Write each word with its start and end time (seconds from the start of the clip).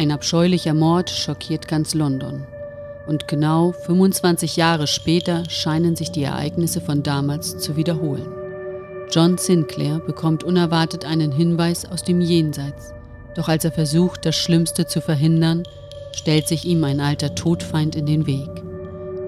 Ein 0.00 0.12
abscheulicher 0.12 0.72
Mord 0.72 1.10
schockiert 1.10 1.68
ganz 1.68 1.92
London. 1.92 2.46
Und 3.06 3.28
genau 3.28 3.72
25 3.72 4.56
Jahre 4.56 4.86
später 4.86 5.42
scheinen 5.50 5.94
sich 5.94 6.10
die 6.10 6.22
Ereignisse 6.22 6.80
von 6.80 7.02
damals 7.02 7.58
zu 7.58 7.76
wiederholen. 7.76 8.26
John 9.10 9.36
Sinclair 9.36 9.98
bekommt 9.98 10.42
unerwartet 10.42 11.04
einen 11.04 11.30
Hinweis 11.30 11.84
aus 11.84 12.02
dem 12.02 12.22
Jenseits. 12.22 12.94
Doch 13.34 13.48
als 13.48 13.66
er 13.66 13.72
versucht, 13.72 14.24
das 14.24 14.36
Schlimmste 14.36 14.86
zu 14.86 15.02
verhindern, 15.02 15.64
stellt 16.16 16.48
sich 16.48 16.64
ihm 16.64 16.82
ein 16.84 17.00
alter 17.00 17.34
Todfeind 17.34 17.94
in 17.94 18.06
den 18.06 18.26
Weg. 18.26 18.48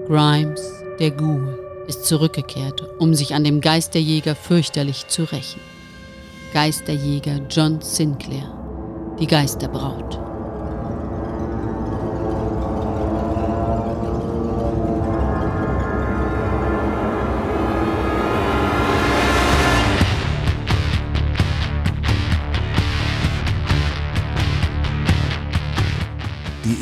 Grimes, 0.07 0.67
der 0.97 1.11
Ghoul, 1.11 1.85
ist 1.85 2.03
zurückgekehrt, 2.07 2.83
um 2.97 3.13
sich 3.13 3.35
an 3.35 3.43
dem 3.43 3.61
Geisterjäger 3.61 4.33
fürchterlich 4.33 5.05
zu 5.07 5.25
rächen. 5.31 5.61
Geisterjäger 6.51 7.41
John 7.47 7.79
Sinclair, 7.79 8.51
die 9.19 9.27
Geisterbraut. 9.27 10.32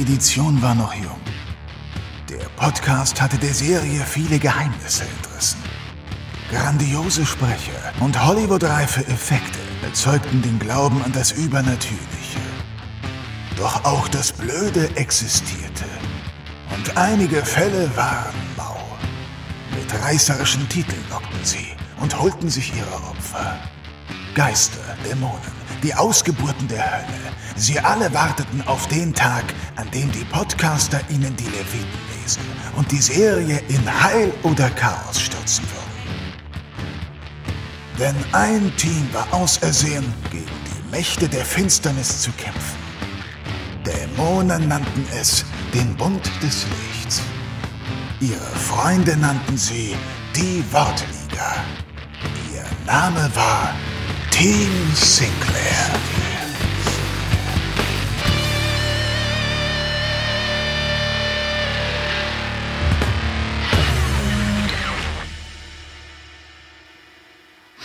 Edition 0.02 0.60
war 0.64 0.74
noch 0.74 0.96
jung. 0.96 1.22
Der 2.28 2.44
Podcast 2.58 3.22
hatte 3.22 3.38
der 3.38 3.54
Serie 3.54 4.04
viele 4.04 4.40
Geheimnisse 4.40 5.04
entrissen. 5.04 5.60
Grandiose 6.50 7.24
Sprecher 7.24 7.94
und 8.00 8.20
Hollywood-reife 8.26 9.06
Effekte 9.08 9.60
erzeugten 9.84 10.42
den 10.42 10.58
Glauben 10.58 11.04
an 11.04 11.12
das 11.12 11.34
Übernatürliche. 11.34 12.40
Doch 13.58 13.86
auch 13.86 14.08
das 14.08 14.32
Blöde 14.32 14.90
existierte. 14.96 15.86
Und 16.76 16.98
einige 16.98 17.46
Fälle 17.46 17.96
waren 17.96 18.34
mau. 18.58 18.80
Mit 19.76 20.04
reißerischen 20.04 20.68
Titeln 20.68 21.04
lockten 21.12 21.44
sie 21.44 21.68
und 22.00 22.20
holten 22.20 22.50
sich 22.50 22.74
ihre 22.76 22.96
Opfer. 23.08 23.60
Geister, 24.34 24.98
Dämonen, 25.06 25.54
die 25.84 25.94
Ausgeburten 25.94 26.68
der 26.68 26.92
Hölle. 26.92 27.32
Sie 27.62 27.80
alle 27.80 28.12
warteten 28.12 28.64
auf 28.66 28.88
den 28.88 29.14
Tag, 29.14 29.44
an 29.76 29.88
dem 29.92 30.12
die 30.12 30.24
Podcaster 30.24 31.00
ihnen 31.10 31.36
die 31.36 31.44
Leviten 31.44 32.00
lesen 32.20 32.42
und 32.76 32.92
die 32.92 32.98
Serie 32.98 33.62
in 33.68 34.04
Heil 34.04 34.34
oder 34.42 34.68
Chaos 34.72 35.22
stürzen 35.22 35.64
würden. 35.66 36.34
Denn 38.00 38.16
ein 38.32 38.76
Team 38.78 39.08
war 39.14 39.32
ausersehen, 39.32 40.12
gegen 40.32 40.48
die 40.48 40.90
Mächte 40.90 41.30
der 41.30 41.46
Finsternis 41.46 42.24
zu 42.24 42.32
kämpfen. 42.32 42.80
Dämonen 43.86 44.68
nannten 44.68 45.06
es 45.16 45.46
den 45.72 45.96
Bund 45.98 46.32
des 46.42 46.66
Lichts. 46.66 47.22
Ihre 48.22 48.40
Freunde 48.40 49.16
nannten 49.18 49.56
sie 49.56 49.96
die 50.36 50.64
Wortliga. 50.72 51.58
Ihr 52.52 52.66
Name 52.88 53.30
war 53.36 53.76
Team 54.32 54.72
Sinclair. 54.96 56.11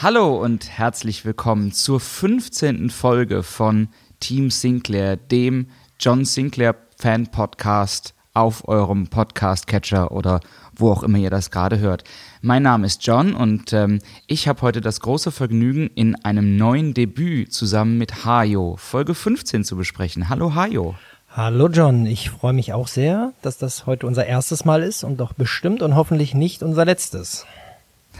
Hallo 0.02 0.36
und 0.44 0.69
herzlich 0.69 1.25
willkommen 1.25 1.72
zur 1.72 2.00
15. 2.00 2.91
Folge 2.91 3.42
von 3.42 3.89
Team 4.20 4.50
Sinclair, 4.50 5.16
dem 5.16 5.69
John 5.98 6.27
Sinclair 6.27 6.77
Fan 6.98 7.28
Podcast 7.28 8.12
auf 8.34 8.69
eurem 8.69 9.06
Podcast-Catcher 9.06 10.12
oder 10.12 10.41
wo 10.76 10.93
auch 10.93 11.03
immer 11.03 11.16
ihr 11.16 11.31
das 11.31 11.50
gerade 11.50 11.78
hört. 11.78 12.04
Mein 12.43 12.62
Name 12.62 12.84
ist 12.87 13.06
John 13.06 13.34
und 13.34 13.72
ähm, 13.72 14.00
ich 14.26 14.48
habe 14.48 14.60
heute 14.60 14.82
das 14.82 15.00
große 15.00 15.32
Vergnügen, 15.32 15.88
in 15.94 16.15
einem 16.26 16.59
neuen 16.59 16.92
Debüt 16.92 17.54
zusammen 17.54 17.97
mit 17.97 18.26
Hajo 18.26 18.76
Folge 18.76 19.15
15 19.15 19.65
zu 19.65 19.76
besprechen. 19.76 20.28
Hallo 20.28 20.54
Hajo. 20.54 20.94
Hallo 21.31 21.69
John, 21.69 22.04
ich 22.04 22.28
freue 22.28 22.53
mich 22.53 22.75
auch 22.75 22.88
sehr, 22.88 23.32
dass 23.41 23.56
das 23.56 23.87
heute 23.87 24.06
unser 24.06 24.26
erstes 24.26 24.66
Mal 24.66 24.82
ist 24.82 25.04
und 25.04 25.16
doch 25.21 25.32
bestimmt 25.32 25.81
und 25.81 25.97
hoffentlich 25.97 26.34
nicht 26.34 26.62
unser 26.62 26.84
letztes. 26.84 27.47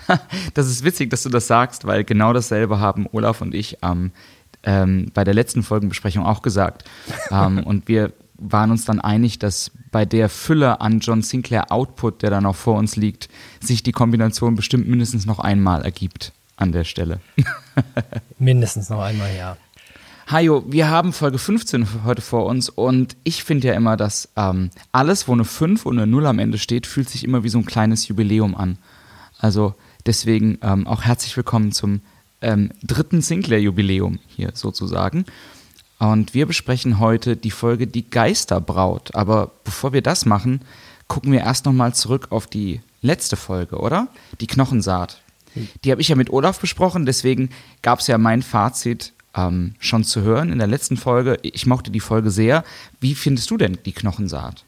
das 0.55 0.69
ist 0.69 0.85
witzig, 0.85 1.11
dass 1.11 1.23
du 1.23 1.29
das 1.29 1.47
sagst, 1.47 1.87
weil 1.87 2.05
genau 2.05 2.33
dasselbe 2.33 2.79
haben 2.79 3.07
Olaf 3.13 3.41
und 3.41 3.55
ich 3.55 3.79
ähm, 3.83 4.13
ähm, 4.63 5.11
bei 5.15 5.25
der 5.25 5.35
letzten 5.35 5.63
Folgenbesprechung 5.63 6.25
auch 6.25 6.43
gesagt. 6.43 6.85
ähm, 7.31 7.59
und 7.65 7.89
wir 7.89 8.13
waren 8.39 8.71
uns 8.71 8.85
dann 8.85 9.01
einig, 9.01 9.39
dass 9.39 9.71
bei 9.91 10.05
der 10.05 10.29
Fülle 10.29 10.81
an 10.81 11.01
John 11.01 11.23
Sinclair 11.23 11.73
Output, 11.73 12.23
der 12.23 12.31
da 12.31 12.41
noch 12.41 12.57
vor 12.57 12.77
uns 12.77 12.97
liegt, 12.97 13.29
sich 13.61 13.83
die 13.83 13.93
Kombination 13.93 14.55
bestimmt 14.55 14.89
mindestens 14.89 15.25
noch 15.25 15.39
einmal 15.39 15.85
ergibt 15.85 16.33
an 16.57 16.73
der 16.73 16.85
Stelle. 16.85 17.21
mindestens 18.39 18.91
noch 18.91 19.01
einmal, 19.01 19.35
ja. 19.35 19.57
Hajo, 20.29 20.65
wir 20.67 20.89
haben 20.89 21.13
Folge 21.13 21.39
15 21.39 22.05
heute 22.05 22.21
vor 22.21 22.47
uns 22.47 22.69
und 22.69 23.17
ich 23.23 23.45
finde 23.45 23.69
ja 23.69 23.75
immer, 23.75 23.97
dass 23.97 24.29
ähm, 24.37 24.71
alles, 24.91 25.29
wo 25.29 25.33
eine 25.33 25.45
5 25.45 25.87
und 25.87 25.99
eine 25.99 26.07
0 26.07 26.27
am 26.27 26.41
Ende 26.41 26.59
steht, 26.59 26.87
fühlt 26.87 27.09
sich 27.09 27.23
immer 27.23 27.45
wie 27.45 27.49
so 27.49 27.59
ein 27.59 27.65
kleines 27.65 28.09
Jubiläum 28.09 28.57
an. 28.57 28.77
Also 29.39 29.75
Deswegen 30.07 30.59
ähm, 30.63 30.87
auch 30.87 31.03
herzlich 31.03 31.37
willkommen 31.37 31.73
zum 31.73 32.01
ähm, 32.41 32.71
dritten 32.83 33.23
Sinclair-Jubiläum 33.23 34.21
hier 34.29 34.53
sozusagen. 34.55 35.25
Und 35.99 36.33
wir 36.33 36.47
besprechen 36.47 37.01
heute 37.01 37.37
die 37.37 37.51
Folge 37.51 37.87
Die 37.87 38.09
Geisterbraut. 38.09 39.15
Aber 39.15 39.51
bevor 39.65 39.93
wir 39.93 40.03
das 40.03 40.25
machen, 40.25 40.61
gucken 41.09 41.33
wir 41.33 41.41
erst 41.41 41.67
nochmal 41.67 41.95
zurück 41.95 42.29
auf 42.31 42.47
die 42.47 42.81
letzte 43.03 43.37
Folge, 43.37 43.79
oder? 43.79 44.09
Die 44.41 44.47
Knochensaat. 44.47 45.21
Die 45.85 45.91
habe 45.91 46.01
ich 46.01 46.09
ja 46.09 46.17
mit 46.17 46.31
Olaf 46.31 46.61
besprochen, 46.61 47.07
deswegen 47.07 47.49
gab 47.81 48.01
es 48.01 48.07
ja 48.09 48.19
mein 48.19 48.43
Fazit 48.43 49.15
ähm, 49.35 49.75
schon 49.79 50.05
zu 50.05 50.21
hören 50.21 50.53
in 50.53 50.59
der 50.59 50.67
letzten 50.67 50.99
Folge. 50.99 51.39
Ich 51.43 51.67
mochte 51.67 51.91
die 51.91 52.01
Folge 52.01 52.31
sehr. 52.31 52.63
Wie 53.01 53.15
findest 53.15 53.51
du 53.51 53.57
denn 53.57 53.79
die 53.87 53.93
Knochensaat? 53.93 54.65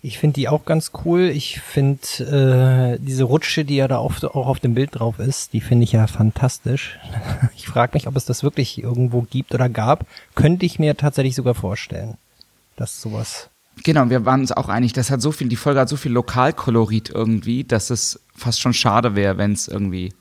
Ich 0.00 0.18
finde 0.18 0.34
die 0.34 0.48
auch 0.48 0.64
ganz 0.64 0.92
cool. 1.04 1.22
Ich 1.22 1.60
finde 1.60 2.96
äh, 2.98 3.04
diese 3.04 3.24
Rutsche, 3.24 3.64
die 3.64 3.76
ja 3.76 3.88
da 3.88 3.98
oft 3.98 4.24
auch 4.24 4.46
auf 4.46 4.60
dem 4.60 4.74
Bild 4.74 4.90
drauf 4.92 5.18
ist, 5.18 5.52
die 5.52 5.60
finde 5.60 5.84
ich 5.84 5.92
ja 5.92 6.06
fantastisch. 6.06 6.98
Ich 7.56 7.66
frage 7.66 7.92
mich, 7.94 8.06
ob 8.06 8.16
es 8.16 8.24
das 8.24 8.42
wirklich 8.42 8.82
irgendwo 8.82 9.22
gibt 9.22 9.54
oder 9.54 9.68
gab. 9.68 10.06
Könnte 10.34 10.64
ich 10.64 10.78
mir 10.78 10.96
tatsächlich 10.96 11.34
sogar 11.34 11.54
vorstellen, 11.54 12.16
dass 12.76 13.00
sowas. 13.00 13.50
Genau, 13.84 14.08
wir 14.08 14.24
waren 14.24 14.40
uns 14.40 14.52
auch 14.52 14.68
einig, 14.68 14.94
das 14.94 15.10
hat 15.10 15.20
so 15.20 15.32
viel, 15.32 15.48
die 15.48 15.56
Folge 15.56 15.80
hat 15.80 15.88
so 15.88 15.96
viel 15.96 16.12
Lokalkolorit 16.12 17.10
irgendwie, 17.10 17.64
dass 17.64 17.90
es 17.90 18.20
fast 18.34 18.60
schon 18.60 18.72
schade 18.72 19.14
wäre, 19.16 19.36
wenn 19.36 19.52
es 19.52 19.68
irgendwie, 19.68 20.14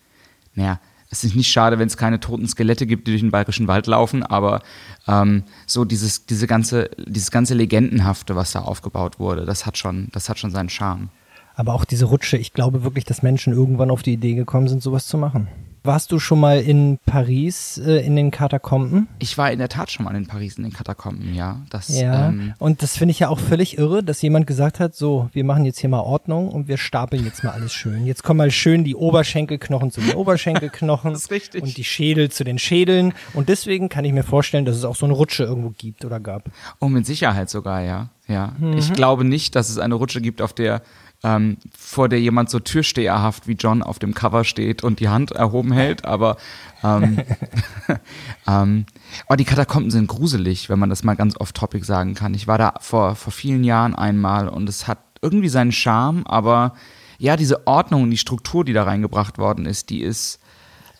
naja, 0.55 0.79
es 1.09 1.23
ist 1.23 1.35
nicht 1.35 1.51
schade, 1.51 1.79
wenn 1.79 1.88
es 1.88 1.97
keine 1.97 2.19
toten 2.19 2.47
Skelette 2.47 2.85
gibt, 2.85 3.07
die 3.07 3.12
durch 3.12 3.22
den 3.22 3.31
bayerischen 3.31 3.68
Wald 3.68 3.88
laufen, 3.88 4.23
aber 4.23 4.62
ähm, 5.07 5.44
so 5.66 5.85
dieses, 5.85 6.25
diese 6.25 6.47
ganze, 6.47 6.90
dieses 6.97 7.31
ganze 7.31 7.53
Legendenhafte, 7.53 8.35
was 8.35 8.51
da 8.51 8.59
aufgebaut 8.59 9.19
wurde, 9.19 9.45
das 9.45 9.66
hat 9.66 9.78
schon, 9.78 10.09
das 10.12 10.29
hat 10.29 10.38
schon 10.40 10.51
seinen 10.51 10.69
Charme. 10.69 11.09
Aber 11.56 11.73
auch 11.73 11.85
diese 11.85 12.06
Rutsche, 12.06 12.38
ich 12.38 12.53
glaube 12.53 12.84
wirklich, 12.84 13.06
dass 13.06 13.23
Menschen 13.23 13.53
irgendwann 13.53 13.90
auf 13.90 14.03
die 14.03 14.13
Idee 14.13 14.35
gekommen 14.35 14.68
sind, 14.68 14.84
sowas 14.84 15.07
zu 15.07 15.18
machen. 15.18 15.47
Warst 15.87 16.11
du 16.11 16.19
schon 16.19 16.41
mal 16.41 16.59
in 16.59 16.99
Paris 17.05 17.77
äh, 17.77 18.05
in 18.05 18.17
den 18.17 18.29
Katakomben? 18.29 19.07
Ich 19.19 19.37
war 19.37 19.53
in 19.53 19.59
der 19.59 19.69
Tat 19.69 19.89
schon 19.89 20.03
mal 20.03 20.13
in 20.17 20.27
Paris 20.27 20.57
in 20.57 20.63
den 20.63 20.73
Katakomben, 20.73 21.33
ja. 21.33 21.61
Das, 21.69 21.87
ja, 21.87 22.27
ähm, 22.27 22.53
und 22.59 22.83
das 22.83 22.97
finde 22.97 23.11
ich 23.11 23.19
ja 23.19 23.29
auch 23.29 23.39
völlig 23.39 23.77
irre, 23.77 24.03
dass 24.03 24.21
jemand 24.21 24.47
gesagt 24.47 24.81
hat, 24.81 24.95
so, 24.95 25.29
wir 25.31 25.45
machen 25.45 25.63
jetzt 25.63 25.79
hier 25.79 25.89
mal 25.89 26.01
Ordnung 26.01 26.50
und 26.50 26.67
wir 26.67 26.77
stapeln 26.77 27.23
jetzt 27.23 27.41
mal 27.45 27.51
alles 27.51 27.71
schön. 27.71 28.06
Jetzt 28.06 28.23
kommen 28.23 28.39
mal 28.39 28.51
schön 28.51 28.83
die 28.83 28.95
Oberschenkelknochen 28.95 29.89
zu 29.91 30.01
den 30.01 30.15
Oberschenkelknochen 30.15 31.12
das 31.13 31.21
ist 31.21 31.31
richtig. 31.31 31.63
und 31.63 31.77
die 31.77 31.85
Schädel 31.85 32.29
zu 32.29 32.44
den 32.44 32.59
Schädeln. 32.59 33.13
Und 33.33 33.47
deswegen 33.47 33.88
kann 33.88 34.03
ich 34.03 34.12
mir 34.12 34.23
vorstellen, 34.23 34.65
dass 34.65 34.75
es 34.75 34.83
auch 34.83 34.97
so 34.97 35.06
eine 35.06 35.13
Rutsche 35.13 35.45
irgendwo 35.45 35.69
gibt 35.69 36.03
oder 36.03 36.19
gab. 36.19 36.51
Oh, 36.81 36.89
mit 36.89 37.06
Sicherheit 37.06 37.50
sogar, 37.50 37.81
ja. 37.81 38.09
Ja. 38.27 38.53
Mhm. 38.59 38.77
Ich 38.77 38.91
glaube 38.91 39.23
nicht, 39.23 39.56
dass 39.56 39.69
es 39.69 39.77
eine 39.77 39.95
Rutsche 39.95 40.19
gibt, 40.19 40.41
auf 40.41 40.51
der 40.51 40.81
ähm, 41.23 41.57
vor 41.77 42.09
der 42.09 42.19
jemand 42.19 42.49
so 42.49 42.59
türsteherhaft 42.59 43.47
wie 43.47 43.53
John 43.53 43.81
auf 43.81 43.99
dem 43.99 44.13
Cover 44.13 44.43
steht 44.43 44.83
und 44.83 44.99
die 44.99 45.09
Hand 45.09 45.31
erhoben 45.31 45.71
hält, 45.71 46.05
aber 46.05 46.37
ähm, 46.83 47.19
ähm, 48.47 48.85
oh, 49.27 49.35
die 49.35 49.45
Katakomben 49.45 49.91
sind 49.91 50.07
gruselig, 50.07 50.69
wenn 50.69 50.79
man 50.79 50.89
das 50.89 51.03
mal 51.03 51.15
ganz 51.15 51.35
off-topic 51.39 51.85
sagen 51.85 52.13
kann. 52.13 52.33
Ich 52.33 52.47
war 52.47 52.57
da 52.57 52.75
vor, 52.79 53.15
vor 53.15 53.33
vielen 53.33 53.63
Jahren 53.63 53.95
einmal 53.95 54.47
und 54.47 54.69
es 54.69 54.87
hat 54.87 54.99
irgendwie 55.21 55.49
seinen 55.49 55.71
Charme, 55.71 56.25
aber 56.27 56.75
ja, 57.17 57.35
diese 57.35 57.65
Ordnung 57.65 58.03
und 58.03 58.11
die 58.11 58.17
Struktur, 58.17 58.63
die 58.63 58.73
da 58.73 58.83
reingebracht 58.83 59.39
worden 59.39 59.65
ist, 59.65 59.89
die 59.89 60.01
ist, 60.01 60.39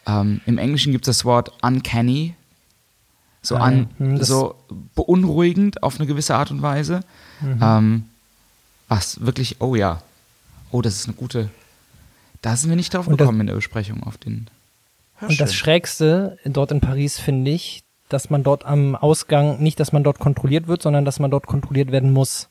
ähm, 0.08 0.42
im 0.46 0.58
Englischen 0.58 0.92
gibt 0.92 1.08
es 1.08 1.18
das 1.18 1.26
Wort 1.26 1.52
uncanny, 1.62 2.34
so, 3.44 3.56
ah, 3.56 3.66
an, 3.66 3.90
hm, 3.98 4.24
so 4.24 4.56
beunruhigend 4.96 5.84
auf 5.84 6.00
eine 6.00 6.08
gewisse 6.08 6.36
Art 6.36 6.50
und 6.50 6.64
Weise. 6.64 7.02
Mhm. 7.40 7.60
Ähm, 7.62 8.04
was 8.88 9.22
wirklich, 9.22 9.58
oh 9.60 9.76
ja, 9.76 10.02
oh, 10.72 10.82
das 10.82 10.96
ist 10.96 11.08
eine 11.08 11.16
gute, 11.16 11.50
Da 12.42 12.56
sind 12.56 12.70
wir 12.70 12.76
nicht 12.76 12.94
drauf 12.94 13.08
Und 13.08 13.20
das- 13.20 13.26
gekommen 13.26 13.42
in 13.42 13.48
der 13.48 13.56
Besprechung 13.56 14.04
auf 14.04 14.18
den 14.18 14.50
Und 15.22 15.40
das 15.40 15.54
Schrägste 15.56 16.38
dort 16.46 16.72
in 16.72 16.82
Paris 16.82 17.20
finde 17.20 17.52
ich, 17.52 17.84
dass 18.10 18.30
man 18.30 18.44
dort 18.44 18.66
am 18.66 18.96
Ausgang, 18.96 19.62
nicht, 19.62 19.80
dass 19.80 19.92
man 19.92 20.04
dort 20.04 20.20
kontrolliert 20.20 20.68
wird, 20.68 20.82
sondern 20.82 21.04
dass 21.04 21.20
man 21.20 21.32
dort 21.32 21.48
kontrolliert 21.48 21.92
werden 21.92 22.12
muss. 22.14 22.48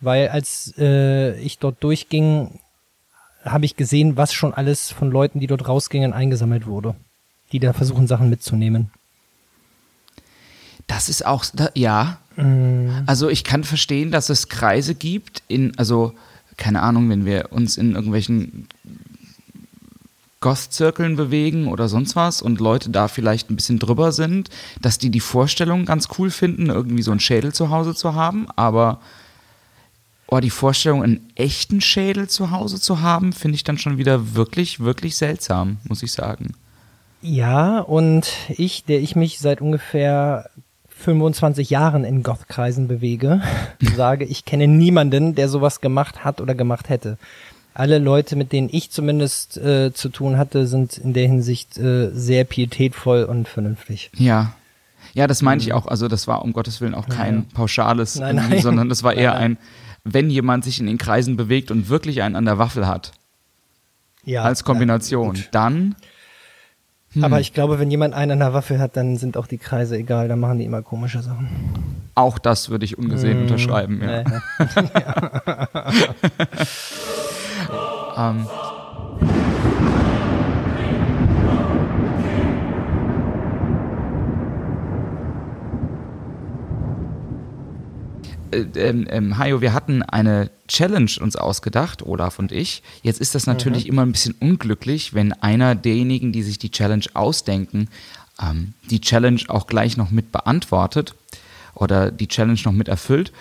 Weil 0.00 0.28
als 0.28 0.74
äh, 0.78 1.38
ich 1.40 1.58
dort 1.58 1.84
durchging, 1.84 2.58
habe 3.44 3.66
ich 3.66 3.76
gesehen, 3.76 4.16
was 4.16 4.32
schon 4.32 4.54
alles 4.54 4.90
von 4.90 5.10
Leuten, 5.10 5.38
die 5.40 5.46
dort 5.46 5.68
rausgingen, 5.68 6.12
eingesammelt 6.12 6.66
wurde. 6.66 6.96
Die 7.52 7.58
da 7.60 7.72
versuchen, 7.72 8.06
Sachen 8.06 8.30
mitzunehmen. 8.30 8.90
Das 10.86 11.08
ist 11.08 11.24
auch, 11.24 11.44
da, 11.52 11.70
ja. 11.74 12.18
Mm. 12.36 13.04
Also 13.06 13.28
ich 13.28 13.44
kann 13.44 13.62
verstehen, 13.64 14.10
dass 14.10 14.28
es 14.28 14.48
Kreise 14.48 14.94
gibt, 14.94 15.42
in, 15.48 15.76
also 15.78 16.14
keine 16.60 16.82
Ahnung, 16.82 17.08
wenn 17.10 17.24
wir 17.24 17.48
uns 17.50 17.76
in 17.76 17.94
irgendwelchen 17.94 18.68
Goth-Zirkeln 20.40 21.16
bewegen 21.16 21.66
oder 21.66 21.88
sonst 21.88 22.14
was 22.16 22.40
und 22.40 22.60
Leute 22.60 22.90
da 22.90 23.08
vielleicht 23.08 23.50
ein 23.50 23.56
bisschen 23.56 23.78
drüber 23.78 24.12
sind, 24.12 24.48
dass 24.80 24.98
die 24.98 25.10
die 25.10 25.20
Vorstellung 25.20 25.84
ganz 25.84 26.08
cool 26.18 26.30
finden, 26.30 26.66
irgendwie 26.66 27.02
so 27.02 27.10
einen 27.10 27.20
Schädel 27.20 27.52
zu 27.52 27.70
Hause 27.70 27.94
zu 27.94 28.14
haben, 28.14 28.46
aber 28.56 29.00
oh, 30.28 30.38
die 30.38 30.50
Vorstellung, 30.50 31.02
einen 31.02 31.28
echten 31.34 31.80
Schädel 31.80 32.28
zu 32.28 32.50
Hause 32.50 32.80
zu 32.80 33.00
haben, 33.00 33.32
finde 33.32 33.56
ich 33.56 33.64
dann 33.64 33.78
schon 33.78 33.98
wieder 33.98 34.34
wirklich, 34.34 34.80
wirklich 34.80 35.16
seltsam, 35.16 35.78
muss 35.88 36.02
ich 36.02 36.12
sagen. 36.12 36.54
Ja, 37.20 37.80
und 37.80 38.32
ich, 38.48 38.84
der 38.84 39.00
ich 39.00 39.16
mich 39.16 39.40
seit 39.40 39.60
ungefähr 39.60 40.48
25 41.00 41.70
Jahren 41.70 42.04
in 42.04 42.22
Goth-Kreisen 42.22 42.86
bewege, 42.88 43.40
sage, 43.96 44.24
ich 44.24 44.44
kenne 44.44 44.68
niemanden, 44.68 45.34
der 45.34 45.48
sowas 45.48 45.80
gemacht 45.80 46.24
hat 46.24 46.40
oder 46.40 46.54
gemacht 46.54 46.88
hätte. 46.88 47.18
Alle 47.72 47.98
Leute, 47.98 48.36
mit 48.36 48.52
denen 48.52 48.68
ich 48.70 48.90
zumindest 48.90 49.56
äh, 49.56 49.92
zu 49.92 50.08
tun 50.08 50.36
hatte, 50.36 50.66
sind 50.66 50.98
in 50.98 51.12
der 51.12 51.26
Hinsicht 51.26 51.78
äh, 51.78 52.10
sehr 52.12 52.44
pietätvoll 52.44 53.24
und 53.24 53.48
vernünftig. 53.48 54.10
Ja. 54.16 54.54
Ja, 55.14 55.26
das 55.26 55.40
meine 55.42 55.60
ich 55.62 55.72
auch. 55.72 55.86
Also, 55.86 56.06
das 56.08 56.28
war 56.28 56.42
um 56.42 56.52
Gottes 56.52 56.80
Willen 56.80 56.94
auch 56.94 57.08
kein 57.08 57.36
Ja. 57.36 57.44
pauschales, 57.54 58.16
Nein, 58.16 58.36
nein. 58.36 58.58
sondern 58.62 58.88
das 58.88 59.02
war 59.02 59.14
eher 59.14 59.34
ein, 59.34 59.56
wenn 60.04 60.30
jemand 60.30 60.64
sich 60.64 60.78
in 60.80 60.86
den 60.86 60.98
Kreisen 60.98 61.36
bewegt 61.36 61.70
und 61.70 61.88
wirklich 61.88 62.22
einen 62.22 62.36
an 62.36 62.44
der 62.44 62.58
Waffel 62.58 62.86
hat, 62.86 63.12
Ja, 64.24 64.42
als 64.42 64.62
Kombination, 64.64 65.36
ja, 65.36 65.42
dann, 67.14 67.24
Aber 67.24 67.40
ich 67.40 67.52
glaube, 67.52 67.78
wenn 67.78 67.90
jemand 67.90 68.14
einen 68.14 68.32
an 68.32 68.38
der 68.38 68.52
Waffe 68.54 68.78
hat, 68.78 68.96
dann 68.96 69.16
sind 69.16 69.36
auch 69.36 69.46
die 69.46 69.58
Kreise 69.58 69.96
egal, 69.96 70.28
dann 70.28 70.38
machen 70.40 70.58
die 70.58 70.64
immer 70.64 70.82
komische 70.82 71.20
Sachen. 71.22 71.48
auch 72.14 72.38
das 72.38 72.68
würde 72.70 72.84
ich 72.84 72.98
ungesehen 72.98 73.38
Mhm. 73.38 73.42
unterschreiben. 73.44 74.00
Ja. 74.02 74.20
Ja, 74.20 74.24
ja. 75.58 76.38
Ähm, 78.30 78.46
ähm, 88.52 89.06
ähm, 89.08 89.38
Hajo, 89.38 89.60
wir 89.60 89.72
hatten 89.72 90.02
eine 90.02 90.50
Challenge 90.68 91.10
uns 91.20 91.36
ausgedacht, 91.36 92.02
Olaf 92.02 92.38
und 92.38 92.52
ich. 92.52 92.82
Jetzt 93.02 93.20
ist 93.20 93.34
das 93.34 93.46
natürlich 93.46 93.86
immer 93.86 94.02
ein 94.02 94.12
bisschen 94.12 94.34
unglücklich, 94.40 95.14
wenn 95.14 95.32
einer 95.32 95.74
derjenigen, 95.74 96.32
die 96.32 96.42
sich 96.42 96.58
die 96.58 96.70
Challenge 96.70 97.04
ausdenken, 97.14 97.88
ähm, 98.40 98.74
die 98.90 99.00
Challenge 99.00 99.40
auch 99.48 99.66
gleich 99.66 99.96
noch 99.96 100.10
mit 100.10 100.32
beantwortet 100.32 101.14
oder 101.74 102.10
die 102.10 102.28
Challenge 102.28 102.60
noch 102.64 102.72
mit 102.72 102.88
erfüllt. 102.88 103.32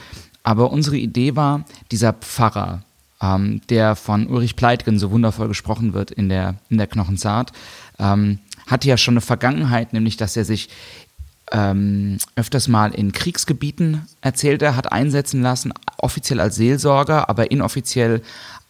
Aber 0.44 0.72
unsere 0.72 0.98
Idee 0.98 1.36
war, 1.36 1.66
dieser 1.92 2.14
Pfarrer, 2.14 2.84
ähm, 3.22 3.62
der 3.70 3.96
von 3.96 4.28
Ulrich 4.28 4.56
Pleitgen 4.56 5.00
so 5.00 5.12
wundervoll 5.12 5.48
gesprochen 5.48 5.94
wird 5.94 6.12
in 6.12 6.30
der, 6.30 6.56
in 6.70 6.78
der 6.78 6.88
Knochenzart, 6.88 7.52
ähm, 8.00 8.40
hatte 8.68 8.88
ja 8.88 8.98
schon 8.98 9.14
eine 9.14 9.22
Vergangenheit, 9.22 9.94
nämlich 9.94 10.18
dass 10.18 10.38
er 10.38 10.46
sich 10.46 10.70
ähm, 11.52 12.18
öfters 12.36 12.68
mal 12.68 12.94
in 12.94 13.12
Kriegsgebieten 13.12 14.08
erzählt 14.22 14.62
er, 14.62 14.76
hat 14.76 14.92
einsetzen 14.92 15.42
lassen, 15.42 15.74
offiziell 15.98 16.40
als 16.40 16.56
Seelsorger, 16.56 17.30
aber 17.30 17.52
inoffiziell 17.52 18.22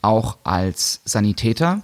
auch 0.01 0.37
als 0.43 1.01
Sanitäter. 1.05 1.81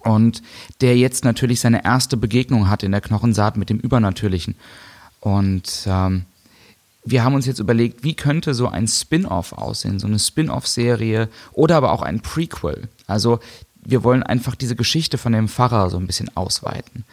Und 0.00 0.42
der 0.80 0.96
jetzt 0.96 1.24
natürlich 1.24 1.60
seine 1.60 1.84
erste 1.84 2.16
Begegnung 2.16 2.68
hat 2.68 2.82
in 2.82 2.90
der 2.90 3.00
Knochensaat 3.00 3.56
mit 3.56 3.70
dem 3.70 3.78
Übernatürlichen. 3.78 4.56
Und 5.20 5.84
ähm, 5.86 6.24
wir 7.04 7.22
haben 7.22 7.34
uns 7.34 7.46
jetzt 7.46 7.60
überlegt, 7.60 8.02
wie 8.02 8.14
könnte 8.14 8.54
so 8.54 8.68
ein 8.68 8.88
Spin-off 8.88 9.52
aussehen, 9.52 10.00
so 10.00 10.08
eine 10.08 10.18
Spin-off-Serie 10.18 11.28
oder 11.52 11.76
aber 11.76 11.92
auch 11.92 12.02
ein 12.02 12.20
Prequel. 12.20 12.88
Also 13.06 13.38
wir 13.84 14.02
wollen 14.02 14.24
einfach 14.24 14.56
diese 14.56 14.74
Geschichte 14.76 15.18
von 15.18 15.32
dem 15.32 15.48
Pfarrer 15.48 15.90
so 15.90 15.98
ein 15.98 16.06
bisschen 16.06 16.36
ausweiten. 16.36 17.04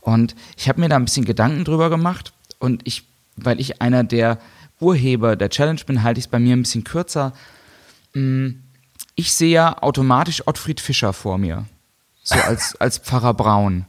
Und 0.00 0.36
ich 0.56 0.68
habe 0.68 0.80
mir 0.80 0.88
da 0.88 0.96
ein 0.96 1.04
bisschen 1.04 1.24
Gedanken 1.24 1.64
drüber 1.64 1.90
gemacht 1.90 2.32
und 2.58 2.82
ich, 2.84 3.04
weil 3.36 3.60
ich 3.60 3.80
einer 3.82 4.04
der 4.04 4.38
Urheber 4.80 5.36
der 5.36 5.50
Challenge 5.50 5.80
bin, 5.86 6.02
halte 6.02 6.18
ich 6.18 6.26
es 6.26 6.30
bei 6.30 6.38
mir 6.38 6.56
ein 6.56 6.62
bisschen 6.62 6.84
kürzer. 6.84 7.32
Mm, 8.14 8.48
Ich 9.14 9.32
sehe 9.32 9.52
ja 9.52 9.82
automatisch 9.82 10.46
Ottfried 10.46 10.80
Fischer 10.80 11.12
vor 11.12 11.38
mir, 11.38 11.66
so 12.22 12.34
als, 12.34 12.76
als 12.80 12.98
Pfarrer 12.98 13.34
Braun. 13.34 13.86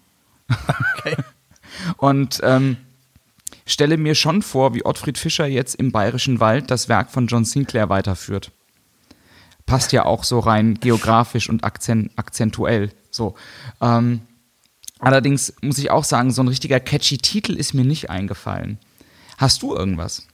Und 1.97 2.39
ähm, 2.43 2.77
stelle 3.65 3.97
mir 3.97 4.15
schon 4.15 4.41
vor, 4.41 4.73
wie 4.73 4.85
Ottfried 4.85 5.17
Fischer 5.17 5.45
jetzt 5.45 5.75
im 5.75 5.91
Bayerischen 5.91 6.39
Wald 6.39 6.71
das 6.71 6.89
Werk 6.89 7.11
von 7.11 7.27
John 7.27 7.45
Sinclair 7.45 7.89
weiterführt. 7.89 8.51
Passt 9.65 9.91
ja 9.91 10.05
auch 10.05 10.23
so 10.23 10.39
rein 10.39 10.75
geografisch 10.75 11.49
und 11.49 11.63
akzent, 11.65 12.11
akzentuell. 12.15 12.91
So. 13.11 13.35
Ähm, 13.81 14.21
allerdings 14.99 15.53
muss 15.61 15.77
ich 15.77 15.91
auch 15.91 16.03
sagen, 16.03 16.31
so 16.31 16.41
ein 16.41 16.47
richtiger 16.47 16.79
catchy 16.79 17.17
Titel 17.17 17.53
ist 17.53 17.73
mir 17.73 17.85
nicht 17.85 18.09
eingefallen. 18.09 18.77
Hast 19.37 19.61
du 19.61 19.75
irgendwas? 19.75 20.27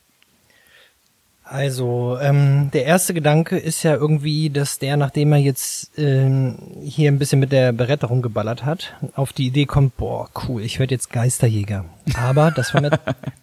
Also, 1.43 2.17
ähm, 2.21 2.71
der 2.71 2.85
erste 2.85 3.13
Gedanke 3.13 3.57
ist 3.57 3.83
ja 3.83 3.93
irgendwie, 3.93 4.49
dass 4.49 4.79
der, 4.79 4.95
nachdem 4.95 5.33
er 5.33 5.39
jetzt 5.39 5.91
ähm, 5.99 6.57
hier 6.81 7.11
ein 7.11 7.19
bisschen 7.19 7.39
mit 7.39 7.51
der 7.51 7.73
Beretta 7.73 8.07
rumgeballert 8.07 8.63
hat, 8.63 8.95
auf 9.13 9.33
die 9.33 9.47
Idee 9.47 9.65
kommt, 9.65 9.97
boah, 9.97 10.29
cool, 10.47 10.61
ich 10.61 10.79
werde 10.79 10.95
jetzt 10.95 11.11
Geisterjäger. 11.11 11.85
Aber 12.15 12.49
das 12.49 12.73
war 12.73 12.81
mir, 12.81 12.91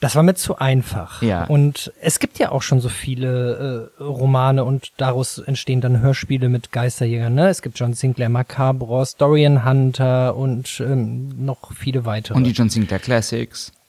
das 0.00 0.14
war 0.14 0.22
mir 0.22 0.34
zu 0.34 0.58
einfach. 0.58 1.22
Ja. 1.22 1.44
Und 1.44 1.92
es 2.00 2.18
gibt 2.18 2.38
ja 2.38 2.50
auch 2.50 2.62
schon 2.62 2.80
so 2.80 2.88
viele 2.88 3.90
äh, 3.98 4.02
Romane 4.02 4.64
und 4.64 4.92
daraus 4.96 5.38
entstehen 5.38 5.80
dann 5.80 6.00
Hörspiele 6.00 6.48
mit 6.48 6.72
Geisterjägern. 6.72 7.34
Ne? 7.34 7.48
Es 7.48 7.62
gibt 7.62 7.78
John 7.78 7.94
Sinclair 7.94 8.28
Macabros, 8.28 9.16
Dorian 9.16 9.64
Hunter 9.64 10.36
und 10.36 10.80
ähm, 10.80 11.44
noch 11.44 11.72
viele 11.74 12.04
weitere. 12.04 12.36
Und 12.36 12.44
die 12.44 12.52
John 12.52 12.68
Sinclair 12.68 12.98
Classics? 12.98 13.72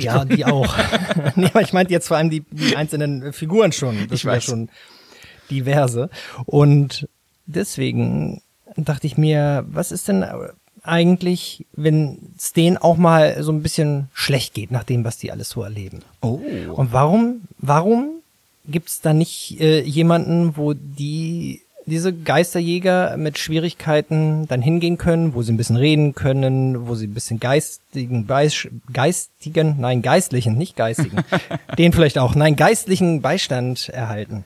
Ja, 0.00 0.24
die 0.24 0.44
auch. 0.44 0.76
nee, 1.36 1.46
aber 1.46 1.62
ich 1.62 1.72
meinte 1.72 1.92
jetzt 1.92 2.08
vor 2.08 2.16
allem 2.16 2.30
die, 2.30 2.44
die 2.50 2.76
einzelnen 2.76 3.32
Figuren 3.32 3.70
schon. 3.70 3.96
Das 4.08 4.18
Ich 4.18 4.24
ja 4.24 4.32
weiß. 4.32 4.42
schon 4.44 4.68
diverse. 5.50 6.10
Und 6.46 7.08
deswegen 7.46 8.42
dachte 8.76 9.06
ich 9.06 9.16
mir, 9.16 9.64
was 9.68 9.92
ist 9.92 10.08
denn 10.08 10.24
eigentlich, 10.82 11.66
wenn 11.74 12.18
es 12.36 12.52
denen 12.52 12.76
auch 12.76 12.96
mal 12.96 13.42
so 13.42 13.52
ein 13.52 13.62
bisschen 13.62 14.08
schlecht 14.12 14.54
geht 14.54 14.70
nach 14.70 14.84
dem, 14.84 15.04
was 15.04 15.18
die 15.18 15.30
alles 15.30 15.50
so 15.50 15.62
erleben? 15.62 16.02
Oh. 16.20 16.40
Und 16.74 16.92
warum, 16.92 17.42
warum 17.58 18.22
gibt's 18.66 19.00
da 19.00 19.12
nicht 19.12 19.60
äh, 19.60 19.82
jemanden, 19.82 20.56
wo 20.56 20.72
die 20.74 21.62
diese 21.86 22.12
Geisterjäger 22.12 23.16
mit 23.16 23.38
Schwierigkeiten 23.38 24.46
dann 24.46 24.62
hingehen 24.62 24.98
können, 24.98 25.34
wo 25.34 25.42
sie 25.42 25.52
ein 25.52 25.56
bisschen 25.56 25.76
reden 25.76 26.14
können, 26.14 26.86
wo 26.86 26.94
sie 26.94 27.06
ein 27.06 27.14
bisschen 27.14 27.40
geistigen, 27.40 28.28
geistigen, 28.92 29.76
nein, 29.80 30.02
geistlichen, 30.02 30.56
nicht 30.56 30.76
geistigen, 30.76 31.24
den 31.78 31.92
vielleicht 31.92 32.18
auch, 32.18 32.34
nein, 32.34 32.56
geistlichen 32.56 33.20
Beistand 33.20 33.88
erhalten. 33.88 34.44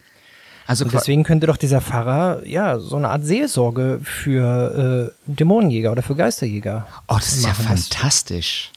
Also 0.66 0.85
Und 0.85 0.92
deswegen 0.94 1.23
könnte 1.23 1.46
doch 1.46 1.56
dieser 1.56 1.80
Pfarrer, 1.80 2.44
ja, 2.44 2.78
so 2.80 2.96
eine 2.96 3.08
Art 3.11 3.25
Seelsorge 3.25 4.00
für 4.02 5.12
äh, 5.26 5.30
Dämonenjäger 5.32 5.92
oder 5.92 6.02
für 6.02 6.16
Geisterjäger. 6.16 6.87
Oh, 7.08 7.14
das 7.14 7.35
ist 7.37 7.44
ja 7.44 7.54
fantastisch. 7.54 8.73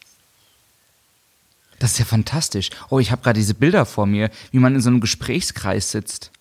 Das 1.79 1.93
ist 1.93 1.99
ja 1.99 2.05
fantastisch. 2.05 2.69
Oh, 2.89 2.99
ich 2.99 3.11
habe 3.11 3.21
gerade 3.23 3.39
diese 3.39 3.53
Bilder 3.55 3.85
vor 3.85 4.05
mir, 4.05 4.29
wie 4.51 4.59
man 4.59 4.75
in 4.75 4.81
so 4.81 4.89
einem 4.89 4.99
Gesprächskreis 4.99 5.91
sitzt 5.91 6.31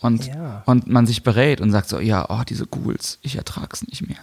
und, 0.00 0.26
Ja. 0.26 0.62
und 0.66 0.88
man 0.88 1.06
sich 1.06 1.22
berät 1.22 1.60
und 1.60 1.70
sagt 1.70 1.88
so, 1.88 2.00
ja, 2.00 2.26
oh, 2.28 2.42
diese 2.46 2.66
Ghouls, 2.66 3.18
ich 3.22 3.36
ertrag's 3.36 3.86
nicht 3.86 4.06
mehr. 4.06 4.18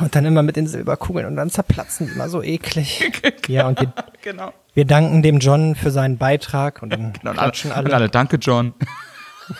Und 0.00 0.14
dann 0.14 0.24
immer 0.24 0.42
mit 0.42 0.56
den 0.56 0.66
Silberkugeln 0.66 1.26
und 1.26 1.36
dann 1.36 1.50
zerplatzen 1.50 2.06
die 2.06 2.12
immer 2.14 2.28
so 2.30 2.42
eklig. 2.42 3.12
ja, 3.48 3.68
und 3.68 3.80
wir, 3.80 3.92
Genau. 4.22 4.52
wir 4.72 4.86
danken 4.86 5.22
dem 5.22 5.38
John 5.40 5.74
für 5.74 5.90
seinen 5.90 6.16
Beitrag 6.16 6.80
und 6.82 6.90
dann 6.90 7.12
alle, 7.24 7.34
klatschen 7.34 7.70
alle. 7.72 7.92
alle, 7.94 8.08
danke, 8.08 8.36
John. 8.36 8.72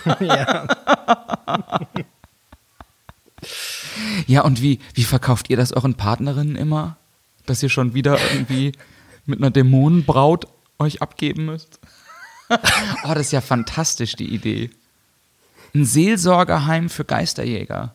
ja. 0.20 0.66
Ja, 4.26 4.42
und 4.42 4.62
wie, 4.62 4.78
wie 4.94 5.04
verkauft 5.04 5.50
ihr 5.50 5.56
das 5.56 5.72
euren 5.72 5.94
Partnerinnen 5.94 6.56
immer? 6.56 6.96
Dass 7.46 7.62
ihr 7.62 7.68
schon 7.68 7.92
wieder 7.94 8.18
irgendwie 8.32 8.72
mit 9.26 9.38
einer 9.40 9.50
Dämonenbraut 9.50 10.46
euch 10.78 11.02
abgeben 11.02 11.44
müsst? 11.46 11.78
oh, 12.48 12.56
das 13.14 13.20
ist 13.26 13.32
ja 13.32 13.40
fantastisch, 13.42 14.16
die 14.16 14.32
Idee. 14.34 14.70
ein 15.74 15.84
Seelsorgerheim 15.84 16.88
für 16.88 17.04
Geisterjäger. 17.04 17.94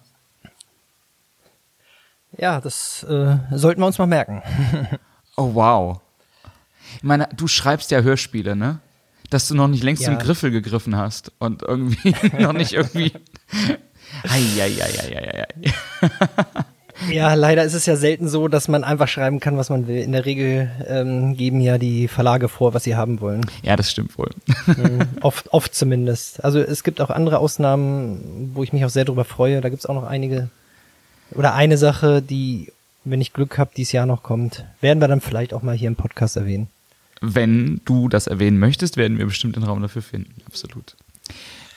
Ja, 2.38 2.62
das 2.62 3.03
äh, 3.03 3.38
sollten 3.51 3.81
wir 3.81 3.88
uns 3.88 3.98
mal 3.98 4.07
merken. 4.07 4.41
Oh, 5.38 5.51
wow. 5.53 6.01
Ich 6.98 7.03
meine, 7.03 7.29
du 7.33 7.48
schreibst 7.48 7.91
ja 7.91 8.01
Hörspiele, 8.01 8.57
ne? 8.57 8.79
Dass 9.29 9.48
du 9.48 9.55
noch 9.55 9.69
nicht 9.69 9.83
längst 9.83 10.01
Ja. 10.01 10.09
zum 10.09 10.17
Griffel 10.17 10.51
gegriffen 10.51 10.98
hast 10.98 11.31
und 11.39 11.62
irgendwie 11.62 12.13
noch 12.39 12.51
nicht 12.51 12.74
irgendwie. 12.74 13.13
Eieieiei. 14.29 15.45
Ja, 17.09 17.33
leider 17.36 17.63
ist 17.63 17.74
es 17.74 17.86
ja 17.86 17.95
selten 17.95 18.27
so, 18.27 18.50
dass 18.50 18.67
man 18.67 18.83
einfach 18.83 19.07
schreiben 19.07 19.39
kann, 19.39 19.55
was 19.55 19.69
man 19.69 19.88
will. 19.88 20.01
In 20.03 20.12
der 20.12 20.25
Regel 20.25 20.69
ähm, 20.86 21.38
geben 21.38 21.62
ja 21.62 21.77
die 21.77 22.09
Verlage 22.09 22.50
vor, 22.50 22.74
was 22.74 22.83
sie 22.83 22.98
haben 22.98 23.21
wollen. 23.21 23.45
Ja, 23.63 23.77
das 23.77 23.89
stimmt 23.91 24.17
wohl. 24.17 24.31
Mhm. 24.67 25.07
oft, 25.21 25.53
oft 25.53 25.74
zumindest. 25.74 26.43
Also 26.43 26.59
es 26.59 26.83
gibt 26.83 27.00
auch 27.00 27.09
andere 27.12 27.38
Ausnahmen, 27.39 28.51
wo 28.53 28.63
ich 28.63 28.74
mich 28.74 28.83
auch 28.83 28.89
sehr 28.89 29.05
drüber 29.05 29.24
freue. 29.24 29.62
Da 29.62 29.69
gibt 29.69 29.79
es 29.83 29.86
auch 29.86 29.95
noch 29.95 30.03
einige 30.03 30.50
oder 31.31 31.53
eine 31.53 31.77
Sache, 31.77 32.21
die, 32.21 32.71
wenn 33.03 33.21
ich 33.21 33.33
Glück 33.33 33.57
habe, 33.57 33.71
dieses 33.75 33.91
Jahr 33.91 34.05
noch 34.05 34.24
kommt, 34.24 34.65
werden 34.81 35.00
wir 35.00 35.07
dann 35.07 35.21
vielleicht 35.21 35.53
auch 35.53 35.62
mal 35.62 35.75
hier 35.75 35.88
im 35.88 35.95
Podcast 35.95 36.38
erwähnen. 36.38 36.67
Wenn 37.21 37.81
du 37.86 38.07
das 38.07 38.27
erwähnen 38.27 38.59
möchtest, 38.59 38.98
werden 38.98 39.17
wir 39.17 39.25
bestimmt 39.25 39.55
den 39.55 39.63
Raum 39.63 39.81
dafür 39.81 40.01
finden. 40.01 40.33
Absolut. 40.45 40.95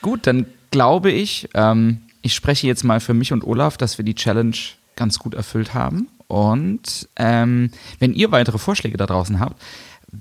Gut, 0.01 0.25
dann 0.27 0.45
glaube 0.71 1.11
ich, 1.11 1.49
ähm, 1.53 2.01
ich 2.21 2.33
spreche 2.33 2.67
jetzt 2.67 2.83
mal 2.83 2.99
für 2.99 3.13
mich 3.13 3.33
und 3.33 3.43
Olaf, 3.43 3.77
dass 3.77 3.97
wir 3.97 4.05
die 4.05 4.15
Challenge 4.15 4.55
ganz 4.95 5.19
gut 5.19 5.33
erfüllt 5.33 5.73
haben. 5.73 6.07
Und 6.27 7.09
ähm, 7.17 7.71
wenn 7.99 8.13
ihr 8.13 8.31
weitere 8.31 8.57
Vorschläge 8.57 8.97
da 8.97 9.05
draußen 9.05 9.39
habt, 9.39 9.61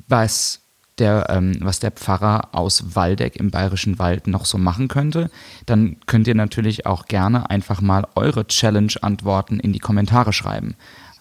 was 0.08 0.61
der, 0.98 1.26
ähm, 1.30 1.56
was 1.60 1.80
der 1.80 1.90
Pfarrer 1.90 2.50
aus 2.52 2.94
Waldeck 2.94 3.36
im 3.36 3.50
Bayerischen 3.50 3.98
Wald 3.98 4.26
noch 4.26 4.44
so 4.44 4.58
machen 4.58 4.88
könnte, 4.88 5.30
dann 5.66 5.96
könnt 6.06 6.26
ihr 6.26 6.34
natürlich 6.34 6.86
auch 6.86 7.06
gerne 7.06 7.50
einfach 7.50 7.80
mal 7.80 8.06
eure 8.14 8.46
Challenge-Antworten 8.46 9.58
in 9.58 9.72
die 9.72 9.78
Kommentare 9.78 10.32
schreiben. 10.32 10.74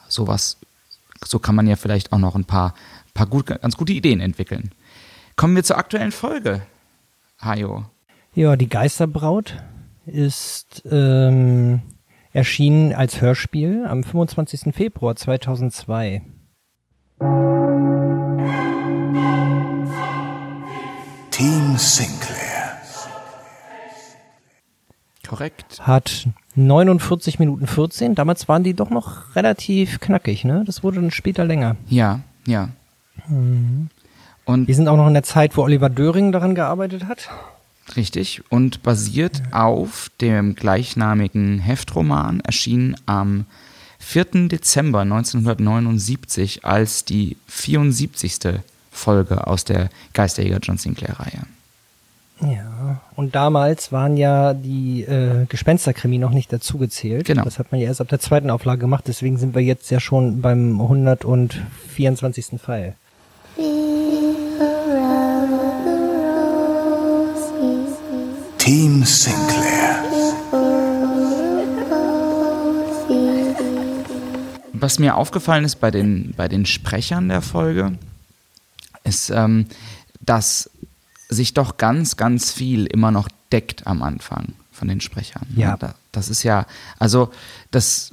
Sowas, 0.07 0.57
so 1.23 1.39
kann 1.39 1.55
man 1.55 1.67
ja 1.67 1.75
vielleicht 1.75 2.11
auch 2.11 2.19
noch 2.19 2.35
ein 2.35 2.45
paar, 2.45 2.73
paar 3.13 3.27
gut, 3.27 3.47
ganz 3.47 3.77
gute 3.77 3.93
Ideen 3.93 4.19
entwickeln. 4.19 4.71
Kommen 5.35 5.55
wir 5.55 5.63
zur 5.63 5.77
aktuellen 5.77 6.11
Folge. 6.11 6.61
Hajo. 7.39 7.85
Ja, 8.33 8.55
die 8.55 8.69
Geisterbraut 8.69 9.57
ist 10.05 10.83
ähm, 10.89 11.81
erschienen 12.33 12.93
als 12.93 13.21
Hörspiel 13.21 13.85
am 13.85 14.03
25. 14.03 14.73
Februar 14.73 15.15
2002. 15.15 16.21
Team 21.41 21.75
Sinclair. 21.75 22.77
Korrekt. 25.27 25.81
Hat 25.81 26.27
49 26.53 27.39
Minuten 27.39 27.65
14. 27.65 28.13
Damals 28.13 28.48
waren 28.48 28.63
die 28.63 28.75
doch 28.75 28.91
noch 28.91 29.36
relativ 29.36 30.00
knackig, 30.00 30.43
ne? 30.43 30.62
Das 30.67 30.83
wurde 30.83 31.01
dann 31.01 31.10
später 31.10 31.43
länger. 31.43 31.77
Ja, 31.89 32.19
ja. 32.45 32.69
Und 33.27 34.67
Wir 34.67 34.75
sind 34.75 34.88
auch 34.88 34.98
noch 34.98 35.07
in 35.07 35.15
der 35.15 35.24
Zeit, 35.24 35.57
wo 35.57 35.63
Oliver 35.63 35.89
Döring 35.89 36.31
daran 36.31 36.53
gearbeitet 36.53 37.05
hat. 37.05 37.27
Richtig. 37.95 38.43
Und 38.51 38.83
basiert 38.83 39.41
auf 39.50 40.12
dem 40.21 40.53
gleichnamigen 40.53 41.57
Heftroman, 41.57 42.41
erschienen 42.41 42.98
am 43.07 43.45
4. 43.98 44.48
Dezember 44.48 45.00
1979 45.00 46.65
als 46.65 47.03
die 47.03 47.36
74. 47.48 48.62
Folge 48.91 49.48
aus 49.48 49.63
der 49.65 49.89
Geisterjäger 50.13 50.60
John 50.62 50.77
Sinclair-Reihe. 50.77 51.43
Ja, 52.41 53.00
und 53.15 53.36
damals 53.36 53.91
waren 53.91 54.17
ja 54.17 54.53
die 54.53 55.03
äh, 55.03 55.45
Gespensterkrimi 55.48 56.17
noch 56.17 56.31
nicht 56.31 56.51
dazugezählt. 56.51 57.25
Genau. 57.25 57.43
Das 57.43 57.60
hat 57.60 57.71
man 57.71 57.79
ja 57.79 57.88
erst 57.88 58.01
ab 58.01 58.10
der 58.10 58.19
zweiten 58.19 58.50
Auflage 58.50 58.81
gemacht, 58.81 59.03
deswegen 59.07 59.38
sind 59.38 59.53
wir 59.53 59.62
jetzt 59.62 59.91
ja 59.91 60.00
schon 60.00 60.41
beim 60.41 60.81
124. 60.81 62.60
Fall. 62.60 62.95
Team 68.57 69.03
Sinclair. 69.03 70.03
Was 74.74 74.98
mir 74.98 75.15
aufgefallen 75.15 75.63
ist 75.63 75.75
bei 75.75 75.91
den, 75.91 76.33
bei 76.36 76.48
den 76.48 76.65
Sprechern 76.65 77.29
der 77.29 77.41
Folge, 77.43 77.93
ist, 79.03 79.29
ähm, 79.29 79.65
dass 80.20 80.70
sich 81.29 81.53
doch 81.53 81.77
ganz, 81.77 82.17
ganz 82.17 82.51
viel 82.51 82.86
immer 82.86 83.12
noch 83.12 83.27
deckt 83.51 83.88
am 83.88 84.01
Anfang 84.03 84.53
von 84.72 84.88
den 84.88 85.01
Sprechern. 85.01 85.46
Ja. 85.55 85.77
Da- 85.77 85.96
Das 86.12 86.29
ist 86.29 86.43
ja, 86.43 86.65
also 87.00 87.31
das, 87.72 88.12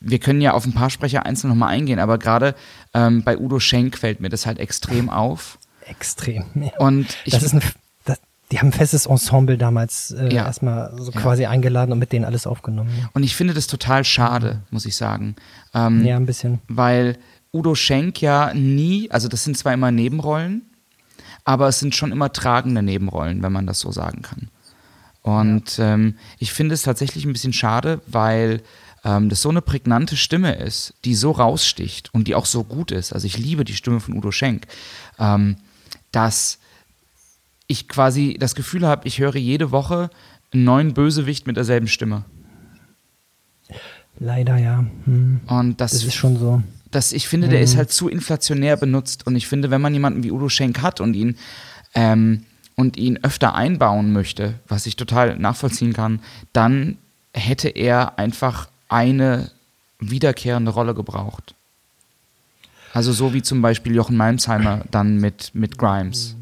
wir 0.00 0.18
können 0.18 0.40
ja 0.42 0.52
auf 0.52 0.66
ein 0.66 0.72
paar 0.74 0.90
Sprecher 0.90 1.24
einzeln 1.24 1.48
nochmal 1.50 1.70
eingehen, 1.70 1.98
aber 1.98 2.18
gerade 2.18 2.54
ähm, 2.94 3.22
bei 3.22 3.38
Udo 3.38 3.58
Schenk 3.58 3.96
fällt 3.98 4.20
mir 4.20 4.28
das 4.28 4.44
halt 4.46 4.58
extrem 4.58 5.08
auf. 5.10 5.58
Extrem. 5.86 6.44
Ja. 6.54 6.70
Und 6.78 7.06
ich, 7.24 7.32
das 7.32 7.42
ist 7.42 7.54
ein, 7.54 7.62
das, 8.04 8.18
die 8.52 8.58
haben 8.58 8.68
ein 8.68 8.72
festes 8.72 9.06
Ensemble 9.06 9.56
damals 9.56 10.10
äh, 10.10 10.32
Ja. 10.32 10.44
erstmal 10.46 10.92
so 10.98 11.10
Ja. 11.12 11.20
quasi 11.20 11.46
eingeladen 11.46 11.92
und 11.92 11.98
mit 11.98 12.12
denen 12.12 12.24
alles 12.26 12.46
aufgenommen. 12.46 13.08
und 13.14 13.22
ich 13.22 13.34
finde 13.34 13.54
das 13.54 13.66
total 13.66 14.04
schade, 14.04 14.60
muss 14.70 14.84
ich 14.84 14.94
sagen. 14.96 15.36
Ähm, 15.74 16.04
Ja, 16.04 16.16
ein 16.16 16.26
bisschen. 16.26 16.60
weil 16.68 17.16
Udo 17.56 17.74
Schenk 17.74 18.20
ja 18.20 18.52
nie, 18.54 19.10
also 19.10 19.28
das 19.28 19.44
sind 19.44 19.56
zwar 19.56 19.74
immer 19.74 19.90
Nebenrollen, 19.90 20.62
aber 21.44 21.68
es 21.68 21.78
sind 21.78 21.94
schon 21.94 22.12
immer 22.12 22.32
tragende 22.32 22.82
Nebenrollen, 22.82 23.42
wenn 23.42 23.52
man 23.52 23.66
das 23.66 23.80
so 23.80 23.90
sagen 23.90 24.22
kann. 24.22 24.48
Und 25.22 25.78
ähm, 25.80 26.16
ich 26.38 26.52
finde 26.52 26.74
es 26.74 26.82
tatsächlich 26.82 27.24
ein 27.24 27.32
bisschen 27.32 27.52
schade, 27.52 28.00
weil 28.06 28.62
ähm, 29.04 29.28
das 29.28 29.42
so 29.42 29.48
eine 29.48 29.62
prägnante 29.62 30.16
Stimme 30.16 30.54
ist, 30.54 30.94
die 31.04 31.14
so 31.14 31.32
raussticht 31.32 32.12
und 32.14 32.28
die 32.28 32.34
auch 32.34 32.46
so 32.46 32.62
gut 32.62 32.90
ist. 32.90 33.12
Also 33.12 33.26
ich 33.26 33.38
liebe 33.38 33.64
die 33.64 33.74
Stimme 33.74 34.00
von 34.00 34.16
Udo 34.16 34.30
Schenk, 34.30 34.66
ähm, 35.18 35.56
dass 36.12 36.58
ich 37.66 37.88
quasi 37.88 38.36
das 38.38 38.54
Gefühl 38.54 38.86
habe, 38.86 39.08
ich 39.08 39.18
höre 39.18 39.36
jede 39.36 39.70
Woche 39.70 40.10
einen 40.52 40.64
neuen 40.64 40.94
Bösewicht 40.94 41.46
mit 41.46 41.56
derselben 41.56 41.88
Stimme. 41.88 42.24
Leider 44.18 44.56
ja. 44.56 44.84
Hm. 45.04 45.40
Und 45.46 45.80
das, 45.80 45.92
Das 45.92 46.04
ist 46.04 46.14
schon 46.14 46.38
so. 46.38 46.62
Das, 46.90 47.12
ich 47.12 47.28
finde, 47.28 47.48
der 47.48 47.60
ist 47.60 47.76
halt 47.76 47.90
zu 47.90 48.08
inflationär 48.08 48.76
benutzt. 48.76 49.26
Und 49.26 49.36
ich 49.36 49.46
finde, 49.46 49.70
wenn 49.70 49.80
man 49.80 49.92
jemanden 49.92 50.22
wie 50.22 50.30
Udo 50.30 50.48
Schenk 50.48 50.82
hat 50.82 51.00
und 51.00 51.14
ihn, 51.14 51.36
ähm, 51.94 52.44
und 52.76 52.96
ihn 52.96 53.18
öfter 53.22 53.54
einbauen 53.54 54.12
möchte, 54.12 54.54
was 54.68 54.86
ich 54.86 54.96
total 54.96 55.36
nachvollziehen 55.38 55.92
kann, 55.92 56.20
dann 56.52 56.98
hätte 57.32 57.68
er 57.68 58.18
einfach 58.18 58.68
eine 58.88 59.50
wiederkehrende 59.98 60.70
Rolle 60.70 60.94
gebraucht. 60.94 61.54
Also 62.92 63.12
so 63.12 63.34
wie 63.34 63.42
zum 63.42 63.62
Beispiel 63.62 63.94
Jochen 63.94 64.16
Malmsheimer 64.16 64.82
dann 64.90 65.18
mit, 65.18 65.50
mit 65.54 65.78
Grimes. 65.78 66.36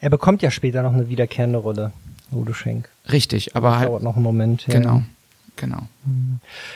Er 0.00 0.10
bekommt 0.10 0.42
ja 0.42 0.50
später 0.50 0.82
noch 0.82 0.92
eine 0.92 1.08
wiederkehrende 1.08 1.58
Rolle, 1.58 1.92
Udo 2.32 2.52
Schenk. 2.52 2.88
Richtig, 3.10 3.56
aber 3.56 3.78
halt, 3.78 3.88
Dauert 3.88 4.02
noch 4.02 4.16
einen 4.16 4.24
Moment. 4.24 4.66
Ja. 4.66 4.78
genau, 4.78 5.02
genau. 5.56 5.88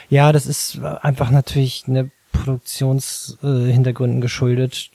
Ja, 0.09 0.31
das 0.31 0.45
ist 0.45 0.79
einfach 0.79 1.31
natürlich 1.31 1.85
eine 1.87 2.09
Produktionshintergründen 2.33 4.19
äh, 4.19 4.21
geschuldet 4.21 4.91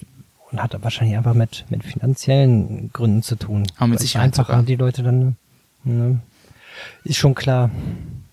und 0.51 0.63
hat 0.63 0.77
wahrscheinlich 0.83 1.17
einfach 1.17 1.35
mit, 1.35 1.65
mit 1.71 1.83
finanziellen 1.85 2.91
Gründen 2.93 3.23
zu 3.23 3.37
tun. 3.37 3.67
Aber 3.79 3.89
mit 3.89 4.01
Sicherheit 4.01 4.27
einfacher 4.27 4.53
sogar. 4.53 4.63
die 4.65 4.77
Leute 4.77 5.03
dann, 5.03 5.37
ne, 5.85 6.21
ist 7.05 7.17
schon 7.17 7.35
klar, 7.35 7.71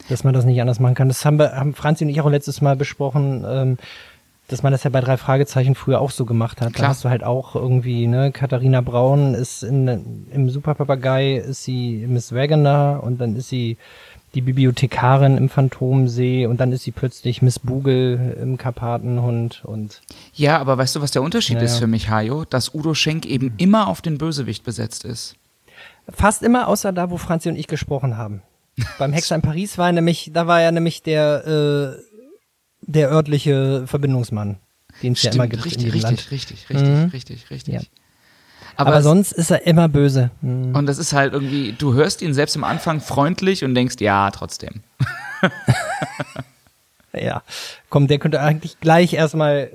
dass 0.10 0.24
man 0.24 0.34
das 0.34 0.46
nicht 0.46 0.60
anders 0.62 0.80
machen 0.80 0.96
kann. 0.96 1.08
Das 1.08 1.26
haben 1.26 1.40
wir, 1.40 1.54
haben 1.54 1.74
Franzi 1.74 2.04
und 2.04 2.10
ich 2.10 2.22
auch 2.22 2.30
letztes 2.30 2.62
Mal 2.62 2.76
besprochen, 2.76 3.44
ähm, 3.48 3.78
dass 4.48 4.62
man 4.62 4.72
das 4.72 4.84
ja 4.84 4.92
bei 4.92 5.02
drei 5.02 5.18
Fragezeichen 5.18 5.74
früher 5.74 6.00
auch 6.00 6.12
so 6.12 6.26
gemacht 6.26 6.62
hat. 6.62 6.74
Klar. 6.74 6.84
Da 6.84 6.90
hast 6.90 7.04
du 7.04 7.10
halt 7.10 7.24
auch 7.24 7.56
irgendwie, 7.56 8.06
ne, 8.06 8.32
Katharina 8.32 8.82
Braun 8.82 9.34
ist 9.34 9.64
in, 9.64 10.28
im 10.32 10.50
Superpapagei 10.50 11.38
ist 11.38 11.64
sie 11.64 12.06
Miss 12.08 12.34
Wagoner 12.34 13.02
und 13.04 13.20
dann 13.20 13.36
ist 13.36 13.50
sie 13.50 13.78
die 14.36 14.42
Bibliothekarin 14.42 15.38
im 15.38 15.50
Phantomsee 15.50 16.46
und 16.46 16.60
dann 16.60 16.72
ist 16.72 16.84
sie 16.84 16.92
plötzlich 16.92 17.42
Miss 17.42 17.58
Bugel 17.58 18.38
im 18.42 18.58
Karpatenhund 18.58 19.64
und 19.66 20.02
Ja, 20.34 20.60
aber 20.60 20.78
weißt 20.78 20.96
du, 20.98 21.02
was 21.02 21.12
der 21.12 21.22
Unterschied 21.24 21.56
Naja. 21.56 21.66
ist 21.66 21.78
für 21.80 21.88
mich, 21.88 22.10
Hajo? 22.10 22.46
Dass 22.46 22.74
Udo 22.76 22.94
Schenk 22.94 23.26
eben 23.26 23.54
immer 23.58 23.88
auf 23.88 24.02
den 24.02 24.18
Bösewicht 24.18 24.64
besetzt 24.64 25.06
ist. 25.06 25.36
fast 26.10 26.44
immer 26.44 26.68
außer 26.68 26.92
da, 26.94 27.10
wo 27.10 27.18
Franzi 27.18 27.50
und 27.50 27.56
ich 27.56 27.68
gesprochen 27.68 28.16
haben. 28.18 28.42
Beim 29.00 29.14
Hexer 29.14 29.36
in 29.36 29.42
Paris 29.42 29.78
war 29.78 29.88
er 29.88 29.94
nämlich, 29.94 30.30
da 30.34 30.46
war 30.48 30.62
er 30.62 30.72
nämlich 30.72 31.02
der, 31.02 31.48
äh, 31.98 32.02
der 32.82 33.10
örtliche 33.10 33.88
Verbindungsmann, 33.88 34.58
den 35.02 35.14
es 35.14 35.24
ja 35.24 35.32
immer 35.32 35.48
gibt 35.48 35.66
richtig, 35.66 35.86
in 35.88 35.94
jedem 35.94 35.94
richtig, 35.94 36.04
Land. 36.20 36.32
richtig, 36.32 36.70
richtig, 36.70 36.90
Mhm. 36.90 37.06
richtig, 37.12 37.50
richtig. 37.52 37.74
Ja. 37.74 37.82
Aber, 38.78 38.90
Aber, 38.90 39.02
sonst 39.02 39.32
ist 39.32 39.52
er 39.52 39.66
immer 39.66 39.88
böse. 39.88 40.32
Mhm. 40.42 40.76
Und 40.76 40.86
das 40.86 40.98
ist 40.98 41.14
halt 41.14 41.34
irgendwie, 41.34 41.74
du 41.74 41.94
hörst 41.94 42.22
ihn 42.22 42.34
selbst 42.34 42.56
am 42.56 42.64
Anfang 42.64 43.02
freundlich 43.02 43.64
und 43.64 43.76
denkst, 43.76 43.96
ja, 44.00 44.30
trotzdem. 44.32 44.82
Ja, 47.22 47.44
komm, 47.90 48.08
der 48.08 48.20
könnte 48.20 48.42
eigentlich 48.42 48.80
gleich 48.80 49.14
erstmal 49.14 49.72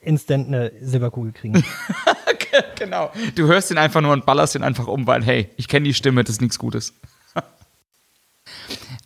instant 0.00 0.48
eine 0.48 0.72
Silberkugel 0.80 1.32
kriegen. 1.32 1.64
genau. 2.76 3.10
Du 3.34 3.46
hörst 3.46 3.70
ihn 3.70 3.78
einfach 3.78 4.00
nur 4.00 4.12
und 4.12 4.26
ballerst 4.26 4.54
ihn 4.54 4.62
einfach 4.62 4.86
um, 4.86 5.06
weil, 5.06 5.24
hey, 5.24 5.50
ich 5.56 5.68
kenne 5.68 5.84
die 5.84 5.94
Stimme, 5.94 6.24
das 6.24 6.36
ist 6.36 6.40
nichts 6.40 6.58
Gutes. 6.58 6.92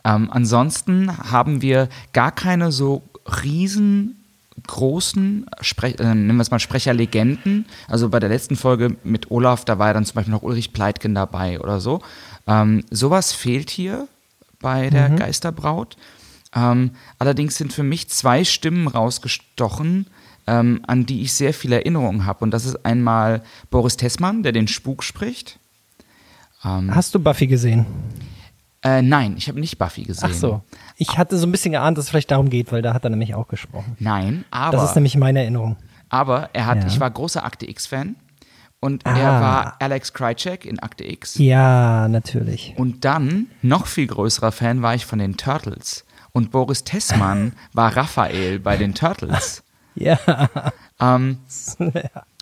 ähm, 0.04 0.30
ansonsten 0.30 1.16
haben 1.30 1.62
wir 1.62 1.88
gar 2.12 2.32
keine 2.32 2.72
so 2.72 3.02
riesengroßen, 4.58 5.46
Spre 5.60 5.88
äh, 5.98 6.04
nennen 6.14 6.36
wir 6.36 6.42
es 6.42 6.50
mal 6.50 6.58
Sprecherlegenden. 6.58 7.66
Also 7.86 8.08
bei 8.08 8.20
der 8.20 8.28
letzten 8.28 8.56
Folge 8.56 8.96
mit 9.04 9.30
Olaf, 9.30 9.64
da 9.64 9.78
war 9.78 9.88
ja 9.88 9.92
dann 9.94 10.04
zum 10.04 10.14
Beispiel 10.16 10.32
noch 10.32 10.42
Ulrich 10.42 10.72
Pleitgen 10.72 11.14
dabei 11.14 11.60
oder 11.60 11.80
so. 11.80 12.00
Ähm, 12.46 12.84
sowas 12.90 13.32
fehlt 13.32 13.70
hier 13.70 14.08
bei 14.60 14.90
der 14.90 15.10
Mhm. 15.10 15.16
Geisterbraut. 15.16 15.96
Ähm, 16.54 16.92
allerdings 17.18 17.56
sind 17.56 17.72
für 17.72 17.82
mich 17.82 18.08
zwei 18.08 18.44
Stimmen 18.44 18.88
rausgestochen, 18.88 20.06
ähm, 20.46 20.80
an 20.86 21.04
die 21.06 21.22
ich 21.22 21.32
sehr 21.34 21.52
viel 21.52 21.72
Erinnerung 21.72 22.24
habe. 22.24 22.44
Und 22.44 22.50
das 22.52 22.64
ist 22.64 22.84
einmal 22.84 23.42
Boris 23.70 23.96
Tessmann, 23.96 24.42
der 24.42 24.52
den 24.52 24.66
Spuk 24.68 25.04
spricht. 25.04 25.58
Ähm, 26.64 26.94
Hast 26.94 27.14
du 27.14 27.18
Buffy 27.20 27.46
gesehen? 27.46 27.86
Äh, 28.82 29.02
nein, 29.02 29.34
ich 29.36 29.48
habe 29.48 29.58
nicht 29.60 29.78
Buffy 29.78 30.02
gesehen. 30.04 30.30
Ach 30.32 30.34
so. 30.34 30.62
Ich 30.96 31.18
hatte 31.18 31.36
so 31.38 31.46
ein 31.46 31.52
bisschen 31.52 31.72
geahnt, 31.72 31.98
dass 31.98 32.04
es 32.06 32.10
vielleicht 32.10 32.30
darum 32.30 32.48
geht, 32.50 32.70
weil 32.72 32.82
da 32.82 32.94
hat 32.94 33.04
er 33.04 33.10
nämlich 33.10 33.34
auch 33.34 33.48
gesprochen. 33.48 33.96
Nein, 33.98 34.44
aber, 34.50 34.76
Das 34.76 34.90
ist 34.90 34.94
nämlich 34.94 35.16
meine 35.16 35.40
Erinnerung. 35.40 35.76
aber 36.08 36.50
er 36.52 36.66
hat, 36.66 36.82
Ja. 36.82 36.86
ich 36.86 37.00
war 37.00 37.10
großer 37.10 37.44
Akte 37.44 37.68
X-Fan 37.68 38.16
und 38.80 39.04
er 39.04 39.16
Ah. 39.32 39.40
war 39.40 39.76
Alex 39.80 40.12
Krycek 40.12 40.64
in 40.64 40.78
Akte 40.78 41.04
X. 41.04 41.36
Ja, 41.38 42.06
natürlich. 42.08 42.74
Und 42.76 43.04
dann, 43.04 43.46
noch 43.62 43.86
viel 43.86 44.06
größerer 44.06 44.52
Fan 44.52 44.82
war 44.82 44.94
ich 44.94 45.06
von 45.06 45.18
den 45.18 45.36
Turtles. 45.36 46.04
Und 46.32 46.50
Boris 46.52 46.84
Tessmann 46.84 47.54
war 47.72 47.96
Raphael 47.96 48.60
bei 48.60 48.76
den 48.76 48.94
Turtles. 48.94 49.64
Ja. 49.96 50.18
Ähm, 51.00 51.38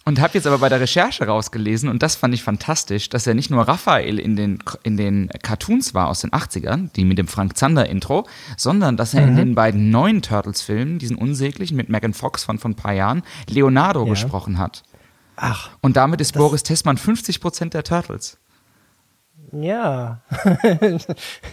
und 0.07 0.21
habe 0.21 0.35
jetzt 0.35 0.47
aber 0.47 0.59
bei 0.59 0.69
der 0.71 0.81
Recherche 0.81 1.27
rausgelesen, 1.27 1.89
und 1.91 2.03
das 2.03 2.15
fand 2.17 2.33
ich 2.33 2.43
fantastisch, 2.43 3.11
dass 3.11 3.27
er 3.27 3.35
nicht 3.35 3.51
nur 3.51 3.69
Raphael 3.69 4.19
in 4.19 4.37
den, 4.37 4.61
in 4.85 4.97
den 4.97 5.29
Cartoons 5.43 5.93
war 5.93 6.09
aus 6.09 6.21
den 6.21 6.31
80ern, 6.31 6.91
die 6.95 7.05
mit 7.05 7.19
dem 7.19 7.27
Frank 7.29 7.57
Zander-Intro, 7.59 8.27
sondern 8.57 8.97
dass 8.97 9.13
er 9.13 9.27
in 9.27 9.37
den 9.37 9.55
beiden 9.55 9.91
neuen 9.91 10.23
Turtles-Filmen, 10.23 10.99
diesen 10.99 11.17
unsäglichen 11.17 11.77
mit 11.77 11.89
Megan 11.91 12.15
Fox 12.15 12.45
von 12.45 12.59
vor 12.59 12.71
ein 12.71 12.77
paar 12.77 12.93
Jahren, 12.95 13.23
Leonardo 13.49 14.05
Ja. 14.05 14.11
gesprochen 14.11 14.57
hat. 14.59 14.85
Ach, 15.37 15.71
Und 15.83 15.97
damit 15.99 16.21
ist 16.23 16.33
Boris 16.33 16.63
Tessmann 16.63 16.97
50% 16.97 17.71
der 17.71 17.85
Turtles. 17.85 18.39
Ja. 19.53 20.21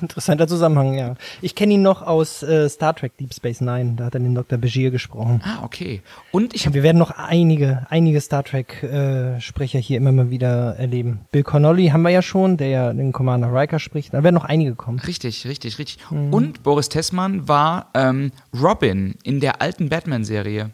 Interessanter 0.02 0.48
Zusammenhang, 0.48 0.94
ja. 0.94 1.16
Ich 1.42 1.56
kenne 1.56 1.74
ihn 1.74 1.82
noch 1.82 2.02
aus 2.02 2.44
äh, 2.44 2.70
Star 2.70 2.96
Trek 2.96 3.18
Deep 3.18 3.34
Space 3.34 3.62
Nine. 3.62 3.94
Da 3.96 4.06
hat 4.06 4.16
er 4.16 4.20
den 4.20 4.36
Dr. 4.36 4.58
Bashir 4.58 4.92
gesprochen. 4.92 5.42
Ah, 5.44 5.64
okay. 5.64 6.02
Und 6.32 6.54
ich 6.54 6.74
wir 6.74 6.84
werden 6.84 6.98
noch 6.98 7.12
einige, 7.12 7.86
einige 7.90 8.20
Star 8.22 8.44
Trek-Sprecher 8.44 9.80
hier 9.80 9.98
immer 9.98 10.12
mal 10.12 10.30
wieder 10.30 10.76
erleben. 10.78 11.22
Bill 11.32 11.44
Connolly 11.44 11.90
haben 11.90 12.02
wir 12.02 12.10
ja 12.10 12.22
schon, 12.22 12.58
der 12.58 12.68
ja 12.68 12.94
den 12.94 13.12
Commander 13.12 13.54
Riker 13.54 13.80
spricht. 13.80 14.14
Da 14.14 14.24
werden 14.24 14.36
noch 14.36 14.46
einige 14.46 14.76
kommen. 14.76 15.00
Richtig, 15.00 15.46
richtig, 15.46 15.78
richtig. 15.80 16.00
Mhm. 16.10 16.34
Und 16.34 16.64
Boris 16.64 16.90
Tessmann 16.90 17.48
war 17.48 17.88
ähm, 17.94 18.32
Robin 18.60 19.16
in 19.24 19.40
der 19.40 19.62
alten 19.62 19.90
Batman-Serie. 19.90 20.72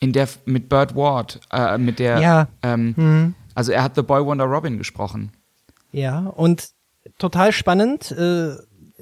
In 0.00 0.12
der 0.12 0.28
mit 0.46 0.68
Burt 0.68 0.96
Ward, 0.96 1.40
äh, 1.52 1.76
mit 1.76 1.98
der. 1.98 2.20
Ja. 2.20 2.48
Ähm, 2.62 2.94
Mhm. 2.96 3.34
Also 3.54 3.72
er 3.72 3.82
hat 3.82 3.94
The 3.94 4.02
Boy 4.02 4.24
Wonder 4.24 4.44
Robin 4.44 4.78
gesprochen. 4.78 5.32
Ja, 5.92 6.20
und 6.20 6.68
total 7.18 7.52
spannend. 7.52 8.10
Äh, 8.12 8.54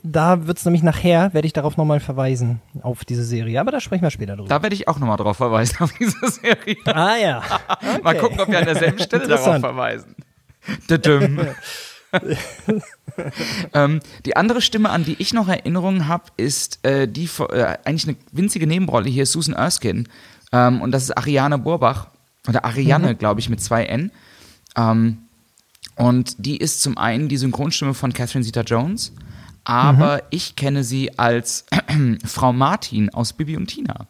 da 0.05 0.47
wird's 0.47 0.65
nämlich 0.65 0.83
nachher, 0.85 1.35
werde 1.35 1.47
ich 1.47 1.53
darauf 1.53 1.77
nochmal 1.77 1.99
verweisen, 2.01 2.63
auf 2.83 3.05
diese 3.05 3.25
Serie. 3.25 3.61
Aber 3.61 3.73
da 3.73 3.81
sprechen 3.81 4.03
wir 4.03 4.11
später 4.11 4.37
drüber. 4.37 4.49
Da 4.49 4.63
werde 4.63 4.75
ich 4.75 4.87
auch 4.89 4.99
nochmal 4.99 5.17
drauf 5.17 5.37
verweisen, 5.37 5.77
auf 5.81 5.93
diese 5.93 6.17
Serie. 6.31 6.77
ah 6.87 7.17
ja. 7.17 7.43
Mal 8.03 8.15
Okay. 8.15 8.19
gucken, 8.21 8.41
ob 8.41 8.49
wir 8.49 8.59
an 8.59 8.65
derselben 8.65 8.99
Stelle 9.01 9.27
darauf 9.27 9.61
verweisen. 9.61 10.15
Ähm, 13.75 14.01
die 14.25 14.37
andere 14.37 14.61
Stimme, 14.63 14.91
an 14.91 15.05
die 15.05 15.17
ich 15.19 15.35
noch 15.35 15.49
Erinnerungen 15.49 16.07
habe, 16.09 16.25
ist 16.37 16.85
äh, 16.87 17.09
die, 17.09 17.29
äh, 17.51 17.77
eigentlich 17.85 18.07
eine 18.09 18.17
winzige 18.33 18.67
Nebenrolle 18.67 19.09
hier, 19.11 19.27
Susan 19.27 19.55
Erskine. 19.55 20.05
Ähm, 20.53 20.81
und 20.81 20.93
das 20.93 21.03
ist 21.05 21.11
Ariane 21.19 21.59
Burbach. 21.59 22.09
Oder 22.49 22.65
Ariane, 22.65 23.15
glaube 23.17 23.41
ich, 23.41 23.49
mit 23.51 23.61
zwei 23.61 23.85
N. 23.85 24.13
Ähm, 24.77 25.19
und 25.99 26.35
die 26.39 26.57
ist 26.57 26.83
zum 26.83 26.97
einen 26.97 27.29
die 27.29 27.37
Synchronstimme 27.37 27.95
von 27.95 28.13
Catherine 28.13 28.45
Zeta-Jones, 28.45 29.13
aber 29.65 30.23
ich 30.31 30.57
kenne 30.57 30.85
sie 30.85 31.19
als 31.19 31.67
Frau 32.25 32.53
Martin 32.53 33.11
aus 33.11 33.33
Bibi 33.33 33.57
und 33.57 33.67
Tina. 33.67 34.07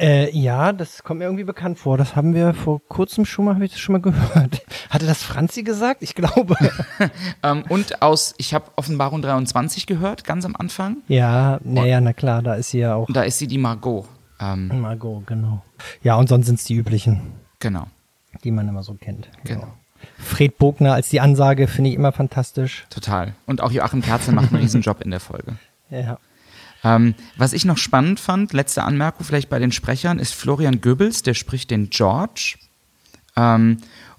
Äh, 0.00 0.30
ja, 0.34 0.72
das 0.72 1.02
kommt 1.04 1.18
mir 1.18 1.26
irgendwie 1.26 1.44
bekannt 1.44 1.78
vor. 1.78 1.98
Das 1.98 2.16
haben 2.16 2.32
wir 2.32 2.54
vor 2.54 2.80
kurzem 2.88 3.26
schon 3.26 3.44
mal, 3.44 3.54
habe 3.54 3.66
ich 3.66 3.72
das 3.72 3.80
schon 3.80 3.92
mal 3.92 4.00
gehört. 4.00 4.62
Hatte 4.88 5.04
das 5.04 5.22
Franzi 5.22 5.62
gesagt? 5.62 6.02
Ich 6.02 6.14
glaube. 6.14 6.56
Ähm, 7.42 7.64
und 7.68 8.02
aus, 8.02 8.34
ich 8.36 8.52
habe 8.52 8.70
Offenbarung 8.76 9.22
23 9.22 9.86
gehört, 9.86 10.24
ganz 10.24 10.44
am 10.44 10.54
Anfang. 10.56 10.98
ja, 11.08 11.58
naja, 11.64 12.00
na 12.00 12.12
klar, 12.12 12.42
da 12.42 12.54
ist 12.54 12.70
sie 12.70 12.80
ja 12.80 12.94
auch. 12.94 13.06
Da 13.10 13.22
ist 13.22 13.38
sie 13.38 13.46
die 13.46 13.56
Margot. 13.56 14.06
Ähm, 14.38 14.68
Margot, 14.80 15.26
genau. 15.26 15.62
Ja, 16.02 16.16
und 16.16 16.28
sonst 16.28 16.46
sind's 16.46 16.64
die 16.64 16.74
üblichen, 16.74 17.32
genau, 17.58 17.86
die 18.44 18.50
man 18.50 18.68
immer 18.68 18.82
so 18.82 18.94
kennt. 18.94 19.30
genau. 19.44 19.68
Fred 20.18 20.58
Bogner 20.58 20.94
als 20.94 21.08
die 21.08 21.20
Ansage 21.20 21.66
finde 21.66 21.90
ich 21.90 21.96
immer 21.96 22.12
fantastisch. 22.12 22.84
Total. 22.90 23.34
Und 23.46 23.60
auch 23.62 23.72
Joachim 23.72 24.02
Kerzel 24.02 24.34
macht 24.34 24.52
einen 24.52 24.62
Riesenjob 24.62 25.00
in 25.02 25.10
der 25.10 25.20
Folge. 25.20 25.56
Ja. 25.92 26.20
Ähm, 26.84 27.16
was 27.36 27.52
ich 27.52 27.64
noch 27.64 27.76
spannend 27.76 28.20
fand, 28.20 28.52
letzte 28.52 28.84
Anmerkung 28.84 29.26
vielleicht 29.26 29.48
bei 29.48 29.58
den 29.58 29.72
Sprechern, 29.72 30.20
ist 30.20 30.34
Florian 30.34 30.80
Goebbels, 30.80 31.24
der 31.24 31.34
spricht 31.34 31.72
den 31.72 31.90
George. 31.90 32.58
Ähm, 33.36 33.78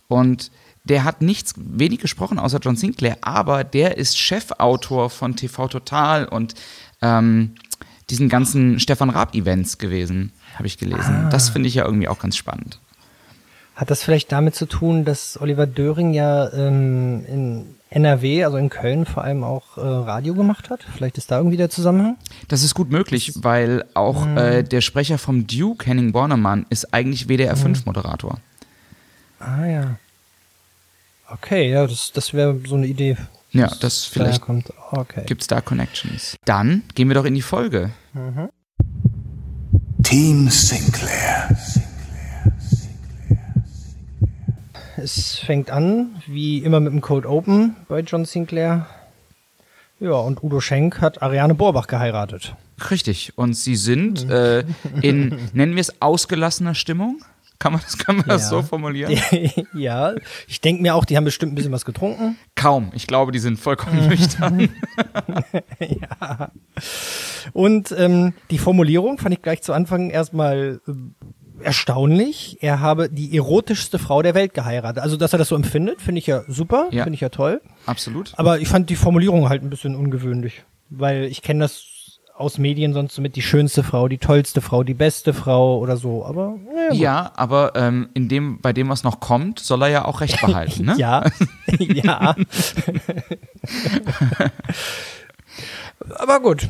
und 0.10 0.52
der 0.84 1.04
hat 1.04 1.22
nichts 1.22 1.54
wenig 1.58 2.00
gesprochen 2.00 2.40
außer 2.40 2.60
John 2.62 2.76
Sinclair, 2.76 3.18
aber 3.22 3.64
der 3.64 3.98
ist 3.98 4.18
Chefautor 4.18 5.10
von 5.10 5.36
TV 5.36 5.70
Total 5.70 6.26
und 6.26 6.56
ähm, 7.02 7.56
diesen 8.10 8.30
ganzen 8.30 8.80
Stefan 8.80 9.10
Raab-Events 9.10 9.78
gewesen, 9.78 10.34
habe 10.56 10.68
ich 10.68 10.78
gelesen. 10.78 11.30
Das 11.32 11.50
finde 11.50 11.70
ich 11.70 11.76
ja 11.76 11.86
irgendwie 11.86 12.10
auch 12.10 12.20
ganz 12.20 12.36
spannend. 12.36 12.80
Hat 13.76 13.90
das 13.90 14.04
vielleicht 14.04 14.32
damit 14.32 14.56
zu 14.56 14.66
tun, 14.66 15.06
dass 15.06 15.40
Oliver 15.40 15.66
Döring 15.66 16.14
ja 16.14 16.52
ähm, 16.54 17.26
in 17.26 17.76
NRW, 17.90 18.46
also 18.46 18.58
in 18.58 18.70
Köln 18.70 19.06
vor 19.06 19.24
allem 19.24 19.44
auch 19.44 19.78
äh, 19.78 19.82
Radio 19.82 20.34
gemacht 20.34 20.70
hat? 20.70 20.86
Vielleicht 20.96 21.18
ist 21.18 21.32
da 21.32 21.38
irgendwie 21.38 21.58
der 21.58 21.70
Zusammenhang? 21.70 22.18
Das 22.48 22.64
ist 22.64 22.74
gut 22.74 22.90
möglich, 22.90 23.34
weil 23.42 23.86
auch 23.94 24.26
äh, 24.36 24.64
der 24.64 24.82
Sprecher 24.82 25.18
vom 25.18 25.48
Duke, 25.48 25.86
Henning 25.86 26.12
Bornemann, 26.12 26.66
ist 26.70 26.94
eigentlich 26.94 27.28
WDR 27.28 27.56
5-Moderator. 27.56 28.40
Ah 29.40 29.66
ja. 29.66 29.96
Okay, 31.28 31.72
ja, 31.72 31.88
das, 31.88 32.12
das 32.14 32.34
wäre 32.34 32.60
so 32.66 32.76
eine 32.76 32.88
Idee. 32.88 33.18
Ja, 33.52 33.68
das 33.80 34.06
vielleicht 34.06 34.42
kommt. 34.42 34.72
Okay. 34.92 35.24
gibt 35.26 35.42
es 35.42 35.48
da 35.48 35.60
Connections. 35.60 36.38
Dann 36.46 36.84
gehen 36.96 37.10
wir 37.10 37.16
doch 37.16 37.26
in 37.26 37.36
die 37.36 37.42
Folge. 37.42 37.92
Team 40.04 40.50
Sinclair. 40.50 41.50
Es 45.04 45.40
fängt 45.40 45.72
an, 45.72 46.22
wie 46.28 46.60
immer 46.60 46.80
mit 46.80 46.94
dem 46.94 47.02
Code 47.02 47.28
Open 47.28 47.76
bei 47.88 48.02
John 48.02 48.26
Sinclair. 48.26 48.86
Ja, 50.00 50.12
und 50.14 50.44
Udo 50.44 50.60
Schenk 50.60 51.02
hat 51.02 51.22
Ariane 51.24 51.56
Borbach 51.56 51.88
geheiratet. 51.88 52.56
Richtig. 52.92 53.34
Und 53.36 53.56
sie 53.56 53.76
sind 53.76 54.30
äh, 54.30 54.64
in, 55.02 55.38
nennen 55.54 55.76
wir 55.76 55.82
es, 55.82 56.02
ausgelassener 56.02 56.76
Stimmung? 56.76 57.24
Kann 57.58 57.74
man 57.74 57.82
das, 57.84 57.98
kann 57.98 58.18
man 58.18 58.26
das 58.28 58.44
Ja. 58.44 58.48
so 58.50 58.62
formulieren? 58.64 59.16
ja, 59.74 60.14
ich 60.48 60.62
denke 60.62 60.82
mir 60.82 60.96
auch, 60.96 61.06
die 61.06 61.18
haben 61.18 61.26
bestimmt 61.26 61.52
ein 61.52 61.56
bisschen 61.56 61.72
was 61.72 61.86
getrunken. 61.86 62.36
Kaum. 62.56 62.92
Ich 62.96 63.06
glaube, 63.06 63.32
die 63.32 63.40
sind 63.40 63.60
vollkommen 63.60 64.08
nüchtern. 64.10 64.70
Und 67.54 67.94
ähm, 67.98 68.34
die 68.50 68.58
Formulierung 68.58 69.18
fand 69.20 69.34
ich 69.36 69.42
gleich 69.42 69.62
zu 69.62 69.74
Anfang 69.74 70.10
erstmal 70.10 70.80
äh, 70.88 70.92
erstaunlich. 71.64 72.58
Er 72.62 72.80
habe 72.80 73.10
die 73.10 73.36
erotischste 73.36 74.00
Frau 74.00 74.22
der 74.22 74.34
Welt 74.36 74.54
geheiratet. 74.54 75.02
Also, 75.04 75.18
dass 75.18 75.34
er 75.34 75.40
das 75.40 75.48
so 75.50 75.56
empfindet, 75.56 76.02
finde 76.02 76.20
ich 76.20 76.28
ja 76.28 76.44
super, 76.48 76.88
Ja. 76.92 77.04
finde 77.04 77.16
ich 77.16 77.22
ja 77.22 77.30
toll. 77.30 77.62
Absolut. 77.86 78.34
Aber 78.38 78.60
ich 78.60 78.68
fand 78.68 78.90
die 78.90 78.96
Formulierung 78.96 79.50
halt 79.50 79.64
ein 79.64 79.70
bisschen 79.70 79.96
ungewöhnlich, 79.96 80.64
weil 80.90 81.26
ich 81.26 81.42
kenne 81.42 81.62
das 81.62 81.86
aus 82.36 82.58
Medien 82.58 82.94
sonst 82.94 83.14
so 83.14 83.22
mit 83.22 83.36
die 83.36 83.42
schönste 83.44 83.84
Frau, 83.84 84.08
die 84.08 84.18
tollste 84.18 84.62
Frau, 84.62 84.84
die 84.84 84.96
beste 84.96 85.32
Frau 85.34 85.78
oder 85.78 85.96
so. 85.96 86.26
Aber 86.26 86.54
gut. 86.90 86.98
Ja, 86.98 87.32
aber 87.36 87.74
ähm, 87.76 88.10
in 88.16 88.30
dem, 88.30 88.60
bei 88.62 88.74
dem, 88.74 88.90
was 88.90 89.04
noch 89.04 89.20
kommt, 89.20 89.60
soll 89.60 89.84
er 89.84 89.90
ja 89.90 90.06
auch 90.06 90.22
recht 90.22 90.42
behalten, 90.42 90.86
ne? 90.86 90.96
Ja, 90.98 91.24
ja. 91.80 92.36
Aber 96.16 96.40
gut. 96.40 96.68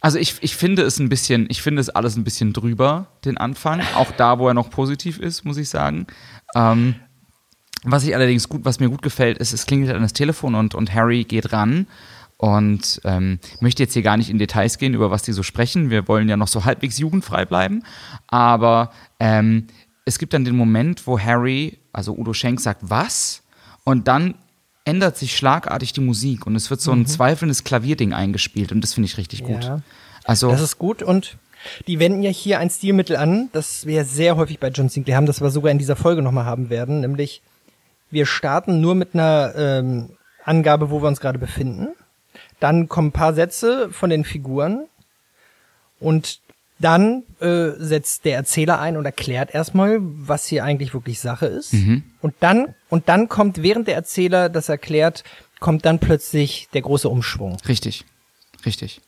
Also 0.00 0.18
ich, 0.18 0.36
ich 0.40 0.56
finde 0.56 0.82
es 0.82 0.98
ein 0.98 1.08
bisschen, 1.08 1.46
ich 1.50 1.62
finde 1.62 1.80
es 1.80 1.90
alles 1.90 2.16
ein 2.16 2.24
bisschen 2.24 2.52
drüber, 2.52 3.08
den 3.24 3.36
Anfang. 3.36 3.82
Auch 3.94 4.10
da, 4.12 4.38
wo 4.38 4.48
er 4.48 4.54
noch 4.54 4.70
positiv 4.70 5.18
ist, 5.18 5.44
muss 5.44 5.58
ich 5.58 5.68
sagen. 5.68 6.06
Ähm, 6.54 6.94
was 7.82 8.04
ich 8.04 8.14
allerdings 8.14 8.48
gut, 8.48 8.64
was 8.64 8.80
mir 8.80 8.88
gut 8.88 9.02
gefällt, 9.02 9.38
ist, 9.38 9.52
es 9.52 9.66
klingelt 9.66 9.94
an 9.94 10.02
das 10.02 10.12
Telefon 10.12 10.54
und, 10.54 10.74
und 10.74 10.94
Harry 10.94 11.24
geht 11.24 11.52
ran 11.52 11.86
und 12.36 13.00
ähm, 13.04 13.38
möchte 13.60 13.82
jetzt 13.82 13.92
hier 13.92 14.02
gar 14.02 14.16
nicht 14.16 14.30
in 14.30 14.38
Details 14.38 14.78
gehen, 14.78 14.94
über 14.94 15.10
was 15.10 15.22
die 15.22 15.32
so 15.32 15.42
sprechen. 15.42 15.90
Wir 15.90 16.08
wollen 16.08 16.28
ja 16.28 16.36
noch 16.36 16.48
so 16.48 16.64
halbwegs 16.64 16.98
jugendfrei 16.98 17.44
bleiben. 17.44 17.82
Aber 18.28 18.92
ähm, 19.18 19.66
es 20.06 20.18
gibt 20.18 20.32
dann 20.32 20.46
den 20.46 20.56
Moment, 20.56 21.06
wo 21.06 21.18
Harry, 21.18 21.78
also 21.92 22.16
Udo 22.16 22.32
Schenk, 22.32 22.60
sagt, 22.60 22.80
was? 22.82 23.42
Und 23.84 24.08
dann 24.08 24.34
ändert 24.90 25.16
sich 25.16 25.36
schlagartig 25.36 25.92
die 25.92 26.00
Musik 26.00 26.46
und 26.46 26.56
es 26.56 26.68
wird 26.68 26.80
so 26.80 26.90
ein 26.90 27.06
zweifelndes 27.06 27.62
Klavierding 27.62 28.12
eingespielt 28.12 28.72
und 28.72 28.80
das 28.80 28.94
finde 28.94 29.06
ich 29.06 29.16
richtig 29.16 29.44
gut. 29.44 29.64
Ja. 29.64 29.82
Also 30.24 30.50
Das 30.50 30.60
ist 30.60 30.78
gut 30.78 31.02
und 31.02 31.36
die 31.86 31.98
wenden 32.00 32.22
ja 32.22 32.30
hier 32.30 32.58
ein 32.58 32.70
Stilmittel 32.70 33.16
an, 33.16 33.50
das 33.52 33.86
wir 33.86 34.04
sehr 34.04 34.36
häufig 34.36 34.58
bei 34.58 34.68
John 34.68 34.88
Sinclair 34.88 35.16
haben, 35.16 35.26
das 35.26 35.40
wir 35.40 35.50
sogar 35.50 35.70
in 35.70 35.78
dieser 35.78 35.96
Folge 35.96 36.22
nochmal 36.22 36.44
haben 36.44 36.70
werden, 36.70 37.00
nämlich 37.00 37.40
wir 38.10 38.26
starten 38.26 38.80
nur 38.80 38.96
mit 38.96 39.14
einer 39.14 39.54
ähm, 39.56 40.10
Angabe, 40.44 40.90
wo 40.90 41.00
wir 41.00 41.08
uns 41.08 41.20
gerade 41.20 41.38
befinden. 41.38 41.88
Dann 42.58 42.88
kommen 42.88 43.08
ein 43.08 43.12
paar 43.12 43.34
Sätze 43.34 43.90
von 43.92 44.10
den 44.10 44.24
Figuren 44.24 44.86
und 46.00 46.40
dann 46.80 47.22
äh, 47.40 47.70
setzt 47.78 48.24
der 48.24 48.36
Erzähler 48.36 48.80
ein 48.80 48.96
und 48.96 49.04
erklärt 49.04 49.54
erstmal, 49.54 49.98
was 50.00 50.46
hier 50.46 50.64
eigentlich 50.64 50.94
wirklich 50.94 51.20
Sache 51.20 51.46
ist. 51.46 51.74
Und 52.20 52.34
dann 52.40 52.74
und 52.88 53.08
dann 53.08 53.28
kommt 53.28 53.62
während 53.62 53.86
der 53.86 53.94
Erzähler 53.94 54.48
das 54.48 54.68
erklärt, 54.68 55.22
kommt 55.60 55.84
dann 55.84 55.98
plötzlich 55.98 56.68
der 56.72 56.82
große 56.82 57.08
Umschwung. 57.08 57.56
Richtig. 57.68 58.04
Richtig. 58.66 59.00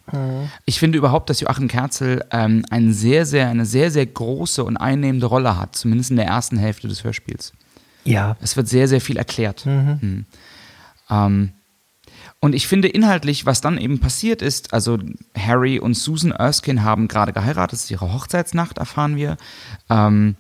Ich 0.64 0.78
finde 0.78 0.96
überhaupt, 0.98 1.28
dass 1.28 1.40
Joachim 1.40 1.68
Kerzel 1.68 2.24
ähm, 2.30 2.64
ein 2.70 2.94
sehr, 2.94 3.26
sehr, 3.26 3.48
eine 3.48 3.66
sehr, 3.66 3.90
sehr 3.90 4.06
große 4.06 4.64
und 4.64 4.78
einnehmende 4.78 5.26
Rolle 5.26 5.58
hat, 5.58 5.76
zumindest 5.76 6.10
in 6.10 6.16
der 6.16 6.26
ersten 6.26 6.56
Hälfte 6.56 6.88
des 6.88 7.04
Hörspiels. 7.04 7.52
Ja. 8.04 8.36
Es 8.40 8.56
wird 8.56 8.68
sehr, 8.68 8.88
sehr 8.88 9.00
viel 9.00 9.16
erklärt. 9.16 9.66
Mhm. 9.66 10.24
Ähm, 11.10 11.52
und 12.44 12.56
ich 12.56 12.66
finde 12.66 12.88
inhaltlich, 12.88 13.46
was 13.46 13.60
dann 13.60 13.78
eben 13.78 14.00
passiert 14.00 14.42
ist, 14.42 14.74
also 14.74 14.98
Harry 15.38 15.78
und 15.78 15.94
Susan 15.94 16.32
Erskine 16.32 16.82
haben 16.82 17.06
gerade 17.06 17.32
geheiratet, 17.32 17.78
es 17.78 17.84
ist 17.84 17.90
ihre 17.92 18.12
Hochzeitsnacht, 18.12 18.78
erfahren 18.78 19.14
wir. 19.14 19.36
Ähm, 19.88 20.34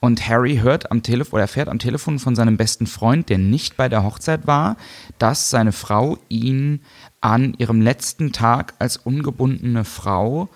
und 0.00 0.26
Harry 0.26 0.60
hört 0.62 0.90
am 0.90 1.02
Telefon 1.02 1.34
oder 1.34 1.42
erfährt 1.42 1.68
am 1.68 1.78
Telefon 1.78 2.18
von 2.18 2.34
seinem 2.34 2.56
besten 2.56 2.86
Freund, 2.86 3.28
der 3.28 3.36
nicht 3.36 3.76
bei 3.76 3.90
der 3.90 4.02
Hochzeit 4.02 4.46
war, 4.46 4.78
dass 5.18 5.50
seine 5.50 5.72
Frau 5.72 6.16
ihn 6.30 6.80
an 7.20 7.52
ihrem 7.58 7.82
letzten 7.82 8.32
Tag 8.32 8.72
als 8.78 8.96
ungebundene 8.96 9.84
Frau, 9.84 10.48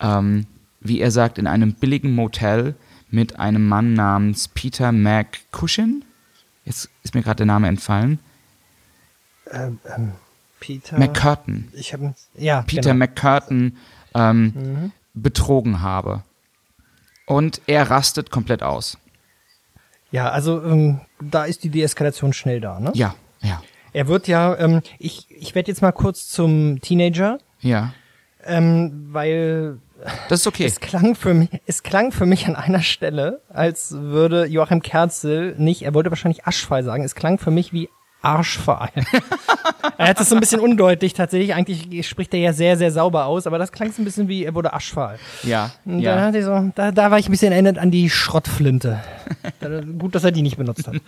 ähm, 0.00 0.46
wie 0.80 1.00
er 1.00 1.10
sagt, 1.10 1.36
in 1.36 1.46
einem 1.46 1.74
billigen 1.74 2.14
Motel 2.14 2.76
mit 3.10 3.38
einem 3.38 3.68
Mann 3.68 3.92
namens 3.92 4.48
Peter 4.48 4.90
McCushin, 4.90 6.02
jetzt 6.64 6.88
ist 7.02 7.14
mir 7.14 7.20
gerade 7.20 7.36
der 7.36 7.46
Name 7.46 7.68
entfallen, 7.68 8.20
Ähm, 9.52 9.80
ähm, 9.94 10.12
Peter. 10.60 10.98
McCurtain, 10.98 11.68
ich 11.72 11.92
habe 11.92 12.14
ja 12.36 12.62
Peter 12.62 12.92
genau. 12.92 13.06
McCurtain 13.06 13.76
ähm, 14.14 14.92
betrogen 15.14 15.80
habe. 15.80 16.22
Und 17.26 17.60
er 17.66 17.90
rastet 17.90 18.30
komplett 18.30 18.62
aus. 18.62 18.98
Ja, 20.10 20.30
also 20.30 20.62
ähm, 20.62 21.00
da 21.20 21.44
ist 21.44 21.62
die 21.62 21.68
Deeskalation 21.70 22.32
schnell 22.32 22.60
da, 22.60 22.80
ne? 22.80 22.90
Ja, 22.94 23.14
ja, 23.40 23.62
Er 23.92 24.08
wird 24.08 24.26
ja, 24.26 24.56
ähm, 24.58 24.82
ich, 24.98 25.26
ich 25.30 25.54
werde 25.54 25.70
jetzt 25.70 25.82
mal 25.82 25.92
kurz 25.92 26.28
zum 26.28 26.80
Teenager, 26.80 27.38
ja. 27.60 27.94
ähm, 28.44 29.08
weil 29.12 29.78
Das 30.28 30.40
ist 30.40 30.46
okay. 30.48 30.64
es 30.64 30.80
klang 30.80 31.14
für 31.14 31.32
mich, 31.32 31.50
es 31.66 31.84
klang 31.84 32.10
für 32.10 32.26
mich 32.26 32.48
an 32.48 32.56
einer 32.56 32.82
Stelle, 32.82 33.40
als 33.48 33.92
würde 33.92 34.46
Joachim 34.46 34.82
Kerzel 34.82 35.54
nicht, 35.56 35.82
er 35.82 35.94
wollte 35.94 36.10
wahrscheinlich 36.10 36.44
Aschfall 36.46 36.82
sagen, 36.82 37.04
es 37.04 37.14
klang 37.14 37.38
für 37.38 37.52
mich 37.52 37.72
wie 37.72 37.88
Arschverein. 38.22 38.90
er 39.98 40.08
hat 40.08 40.20
es 40.20 40.28
so 40.28 40.34
ein 40.36 40.40
bisschen 40.40 40.60
undeutlich 40.60 41.14
tatsächlich. 41.14 41.54
Eigentlich 41.54 42.06
spricht 42.08 42.32
er 42.34 42.40
ja 42.40 42.52
sehr, 42.52 42.76
sehr 42.76 42.90
sauber 42.90 43.26
aus, 43.26 43.46
aber 43.46 43.58
das 43.58 43.72
klang 43.72 43.92
so 43.92 44.02
ein 44.02 44.04
bisschen 44.04 44.28
wie, 44.28 44.44
er 44.44 44.54
wurde 44.54 44.72
Aschfahl. 44.72 45.18
ja, 45.42 45.70
Und 45.84 46.00
ja. 46.00 46.16
da, 46.16 46.22
hatte 46.26 46.38
ich 46.38 46.44
so, 46.44 46.70
da, 46.74 46.92
da 46.92 47.10
war 47.10 47.18
ich 47.18 47.28
ein 47.28 47.32
bisschen 47.32 47.52
erinnert 47.52 47.78
an 47.78 47.90
die 47.90 48.10
Schrottflinte. 48.10 49.00
Gut, 49.98 50.14
dass 50.14 50.24
er 50.24 50.32
die 50.32 50.42
nicht 50.42 50.56
benutzt 50.56 50.86
hat. 50.86 50.96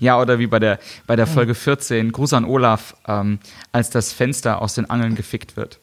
Ja, 0.00 0.20
oder 0.20 0.38
wie 0.38 0.46
bei 0.46 0.58
der, 0.58 0.78
bei 1.06 1.16
der 1.16 1.26
Folge 1.26 1.54
14, 1.54 2.12
Gruß 2.12 2.32
an 2.34 2.44
Olaf, 2.44 2.94
ähm, 3.08 3.38
als 3.72 3.90
das 3.90 4.12
Fenster 4.12 4.60
aus 4.60 4.74
den 4.74 4.88
Angeln 4.90 5.14
gefickt 5.14 5.56
wird. 5.56 5.80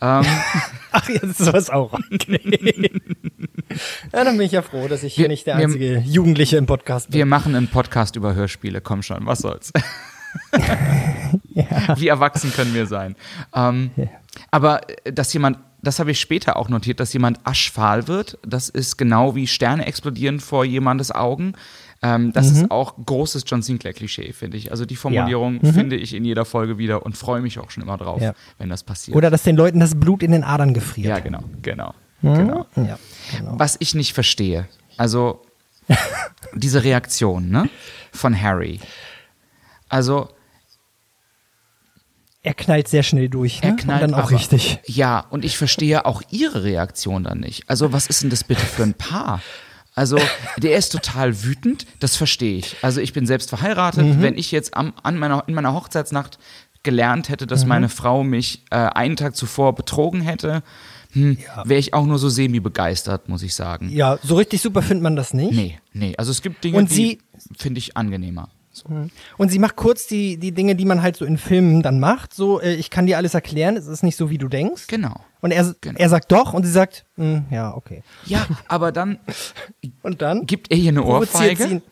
Ähm, 0.00 0.24
Ach, 0.92 1.08
jetzt 1.08 1.40
ist 1.40 1.52
was 1.52 1.70
auch. 1.70 1.92
Okay. 2.12 2.40
ja, 4.12 4.24
dann 4.24 4.36
bin 4.36 4.46
ich 4.46 4.52
ja 4.52 4.62
froh, 4.62 4.86
dass 4.88 5.02
ich 5.02 5.14
hier 5.14 5.24
Wir- 5.24 5.28
nicht 5.28 5.46
der 5.46 5.56
wir- 5.58 5.64
einzige 5.64 5.98
Jugendliche 6.00 6.56
im 6.56 6.66
Podcast 6.66 7.10
bin. 7.10 7.18
wir 7.18 7.26
machen 7.26 7.54
einen 7.54 7.68
Podcast 7.68 8.16
über 8.16 8.34
Hörspiele, 8.34 8.80
komm 8.80 9.02
schon, 9.02 9.24
was 9.26 9.38
soll's. 9.40 9.72
Wie 11.96 12.08
erwachsen 12.08 12.52
können 12.52 12.74
wir 12.74 12.86
sein? 12.86 13.16
Ähm, 13.54 13.90
Aber 14.50 14.80
äh, 15.06 15.12
dass 15.12 15.32
jemand, 15.32 15.58
das 15.82 15.98
habe 15.98 16.10
ich 16.10 16.20
später 16.20 16.56
auch 16.56 16.68
notiert, 16.68 17.00
dass 17.00 17.12
jemand 17.12 17.38
aschfahl 17.44 18.08
wird, 18.08 18.38
das 18.46 18.68
ist 18.68 18.96
genau 18.96 19.34
wie 19.34 19.46
Sterne 19.46 19.86
explodieren 19.86 20.40
vor 20.40 20.64
jemandes 20.64 21.10
Augen. 21.12 21.54
Ähm, 22.02 22.32
das 22.32 22.50
Mhm. 22.50 22.56
ist 22.56 22.70
auch 22.70 22.94
großes 23.04 23.44
John 23.46 23.62
Sinclair-Klischee, 23.62 24.32
finde 24.32 24.56
ich. 24.56 24.70
Also 24.70 24.84
die 24.86 24.96
Formulierung 24.96 25.60
finde 25.60 25.96
ich 25.96 26.14
in 26.14 26.24
jeder 26.24 26.44
Folge 26.44 26.78
wieder 26.78 27.04
und 27.06 27.16
freue 27.16 27.40
mich 27.40 27.58
auch 27.58 27.70
schon 27.70 27.82
immer 27.82 27.96
drauf, 27.96 28.18
Mhm. 28.18 28.24
Ja. 28.24 28.34
wenn 28.58 28.68
das 28.68 28.82
passiert. 28.82 29.16
Oder 29.16 29.30
dass 29.30 29.42
den 29.42 29.56
Leuten 29.56 29.80
das 29.80 29.94
Blut 29.98 30.22
in 30.22 30.32
den 30.32 30.44
Adern 30.44 30.74
gefriert. 30.74 31.08
ja, 31.08 31.18
genau, 31.20 31.42
genau, 31.62 31.94
Mhm. 32.22 32.34
genau. 32.34 32.66
Ja, 32.76 32.98
genau. 33.38 33.58
Was 33.58 33.76
ich 33.78 33.94
nicht 33.94 34.12
verstehe, 34.12 34.66
also 34.96 35.42
diese 36.54 36.82
Reaktion 36.84 37.50
ne, 37.50 37.68
von 38.12 38.38
Harry. 38.40 38.80
Also 39.88 40.28
Er 42.42 42.54
knallt 42.54 42.88
sehr 42.88 43.02
schnell 43.02 43.28
durch. 43.28 43.62
Ne? 43.62 43.70
er 43.70 43.76
knallt 43.76 44.02
Und 44.02 44.10
dann 44.12 44.20
auch 44.20 44.26
aber, 44.28 44.36
richtig. 44.38 44.78
Ja, 44.86 45.20
und 45.30 45.44
ich 45.44 45.56
verstehe 45.56 46.04
auch 46.04 46.22
ihre 46.30 46.62
Reaktion 46.64 47.24
dann 47.24 47.40
nicht. 47.40 47.68
Also 47.70 47.92
was 47.92 48.06
ist 48.06 48.22
denn 48.22 48.30
das 48.30 48.44
bitte 48.44 48.64
für 48.66 48.82
ein 48.82 48.94
Paar? 48.94 49.40
Also 49.94 50.18
der 50.58 50.76
ist 50.76 50.90
total 50.90 51.44
wütend, 51.44 51.86
das 52.00 52.16
verstehe 52.16 52.58
ich. 52.58 52.76
Also 52.82 53.00
ich 53.00 53.12
bin 53.12 53.26
selbst 53.26 53.48
verheiratet. 53.48 54.04
Mhm. 54.04 54.22
Wenn 54.22 54.36
ich 54.36 54.50
jetzt 54.50 54.76
am, 54.76 54.92
an 55.02 55.16
meiner, 55.16 55.44
in 55.46 55.54
meiner 55.54 55.72
Hochzeitsnacht 55.72 56.38
gelernt 56.82 57.28
hätte, 57.28 57.44
Mhm. 57.44 57.48
dass 57.48 57.64
meine 57.64 57.88
Frau 57.88 58.24
mich 58.24 58.62
äh, 58.70 58.76
einen 58.76 59.16
Tag 59.16 59.36
zuvor 59.36 59.74
betrogen 59.74 60.20
hätte, 60.20 60.62
hm, 61.12 61.38
wäre 61.64 61.78
ich 61.78 61.94
auch 61.94 62.04
nur 62.06 62.18
so 62.18 62.28
semi-begeistert, 62.28 63.28
muss 63.28 63.42
ich 63.44 63.54
sagen. 63.54 63.88
Ja, 63.88 64.18
so 64.22 64.34
richtig 64.34 64.60
super 64.60 64.82
findet 64.82 65.04
man 65.04 65.14
das 65.16 65.32
nicht. 65.32 65.52
Nee, 65.52 65.78
nee. 65.92 66.14
Also 66.18 66.32
es 66.32 66.42
gibt 66.42 66.64
Dinge, 66.64 66.76
Und 66.76 66.90
die 66.90 67.20
finde 67.56 67.78
ich 67.78 67.96
angenehmer. 67.96 68.48
So. 68.74 68.86
Und 69.38 69.48
sie 69.50 69.58
macht 69.58 69.76
kurz 69.76 70.06
die, 70.06 70.36
die 70.36 70.52
Dinge, 70.52 70.74
die 70.74 70.84
man 70.84 71.00
halt 71.02 71.16
so 71.16 71.24
in 71.24 71.38
Filmen 71.38 71.82
dann 71.82 72.00
macht. 72.00 72.34
So, 72.34 72.60
äh, 72.60 72.74
ich 72.74 72.90
kann 72.90 73.06
dir 73.06 73.16
alles 73.16 73.34
erklären, 73.34 73.76
es 73.76 73.86
ist 73.86 74.02
nicht 74.02 74.16
so, 74.16 74.30
wie 74.30 74.38
du 74.38 74.48
denkst. 74.48 74.88
Genau. 74.88 75.14
Und 75.40 75.50
er, 75.52 75.74
Genau. 75.80 75.98
er 75.98 76.08
sagt 76.08 76.32
doch 76.32 76.52
und 76.54 76.64
sie 76.64 76.72
sagt, 76.72 77.04
"Hm, 77.16 77.44
ja, 77.50 77.74
okay. 77.76 78.02
Ja, 78.26 78.46
aber 78.68 78.92
dann 78.92 79.18
Und 80.02 80.22
dann 80.22 80.46
gibt 80.46 80.70
er 80.70 80.76
hier 80.76 80.90
eine 80.90 81.02
Ohrfeige. 81.04 81.82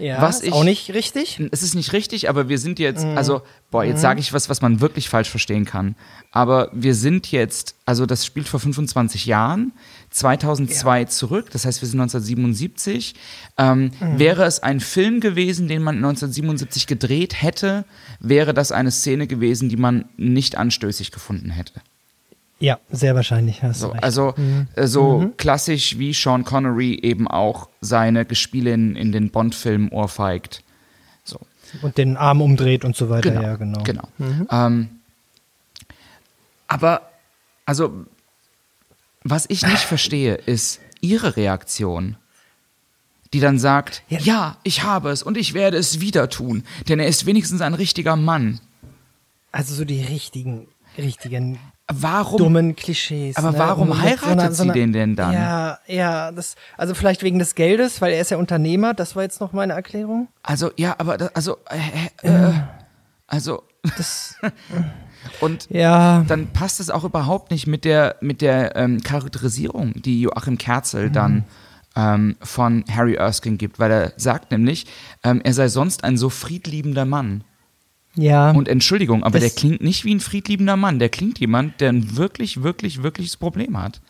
Ja, 0.00 0.20
Was 0.22 0.36
ist 0.40 0.46
ich- 0.48 0.52
auch 0.52 0.64
nicht 0.64 0.92
richtig. 0.94 1.40
Es 1.52 1.62
ist 1.62 1.74
nicht 1.74 1.92
richtig, 1.92 2.28
aber 2.28 2.48
wir 2.48 2.58
sind 2.58 2.78
jetzt, 2.78 3.04
Mhm. 3.04 3.16
also, 3.18 3.42
boah, 3.70 3.84
jetzt 3.84 4.00
sage 4.00 4.18
ich 4.20 4.32
was, 4.32 4.48
was 4.48 4.62
man 4.62 4.80
wirklich 4.80 5.08
falsch 5.08 5.28
verstehen 5.28 5.64
kann. 5.64 5.94
Aber 6.32 6.70
wir 6.72 6.94
sind 6.94 7.30
jetzt, 7.30 7.74
also 7.86 8.06
das 8.06 8.24
spielt 8.24 8.48
vor 8.48 8.60
25 8.60 9.26
Jahren, 9.26 9.72
2002 10.10 11.04
zurück, 11.06 11.50
das 11.52 11.64
heißt, 11.66 11.80
wir 11.82 11.88
sind 11.88 11.98
1977. 12.00 13.14
Ähm, 13.58 13.90
Mhm. 14.00 14.18
Wäre 14.18 14.44
es 14.44 14.60
ein 14.62 14.80
Film 14.80 15.20
gewesen, 15.20 15.68
den 15.68 15.82
man 15.82 15.96
1977 16.00 16.86
gedreht 16.86 17.40
hätte, 17.42 17.84
wäre 18.20 18.54
das 18.54 18.72
eine 18.72 18.90
Szene 18.90 19.26
gewesen, 19.26 19.68
die 19.68 19.76
man 19.76 20.06
nicht 20.16 20.56
anstößig 20.56 21.10
gefunden 21.12 21.50
hätte. 21.50 21.80
Ja, 22.60 22.78
sehr 22.90 23.14
wahrscheinlich. 23.14 23.62
Hast 23.62 23.80
du 23.82 23.86
So, 23.86 23.92
recht. 23.92 24.04
also 24.04 24.34
äh, 24.76 24.86
so 24.86 25.32
klassisch 25.38 25.98
wie 25.98 26.12
Sean 26.12 26.44
Connery 26.44 26.94
eben 27.02 27.26
auch 27.26 27.68
seine 27.80 28.24
Gespielin 28.26 28.96
in 28.96 29.12
den 29.12 29.30
Bond-Filmen 29.30 29.88
ohrfeigt. 29.88 30.62
So. 31.24 31.40
und 31.82 31.96
den 31.98 32.16
Arm 32.18 32.40
umdreht 32.42 32.84
und 32.84 32.94
so 32.96 33.08
weiter. 33.08 33.30
Genau, 33.30 33.42
Ja, 33.42 33.56
genau. 33.56 33.82
genau. 33.82 34.08
Ähm, 34.50 34.90
aber, 36.68 37.10
also, 37.66 38.06
was 39.24 39.46
ich 39.48 39.62
nicht 39.66 39.78
verstehe, 39.82 40.34
ist 40.34 40.80
ihre 41.00 41.36
Reaktion, 41.36 42.16
die 43.32 43.40
dann 43.40 43.58
sagt, 43.58 44.02
Ja. 44.08 44.18
ja. 44.20 44.56
ich 44.64 44.82
habe 44.82 45.10
es 45.10 45.22
und 45.22 45.36
ich 45.36 45.54
werde 45.54 45.76
es 45.76 46.00
wieder 46.00 46.28
tun, 46.28 46.64
denn 46.88 46.98
er 47.00 47.06
ist 47.06 47.26
wenigstens 47.26 47.60
ein 47.60 47.74
richtiger 47.74 48.16
Mann. 48.16 48.60
Also 49.52 49.74
so 49.74 49.84
die 49.84 50.02
richtigen, 50.02 50.68
richtigen 50.98 51.58
Warum? 51.92 52.38
dummen 52.38 52.76
Klischees. 52.76 53.36
Aber 53.36 53.52
ne? 53.52 53.58
warum 53.58 53.90
Und 53.90 53.98
mit 53.98 54.22
heiratet 54.22 54.54
sie 54.54 54.70
den 54.70 54.92
denn 54.92 55.16
dann? 55.16 55.32
Ja, 55.32 55.78
ja, 55.86 56.32
das, 56.32 56.54
also 56.76 56.94
vielleicht 56.94 57.22
wegen 57.22 57.38
des 57.38 57.54
Geldes, 57.54 58.00
weil 58.00 58.12
er 58.12 58.20
ist 58.20 58.30
ja 58.30 58.36
Unternehmer. 58.36 58.94
Das 58.94 59.16
war 59.16 59.22
jetzt 59.22 59.40
noch 59.40 59.52
meine 59.52 59.72
Erklärung. 59.72 60.28
Also, 60.42 60.70
ja, 60.76 60.94
aber, 60.98 61.18
das, 61.18 61.34
also, 61.34 61.58
äh, 62.22 62.28
äh, 62.28 62.52
also, 63.26 63.62
Das, 63.96 64.36
und 65.40 65.68
ja, 65.70 66.24
dann 66.28 66.48
passt 66.52 66.80
es 66.80 66.90
auch 66.90 67.04
überhaupt 67.04 67.50
nicht 67.50 67.66
mit 67.66 67.84
der, 67.84 68.16
mit 68.20 68.42
der 68.42 68.76
ähm, 68.76 69.02
Charakterisierung, 69.02 69.94
die 70.02 70.22
Joachim 70.22 70.58
Kerzel 70.58 71.08
Mhm. 71.08 71.12
dann 71.12 71.44
ähm, 71.96 72.36
von 72.42 72.84
Harry 72.90 73.14
Erskine 73.14 73.56
gibt, 73.56 73.78
weil 73.78 73.90
er 73.90 74.12
sagt 74.16 74.50
nämlich, 74.50 74.86
ähm, 75.24 75.40
er 75.42 75.54
sei 75.54 75.68
sonst 75.68 76.04
ein 76.04 76.16
so 76.16 76.30
friedliebender 76.30 77.04
Mann. 77.04 77.44
Ja. 78.14 78.50
Und 78.50 78.68
Entschuldigung, 78.68 79.22
aber 79.24 79.38
Das- 79.38 79.54
der 79.54 79.58
klingt 79.60 79.80
nicht 79.82 80.04
wie 80.04 80.14
ein 80.14 80.20
friedliebender 80.20 80.76
Mann. 80.76 80.98
Der 80.98 81.08
klingt 81.08 81.38
jemand, 81.38 81.80
der 81.80 81.90
ein 81.90 82.16
wirklich, 82.16 82.62
wirklich, 82.62 83.02
wirkliches 83.02 83.36
Problem 83.36 83.80
hat. 83.80 84.00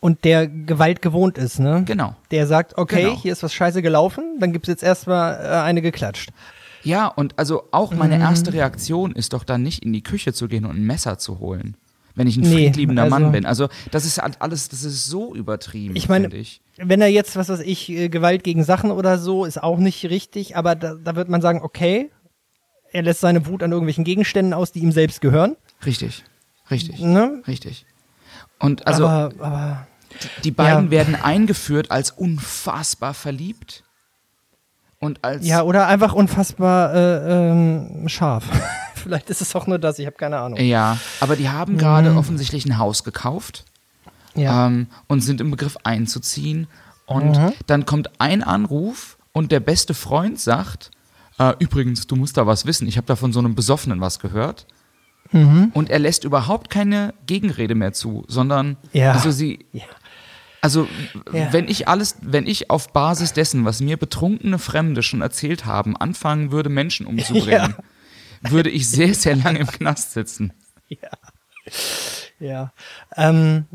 und 0.00 0.24
der 0.24 0.46
Gewalt 0.46 1.02
gewohnt 1.02 1.38
ist, 1.38 1.58
ne? 1.58 1.82
Genau. 1.84 2.14
Der 2.30 2.46
sagt, 2.46 2.78
okay, 2.78 3.02
Genau. 3.02 3.20
hier 3.20 3.32
ist 3.32 3.42
was 3.42 3.52
scheiße 3.52 3.82
gelaufen, 3.82 4.36
dann 4.38 4.52
gibt's 4.52 4.68
jetzt 4.68 4.84
erstmal 4.84 5.34
äh, 5.44 5.48
eine 5.64 5.82
geklatscht. 5.82 6.30
Ja, 6.84 7.08
und 7.08 7.36
also 7.36 7.64
auch 7.72 7.92
meine 7.92 8.14
Mhm. 8.14 8.20
erste 8.20 8.52
Reaktion 8.52 9.10
ist 9.16 9.32
doch 9.32 9.42
dann 9.42 9.64
nicht 9.64 9.84
in 9.84 9.92
die 9.92 10.04
Küche 10.04 10.32
zu 10.32 10.46
gehen 10.46 10.66
und 10.66 10.76
ein 10.76 10.86
Messer 10.86 11.18
zu 11.18 11.40
holen. 11.40 11.76
Wenn 12.14 12.28
ich 12.28 12.36
ein 12.36 12.42
Nee, 12.42 12.66
friedliebender 12.66 13.08
Mann 13.08 13.24
also- 13.24 13.32
bin. 13.32 13.44
Also, 13.44 13.68
das 13.90 14.04
ist 14.04 14.18
halt 14.22 14.40
alles, 14.40 14.68
das 14.68 14.84
ist 14.84 15.06
so 15.06 15.34
übertrieben, 15.34 15.96
Ich 15.96 16.08
meine, 16.08 16.28
ich. 16.32 16.60
wenn 16.76 17.00
er 17.00 17.08
jetzt, 17.08 17.34
was 17.34 17.48
weiß 17.48 17.60
ich, 17.60 17.88
äh, 17.90 18.08
Gewalt 18.08 18.44
gegen 18.44 18.62
Sachen 18.62 18.92
oder 18.92 19.18
so, 19.18 19.44
ist 19.44 19.60
auch 19.60 19.78
nicht 19.78 20.04
richtig, 20.04 20.56
aber 20.56 20.76
da, 20.76 20.94
da 20.94 21.16
wird 21.16 21.28
man 21.28 21.40
sagen, 21.42 21.60
okay, 21.62 22.10
er 22.92 23.02
lässt 23.02 23.20
seine 23.20 23.46
Wut 23.46 23.62
an 23.62 23.72
irgendwelchen 23.72 24.04
Gegenständen 24.04 24.54
aus, 24.54 24.72
die 24.72 24.80
ihm 24.80 24.92
selbst 24.92 25.20
gehören. 25.20 25.56
Richtig. 25.84 26.24
Richtig. 26.70 27.00
Ne? 27.00 27.42
Richtig. 27.46 27.86
Und 28.58 28.86
also, 28.86 29.06
aber, 29.06 29.44
aber 29.44 29.86
die 30.44 30.50
beiden 30.50 30.86
ja. 30.86 30.90
werden 30.90 31.14
eingeführt 31.14 31.90
als 31.90 32.10
unfassbar 32.10 33.14
verliebt. 33.14 33.84
Und 35.00 35.24
als. 35.24 35.46
ja, 35.46 35.62
oder 35.62 35.86
einfach 35.86 36.12
unfassbar 36.12 36.92
äh, 36.94 37.50
ähm, 37.50 38.08
scharf. 38.08 38.44
Vielleicht 38.94 39.30
ist 39.30 39.40
es 39.40 39.54
auch 39.54 39.66
nur 39.68 39.78
das, 39.78 39.98
ich 40.00 40.06
habe 40.06 40.16
keine 40.16 40.38
Ahnung. 40.38 40.58
Ja, 40.58 40.98
aber 41.20 41.36
die 41.36 41.48
haben 41.48 41.78
gerade 41.78 42.14
offensichtlich 42.16 42.66
ein 42.66 42.78
Haus 42.78 43.04
gekauft. 43.04 43.64
Mhm. 44.34 44.42
Ja. 44.42 44.66
ähm, 44.66 44.86
und 45.06 45.20
sind 45.20 45.40
im 45.40 45.50
Begriff 45.50 45.76
einzuziehen. 45.84 46.66
Und 47.06 47.38
Mhm. 47.38 47.52
dann 47.66 47.86
kommt 47.86 48.20
ein 48.20 48.42
Anruf 48.42 49.18
und 49.32 49.52
der 49.52 49.60
beste 49.60 49.94
Freund 49.94 50.38
sagt, 50.40 50.90
äh, 51.38 51.54
übrigens, 51.58 52.06
du 52.06 52.16
musst 52.16 52.36
da 52.36 52.46
was 52.46 52.66
wissen, 52.66 52.86
ich 52.88 52.96
habe 52.96 53.06
da 53.06 53.16
von 53.16 53.32
so 53.32 53.38
einem 53.38 53.54
Besoffenen 53.54 54.00
was 54.00 54.18
gehört. 54.18 54.66
Mhm. 55.30 55.70
Und 55.74 55.90
er 55.90 55.98
lässt 55.98 56.24
überhaupt 56.24 56.70
keine 56.70 57.12
Gegenrede 57.26 57.74
mehr 57.74 57.92
zu, 57.92 58.24
sondern 58.28 58.76
Ja. 58.92 59.12
also 59.12 59.30
sie, 59.30 59.66
Ja. 59.72 59.84
also 60.62 60.88
Ja. 61.32 61.52
wenn 61.52 61.68
ich 61.68 61.86
alles, 61.86 62.16
wenn 62.22 62.46
ich 62.46 62.70
auf 62.70 62.92
Basis 62.94 63.34
dessen, 63.34 63.64
was 63.66 63.80
mir 63.80 63.96
betrunkene 63.98 64.58
Fremde 64.58 65.02
schon 65.02 65.20
erzählt 65.20 65.66
haben, 65.66 65.96
anfangen 65.96 66.50
würde, 66.50 66.70
Menschen 66.70 67.06
umzubringen, 67.06 67.74
würde 68.40 68.70
ich 68.70 68.88
sehr, 68.88 69.12
sehr 69.14 69.36
lange 69.36 69.58
im 69.58 69.66
Knast 69.66 70.12
sitzen. 70.12 70.52
Ja. 72.40 72.72
Ähm, 73.16 73.66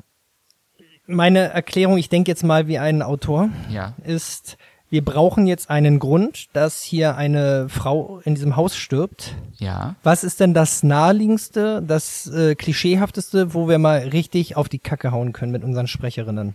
meine 1.06 1.50
Erklärung, 1.50 1.98
ich 1.98 2.10
denke 2.10 2.32
jetzt 2.32 2.44
mal 2.44 2.68
wie 2.68 2.80
ein 2.80 3.02
Autor, 3.02 3.50
Ja. 3.70 3.94
ist, 4.06 4.58
wir 4.94 5.04
brauchen 5.04 5.48
jetzt 5.48 5.72
einen 5.72 5.98
Grund, 5.98 6.56
dass 6.56 6.84
hier 6.84 7.18
eine 7.18 7.68
Frau 7.68 8.20
in 8.26 8.36
diesem 8.36 8.56
Haus 8.56 8.76
stirbt. 8.76 9.34
Ja. 9.58 9.96
Was 10.04 10.24
ist 10.24 10.40
denn 10.40 10.54
das 10.54 10.84
naheliegendste, 10.84 11.82
das 11.82 12.28
äh, 12.28 12.54
klischeehafteste, 12.54 13.56
wo 13.56 13.68
wir 13.68 13.80
mal 13.80 14.02
richtig 14.10 14.56
auf 14.56 14.70
die 14.70 14.78
Kacke 14.78 15.12
hauen 15.12 15.34
können 15.34 15.52
mit 15.52 15.64
unseren 15.64 15.88
Sprecherinnen? 15.88 16.54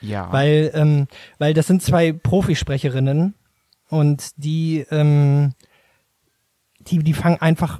Ja. 0.00 0.26
Weil, 0.32 0.72
ähm, 0.74 1.06
weil 1.38 1.54
das 1.54 1.68
sind 1.68 1.80
zwei 1.80 2.12
Profisprecherinnen 2.12 3.34
und 3.90 4.32
die, 4.38 4.84
ähm, 4.90 5.52
die, 6.80 6.98
die 6.98 7.14
fangen 7.14 7.40
einfach 7.40 7.78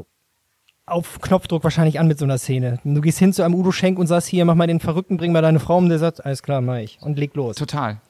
auf 0.87 1.21
Knopfdruck 1.21 1.65
wahrscheinlich 1.65 1.99
an 1.99 2.07
mit 2.07 2.21
so 2.21 2.25
einer 2.25 2.39
Szene. 2.39 2.79
Du 2.85 3.01
gehst 3.01 3.19
hin 3.19 3.33
zu 3.33 3.43
einem 3.43 3.57
Udo 3.57 3.73
Schenk 3.73 3.99
und 3.99 4.07
sagst, 4.07 4.29
hier, 4.29 4.45
mach 4.45 4.55
mal 4.55 4.69
den 4.69 4.79
Verrückten, 4.79 5.17
bring 5.17 5.33
mal 5.33 5.43
deine 5.43 5.59
Frau 5.59 5.77
um, 5.77 5.89
der 5.89 5.99
sagt, 5.99 6.25
alles 6.25 6.45
klar, 6.45 6.61
mach 6.61 6.77
ich. 6.77 6.99
Und 7.01 7.19
leg 7.19 7.35
los. 7.35 7.57
Total. 7.57 8.01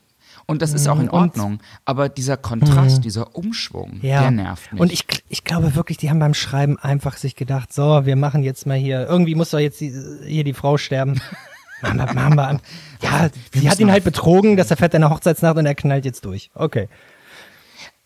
Und 0.50 0.62
das 0.62 0.72
ist 0.72 0.88
auch 0.88 0.96
in 0.98 1.02
Mhm, 1.04 1.10
Und- 1.10 1.20
Ordnung. 1.20 1.60
Aber 1.84 2.08
dieser 2.08 2.38
Kontrast, 2.38 3.04
dieser 3.04 3.36
Umschwung, 3.36 4.00
der 4.00 4.30
nervt 4.30 4.72
mich. 4.72 4.80
Und 4.80 4.90
ich, 4.90 5.04
ich 5.28 5.44
glaube 5.44 5.74
wirklich, 5.74 5.98
die 5.98 6.08
haben 6.08 6.18
beim 6.20 6.32
Schreiben 6.32 6.78
einfach 6.78 7.18
sich 7.18 7.36
gedacht, 7.36 7.70
so, 7.72 8.06
wir 8.06 8.16
machen 8.16 8.42
jetzt 8.42 8.66
mal 8.66 8.78
hier, 8.78 9.06
irgendwie 9.06 9.34
muss 9.34 9.50
doch 9.50 9.58
jetzt 9.58 9.78
die, 9.80 9.92
hier 10.26 10.44
die 10.44 10.54
Frau 10.54 10.78
sterben. 10.78 11.20
Machen 11.80 11.96
wir, 11.98 12.12
machen 12.12 12.34
wir. 12.36 12.60
Ja, 13.02 13.28
sie 13.52 13.70
hat 13.70 13.78
ihn 13.78 13.92
halt 13.92 14.02
betrogen, 14.02 14.56
dass 14.56 14.68
er 14.72 14.76
fährt 14.76 14.96
eine 14.96 15.10
Hochzeitsnacht 15.10 15.56
und 15.58 15.64
er 15.66 15.76
knallt 15.76 16.04
jetzt 16.04 16.24
durch. 16.24 16.50
Okay. 16.54 16.88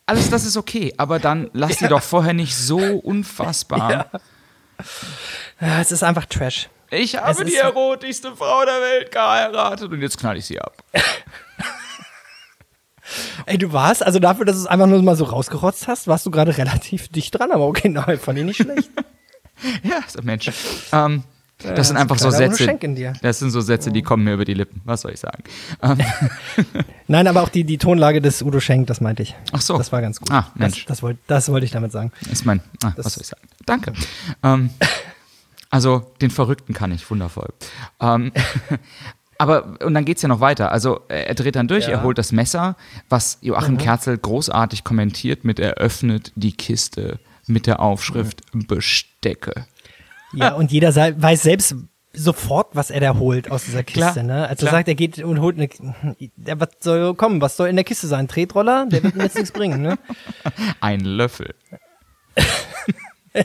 Alles 0.04 0.28
das 0.28 0.44
ist 0.44 0.58
okay, 0.58 0.92
aber 0.98 1.18
dann 1.18 1.48
lass 1.54 1.78
die 1.78 1.88
doch 1.88 2.02
vorher 2.02 2.34
nicht 2.34 2.54
so 2.54 2.76
unfassbar. 2.76 4.10
Ja, 5.58 5.80
es 5.80 5.90
ist 5.90 6.02
einfach 6.02 6.26
Trash. 6.26 6.68
Ich 6.90 7.16
habe 7.16 7.46
die 7.46 7.56
erotischste 7.56 8.36
Frau 8.36 8.62
der 8.66 8.74
Welt 8.74 9.10
geheiratet 9.10 9.90
und 9.90 10.02
jetzt 10.02 10.18
knall 10.18 10.36
ich 10.36 10.44
sie 10.44 10.60
ab. 10.60 10.74
Ey, 13.46 13.58
du 13.58 13.72
warst, 13.72 14.04
also 14.04 14.18
dafür, 14.18 14.44
dass 14.44 14.56
du 14.56 14.62
es 14.62 14.66
einfach 14.66 14.86
nur 14.86 15.02
mal 15.02 15.16
so 15.16 15.24
rausgerotzt 15.24 15.88
hast, 15.88 16.06
warst 16.08 16.26
du 16.26 16.30
gerade 16.30 16.56
relativ 16.58 17.08
dicht 17.08 17.38
dran, 17.38 17.50
aber 17.52 17.66
okay, 17.66 17.88
nein, 17.88 18.18
fand 18.18 18.38
ich 18.38 18.44
nicht 18.44 18.56
schlecht. 18.62 18.90
Ja, 19.84 20.00
so 20.08 20.20
Mensch. 20.22 20.50
Ähm, 20.92 21.22
das 21.58 21.78
hast 21.78 21.88
sind 21.88 21.96
einfach 21.96 22.18
so 22.18 22.30
Sätze. 22.30 22.64
Schenk 22.64 22.82
in 22.82 22.96
dir. 22.96 23.12
Das 23.22 23.38
sind 23.38 23.50
so 23.52 23.60
Sätze, 23.60 23.92
die 23.92 24.02
kommen 24.02 24.24
mir 24.24 24.34
über 24.34 24.44
die 24.44 24.54
Lippen. 24.54 24.80
Was 24.84 25.02
soll 25.02 25.12
ich 25.12 25.20
sagen? 25.20 25.44
Ähm, 25.80 25.98
Nein, 27.06 27.28
aber 27.28 27.42
auch 27.42 27.48
die, 27.48 27.62
die 27.62 27.78
Tonlage 27.78 28.20
des 28.20 28.42
Udo 28.42 28.58
Schenk, 28.58 28.88
das 28.88 29.00
meinte 29.00 29.22
ich. 29.22 29.36
Ach 29.52 29.60
so. 29.60 29.78
Das 29.78 29.92
war 29.92 30.00
ganz 30.00 30.18
gut. 30.18 30.32
Ah, 30.32 30.50
Mensch. 30.56 30.86
Das, 30.86 30.96
das 30.98 31.02
wollte 31.04 31.20
das 31.28 31.48
wollte 31.48 31.64
ich 31.64 31.70
damit 31.70 31.92
sagen. 31.92 32.10
ist 32.32 32.44
mein. 32.44 32.60
Ah, 32.82 32.92
Das- 32.96 33.04
was 33.06 33.12
soll 33.14 33.22
ich 33.22 33.28
sagen? 33.28 33.42
Danke. 33.66 33.92
Ähm, 34.42 34.70
also 35.70 36.12
den 36.20 36.30
Verrückten 36.30 36.74
kann 36.74 36.90
ich 36.90 37.08
wundervoll. 37.08 37.50
Ähm, 38.00 38.32
aber 39.42 39.76
und 39.84 39.94
dann 39.94 40.04
geht's 40.04 40.22
ja 40.22 40.28
noch 40.28 40.40
weiter. 40.40 40.72
Also 40.72 41.00
er 41.08 41.34
dreht 41.34 41.56
dann 41.56 41.68
durch, 41.68 41.84
Ja. 41.86 41.92
er 41.92 42.02
holt 42.02 42.16
das 42.18 42.32
Messer, 42.32 42.76
was 43.08 43.38
Joachim 43.42 43.76
Kerzel 43.78 44.16
großartig 44.16 44.84
kommentiert 44.84 45.44
mit 45.44 45.58
er 45.58 45.74
öffnet 45.74 46.32
die 46.34 46.52
Kiste 46.52 47.18
mit 47.46 47.66
der 47.66 47.80
Aufschrift 47.80 48.42
Bestecke. 48.52 49.66
Ja, 50.32 50.52
und 50.54 50.70
jeder 50.72 50.94
weiß 50.94 51.42
selbst 51.42 51.74
sofort, 52.14 52.68
was 52.74 52.90
er 52.90 53.00
da 53.00 53.16
holt 53.16 53.50
aus 53.50 53.64
dieser 53.64 53.82
Kiste. 53.82 54.12
Klar, 54.12 54.22
ne? 54.22 54.48
Als 54.48 54.62
er 54.62 54.70
sagt, 54.70 54.86
er 54.88 54.94
geht 54.94 55.18
und 55.18 55.40
holt 55.40 55.56
eine. 55.56 55.68
Der, 56.36 56.60
was 56.60 56.68
soll 56.80 57.14
kommen? 57.14 57.40
Was 57.40 57.56
soll 57.56 57.68
in 57.68 57.76
der 57.76 57.84
Kiste 57.84 58.06
sein? 58.06 58.28
Tretroller? 58.28 58.86
Der 58.86 59.02
wird 59.02 59.16
mir 59.16 59.24
jetzt 59.24 59.36
nichts 59.36 59.50
bringen, 59.52 59.80
ne? 59.82 59.98
Ein 60.80 61.00
Löffel. 61.00 61.54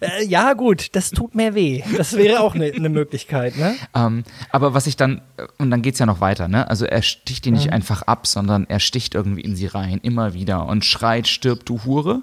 Äh, 0.00 0.24
ja, 0.24 0.54
gut, 0.54 0.94
das 0.96 1.10
tut 1.10 1.34
mehr 1.34 1.54
weh. 1.54 1.82
Das 1.96 2.16
wäre 2.16 2.40
auch 2.40 2.54
eine 2.54 2.70
ne 2.70 2.88
Möglichkeit, 2.88 3.56
ne? 3.56 3.74
Ähm, 3.94 4.24
aber 4.50 4.72
was 4.74 4.86
ich 4.86 4.96
dann, 4.96 5.20
und 5.58 5.70
dann 5.70 5.82
geht's 5.82 5.98
ja 5.98 6.06
noch 6.06 6.20
weiter, 6.20 6.48
ne? 6.48 6.68
Also 6.68 6.86
er 6.86 7.02
sticht 7.02 7.44
die 7.44 7.50
nicht 7.50 7.72
einfach 7.72 8.02
ab, 8.02 8.26
sondern 8.26 8.66
er 8.68 8.80
sticht 8.80 9.14
irgendwie 9.14 9.42
in 9.42 9.56
sie 9.56 9.66
rein, 9.66 10.00
immer 10.02 10.32
wieder 10.34 10.66
und 10.66 10.84
schreit, 10.84 11.28
stirb 11.28 11.64
du 11.66 11.84
Hure. 11.84 12.22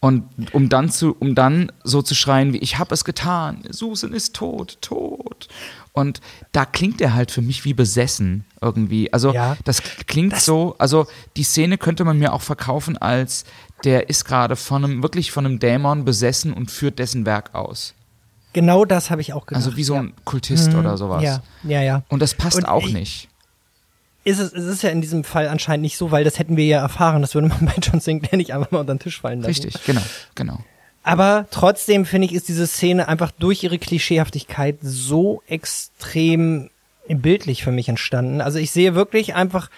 Und 0.00 0.24
um 0.52 0.68
dann 0.68 0.90
zu, 0.90 1.16
um 1.18 1.34
dann 1.34 1.72
so 1.82 2.02
zu 2.02 2.14
schreien 2.14 2.52
wie, 2.52 2.58
ich 2.58 2.78
hab 2.78 2.92
es 2.92 3.04
getan, 3.04 3.62
Susan 3.70 4.12
ist 4.12 4.34
tot, 4.36 4.76
tot. 4.82 5.48
Und 5.92 6.20
da 6.52 6.66
klingt 6.66 7.00
er 7.00 7.14
halt 7.14 7.30
für 7.30 7.40
mich 7.40 7.64
wie 7.64 7.72
besessen 7.72 8.44
irgendwie. 8.60 9.12
Also 9.12 9.32
Ja. 9.32 9.56
das 9.64 9.80
klingt 10.06 10.36
so, 10.38 10.74
also 10.78 11.06
die 11.36 11.44
Szene 11.44 11.78
könnte 11.78 12.04
man 12.04 12.18
mir 12.18 12.32
auch 12.32 12.42
verkaufen 12.42 12.98
als, 12.98 13.44
der 13.84 14.08
ist 14.08 14.24
gerade 14.24 14.56
von 14.56 14.84
einem, 14.84 15.02
wirklich 15.02 15.30
von 15.30 15.46
einem 15.46 15.58
Dämon 15.58 16.04
besessen 16.04 16.52
und 16.52 16.70
führt 16.70 16.98
dessen 16.98 17.26
Werk 17.26 17.54
aus. 17.54 17.94
Genau 18.52 18.84
das 18.84 19.10
habe 19.10 19.20
ich 19.20 19.32
auch 19.32 19.46
gedacht. 19.46 19.64
Also 19.64 19.76
wie 19.76 19.84
so 19.84 19.94
ja. 19.94 20.00
ein 20.00 20.12
Kultist 20.24 20.74
oder 20.74 20.96
sowas. 20.96 21.22
Ja, 21.22 21.42
ja, 21.64 21.82
ja. 21.82 22.02
Und 22.08 22.20
das 22.20 22.34
passt 22.34 22.56
Und 22.56 22.66
auch 22.66 22.86
ich- 22.86 22.94
nicht. 22.94 23.28
Ist 24.26 24.38
es, 24.38 24.54
es 24.54 24.64
ist 24.64 24.82
ja 24.82 24.88
in 24.88 25.02
diesem 25.02 25.22
Fall 25.22 25.48
anscheinend 25.48 25.82
nicht 25.82 25.98
so, 25.98 26.10
weil 26.10 26.24
das 26.24 26.38
hätten 26.38 26.56
wir 26.56 26.64
ja 26.64 26.80
erfahren. 26.80 27.20
Das 27.20 27.34
würde 27.34 27.48
man 27.48 27.66
bei 27.66 27.74
John 27.82 28.00
Sinclair 28.00 28.38
nicht 28.38 28.54
einfach 28.54 28.70
mal 28.70 28.80
unter 28.80 28.94
den 28.94 29.00
Tisch 29.00 29.20
fallen 29.20 29.40
lassen. 29.40 29.48
Richtig, 29.50 29.84
genau, 29.84 30.00
genau. 30.34 30.60
Aber 31.02 31.46
trotzdem 31.50 32.06
finde 32.06 32.26
ich, 32.28 32.32
ist 32.32 32.48
diese 32.48 32.66
Szene 32.66 33.06
einfach 33.08 33.30
durch 33.32 33.62
ihre 33.62 33.78
Klischeehaftigkeit 33.78 34.78
so 34.80 35.42
extrem 35.46 36.70
bildlich 37.08 37.62
für 37.62 37.72
mich 37.72 37.90
entstanden. 37.90 38.40
Also 38.40 38.58
ich 38.58 38.70
sehe 38.70 38.94
wirklich 38.94 39.34
einfach, 39.34 39.68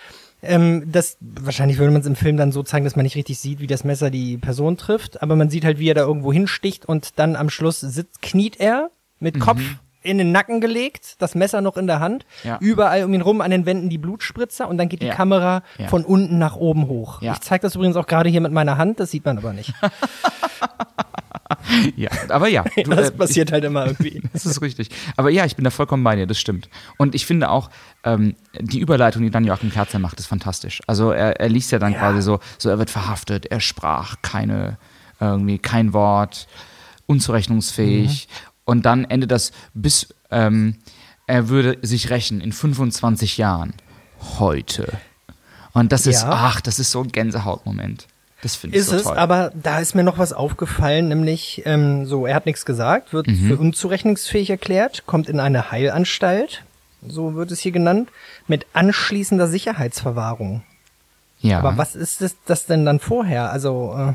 ähm, 0.42 0.84
das 0.90 1.16
wahrscheinlich 1.20 1.78
würde 1.78 1.92
man 1.92 2.00
es 2.02 2.06
im 2.06 2.16
Film 2.16 2.36
dann 2.36 2.52
so 2.52 2.62
zeigen, 2.62 2.84
dass 2.84 2.96
man 2.96 3.04
nicht 3.04 3.16
richtig 3.16 3.38
sieht, 3.38 3.60
wie 3.60 3.66
das 3.66 3.84
Messer 3.84 4.10
die 4.10 4.36
Person 4.38 4.76
trifft, 4.76 5.22
aber 5.22 5.36
man 5.36 5.50
sieht 5.50 5.64
halt, 5.64 5.78
wie 5.78 5.88
er 5.90 5.94
da 5.94 6.02
irgendwo 6.02 6.32
hinsticht 6.32 6.86
und 6.86 7.18
dann 7.18 7.36
am 7.36 7.50
Schluss 7.50 7.80
sitzt, 7.80 8.22
kniet 8.22 8.60
er 8.60 8.90
mit 9.18 9.40
Kopf 9.40 9.60
in 10.02 10.18
den 10.18 10.30
Nacken 10.30 10.60
gelegt, 10.60 11.16
das 11.18 11.34
Messer 11.34 11.60
noch 11.62 11.76
in 11.76 11.88
der 11.88 11.98
Hand, 11.98 12.26
Ja. 12.44 12.58
überall 12.60 13.02
um 13.04 13.12
ihn 13.12 13.22
rum 13.22 13.40
an 13.40 13.50
den 13.50 13.66
Wänden 13.66 13.88
die 13.90 13.98
Blutspritzer 13.98 14.68
und 14.68 14.78
dann 14.78 14.88
geht 14.88 15.02
die 15.02 15.06
Ja. 15.06 15.14
Kamera 15.14 15.62
Ja. 15.78 15.88
von 15.88 16.04
unten 16.04 16.38
nach 16.38 16.54
oben 16.54 16.86
hoch. 16.86 17.20
Ja. 17.22 17.32
Ich 17.32 17.40
zeige 17.40 17.62
das 17.62 17.74
übrigens 17.74 17.96
auch 17.96 18.06
gerade 18.06 18.28
hier 18.30 18.40
mit 18.40 18.52
meiner 18.52 18.78
Hand, 18.78 19.00
das 19.00 19.10
sieht 19.10 19.24
man 19.24 19.36
aber 19.38 19.52
nicht. 19.52 19.72
Ja, 21.96 22.10
aber 22.28 22.48
ja. 22.48 22.64
Du, 22.84 22.90
Das 22.90 23.10
äh, 23.10 23.12
passiert 23.12 23.52
halt 23.52 23.64
immer 23.64 23.86
irgendwie. 23.86 24.08
Ich, 24.08 24.22
das 24.32 24.46
ist 24.46 24.60
richtig. 24.62 24.88
Aber 25.16 25.30
ja, 25.30 25.44
ich 25.44 25.56
bin 25.56 25.64
da 25.64 25.70
vollkommen 25.70 26.02
bei 26.04 26.16
dir, 26.16 26.26
das 26.26 26.38
stimmt. 26.38 26.68
Und 26.98 27.14
ich 27.14 27.26
finde 27.26 27.50
auch, 27.50 27.70
ähm, 28.04 28.34
die 28.60 28.80
Überleitung, 28.80 29.22
die 29.22 29.30
dann 29.30 29.44
Joachim 29.44 29.70
Kerzer 29.70 29.98
macht, 29.98 30.18
ist 30.18 30.26
fantastisch. 30.26 30.80
Also 30.86 31.10
er, 31.12 31.40
er 31.40 31.48
liest 31.48 31.70
ja 31.72 31.78
dann 31.78 31.92
Ja. 31.92 31.98
quasi 32.00 32.22
so, 32.22 32.40
so, 32.58 32.68
er 32.68 32.78
wird 32.78 32.90
verhaftet, 32.90 33.46
er 33.46 33.60
sprach 33.60 34.16
keine, 34.22 34.78
irgendwie 35.20 35.58
kein 35.58 35.92
Wort, 35.92 36.46
unzurechnungsfähig. 37.06 38.28
Mhm. 38.28 38.46
Und 38.64 38.86
dann 38.86 39.04
endet 39.04 39.30
das 39.30 39.52
bis, 39.74 40.08
ähm, 40.30 40.76
er 41.26 41.48
würde 41.48 41.78
sich 41.82 42.10
rächen 42.10 42.40
in 42.40 42.52
25 42.52 43.36
Jahren. 43.38 43.74
Heute. 44.38 44.92
Und 45.72 45.92
das 45.92 46.06
ist, 46.06 46.22
Ja. 46.22 46.30
ach, 46.32 46.60
das 46.60 46.78
ist 46.78 46.90
so 46.90 47.02
ein 47.02 47.08
Gänsehautmoment. 47.12 48.06
Das 48.42 48.54
finde 48.56 48.76
ich 48.76 48.82
Ist 48.82 48.90
so 48.90 48.96
es, 48.96 49.06
aber 49.06 49.50
da 49.54 49.78
ist 49.80 49.94
mir 49.94 50.02
noch 50.04 50.18
was 50.18 50.32
aufgefallen, 50.32 51.08
nämlich 51.08 51.62
ähm, 51.64 52.04
so, 52.06 52.26
er 52.26 52.34
hat 52.34 52.46
nichts 52.46 52.64
gesagt, 52.66 53.12
wird 53.12 53.26
Mhm. 53.28 53.48
für 53.48 53.56
unzurechnungsfähig 53.56 54.50
erklärt, 54.50 55.04
kommt 55.06 55.28
in 55.28 55.40
eine 55.40 55.70
Heilanstalt, 55.70 56.62
so 57.06 57.34
wird 57.34 57.50
es 57.50 57.60
hier 57.60 57.72
genannt, 57.72 58.10
mit 58.46 58.66
anschließender 58.74 59.46
Sicherheitsverwahrung. 59.46 60.62
ja. 61.40 61.58
Aber 61.58 61.76
was 61.78 61.94
ist 61.96 62.20
das, 62.20 62.36
das 62.46 62.66
denn 62.66 62.84
dann 62.84 63.00
vorher? 63.00 63.50
Also, 63.52 63.94
äh, 63.96 64.12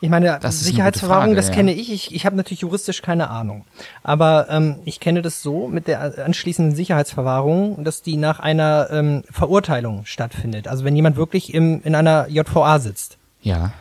Ich 0.00 0.10
meine, 0.10 0.38
Das 0.40 0.60
Sicherheitsverwahrung, 0.60 1.26
gute 1.26 1.36
das 1.36 1.46
Frage, 1.46 1.56
kenne 1.56 1.72
ich. 1.72 1.90
Ich, 1.90 2.14
ich 2.14 2.26
habe 2.26 2.36
natürlich 2.36 2.60
juristisch 2.60 3.02
keine 3.02 3.30
Ahnung. 3.30 3.64
Aber 4.02 4.46
ähm, 4.50 4.76
ich 4.84 5.00
kenne 5.00 5.22
das 5.22 5.42
so 5.42 5.68
mit 5.68 5.88
der 5.88 6.24
anschließenden 6.24 6.74
Sicherheitsverwahrung, 6.74 7.82
dass 7.82 8.02
die 8.02 8.16
nach 8.16 8.38
einer 8.40 8.88
ähm, 8.90 9.22
Verurteilung 9.30 10.04
stattfindet. 10.04 10.68
Also 10.68 10.84
wenn 10.84 10.96
jemand 10.96 11.16
wirklich 11.16 11.54
im, 11.54 11.80
in 11.82 11.94
einer 11.94 12.28
JVA 12.28 12.78
sitzt. 12.78 13.16
Ja. 13.40 13.72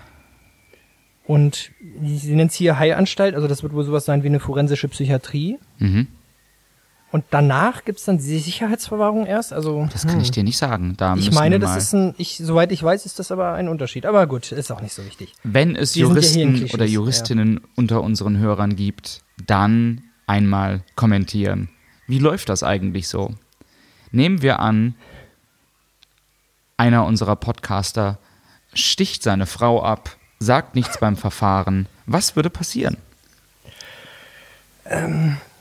Und 1.28 1.71
sie 2.04 2.36
nennt 2.36 2.51
es 2.51 2.58
hier 2.58 2.78
Heilanstalt, 2.78 3.36
also 3.36 3.47
das 3.47 3.63
wird 3.63 3.73
wohl 3.73 3.84
sowas 3.84 4.06
sein 4.06 4.23
wie 4.23 4.28
eine 4.28 4.39
forensische 4.39 4.88
Psychiatrie. 4.88 5.58
Mhm. 5.80 6.08
Und 7.15 7.23
danach 7.30 7.86
gibt's 7.86 8.04
dann 8.04 8.17
die 8.17 8.39
Sicherheitsverwahrung 8.39 9.25
erst. 9.25 9.54
Also 9.54 9.88
Das 9.93 10.06
kann 10.06 10.19
ich 10.19 10.32
dir 10.32 10.43
nicht 10.43 10.58
sagen. 10.58 10.95
Da 10.97 11.15
ich 11.15 11.32
meine, 11.32 11.60
das 11.60 11.78
ist 11.78 11.93
ein, 11.93 12.13
ich, 12.17 12.39
soweit 12.39 12.73
ich 12.73 12.84
weiß, 12.84 13.06
ist 13.06 13.19
das 13.19 13.32
aber 13.32 13.54
ein 13.54 13.69
Unterschied. 13.69 14.06
Aber 14.06 14.28
gut, 14.28 14.51
ist 14.51 14.69
auch 14.69 14.82
nicht 14.82 14.93
so 14.93 15.06
wichtig. 15.06 15.34
Wenn 15.41 15.78
es 15.78 15.95
Wir 15.95 16.01
ja 16.01 16.10
Juristen 16.10 16.56
Klischees, 16.56 16.73
oder 16.73 16.84
Juristinnen 16.84 17.62
unter 17.78 18.01
unseren 18.04 18.38
Hörern 18.38 18.75
gibt, 18.75 19.21
dann 19.47 20.04
einmal 20.28 20.82
kommentieren. 20.97 21.69
Wie 22.06 22.19
läuft 22.19 22.49
das 22.49 22.63
eigentlich 22.63 23.08
so? 23.08 23.34
Nehmen 24.12 24.41
wir 24.41 24.60
an, 24.60 24.95
einer 26.75 27.06
unserer 27.06 27.38
Podcaster 27.38 28.19
sticht 28.73 29.23
seine 29.23 29.45
Frau 29.45 29.82
ab, 29.82 30.17
sagt 30.39 30.75
nichts 30.75 30.99
beim 30.99 31.15
Verfahren. 31.15 31.88
Was 32.08 32.36
würde 32.36 32.49
passieren? 32.49 32.97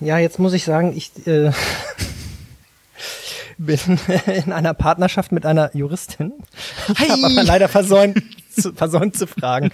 Ja, 0.00 0.18
jetzt 0.18 0.38
muss 0.38 0.52
ich 0.52 0.64
sagen, 0.64 0.92
ich 0.96 1.10
äh, 1.26 1.50
bin 3.58 3.78
in 4.26 4.52
einer 4.52 4.74
Partnerschaft 4.74 5.32
mit 5.32 5.46
einer 5.46 5.74
Juristin. 5.74 6.32
Ich 6.88 7.08
habe 7.08 7.24
aber 7.24 7.42
leider 7.42 7.68
versäumt 7.68 8.22
zu, 8.54 8.74
versäumt 8.74 9.16
zu 9.16 9.26
fragen. 9.26 9.70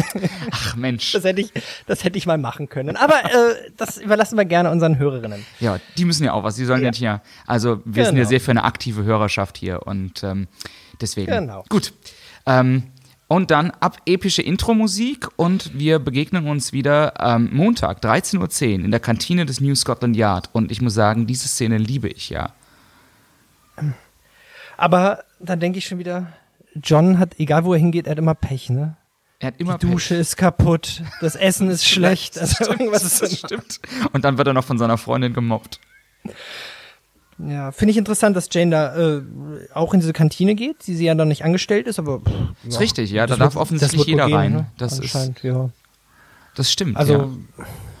Ach 0.50 0.76
Mensch. 0.76 1.12
Das 1.12 1.24
hätte 1.24 1.42
ich, 1.42 1.52
das 1.86 2.02
hätte 2.04 2.16
ich 2.16 2.24
mal 2.26 2.38
machen 2.38 2.70
können. 2.70 2.96
Aber 2.96 3.22
äh, 3.24 3.70
das 3.76 3.98
überlassen 3.98 4.38
wir 4.38 4.46
gerne 4.46 4.70
unseren 4.70 4.96
Hörerinnen. 4.98 5.44
Ja, 5.60 5.78
die 5.98 6.06
müssen 6.06 6.24
ja 6.24 6.32
auch 6.32 6.42
was. 6.42 6.56
Die 6.56 6.64
sollen 6.64 6.80
ja, 6.80 6.86
Ja. 6.86 6.90
nicht 6.90 7.00
ja. 7.00 7.22
Also 7.46 7.82
wir 7.84 8.06
sind 8.06 8.16
ja 8.16 8.22
Genau. 8.22 8.30
sehr 8.30 8.40
für 8.40 8.50
eine 8.52 8.64
aktive 8.64 9.04
Hörerschaft 9.04 9.58
hier 9.58 9.86
und 9.86 10.22
ähm, 10.24 10.48
deswegen. 11.02 11.30
Genau. 11.30 11.64
Gut. 11.68 11.92
Ähm, 12.46 12.84
und 13.28 13.50
dann 13.50 13.70
ab 13.80 13.98
epische 14.06 14.42
Intro-Musik 14.42 15.28
und 15.36 15.76
wir 15.78 15.98
begegnen 15.98 16.46
uns 16.46 16.72
wieder 16.72 17.14
ähm, 17.18 17.50
Montag, 17.52 18.02
13.10 18.02 18.38
Uhr 18.78 18.84
in 18.84 18.90
der 18.90 19.00
Kantine 19.00 19.46
des 19.46 19.60
New 19.60 19.74
Scotland 19.74 20.16
Yard. 20.16 20.50
Und 20.52 20.70
ich 20.70 20.82
muss 20.82 20.94
sagen, 20.94 21.26
diese 21.26 21.48
Szene 21.48 21.78
liebe 21.78 22.08
ich 22.08 22.30
ja. 22.30 22.52
Aber 24.76 25.24
dann 25.40 25.60
denke 25.60 25.78
ich 25.78 25.86
schon 25.86 25.98
wieder, 25.98 26.32
John 26.74 27.18
hat, 27.18 27.38
egal 27.38 27.64
wo 27.64 27.72
er 27.72 27.78
hingeht, 27.78 28.06
er 28.06 28.12
hat 28.12 28.18
immer 28.18 28.34
Pech, 28.34 28.70
ne? 28.70 28.96
Er 29.40 29.48
hat 29.48 29.60
immer 29.60 29.78
Die 29.78 29.86
Dusche 29.86 30.14
ist 30.14 30.36
kaputt, 30.36 31.02
das 31.20 31.34
Essen 31.34 31.70
ist 31.70 31.84
schlecht, 31.88 32.36
Das 32.36 32.42
also 32.42 32.64
stimmt, 32.64 32.80
irgendwas 32.80 33.04
ist 33.04 33.22
das 33.22 33.38
stimmt. 33.38 33.80
Und 34.12 34.24
dann 34.24 34.38
wird 34.38 34.48
er 34.48 34.54
noch 34.54 34.64
von 34.64 34.78
seiner 34.78 34.98
Freundin 34.98 35.32
gemobbt. 35.32 35.80
Ja, 37.38 37.72
finde 37.72 37.90
ich 37.92 37.96
interessant, 37.96 38.36
dass 38.36 38.48
Jane 38.52 38.70
da 38.70 38.96
äh, 39.16 39.22
auch 39.74 39.92
in 39.92 40.00
diese 40.00 40.12
Kantine 40.12 40.54
geht, 40.54 40.86
die 40.86 40.94
sie 40.94 41.04
ja 41.06 41.14
dann 41.14 41.28
nicht 41.28 41.44
angestellt 41.44 41.86
ist, 41.88 41.98
aber 41.98 42.20
pff, 42.20 42.30
Ist 42.68 42.74
ja. 42.74 42.78
richtig, 42.80 43.10
ja, 43.10 43.26
da 43.26 43.36
darf 43.36 43.54
wird- 43.54 43.62
offensichtlich 43.62 44.04
jeder 44.06 44.26
gehen, 44.26 44.34
rein. 44.36 44.52
Ne? 44.52 44.66
Das 44.78 44.98
ist, 45.00 45.14
ja. 45.42 45.70
das 46.54 46.70
stimmt. 46.70 46.96
Also 46.96 47.12
ja. 47.14 47.28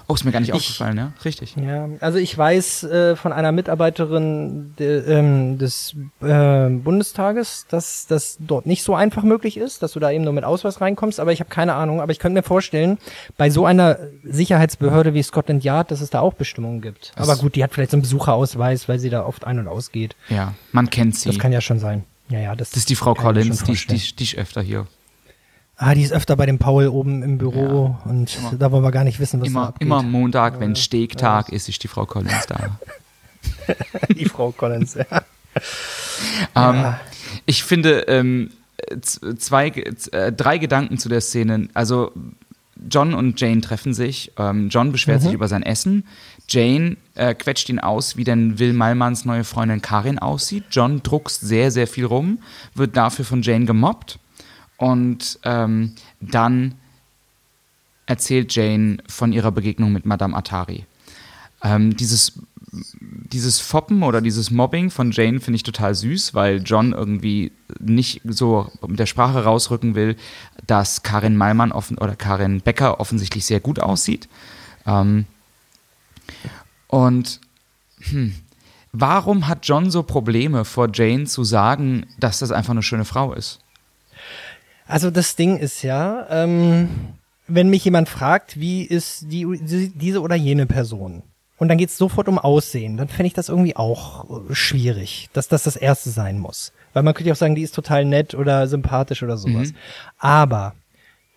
Oh, 0.06 0.14
ist 0.14 0.24
mir 0.24 0.32
gar 0.32 0.40
nicht 0.40 0.50
ich- 0.50 0.54
aufgefallen, 0.54 0.96
ja? 0.98 1.12
Richtig. 1.24 1.56
Ja, 1.56 1.88
also 2.00 2.18
ich 2.18 2.36
weiß 2.36 2.84
äh, 2.84 3.16
von 3.16 3.32
einer 3.32 3.52
Mitarbeiterin 3.52 4.74
de, 4.78 5.02
ähm, 5.10 5.58
des 5.58 5.94
äh, 6.20 6.68
Bundestages, 6.68 7.66
dass 7.68 8.06
das 8.06 8.36
dort 8.40 8.66
nicht 8.66 8.82
so 8.82 8.94
einfach 8.94 9.22
möglich 9.22 9.56
ist, 9.56 9.82
dass 9.82 9.92
du 9.92 10.00
da 10.00 10.10
eben 10.10 10.24
nur 10.24 10.32
mit 10.32 10.44
Ausweis 10.44 10.80
reinkommst, 10.80 11.20
aber 11.20 11.32
ich 11.32 11.40
habe 11.40 11.50
keine 11.50 11.74
Ahnung. 11.74 12.00
Aber 12.00 12.12
ich 12.12 12.18
könnte 12.18 12.38
mir 12.38 12.42
vorstellen, 12.42 12.98
bei 13.36 13.48
so 13.50 13.64
einer 13.64 13.98
Sicherheitsbehörde 14.24 15.14
wie 15.14 15.22
Scotland 15.22 15.64
Yard, 15.64 15.90
dass 15.90 16.00
es 16.00 16.10
da 16.10 16.20
auch 16.20 16.34
Bestimmungen 16.34 16.80
gibt. 16.82 17.12
Das- 17.16 17.28
aber 17.28 17.38
gut, 17.40 17.54
die 17.54 17.64
hat 17.64 17.72
vielleicht 17.72 17.90
so 17.92 17.96
einen 17.96 18.02
Besucherausweis, 18.02 18.88
weil 18.88 18.98
sie 18.98 19.10
da 19.10 19.24
oft 19.24 19.44
ein- 19.46 19.58
und 19.58 19.68
ausgeht. 19.68 20.16
Ja, 20.28 20.54
man 20.72 20.90
kennt 20.90 21.16
sie. 21.16 21.30
Das 21.30 21.38
kann 21.38 21.52
ja 21.52 21.60
schon 21.60 21.78
sein. 21.78 22.04
Ja, 22.28 22.40
ja, 22.40 22.56
das, 22.56 22.70
Das 22.70 22.78
ist 22.78 22.88
die 22.90 22.94
Frau 22.96 23.12
ich 23.12 23.18
Collins, 23.18 23.64
die, 23.64 23.72
die, 23.74 24.16
die 24.16 24.24
ist 24.24 24.34
öfter 24.36 24.62
hier. 24.62 24.86
Ah, 25.76 25.94
die 25.94 26.02
ist 26.02 26.12
öfter 26.12 26.36
bei 26.36 26.46
dem 26.46 26.58
Paul 26.58 26.86
oben 26.86 27.22
im 27.22 27.38
Büro 27.38 27.96
und 28.04 28.36
Immer. 28.38 28.52
da 28.56 28.70
wollen 28.70 28.84
wir 28.84 28.92
gar 28.92 29.04
nicht 29.04 29.18
wissen, 29.18 29.40
was 29.40 29.46
da 29.46 29.50
Immer, 29.50 29.68
abgeht. 29.68 29.86
immer 29.86 30.02
Montag, 30.02 30.60
wenn 30.60 30.76
Steaktag 30.76 31.48
ist, 31.48 31.68
ist 31.68 31.82
die 31.82 31.88
Frau 31.88 32.06
Collins 32.06 32.46
da. 32.46 32.78
die 34.16 34.26
Frau 34.26 34.52
Collins. 34.52 34.94
Ja. 34.94 35.04
Ähm, 36.56 36.94
ich 37.46 37.64
finde 37.64 38.00
ähm, 38.08 38.50
zwei, 39.38 39.68
äh, 39.68 40.32
drei 40.32 40.58
Gedanken 40.58 40.98
zu 40.98 41.08
der 41.08 41.20
Szene. 41.20 41.68
Also 41.74 42.12
John 42.88 43.14
und 43.14 43.40
Jane 43.40 43.60
treffen 43.60 43.94
sich. 43.94 44.32
Ähm, 44.38 44.68
John 44.68 44.92
beschwert 44.92 45.22
sich 45.22 45.32
über 45.32 45.48
sein 45.48 45.62
Essen. 45.62 46.06
Jane 46.48 46.96
äh, 47.14 47.34
quetscht 47.34 47.68
ihn 47.68 47.78
aus, 47.78 48.16
wie 48.16 48.24
denn 48.24 48.58
Will 48.58 48.72
Malmans 48.72 49.24
neue 49.24 49.44
Freundin 49.44 49.80
Karin 49.82 50.18
aussieht. 50.18 50.64
John 50.70 51.02
druckst 51.02 51.40
sehr, 51.40 51.70
sehr 51.70 51.86
viel 51.86 52.04
rum, 52.04 52.38
wird 52.74 52.96
dafür 52.96 53.24
von 53.24 53.42
Jane 53.42 53.64
gemobbt. 53.64 54.18
Und 54.76 55.38
ähm, 55.44 55.94
dann 56.20 56.74
erzählt 58.06 58.54
Jane 58.54 58.98
von 59.06 59.32
ihrer 59.32 59.52
Begegnung 59.52 59.92
mit 59.92 60.06
Madame 60.06 60.36
Atari. 60.36 60.84
Ähm, 61.62 61.96
dieses, 61.96 62.32
dieses 63.00 63.60
Foppen 63.60 64.02
oder 64.02 64.20
dieses 64.20 64.50
Mobbing 64.50 64.90
von 64.90 65.10
Jane 65.10 65.40
finde 65.40 65.56
ich 65.56 65.62
total 65.62 65.94
süß, 65.94 66.34
weil 66.34 66.62
John 66.62 66.92
irgendwie 66.92 67.52
nicht 67.78 68.20
so 68.24 68.70
mit 68.86 68.98
der 68.98 69.06
Sprache 69.06 69.44
rausrücken 69.44 69.94
will, 69.94 70.16
dass 70.66 71.02
Karin 71.02 71.36
Malmann 71.36 71.72
offen 71.72 71.96
oder 71.98 72.16
Karin 72.16 72.60
Becker 72.60 73.00
offensichtlich 73.00 73.46
sehr 73.46 73.60
gut 73.60 73.80
aussieht. 73.80 74.28
Ähm, 74.86 75.24
und 76.88 77.40
hm, 78.00 78.34
warum 78.92 79.48
hat 79.48 79.66
John 79.66 79.90
so 79.90 80.02
Probleme 80.02 80.64
vor 80.64 80.88
Jane 80.92 81.24
zu 81.24 81.44
sagen, 81.44 82.06
dass 82.18 82.40
das 82.40 82.52
einfach 82.52 82.72
eine 82.72 82.82
schöne 82.82 83.04
Frau 83.04 83.32
ist? 83.32 83.63
Also 84.86 85.10
das 85.10 85.36
Ding 85.36 85.56
ist 85.58 85.82
ja, 85.82 86.26
ähm, 86.30 86.88
wenn 87.46 87.70
mich 87.70 87.84
jemand 87.84 88.08
fragt, 88.08 88.58
wie 88.58 88.82
ist 88.82 89.30
die, 89.30 89.46
die, 89.60 89.92
diese 89.94 90.20
oder 90.20 90.34
jene 90.34 90.66
Person, 90.66 91.22
und 91.56 91.68
dann 91.68 91.78
geht's 91.78 91.96
sofort 91.96 92.28
um 92.28 92.38
Aussehen, 92.38 92.96
dann 92.96 93.08
fände 93.08 93.28
ich 93.28 93.32
das 93.32 93.48
irgendwie 93.48 93.76
auch 93.76 94.50
äh, 94.50 94.54
schwierig, 94.54 95.28
dass 95.32 95.48
das 95.48 95.62
das 95.62 95.76
Erste 95.76 96.10
sein 96.10 96.38
muss. 96.38 96.72
Weil 96.92 97.02
man 97.02 97.14
könnte 97.14 97.28
ja 97.28 97.34
auch 97.34 97.38
sagen, 97.38 97.54
die 97.54 97.62
ist 97.62 97.74
total 97.74 98.04
nett 98.04 98.34
oder 98.34 98.66
sympathisch 98.66 99.22
oder 99.22 99.36
sowas. 99.36 99.68
Mhm. 99.68 99.76
Aber, 100.18 100.74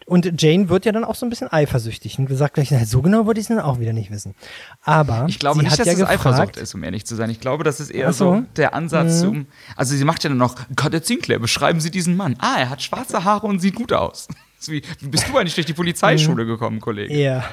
und 0.08 0.42
Jane 0.42 0.70
wird 0.70 0.86
ja 0.86 0.94
dann 0.94 1.04
auch 1.04 1.16
so 1.16 1.26
ein 1.26 1.30
bisschen 1.30 1.52
eifersüchtig 1.52 2.18
und 2.18 2.28
gesagt 2.28 2.54
gleich, 2.54 2.72
na, 2.72 2.86
so 2.86 3.02
genau 3.02 3.26
wollte 3.26 3.42
ich 3.42 3.44
es 3.44 3.50
dann 3.50 3.60
auch 3.60 3.80
wieder 3.80 3.92
nicht 3.92 4.10
wissen. 4.10 4.36
Aber 4.82 5.26
Ich 5.28 5.38
glaube 5.38 5.58
sie 5.58 5.64
nicht, 5.64 5.74
hat 5.74 5.80
dass 5.80 5.86
ja 5.86 5.94
es 5.94 6.00
gefragt, 6.00 6.26
Eifersucht 6.26 6.58
ist, 6.58 6.74
um 6.76 6.84
ehrlich 6.84 7.06
zu 7.06 7.16
sein. 7.16 7.30
Ich 7.30 7.42
glaube, 7.42 7.66
das 7.66 7.82
ist 7.82 7.90
eher 7.90 8.14
so. 8.14 8.36
so 8.36 8.44
der 8.56 8.74
Ansatz 8.74 9.20
zum. 9.20 9.48
Also 9.76 9.96
sie 9.98 10.06
macht 10.06 10.24
ja 10.24 10.30
dann 10.30 10.38
noch, 10.38 10.56
Gott, 10.78 11.06
Sinclair, 11.06 11.40
beschreiben 11.40 11.82
Sie 11.82 11.92
diesen 11.92 12.16
Mann. 12.16 12.38
Ah, 12.40 12.56
er 12.58 12.70
hat 12.70 12.82
schwarze 12.82 13.26
Haare 13.26 13.48
und 13.48 13.60
sieht 13.60 13.76
gut 13.76 13.92
aus. 13.92 14.30
Wie, 14.66 14.82
wie 15.00 15.08
bist 15.10 15.30
du 15.30 15.38
eigentlich 15.38 15.54
durch 15.54 15.68
die 15.68 15.74
Polizeischule 15.74 16.46
gekommen, 16.46 16.80
Kollege? 16.82 17.16
Ja, 17.16 17.44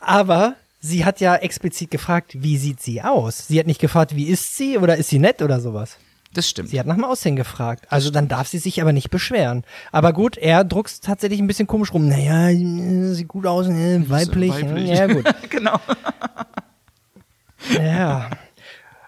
aber 0.00 0.54
sie 0.80 1.04
hat 1.04 1.20
ja 1.20 1.36
explizit 1.36 1.90
gefragt, 1.90 2.32
wie 2.34 2.56
sieht 2.56 2.80
sie 2.80 3.02
aus? 3.02 3.46
Sie 3.48 3.58
hat 3.58 3.66
nicht 3.66 3.80
gefragt, 3.80 4.16
wie 4.16 4.28
ist 4.28 4.56
sie 4.56 4.78
oder 4.78 4.96
ist 4.96 5.10
sie 5.10 5.18
nett 5.18 5.42
oder 5.42 5.60
sowas. 5.60 5.98
Das 6.36 6.46
stimmt. 6.46 6.68
Sie 6.68 6.78
hat 6.78 6.86
nach 6.86 6.96
dem 6.96 7.04
Aussehen 7.04 7.34
gefragt. 7.34 7.86
Also 7.88 8.10
dann 8.10 8.28
darf 8.28 8.46
sie 8.46 8.58
sich 8.58 8.82
aber 8.82 8.92
nicht 8.92 9.08
beschweren. 9.08 9.64
Aber 9.90 10.12
gut, 10.12 10.36
er 10.36 10.64
druckst 10.64 11.02
tatsächlich 11.02 11.40
ein 11.40 11.46
bisschen 11.46 11.66
komisch 11.66 11.94
rum. 11.94 12.08
Naja, 12.08 12.50
sieht 13.14 13.26
gut 13.26 13.46
aus, 13.46 13.68
äh, 13.68 14.10
weiblich. 14.10 14.52
weiblich. 14.52 14.90
Ja, 14.90 15.06
gut. 15.06 15.24
genau. 15.48 15.80
Ja. 17.82 18.28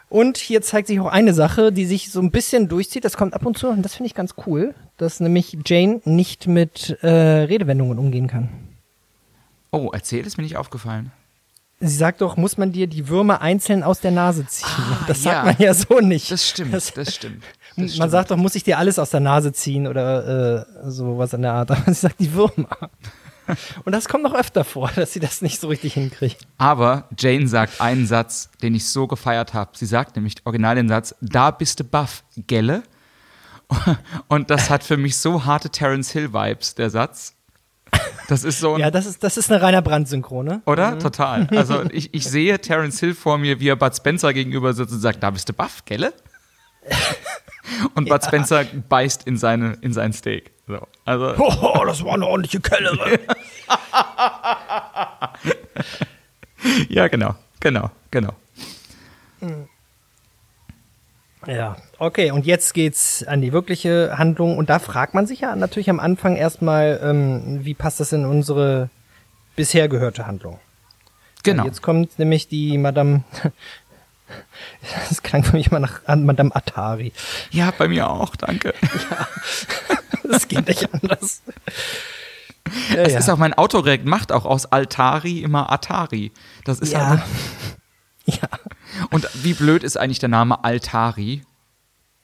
Und 0.09 0.39
hier 0.39 0.63
zeigt 0.63 0.89
sich 0.89 1.01
auch 1.01 1.07
eine 1.13 1.35
Sache, 1.35 1.71
die 1.71 1.85
sich 1.85 2.11
so 2.11 2.23
ein 2.23 2.31
bisschen 2.31 2.67
durchzieht. 2.67 3.05
Das 3.05 3.19
kommt 3.19 3.35
ab 3.35 3.45
und 3.45 3.59
zu 3.59 3.69
und 3.69 3.83
das 3.83 3.95
finde 3.95 4.07
ich 4.07 4.15
ganz 4.15 4.35
cool, 4.47 4.75
dass 4.97 5.21
nämlich 5.21 5.59
Jane 5.67 6.01
nicht 6.07 6.47
mit 6.47 6.97
äh, 7.03 7.09
Redewendungen 7.09 7.99
umgehen 7.99 8.27
kann. 8.27 8.49
Oh, 9.71 9.91
erzähl, 9.93 10.27
ist 10.27 10.39
mir 10.39 10.45
nicht 10.45 10.57
aufgefallen. 10.57 11.13
Sie 11.81 11.95
sagt 11.95 12.21
doch, 12.23 12.37
muss 12.37 12.57
man 12.59 12.73
dir 12.73 12.89
die 12.89 13.09
Würmer 13.09 13.41
einzeln 13.41 13.85
aus 13.85 14.01
der 14.01 14.11
Nase 14.11 14.45
ziehen. 14.47 14.67
Ah, 14.69 15.05
das 15.07 15.23
ja. 15.25 15.33
sagt 15.33 15.45
man 15.47 15.57
ja 15.59 15.75
so 15.75 16.01
nicht. 16.01 16.31
Das 16.31 16.49
stimmt, 16.49 16.75
Das- 16.75 16.93
das 16.93 17.15
stimmt. 17.15 17.43
man 17.77 17.87
Das 17.87 17.95
stimmt. 17.95 18.11
sagt 18.11 18.31
doch, 18.33 18.37
muss 18.37 18.55
ich 18.57 18.65
dir 18.65 18.79
alles 18.79 18.99
aus 18.99 19.11
der 19.11 19.21
Nase 19.21 19.53
ziehen 19.53 19.87
oder 19.87 20.67
äh, 20.85 20.91
sowas 20.91 21.33
in 21.35 21.43
der 21.43 21.53
Art. 21.53 21.71
Aber 21.73 21.85
sie 21.87 22.01
sagt 22.01 22.19
die 22.19 22.33
Würmer. 22.33 22.69
Und 23.85 23.93
das 23.93 24.09
kommt 24.09 24.25
noch 24.25 24.35
öfter 24.35 24.63
vor, 24.65 24.91
dass 24.95 25.13
sie 25.15 25.21
das 25.21 25.41
nicht 25.41 25.59
so 25.61 25.69
richtig 25.69 25.95
hinkriegt. 25.95 26.47
Aber 26.59 27.09
Jane 27.17 27.49
sagt 27.49 27.81
einen 27.81 28.07
Satz, 28.07 28.51
den 28.61 28.75
ich 28.75 28.87
so 28.89 29.07
gefeiert 29.07 29.55
habe. 29.55 29.71
Sie 29.75 29.87
sagt 29.87 30.17
nämlich 30.17 30.35
original 30.45 30.75
den 30.75 30.89
Satz, 30.89 31.15
da 31.23 31.51
bist 31.51 31.81
du 31.81 31.85
buff, 31.85 32.25
gelle? 32.37 32.83
Und 34.29 34.51
das 34.51 34.69
hat 34.69 34.83
für 34.85 34.97
mich 34.97 35.17
so 35.17 35.45
harte 35.45 35.71
Terence 35.71 36.11
Hill 36.11 36.33
Vibes, 36.35 36.75
der 36.75 36.91
Satz. 36.91 37.35
Das 38.29 38.45
ist 38.45 38.61
so 38.61 38.75
ein, 38.75 38.81
Ja, 38.81 38.91
das 38.91 39.07
ist, 39.07 39.25
das 39.25 39.37
ist 39.39 39.51
eine 39.51 39.61
reiner 39.63 39.81
Brandsynchrone. 39.83 40.63
oder? 40.67 40.99
Total. 40.99 41.49
Also 41.57 41.83
ich, 41.91 42.13
ich 42.15 42.25
sehe 42.25 42.59
Terence 42.61 43.01
Hill 43.01 43.15
vor 43.15 43.39
mir, 43.39 43.59
wie 43.59 43.69
er 43.69 43.77
Bud 43.77 43.97
Spencer 43.97 44.33
gegenüber 44.33 44.73
sitzt 44.75 44.93
und 44.93 45.01
sagt, 45.01 45.23
da 45.23 45.31
bist 45.31 45.49
du 45.49 45.53
buff, 45.55 45.85
gelle? 45.87 46.13
Und 47.95 48.09
Bud 48.09 48.25
Spencer 48.25 48.65
beißt 48.89 49.27
in, 49.27 49.37
seine, 49.37 49.77
in 49.83 49.93
sein 49.93 50.13
Steak. 50.13 50.53
So. 50.67 50.87
Also, 51.05 51.35
Oh, 51.39 51.85
das 51.87 52.03
war 52.05 52.15
eine 52.15 52.27
ordentliche 52.27 52.61
Kellere. 52.61 53.19
ja, 56.89 57.09
genau, 57.09 57.35
genau, 57.61 57.91
genau. 58.11 58.35
Ja, 61.49 61.77
okay, 61.99 62.31
und 62.31 62.45
jetzt 62.45 62.75
geht's 62.75 63.25
an 63.27 63.41
die 63.41 63.55
wirkliche 63.55 64.19
Handlung. 64.19 64.59
Und 64.59 64.69
da 64.69 64.79
fragt 64.79 65.15
man 65.15 65.27
sich 65.27 65.41
ja 65.41 65.57
natürlich 65.57 65.89
am 65.89 65.99
Anfang 65.99 66.37
erstmal, 66.37 67.01
ähm, 67.03 67.65
wie 67.65 67.73
passt 67.73 68.01
das 68.01 68.13
in 68.13 68.27
unsere 68.27 68.91
bisher 69.57 69.89
gehörte 69.89 70.27
Handlung? 70.27 70.61
Genau. 71.45 71.65
Jetzt 71.65 71.81
kommt 71.81 72.19
nämlich 72.19 72.49
die 72.49 72.79
Madame. 72.79 73.25
Das 75.09 75.23
klang 75.23 75.43
für 75.43 75.57
mich 75.57 75.69
immer 75.69 75.81
nach 75.81 76.03
Madame 76.07 76.55
Atari. 76.55 77.15
Ja, 77.51 77.71
bei 77.71 77.89
mir 77.89 78.11
auch, 78.11 78.37
danke. 78.37 78.75
Das 80.23 80.49
geht 80.49 80.69
nicht 80.69 80.93
anders. 80.93 81.41
Ja, 82.91 82.97
Es 82.97 83.15
ja. 83.15 83.19
ist 83.21 83.31
auch 83.31 83.39
mein 83.39 83.55
Autokorrekt 83.55 84.05
macht 84.05 84.31
auch 84.31 84.45
aus 84.45 84.67
Altari 84.67 85.39
immer 85.39 85.73
Atari. 85.73 86.31
Das 86.65 86.81
ist 86.81 86.93
ja. 86.93 87.09
halt, 87.09 87.23
ja. 88.27 88.49
Und 89.11 89.29
wie 89.43 89.55
blöd 89.55 89.83
ist 89.85 89.97
eigentlich 89.97 90.19
der 90.19 90.29
Name 90.29 90.65
Altari 90.65 91.43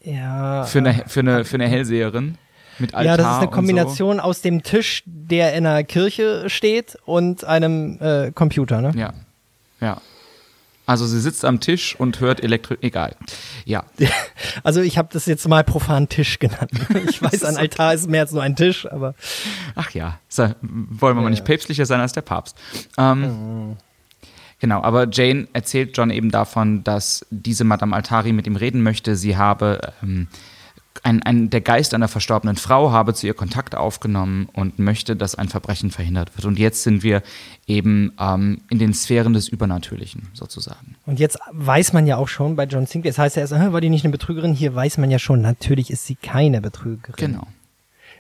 Ja. 0.03 0.65
für 0.65 0.79
eine 0.79 1.05
für 1.07 1.21
eine 1.21 1.45
für 1.45 1.57
eine 1.57 1.69
Hellseherin 1.69 2.39
mit 2.79 2.95
Altar 2.95 3.05
ja, 3.13 3.17
das 3.17 3.27
ist 3.37 3.43
eine 3.43 3.51
Kombination 3.51 4.21
aus 4.21 4.41
dem 4.41 4.63
Tisch, 4.63 5.03
der 5.07 5.55
in 5.55 5.65
einer 5.67 5.85
Kirche 5.85 6.51
steht, 6.51 6.99
und 7.05 7.45
einem 7.45 7.99
äh, 8.01 8.33
Computer, 8.33 8.81
ne? 8.81 8.93
So. 8.93 8.99
Ja. 8.99 9.13
Ja. 9.81 10.01
Also 10.87 11.07
sie 11.07 11.21
sitzt 11.21 11.45
am 11.47 11.61
Tisch 11.61 11.95
und 11.99 12.21
hört 12.21 12.43
Elektro 12.43 12.75
egal. 12.81 13.17
Ja. 13.65 13.85
Also 14.63 14.81
ich 14.83 14.99
habe 14.99 15.09
das 15.13 15.27
jetzt 15.27 15.47
mal 15.49 15.65
profan 15.65 16.09
Tisch 16.09 16.39
genannt. 16.39 16.71
Ich 17.09 17.21
weiß, 17.23 17.45
ein 17.45 17.57
Altar 17.57 17.95
ist 17.95 18.09
mehr 18.09 18.23
als 18.23 18.33
nur 18.33 18.43
ein 18.43 18.55
Tisch, 18.57 18.87
aber 18.91 19.15
Ach 19.75 19.91
ja, 19.91 20.19
so, 20.29 20.45
wollen 20.63 21.17
wir 21.17 21.23
mal 21.23 21.31
nicht 21.31 21.45
päpstlicher 21.45 21.87
sein 21.87 22.01
als 22.01 22.13
der 22.13 22.23
Papst. 22.23 22.57
Ähm, 22.99 23.77
Genau, 24.61 24.83
aber 24.83 25.09
Jane 25.11 25.49
erzählt 25.53 25.97
John 25.97 26.11
eben 26.11 26.31
davon, 26.31 26.85
dass 26.85 27.27
diese 27.31 27.65
Madame 27.65 27.95
Altari 27.95 28.33
mit 28.33 28.47
ihm 28.47 28.57
reden 28.57 28.83
möchte. 28.83 29.17
Sie 29.17 29.37
habe 29.37 29.93
ähm, 30.03 30.29
ein, 31.03 31.23
ein, 31.23 31.51
der 31.51 31.61
Geist 31.61 31.93
einer 31.93 32.09
verstorbenen 32.09 32.57
Frau 32.57 32.91
habe 32.91 33.15
zu 33.15 33.27
ihr 33.27 33.35
Kontakt 33.35 33.75
aufgenommen 33.75 34.49
und 34.53 34.79
möchte, 34.79 35.17
dass 35.17 35.35
ein 35.35 35.49
Verbrechen 35.49 35.91
verhindert 35.91 36.37
wird. 36.37 36.47
Und 36.47 36.59
jetzt 36.59 36.83
sind 36.83 37.03
wir 37.03 37.23
eben 37.67 38.13
ähm, 38.19 38.61
in 38.71 38.79
den 38.79 38.95
Sphären 38.95 39.33
des 39.33 39.49
Übernatürlichen 39.49 40.29
sozusagen. 40.33 40.97
und 41.07 41.19
jetzt 41.19 41.39
weiß 41.53 41.93
man 41.93 42.07
ja 42.07 42.17
auch 42.17 42.29
schon 42.29 42.57
bei 42.57 42.65
John 42.65 42.87
Sinclair, 42.87 43.11
das 43.13 43.19
heißt 43.19 43.37
ja 43.37 43.43
erst, 43.43 43.55
"Hä, 43.55 43.73
war 43.73 43.81
die 43.81 43.91
nicht 43.91 44.05
eine 44.05 44.13
Betrügerin? 44.13 44.55
Hier 44.55 44.75
weiß 44.75 44.99
man 44.99 45.11
ja 45.11 45.19
schon, 45.19 45.41
natürlich 45.41 45.91
ist 45.91 46.07
sie 46.07 46.15
keine 46.15 46.61
Betrügerin. 46.61 47.33
Genau. 47.33 47.47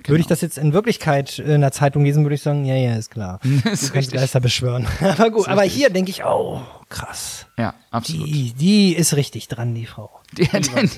Würde 0.07 0.21
ich 0.21 0.27
das 0.27 0.43
jetzt 0.43 0.59
in 0.59 0.73
Wirklichkeit 0.73 1.39
in 1.39 1.53
einer 1.53 1.73
Zeitung 1.73 2.05
lesen, 2.05 2.25
würde 2.25 2.35
ich 2.35 2.43
sagen, 2.43 2.65
ja, 2.65 2.75
ja, 2.75 2.95
ist 2.95 3.11
klar. 3.11 3.41
ist 3.65 3.89
du 3.89 3.93
kannst. 3.93 4.13
Geister 4.13 4.41
beschwören. 4.41 4.87
aber 5.01 5.31
gut, 5.31 5.49
aber 5.49 5.63
hier 5.63 5.91
denke 5.91 6.11
ich, 6.11 6.25
oh, 6.25 6.61
krass. 6.89 7.47
Ja, 7.57 7.75
absolut. 7.91 8.27
Die, 8.27 8.53
die 8.53 8.95
ist 8.95 9.17
richtig 9.17 9.49
dran, 9.49 9.75
die 9.75 9.87
Frau. 9.87 10.11
Die, 10.33 10.49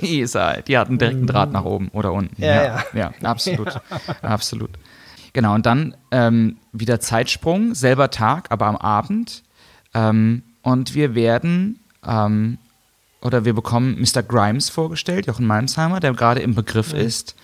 die 0.00 0.20
ist 0.20 0.34
halt, 0.34 0.68
die 0.68 0.76
hat 0.76 0.88
einen 0.88 0.98
direkten 0.98 1.26
Draht 1.26 1.52
nach 1.52 1.64
oben 1.64 1.88
oder 1.88 2.12
unten. 2.12 2.42
Ja, 2.42 2.48
ja, 2.48 2.62
ja. 2.64 2.84
ja 2.94 3.12
absolut. 3.22 3.80
Absolut. 4.22 4.70
Genau, 5.32 5.54
und 5.54 5.66
dann 5.66 5.94
ähm, 6.10 6.56
wieder 6.72 6.98
Zeitsprung, 6.98 7.74
selber 7.74 8.10
Tag, 8.10 8.50
aber 8.50 8.66
am 8.66 8.76
Abend. 8.76 9.42
Ähm, 9.94 10.42
und 10.62 10.94
wir 10.94 11.14
werden, 11.14 11.78
ähm, 12.04 12.58
oder 13.20 13.44
wir 13.44 13.52
bekommen 13.52 14.00
Mr. 14.00 14.22
Grimes 14.22 14.70
vorgestellt, 14.70 15.26
Jochen 15.26 15.46
Malmsheimer, 15.46 16.00
der 16.00 16.12
gerade 16.14 16.40
im 16.40 16.54
Begriff 16.54 16.92
ist, 16.92 17.36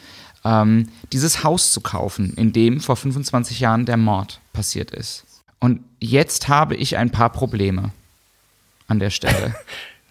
ähm, 0.44 0.88
dieses 1.12 1.44
Haus 1.44 1.72
zu 1.72 1.80
kaufen, 1.80 2.32
in 2.34 2.52
dem 2.52 2.80
vor 2.80 2.96
25 2.96 3.60
Jahren 3.60 3.86
der 3.86 3.96
Mord 3.96 4.40
passiert 4.52 4.90
ist. 4.90 5.24
Und 5.60 5.84
jetzt 6.00 6.48
habe 6.48 6.74
ich 6.74 6.96
ein 6.96 7.10
paar 7.10 7.30
Probleme 7.30 7.90
an 8.88 8.98
der 8.98 9.10
Stelle. 9.10 9.54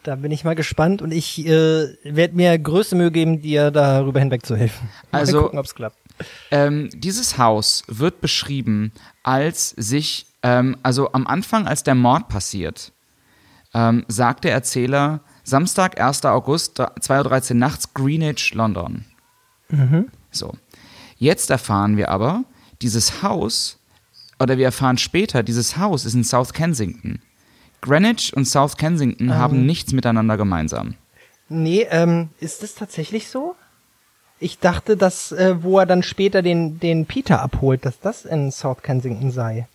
Da 0.03 0.15
bin 0.15 0.31
ich 0.31 0.43
mal 0.43 0.55
gespannt 0.55 1.03
und 1.03 1.11
ich 1.11 1.45
äh, 1.45 1.95
werde 2.03 2.35
mir 2.35 2.57
größte 2.57 2.95
Mühe 2.95 3.11
geben, 3.11 3.39
dir 3.43 3.69
darüber 3.69 4.19
hinweg 4.19 4.43
zu 4.43 4.55
helfen. 4.55 4.89
Mal 5.11 5.19
Also- 5.19 5.43
gucken, 5.43 5.59
ob's 5.59 5.75
klappt. 5.75 5.95
Ähm, 6.49 6.89
dieses 6.91 7.37
Haus 7.37 7.83
wird 7.87 8.19
beschrieben, 8.19 8.93
als 9.21 9.69
sich, 9.77 10.25
ähm, 10.41 10.75
also 10.81 11.11
am 11.13 11.27
Anfang, 11.27 11.67
als 11.67 11.83
der 11.83 11.93
Mord 11.93 12.29
passiert, 12.29 12.93
ähm, 13.75 14.03
sagt 14.07 14.43
der 14.43 14.53
Erzähler, 14.53 15.19
Samstag, 15.43 16.01
1. 16.01 16.25
August, 16.25 16.79
2.13 16.79 17.51
Uhr 17.51 17.57
nachts, 17.57 17.93
Greenwich, 17.93 18.55
London. 18.55 19.05
So. 20.31 20.53
Jetzt 21.17 21.49
erfahren 21.49 21.97
wir 21.97 22.09
aber, 22.09 22.43
dieses 22.81 23.21
Haus, 23.21 23.77
oder 24.39 24.57
wir 24.57 24.65
erfahren 24.65 24.97
später, 24.97 25.43
dieses 25.43 25.77
Haus 25.77 26.05
ist 26.05 26.15
in 26.15 26.23
South 26.23 26.53
Kensington. 26.53 27.21
Greenwich 27.81 28.35
und 28.35 28.45
South 28.45 28.77
Kensington 28.77 29.35
haben 29.35 29.65
nichts 29.65 29.91
miteinander 29.91 30.37
gemeinsam. 30.37 30.95
Nee, 31.49 31.87
ähm, 31.89 32.29
ist 32.39 32.63
das 32.63 32.75
tatsächlich 32.75 33.27
so? 33.27 33.55
Ich 34.39 34.59
dachte, 34.59 34.97
dass, 34.97 35.31
äh, 35.31 35.61
wo 35.61 35.77
er 35.79 35.85
dann 35.85 36.01
später 36.01 36.41
den, 36.41 36.79
den 36.79 37.05
Peter 37.05 37.41
abholt, 37.41 37.85
dass 37.85 37.99
das 37.99 38.25
in 38.25 38.51
South 38.51 38.81
Kensington 38.81 39.31
sei. 39.31 39.67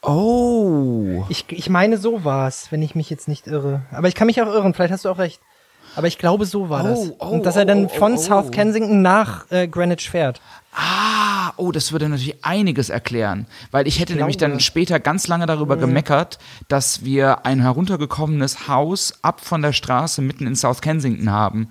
Oh. 0.00 1.24
Ich, 1.28 1.44
ich 1.50 1.68
meine, 1.68 1.98
so 1.98 2.24
war's, 2.24 2.72
wenn 2.72 2.82
ich 2.82 2.94
mich 2.94 3.10
jetzt 3.10 3.28
nicht 3.28 3.46
irre. 3.46 3.82
Aber 3.92 4.08
ich 4.08 4.14
kann 4.14 4.26
mich 4.26 4.40
auch 4.40 4.46
irren, 4.46 4.74
vielleicht 4.74 4.92
hast 4.92 5.04
du 5.04 5.10
auch 5.10 5.18
recht. 5.18 5.40
Aber 5.94 6.06
ich 6.06 6.18
glaube, 6.18 6.46
so 6.46 6.68
war 6.68 6.82
das. 6.82 6.98
Oh, 6.98 7.16
oh, 7.18 7.26
Und 7.26 7.46
dass 7.46 7.56
er 7.56 7.64
dann 7.64 7.84
oh, 7.84 7.90
oh, 7.92 7.98
von 7.98 8.14
oh. 8.14 8.16
South 8.16 8.50
Kensington 8.50 9.02
nach 9.02 9.50
äh, 9.50 9.68
Greenwich 9.68 10.10
fährt. 10.10 10.40
Ah, 10.74 11.52
oh, 11.56 11.70
das 11.70 11.92
würde 11.92 12.08
natürlich 12.08 12.44
einiges 12.44 12.88
erklären. 12.88 13.46
Weil 13.70 13.86
ich 13.86 14.00
hätte 14.00 14.14
nämlich 14.14 14.38
dann 14.38 14.58
später 14.60 15.00
ganz 15.00 15.28
lange 15.28 15.44
darüber 15.46 15.76
gemeckert, 15.76 16.38
dass 16.68 17.04
wir 17.04 17.44
ein 17.44 17.60
heruntergekommenes 17.60 18.68
Haus 18.68 19.18
ab 19.22 19.42
von 19.42 19.60
der 19.60 19.74
Straße 19.74 20.22
mitten 20.22 20.46
in 20.46 20.56
South 20.56 20.80
Kensington 20.80 21.30
haben. 21.30 21.68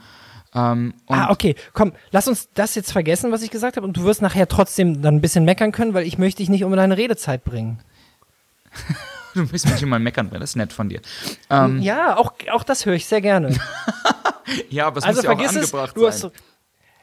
Ähm, 0.53 0.93
und 1.07 1.17
ah, 1.17 1.31
okay, 1.31 1.55
komm, 1.73 1.93
lass 2.11 2.27
uns 2.27 2.49
das 2.53 2.75
jetzt 2.75 2.91
vergessen, 2.91 3.31
was 3.31 3.41
ich 3.41 3.49
gesagt 3.49 3.77
habe. 3.77 3.87
Und 3.87 3.97
du 3.97 4.03
wirst 4.03 4.21
nachher 4.21 4.47
trotzdem 4.47 5.01
dann 5.01 5.15
ein 5.15 5.21
bisschen 5.21 5.45
meckern 5.45 5.71
können, 5.71 5.93
weil 5.93 6.05
ich 6.05 6.17
möchte 6.17 6.37
dich 6.37 6.49
nicht 6.49 6.63
um 6.63 6.71
deine 6.75 6.97
Redezeit 6.97 7.43
bringen. 7.43 7.79
du 9.35 9.43
müsst 9.43 9.69
mich 9.69 9.81
immer 9.81 9.99
meckern, 9.99 10.29
das 10.31 10.51
ist 10.51 10.55
nett 10.55 10.73
von 10.73 10.89
dir. 10.89 11.01
Ähm, 11.49 11.81
ja, 11.81 12.17
auch, 12.17 12.33
auch 12.51 12.63
das 12.63 12.85
höre 12.85 12.93
ich 12.95 13.05
sehr 13.05 13.21
gerne. 13.21 13.55
ja, 14.69 14.87
aber 14.87 14.97
es 14.99 15.03
also 15.03 15.17
muss 15.17 15.23
ja 15.25 15.31
auch 15.31 15.37
vergiss 15.37 15.55
es. 15.55 15.73
angebracht 15.73 15.97
Du 15.97 16.07
hast, 16.07 16.19
sein. 16.21 16.31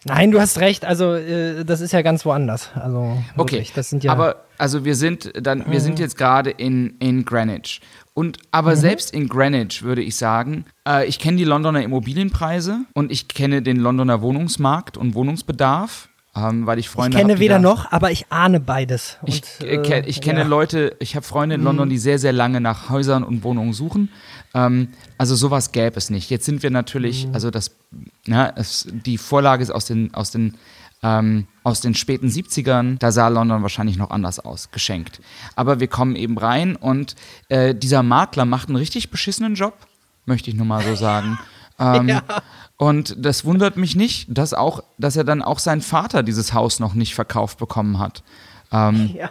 nein, 0.05 0.31
du 0.31 0.41
hast 0.41 0.59
recht. 0.61 0.85
Also 0.85 1.15
äh, 1.15 1.65
das 1.65 1.81
ist 1.81 1.93
ja 1.93 2.03
ganz 2.03 2.25
woanders. 2.25 2.71
Also 2.75 3.17
Okay, 3.37 3.53
wirklich, 3.57 3.73
das 3.73 3.91
sind 3.91 4.05
ja. 4.05 4.13
aber 4.13 4.45
also 4.59 4.85
wir 4.85 4.95
sind 4.97 5.33
dann, 5.41 5.71
wir 5.71 5.81
sind 5.81 5.99
jetzt 5.99 6.17
gerade 6.19 6.51
in, 6.51 6.97
in 6.99 7.25
Greenwich. 7.25 7.81
Und 8.15 8.39
aber 8.51 8.75
selbst 8.75 9.13
in 9.15 9.29
Greenwich 9.29 9.83
würde 9.85 10.03
ich 10.03 10.17
sagen, 10.17 10.65
äh, 10.89 11.07
ich 11.07 11.21
kenne 11.21 11.37
die 11.37 11.45
Londoner 11.45 11.83
Immobilienpreise 11.83 12.81
und 12.95 13.13
ich 13.13 13.29
kenne 13.29 13.63
den 13.63 13.77
Londoner 13.77 14.21
Wohnungsmarkt 14.21 14.97
und 14.97 15.15
Wohnungsbedarf, 15.15 16.08
ähm, 16.37 16.67
weil 16.67 16.79
ich 16.79 16.87
ich 16.87 16.91
Freunde 16.91 17.17
kenne 17.17 17.33
hab, 17.35 17.41
weder 17.41 17.59
noch, 17.59 17.91
aber 17.91 18.11
ich 18.11 18.27
ahne 18.31 18.61
beides. 18.61 19.17
Ich, 19.27 19.43
Und, 19.61 19.67
äh, 19.67 19.79
ke- 19.79 20.05
ich 20.07 20.21
kenne 20.21 20.41
ja. 20.41 20.45
Mhm. 20.45 20.51
Leute, 20.51 20.97
ich 21.01 21.17
habe 21.17 21.25
Freunde 21.27 21.57
in 21.57 21.63
London, 21.63 21.89
die 21.89 21.99
sehr, 21.99 22.19
sehr 22.19 22.33
lange 22.33 22.61
nach 22.61 22.91
Häusern 22.91 23.25
und 23.25 23.43
Wohnungen 23.43 23.73
suchen. 23.73 24.11
Ähm, 24.55 24.89
also 25.17 25.35
sowas 25.35 25.73
gäbe 25.73 25.97
es 25.97 26.11
nicht. 26.11 26.31
Jetzt 26.31 26.45
sind 26.45 26.63
wir 26.63 26.71
natürlich, 26.71 27.27
Mhm. 27.27 27.35
also 27.35 27.51
das, 27.51 27.73
na, 28.27 28.53
es, 28.57 28.87
die 28.91 29.19
Vorlage 29.19 29.63
ist 29.63 29.71
aus 29.71 29.85
den, 29.87 30.15
aus 30.15 30.31
den, 30.31 30.55
ähm, 31.03 31.47
aus 31.65 31.81
den 31.81 31.95
späten 31.95 32.29
70ern. 32.29 32.99
Da 32.99 33.11
sah 33.13 33.29
London 33.29 33.63
wahrscheinlich 33.63 33.97
noch 33.97 34.11
anders 34.11 34.39
aus, 34.41 34.71
geschenkt. 34.71 35.21
Aber 35.57 35.81
wir 35.81 35.89
kommen 35.89 36.15
eben 36.17 36.39
rein 36.39 36.77
und 36.77 37.15
äh, 37.49 37.75
dieser 37.75 38.03
Makler 38.03 38.45
macht 38.45 38.69
einen 38.69 38.77
richtig 38.77 39.11
beschissenen 39.11 39.55
Job, 39.55 39.75
möchte 40.27 40.51
ich 40.51 40.57
nur 40.57 40.67
mal 40.67 40.83
so 40.83 40.95
sagen. 40.95 41.39
Ähm, 41.79 42.09
Ja. 42.09 42.23
Und 42.77 43.17
das 43.19 43.45
wundert 43.45 43.77
mich 43.77 43.97
nicht, 43.97 44.27
dass 44.29 44.55
auch, 44.55 44.85
dass 44.99 45.17
er 45.17 45.25
dann 45.25 45.43
auch 45.43 45.59
sein 45.59 45.81
Vater 45.81 46.23
dieses 46.23 46.53
Haus 46.55 46.79
noch 46.79 46.95
nicht 46.95 47.15
verkauft 47.15 47.59
bekommen 47.59 47.99
hat. 47.99 48.23
Ähm, 48.73 49.11
Ja. 49.17 49.31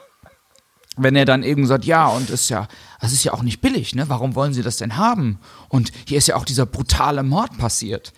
wenn 0.97 1.15
er 1.15 1.25
dann 1.25 1.43
eben 1.43 1.65
sagt, 1.67 1.85
ja, 1.85 2.07
und 2.07 2.29
ist 2.31 2.49
ja, 2.49 2.67
das 2.99 3.13
ist 3.13 3.23
ja 3.23 3.31
auch 3.33 3.43
nicht 3.43 3.61
billig, 3.61 3.93
ne? 3.93 4.09
Warum 4.09 4.33
wollen 4.35 4.53
Sie 4.53 4.63
das 4.63 4.77
denn 4.77 4.97
haben? 4.97 5.39
Und 5.69 5.91
hier 6.07 6.17
ist 6.17 6.27
ja 6.27 6.35
auch 6.35 6.43
dieser 6.45 6.65
brutale 6.65 7.21
Mord 7.23 7.57
passiert. 7.57 8.13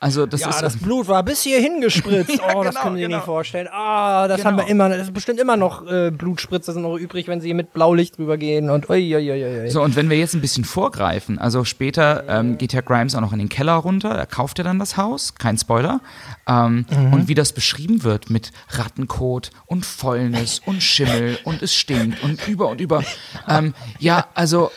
Also 0.00 0.26
das 0.26 0.42
Ja, 0.42 0.50
ist 0.50 0.60
das 0.60 0.76
Blut 0.76 1.08
war 1.08 1.22
bis 1.22 1.42
hierhin 1.42 1.80
gespritzt. 1.80 2.38
Oh, 2.54 2.62
das 2.62 2.74
genau, 2.74 2.82
können 2.84 2.96
Sie 2.96 3.02
genau. 3.02 3.16
nicht 3.16 3.24
vorstellen. 3.24 3.68
Ah, 3.72 4.28
das 4.28 4.38
Genau. 4.38 4.50
haben 4.50 4.58
wir 4.58 4.66
immer. 4.68 4.88
Das 4.90 4.98
ist 5.02 5.14
bestimmt 5.14 5.40
immer 5.40 5.56
noch 5.56 5.86
äh, 5.90 6.10
Blutspritzer 6.10 6.72
sind 6.74 6.82
noch 6.82 6.96
übrig, 6.96 7.28
wenn 7.28 7.40
Sie 7.40 7.54
mit 7.54 7.72
Blaulicht 7.72 8.18
drüber 8.18 8.36
gehen 8.36 8.68
und 8.70 8.88
ui, 8.90 9.14
ui, 9.16 9.30
ui, 9.30 9.60
ui. 9.62 9.70
so. 9.70 9.82
Und 9.82 9.96
wenn 9.96 10.10
wir 10.10 10.18
jetzt 10.18 10.34
ein 10.34 10.40
bisschen 10.40 10.64
vorgreifen, 10.64 11.38
also 11.38 11.64
später 11.64 12.24
ähm, 12.28 12.58
geht 12.58 12.72
ja 12.72 12.82
Grimes 12.82 13.14
auch 13.14 13.20
noch 13.20 13.32
in 13.32 13.38
den 13.38 13.48
Keller 13.48 13.72
runter, 13.74 14.14
da 14.14 14.26
kauft 14.26 14.58
er 14.58 14.64
dann 14.64 14.78
das 14.78 14.96
Haus, 14.96 15.34
kein 15.34 15.56
Spoiler. 15.58 16.00
Ähm, 16.46 16.84
Und 17.12 17.28
wie 17.28 17.34
das 17.34 17.52
beschrieben 17.52 18.04
wird 18.04 18.30
mit 18.30 18.52
Rattenkot 18.70 19.50
und 19.66 19.84
Fäulnis 19.86 20.60
und 20.66 20.82
Schimmel 20.82 21.38
und 21.44 21.62
es 21.62 21.74
stinkt 21.74 22.22
und 22.22 22.46
über 22.48 22.68
und 22.68 22.80
über. 22.80 23.02
Ähm, 23.48 23.74
ja, 23.98 24.26
also 24.34 24.70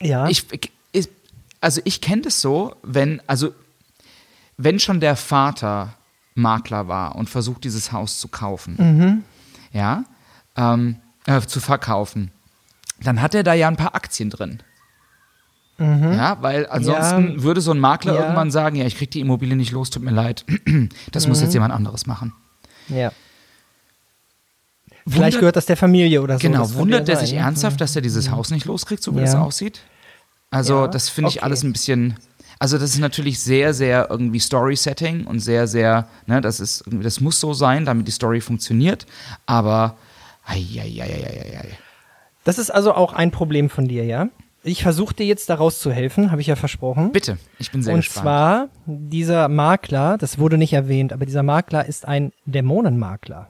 Ja. 0.00 0.26
ich 0.28 0.46
also 1.62 1.80
ich 1.84 2.00
kenne 2.02 2.22
das 2.22 2.40
so, 2.42 2.76
wenn, 2.82 3.22
also 3.26 3.54
wenn 4.58 4.78
schon 4.78 5.00
der 5.00 5.16
Vater 5.16 5.94
Makler 6.34 6.88
war 6.88 7.16
und 7.16 7.30
versucht, 7.30 7.64
dieses 7.64 7.92
Haus 7.92 8.18
zu 8.18 8.28
kaufen, 8.28 9.24
ja, 9.72 10.04
ähm, 10.56 10.96
äh, 11.26 11.40
zu 11.40 11.60
verkaufen, 11.60 12.30
dann 13.02 13.20
hat 13.22 13.34
er 13.34 13.42
da 13.42 13.54
ja 13.54 13.68
ein 13.68 13.76
paar 13.76 13.94
Aktien 13.94 14.28
drin. 14.30 14.62
Ja, 15.78 16.36
weil 16.42 16.68
ansonsten 16.68 17.36
Ja. 17.38 17.42
würde 17.42 17.60
so 17.60 17.72
ein 17.72 17.78
Makler 17.80 18.14
Ja. 18.14 18.20
irgendwann 18.20 18.50
sagen, 18.52 18.76
ja, 18.76 18.84
ich 18.84 18.96
krieg 18.96 19.10
die 19.10 19.18
Immobilie 19.20 19.56
nicht 19.56 19.72
los, 19.72 19.90
tut 19.90 20.02
mir 20.02 20.12
leid. 20.12 20.44
Das 21.10 21.26
muss 21.26 21.40
jetzt 21.40 21.54
jemand 21.54 21.72
anderes 21.72 22.06
machen. 22.06 22.32
Ja. 22.88 23.10
Vielleicht 25.08 25.16
Wundert- 25.16 25.40
gehört 25.40 25.56
das 25.56 25.66
der 25.66 25.76
Familie 25.76 26.22
oder 26.22 26.38
so. 26.38 26.42
Genau, 26.46 26.72
wundert 26.74 27.08
er 27.08 27.16
sich 27.16 27.32
ernsthaft, 27.32 27.80
dass 27.80 27.96
er 27.96 28.02
dieses 28.02 28.30
Haus 28.30 28.50
nicht 28.50 28.66
loskriegt, 28.66 29.02
so 29.02 29.14
wie 29.14 29.18
Ja. 29.20 29.24
das 29.24 29.34
aussieht? 29.34 29.80
Also, 30.52 30.82
Ja, 30.82 30.88
das 30.88 31.08
finde 31.08 31.30
ich 31.30 31.38
okay. 31.38 31.44
alles 31.44 31.64
ein 31.64 31.72
bisschen. 31.72 32.14
Also, 32.60 32.78
das 32.78 32.90
ist 32.90 33.00
natürlich 33.00 33.40
sehr, 33.40 33.74
sehr 33.74 34.06
irgendwie 34.08 34.38
Story-Setting 34.38 35.26
und 35.26 35.40
sehr, 35.40 35.66
sehr, 35.66 36.06
ne, 36.26 36.40
das 36.40 36.60
ist, 36.60 36.84
das 36.86 37.20
muss 37.20 37.40
so 37.40 37.52
sein, 37.54 37.84
damit 37.84 38.06
die 38.06 38.12
Story 38.12 38.40
funktioniert. 38.40 39.04
Aber, 39.46 39.96
ei, 40.46 40.64
ei, 40.76 41.00
ei, 41.00 41.02
ei, 41.02 41.54
ei, 41.54 41.58
ei. 41.58 41.78
Das 42.44 42.58
ist 42.58 42.70
also 42.70 42.94
auch 42.94 43.12
ein 43.12 43.30
Problem 43.32 43.68
von 43.68 43.88
dir, 43.88 44.04
ja? 44.04 44.28
Ich 44.64 44.84
versuche 44.84 45.14
dir 45.14 45.26
jetzt 45.26 45.50
daraus 45.50 45.80
zu 45.80 45.90
helfen, 45.90 46.30
habe 46.30 46.40
ich 46.40 46.46
ja 46.46 46.54
versprochen. 46.54 47.10
Bitte, 47.10 47.36
ich 47.58 47.72
bin 47.72 47.82
sehr 47.82 47.94
Und 47.94 48.00
gespannt. 48.00 48.24
zwar, 48.24 48.68
dieser 48.86 49.48
Makler, 49.48 50.18
das 50.18 50.38
wurde 50.38 50.56
nicht 50.56 50.72
erwähnt, 50.72 51.12
aber 51.12 51.26
dieser 51.26 51.42
Makler 51.42 51.86
ist 51.86 52.06
ein 52.06 52.32
Dämonenmakler. 52.46 53.48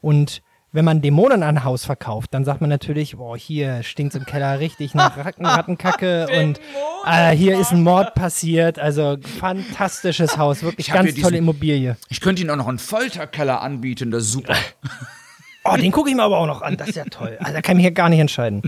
Und 0.00 0.40
wenn 0.74 0.84
man 0.84 1.00
Dämonen 1.00 1.44
an 1.44 1.56
ein 1.58 1.64
Haus 1.64 1.84
verkauft, 1.84 2.34
dann 2.34 2.44
sagt 2.44 2.60
man 2.60 2.68
natürlich, 2.68 3.16
boah, 3.16 3.36
hier 3.36 3.84
stinkt 3.84 4.16
im 4.16 4.24
Keller 4.26 4.58
richtig 4.58 4.92
nach 4.94 5.16
Ratten, 5.24 5.46
Rattenkacke 5.46 6.26
und 6.40 6.60
äh, 7.06 7.30
hier 7.30 7.58
ist 7.58 7.70
ein 7.72 7.82
Mord 7.82 8.14
passiert. 8.14 8.80
Also 8.80 9.16
fantastisches 9.38 10.36
Haus, 10.36 10.62
wirklich 10.64 10.88
ganz 10.88 11.10
tolle 11.10 11.12
diesen- 11.14 11.34
Immobilie. 11.34 11.96
ich 12.08 12.20
könnte 12.20 12.42
Ihnen 12.42 12.50
auch 12.50 12.56
noch 12.56 12.66
einen 12.68 12.80
Folterkeller 12.80 13.62
anbieten, 13.62 14.10
das 14.10 14.24
ist 14.24 14.32
super. 14.32 14.54
Oh, 15.66 15.76
den 15.78 15.92
gucke 15.92 16.10
ich 16.10 16.14
mir 16.14 16.22
aber 16.22 16.36
auch 16.36 16.46
noch 16.46 16.60
an, 16.60 16.76
das 16.76 16.88
ist 16.90 16.96
ja 16.96 17.04
toll. 17.06 17.38
Also 17.40 17.54
da 17.54 17.62
kann 17.62 17.72
ich 17.72 17.76
mich 17.76 17.84
hier 17.84 17.92
gar 17.92 18.10
nicht 18.10 18.20
entscheiden. 18.20 18.60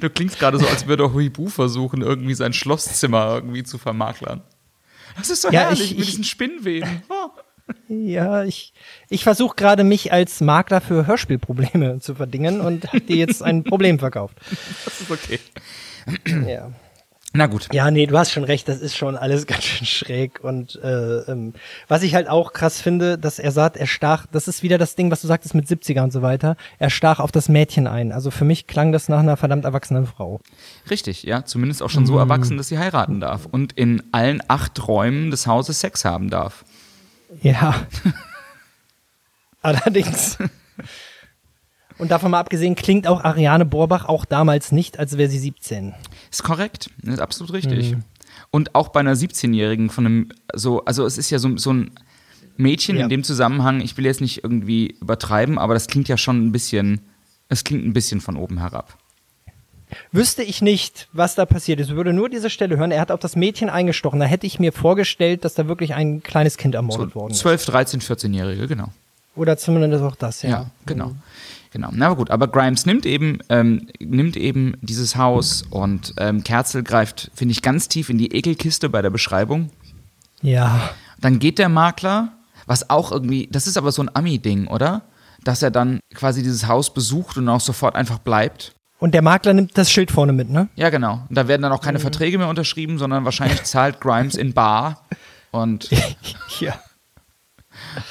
Du 0.00 0.10
klingst 0.10 0.38
gerade 0.38 0.58
so, 0.58 0.66
als 0.66 0.86
würde 0.86 1.12
Huibu 1.12 1.48
versuchen, 1.48 2.02
irgendwie 2.02 2.34
sein 2.34 2.52
Schlosszimmer 2.52 3.34
irgendwie 3.36 3.62
zu 3.62 3.78
vermaklern. 3.78 4.42
Das 5.16 5.30
ist 5.30 5.42
so 5.42 5.48
Ja, 5.50 5.60
herrlich 5.62 5.80
ich- 5.82 5.90
mit 5.92 6.00
ich- 6.00 6.10
diesen 6.10 6.24
Spinnweben. 6.24 7.02
Oh. 7.08 7.30
Ja, 7.88 8.42
ich, 8.42 8.72
ich 9.10 9.22
versuche 9.22 9.54
gerade 9.54 9.84
mich 9.84 10.12
als 10.12 10.40
Makler 10.40 10.80
für 10.80 11.06
Hörspielprobleme 11.06 12.00
zu 12.00 12.16
verdingen 12.16 12.60
und 12.60 12.88
habe 12.88 13.00
dir 13.00 13.14
jetzt 13.14 13.44
ein 13.44 13.62
Problem 13.62 14.00
verkauft. 14.00 14.36
Das 14.84 15.00
ist 15.00 15.08
okay. 15.10 15.38
Ja. 16.48 16.72
Na 17.32 17.46
gut. 17.46 17.68
Ja, 17.72 17.92
nee, 17.92 18.06
du 18.06 18.18
hast 18.18 18.32
schon 18.32 18.42
recht, 18.42 18.66
das 18.68 18.80
ist 18.80 18.96
schon 18.96 19.16
alles 19.16 19.46
ganz 19.46 19.62
schön 19.62 19.86
schräg. 19.86 20.40
Und 20.42 20.80
äh, 20.82 21.18
ähm, 21.30 21.54
was 21.86 22.02
ich 22.02 22.14
halt 22.14 22.28
auch 22.28 22.52
krass 22.52 22.80
finde, 22.80 23.18
dass 23.18 23.38
er 23.38 23.52
sagt, 23.52 23.76
er 23.76 23.86
stach, 23.86 24.26
das 24.32 24.48
ist 24.48 24.62
wieder 24.62 24.78
das 24.78 24.96
Ding, 24.96 25.10
was 25.10 25.20
du 25.20 25.28
sagtest 25.28 25.54
mit 25.54 25.66
70er 25.66 26.02
und 26.02 26.12
so 26.12 26.22
weiter, 26.22 26.56
er 26.78 26.90
stach 26.90 27.20
auf 27.20 27.30
das 27.30 27.48
Mädchen 27.48 27.86
ein. 27.86 28.10
Also 28.10 28.32
für 28.32 28.44
mich 28.44 28.66
klang 28.66 28.90
das 28.90 29.08
nach 29.08 29.20
einer 29.20 29.36
verdammt 29.36 29.64
erwachsenen 29.64 30.06
Frau. 30.06 30.40
Richtig, 30.90 31.22
ja. 31.22 31.44
Zumindest 31.44 31.82
auch 31.82 31.90
schon 31.90 32.06
so 32.06 32.18
erwachsen, 32.18 32.56
dass 32.56 32.68
sie 32.68 32.78
heiraten 32.78 33.20
darf. 33.20 33.46
Und 33.46 33.72
in 33.74 34.02
allen 34.12 34.42
acht 34.48 34.88
Räumen 34.88 35.30
des 35.30 35.46
Hauses 35.46 35.80
Sex 35.80 36.04
haben 36.04 36.30
darf. 36.30 36.64
Ja. 37.42 37.74
Allerdings. 39.62 40.36
Und 42.00 42.10
davon 42.10 42.30
mal 42.30 42.40
abgesehen, 42.40 42.74
klingt 42.76 43.06
auch 43.06 43.22
Ariane 43.22 43.64
Borbach 43.64 44.06
auch 44.06 44.24
damals 44.24 44.72
nicht, 44.72 44.98
als 44.98 45.18
wäre 45.18 45.28
sie 45.28 45.38
17. 45.38 45.94
Ist 46.30 46.42
korrekt, 46.42 46.90
ist 47.02 47.20
absolut 47.20 47.52
richtig. 47.52 47.96
Und 48.50 48.74
auch 48.74 48.88
bei 48.88 49.00
einer 49.00 49.14
17-Jährigen 49.14 49.90
von 49.90 50.06
einem, 50.06 50.28
so, 50.54 50.84
also 50.84 51.04
es 51.04 51.18
ist 51.18 51.30
ja 51.30 51.38
so, 51.38 51.56
so 51.56 51.72
ein 51.72 51.90
Mädchen 52.56 52.96
Ja. 52.96 53.04
in 53.04 53.08
dem 53.08 53.22
Zusammenhang, 53.22 53.80
ich 53.80 53.96
will 53.96 54.06
jetzt 54.06 54.20
nicht 54.20 54.42
irgendwie 54.42 54.96
übertreiben, 55.00 55.58
aber 55.58 55.74
das 55.74 55.86
klingt 55.86 56.08
ja 56.08 56.16
schon 56.16 56.46
ein 56.46 56.52
bisschen, 56.52 57.00
es 57.48 57.64
klingt 57.64 57.84
ein 57.86 57.92
bisschen 57.92 58.20
von 58.20 58.36
oben 58.36 58.58
herab. 58.58 58.96
Wüsste 60.12 60.42
ich 60.42 60.62
nicht, 60.62 61.08
was 61.12 61.34
da 61.34 61.46
passiert 61.46 61.80
ist, 61.80 61.90
würde 61.90 62.12
nur 62.12 62.28
diese 62.28 62.48
Stelle 62.48 62.76
hören. 62.76 62.92
Er 62.92 63.00
hat 63.00 63.10
auf 63.10 63.20
das 63.20 63.34
Mädchen 63.36 63.68
eingestochen. 63.68 64.20
Da 64.20 64.26
hätte 64.26 64.46
ich 64.46 64.58
mir 64.60 64.72
vorgestellt, 64.72 65.44
dass 65.44 65.54
da 65.54 65.66
wirklich 65.68 65.94
ein 65.94 66.22
kleines 66.22 66.56
Kind 66.56 66.74
So 66.74 66.78
ermordet 66.78 67.14
worden 67.14 67.32
ist. 67.32 67.38
12, 67.40 67.66
13, 67.66 68.00
14-Jährige, 68.00 68.68
genau. 68.68 68.88
Oder 69.34 69.56
zumindest 69.56 70.02
auch 70.02 70.16
das, 70.16 70.42
ja. 70.42 70.50
Ja, 70.50 70.70
genau. 70.86 71.12
Genau. 71.72 71.90
Na 71.92 72.12
gut, 72.14 72.30
aber 72.30 72.48
Grimes 72.48 72.84
nimmt 72.84 73.06
eben, 73.06 73.38
ähm, 73.48 73.86
nimmt 74.00 74.36
eben 74.36 74.74
dieses 74.80 75.14
Haus 75.16 75.62
und 75.70 76.14
ähm, 76.18 76.42
Kerzel 76.42 76.82
greift, 76.82 77.30
finde 77.34 77.52
ich, 77.52 77.62
ganz 77.62 77.86
tief 77.88 78.10
in 78.10 78.18
die 78.18 78.34
Ekelkiste 78.34 78.88
bei 78.88 79.02
der 79.02 79.10
Beschreibung. 79.10 79.70
Ja. 80.42 80.90
Dann 81.20 81.38
geht 81.38 81.58
der 81.58 81.68
Makler, 81.68 82.32
was 82.66 82.90
auch 82.90 83.12
irgendwie, 83.12 83.48
das 83.52 83.66
ist 83.68 83.76
aber 83.76 83.92
so 83.92 84.02
ein 84.02 84.10
Ami-Ding, 84.14 84.66
oder? 84.66 85.02
Dass 85.44 85.62
er 85.62 85.70
dann 85.70 86.00
quasi 86.14 86.42
dieses 86.42 86.66
Haus 86.66 86.92
besucht 86.92 87.36
und 87.36 87.48
auch 87.48 87.60
sofort 87.60 87.94
einfach 87.94 88.18
bleibt. 88.18 88.72
Und 88.98 89.14
der 89.14 89.22
Makler 89.22 89.54
nimmt 89.54 89.78
das 89.78 89.90
Schild 89.90 90.10
vorne 90.10 90.32
mit, 90.32 90.50
ne? 90.50 90.68
Ja, 90.74 90.90
genau. 90.90 91.24
Und 91.28 91.36
da 91.36 91.48
werden 91.48 91.62
dann 91.62 91.72
auch 91.72 91.80
keine 91.80 92.00
Verträge 92.00 92.36
mehr 92.36 92.48
unterschrieben, 92.48 92.98
sondern 92.98 93.24
wahrscheinlich 93.24 93.62
zahlt 93.62 94.00
Grimes 94.00 94.34
in 94.34 94.52
Bar. 94.52 95.06
Und, 95.52 95.88
Ja. 96.60 96.74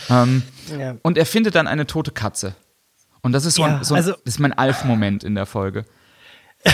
ähm, 0.09 0.43
ja. 0.79 0.95
und 1.03 1.17
er 1.17 1.25
findet 1.25 1.55
dann 1.55 1.67
eine 1.67 1.85
tote 1.85 2.11
Katze. 2.11 2.55
Und 3.21 3.31
das 3.33 3.45
ist 3.45 3.55
so, 3.55 3.63
Ja, 3.63 3.77
ein, 3.77 3.83
so 3.83 3.93
ein, 3.93 3.97
also- 3.97 4.11
das 4.11 4.21
ist 4.35 4.39
mein 4.39 4.53
Alf-Moment 4.53 5.23
in 5.23 5.35
der 5.35 5.45
Folge. 5.45 5.85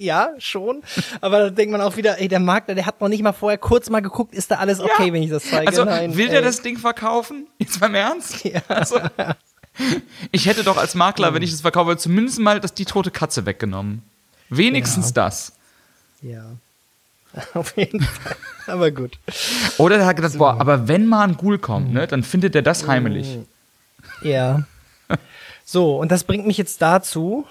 Ja, 0.00 0.30
schon. 0.38 0.84
Aber 1.20 1.40
da 1.40 1.50
denkt 1.50 1.72
man 1.72 1.80
auch 1.80 1.96
wieder, 1.96 2.20
ey, 2.20 2.28
der 2.28 2.38
Makler, 2.38 2.76
der 2.76 2.86
hat 2.86 3.00
noch 3.00 3.08
nicht 3.08 3.22
mal 3.24 3.32
vorher 3.32 3.58
kurz 3.58 3.90
mal 3.90 3.98
geguckt, 4.00 4.32
ist 4.32 4.48
da 4.52 4.56
alles 4.58 4.78
okay, 4.78 5.08
Ja. 5.08 5.12
wenn 5.12 5.22
ich 5.24 5.30
das 5.30 5.42
zeige? 5.44 5.66
Also, 5.66 5.84
Nein, 5.84 6.16
will 6.16 6.26
ey. 6.26 6.30
der 6.30 6.42
das 6.42 6.62
Ding 6.62 6.78
verkaufen? 6.78 7.48
Jetzt 7.58 7.80
beim 7.80 7.96
Ernst? 7.96 8.44
Ja. 8.44 8.60
Also, 8.68 9.00
ich 10.30 10.46
hätte 10.46 10.62
doch 10.62 10.76
als 10.76 10.94
Makler, 10.94 11.34
wenn 11.34 11.42
ich 11.42 11.52
es 11.52 11.62
verkaufe, 11.62 11.96
zumindest 11.96 12.38
mal 12.38 12.60
das, 12.60 12.74
die 12.74 12.84
tote 12.84 13.10
Katze 13.10 13.44
weggenommen. 13.44 14.02
Wenigstens 14.50 15.12
das. 15.12 15.52
Ja. 16.22 16.44
Auf 17.54 17.76
jeden 17.76 18.00
Fall. 18.00 18.36
Aber 18.68 18.92
gut. 18.92 19.18
Oder 19.78 19.96
er 19.98 20.06
hat 20.06 20.14
gedacht, 20.16 20.38
boah, 20.38 20.60
aber 20.60 20.86
wenn 20.86 21.06
mal 21.08 21.24
ein 21.26 21.36
Ghoul 21.36 21.58
kommt, 21.58 21.92
ne, 21.92 22.06
dann 22.06 22.22
findet 22.22 22.54
er 22.54 22.62
das 22.62 22.86
heimelig. 22.86 23.38
Ja. 24.22 24.62
So, 25.64 25.96
und 25.98 26.10
das 26.10 26.24
bringt 26.24 26.46
mich 26.46 26.56
jetzt 26.56 26.80
dazu. 26.80 27.44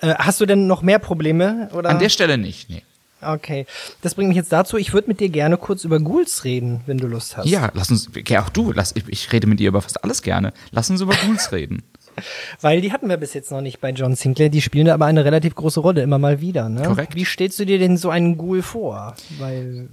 Äh, 0.00 0.14
hast 0.14 0.40
du 0.40 0.46
denn 0.46 0.66
noch 0.66 0.82
mehr 0.82 0.98
Probleme? 0.98 1.68
Oder? 1.72 1.90
An 1.90 1.98
der 1.98 2.08
Stelle 2.08 2.38
nicht, 2.38 2.70
nee. 2.70 2.82
Okay. 3.20 3.66
Das 4.02 4.14
bringt 4.14 4.28
mich 4.28 4.36
jetzt 4.36 4.52
dazu, 4.52 4.76
ich 4.76 4.92
würde 4.92 5.08
mit 5.08 5.18
dir 5.20 5.28
gerne 5.28 5.56
kurz 5.56 5.84
über 5.84 5.98
Ghouls 5.98 6.44
reden, 6.44 6.82
wenn 6.86 6.98
du 6.98 7.06
Lust 7.06 7.36
hast. 7.36 7.46
Ja, 7.46 7.70
lass 7.74 7.90
uns, 7.90 8.10
ja, 8.28 8.44
auch 8.44 8.48
du, 8.50 8.70
lass, 8.72 8.92
ich, 8.94 9.04
ich 9.08 9.32
rede 9.32 9.46
mit 9.46 9.60
dir 9.60 9.68
über 9.68 9.80
fast 9.82 10.04
alles 10.04 10.22
gerne. 10.22 10.52
Lass 10.72 10.90
uns 10.90 11.00
über 11.00 11.14
Ghouls 11.14 11.50
reden. 11.52 11.82
Weil 12.60 12.80
die 12.80 12.92
hatten 12.92 13.08
wir 13.08 13.16
bis 13.16 13.34
jetzt 13.34 13.50
noch 13.50 13.60
nicht 13.60 13.80
bei 13.80 13.90
John 13.90 14.14
Sinclair, 14.14 14.50
die 14.50 14.60
spielen 14.62 14.86
da 14.86 14.94
aber 14.94 15.06
eine 15.06 15.24
relativ 15.24 15.54
große 15.54 15.80
Rolle, 15.80 16.02
immer 16.02 16.18
mal 16.18 16.40
wieder. 16.40 16.68
Ne? 16.68 16.82
Korrekt. 16.82 17.14
Wie 17.16 17.24
stellst 17.24 17.58
du 17.58 17.64
dir 17.66 17.78
denn 17.78 17.96
so 17.96 18.10
einen 18.10 18.36
Ghoul 18.38 18.62
vor? 18.62 19.14
Weil, 19.38 19.88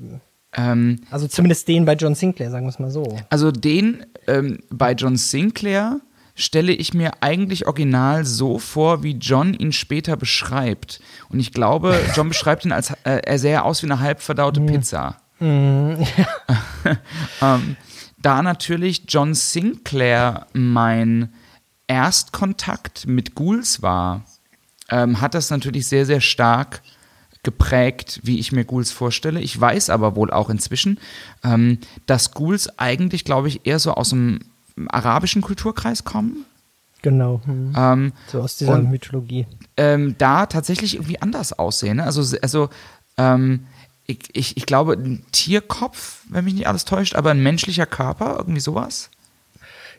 Ähm, 0.53 0.99
also 1.09 1.27
zumindest 1.27 1.67
den 1.67 1.85
bei 1.85 1.93
John 1.93 2.13
Sinclair, 2.13 2.51
sagen 2.51 2.65
wir 2.65 2.69
es 2.69 2.79
mal 2.79 2.91
so. 2.91 3.17
also 3.29 3.51
den 3.51 4.05
ähm, 4.27 4.59
bei 4.69 4.91
John 4.91 5.15
Sinclair 5.17 5.99
stelle 6.35 6.71
ich 6.71 6.93
mir 6.93 7.11
eigentlich 7.21 7.67
original 7.67 8.25
so 8.25 8.59
vor, 8.59 9.03
wie 9.03 9.13
John 9.13 9.53
ihn 9.53 9.71
später 9.71 10.17
beschreibt. 10.17 10.99
Und 11.29 11.39
ich 11.39 11.53
glaube, 11.53 11.99
John 12.15 12.29
beschreibt 12.29 12.65
ihn 12.65 12.71
als, 12.71 12.91
äh, 13.03 13.21
er 13.23 13.39
sähe 13.39 13.63
aus 13.63 13.83
wie 13.83 13.87
eine 13.87 13.99
halb 13.99 14.21
verdaute 14.21 14.61
Pizza. 14.61 15.17
ähm, 17.41 17.75
da 18.21 18.43
natürlich 18.43 19.03
John 19.07 19.33
Sinclair 19.33 20.45
mein 20.53 21.33
Erstkontakt 21.87 23.07
mit 23.07 23.35
Ghouls 23.35 23.81
war, 23.81 24.23
ähm, 24.89 25.19
hat 25.19 25.33
das 25.33 25.49
natürlich 25.49 25.87
sehr, 25.87 26.05
sehr 26.05 26.21
stark 26.21 26.81
geprägt, 27.43 28.19
wie 28.23 28.39
ich 28.39 28.51
mir 28.51 28.65
Ghouls 28.65 28.91
vorstelle. 28.91 29.41
Ich 29.41 29.59
weiß 29.59 29.89
aber 29.89 30.15
wohl 30.15 30.31
auch 30.31 30.49
inzwischen, 30.49 30.99
ähm, 31.43 31.79
dass 32.05 32.33
Ghouls 32.33 32.77
eigentlich, 32.77 33.25
glaube 33.25 33.47
ich, 33.47 33.65
eher 33.65 33.79
so 33.79 33.93
aus 33.93 34.09
dem 34.09 34.39
arabischen 34.89 35.41
Kulturkreis 35.41 36.03
kommen. 36.03 36.45
Genau. 37.01 37.41
Hm. 37.45 37.73
Ähm, 37.75 38.13
So 38.27 38.41
aus 38.41 38.57
dieser 38.57 38.73
und- 38.73 38.89
Mythologie. 38.91 39.47
ähm, 39.77 40.15
da 40.17 40.45
tatsächlich 40.45 40.95
irgendwie 40.95 41.21
anders 41.21 41.53
aussehen. 41.53 41.97
Ne? 41.97 42.03
Also, 42.03 42.37
also 42.41 42.69
ähm, 43.17 43.65
ich, 44.05 44.19
ich, 44.33 44.57
ich 44.57 44.65
glaube, 44.65 44.93
ein 44.93 45.23
Tierkopf, 45.31 46.21
wenn 46.29 46.45
mich 46.45 46.53
nicht 46.53 46.67
alles 46.67 46.85
täuscht, 46.85 47.15
aber 47.15 47.31
ein 47.31 47.41
menschlicher 47.41 47.85
Körper, 47.85 48.35
irgendwie 48.37 48.59
sowas. 48.59 49.09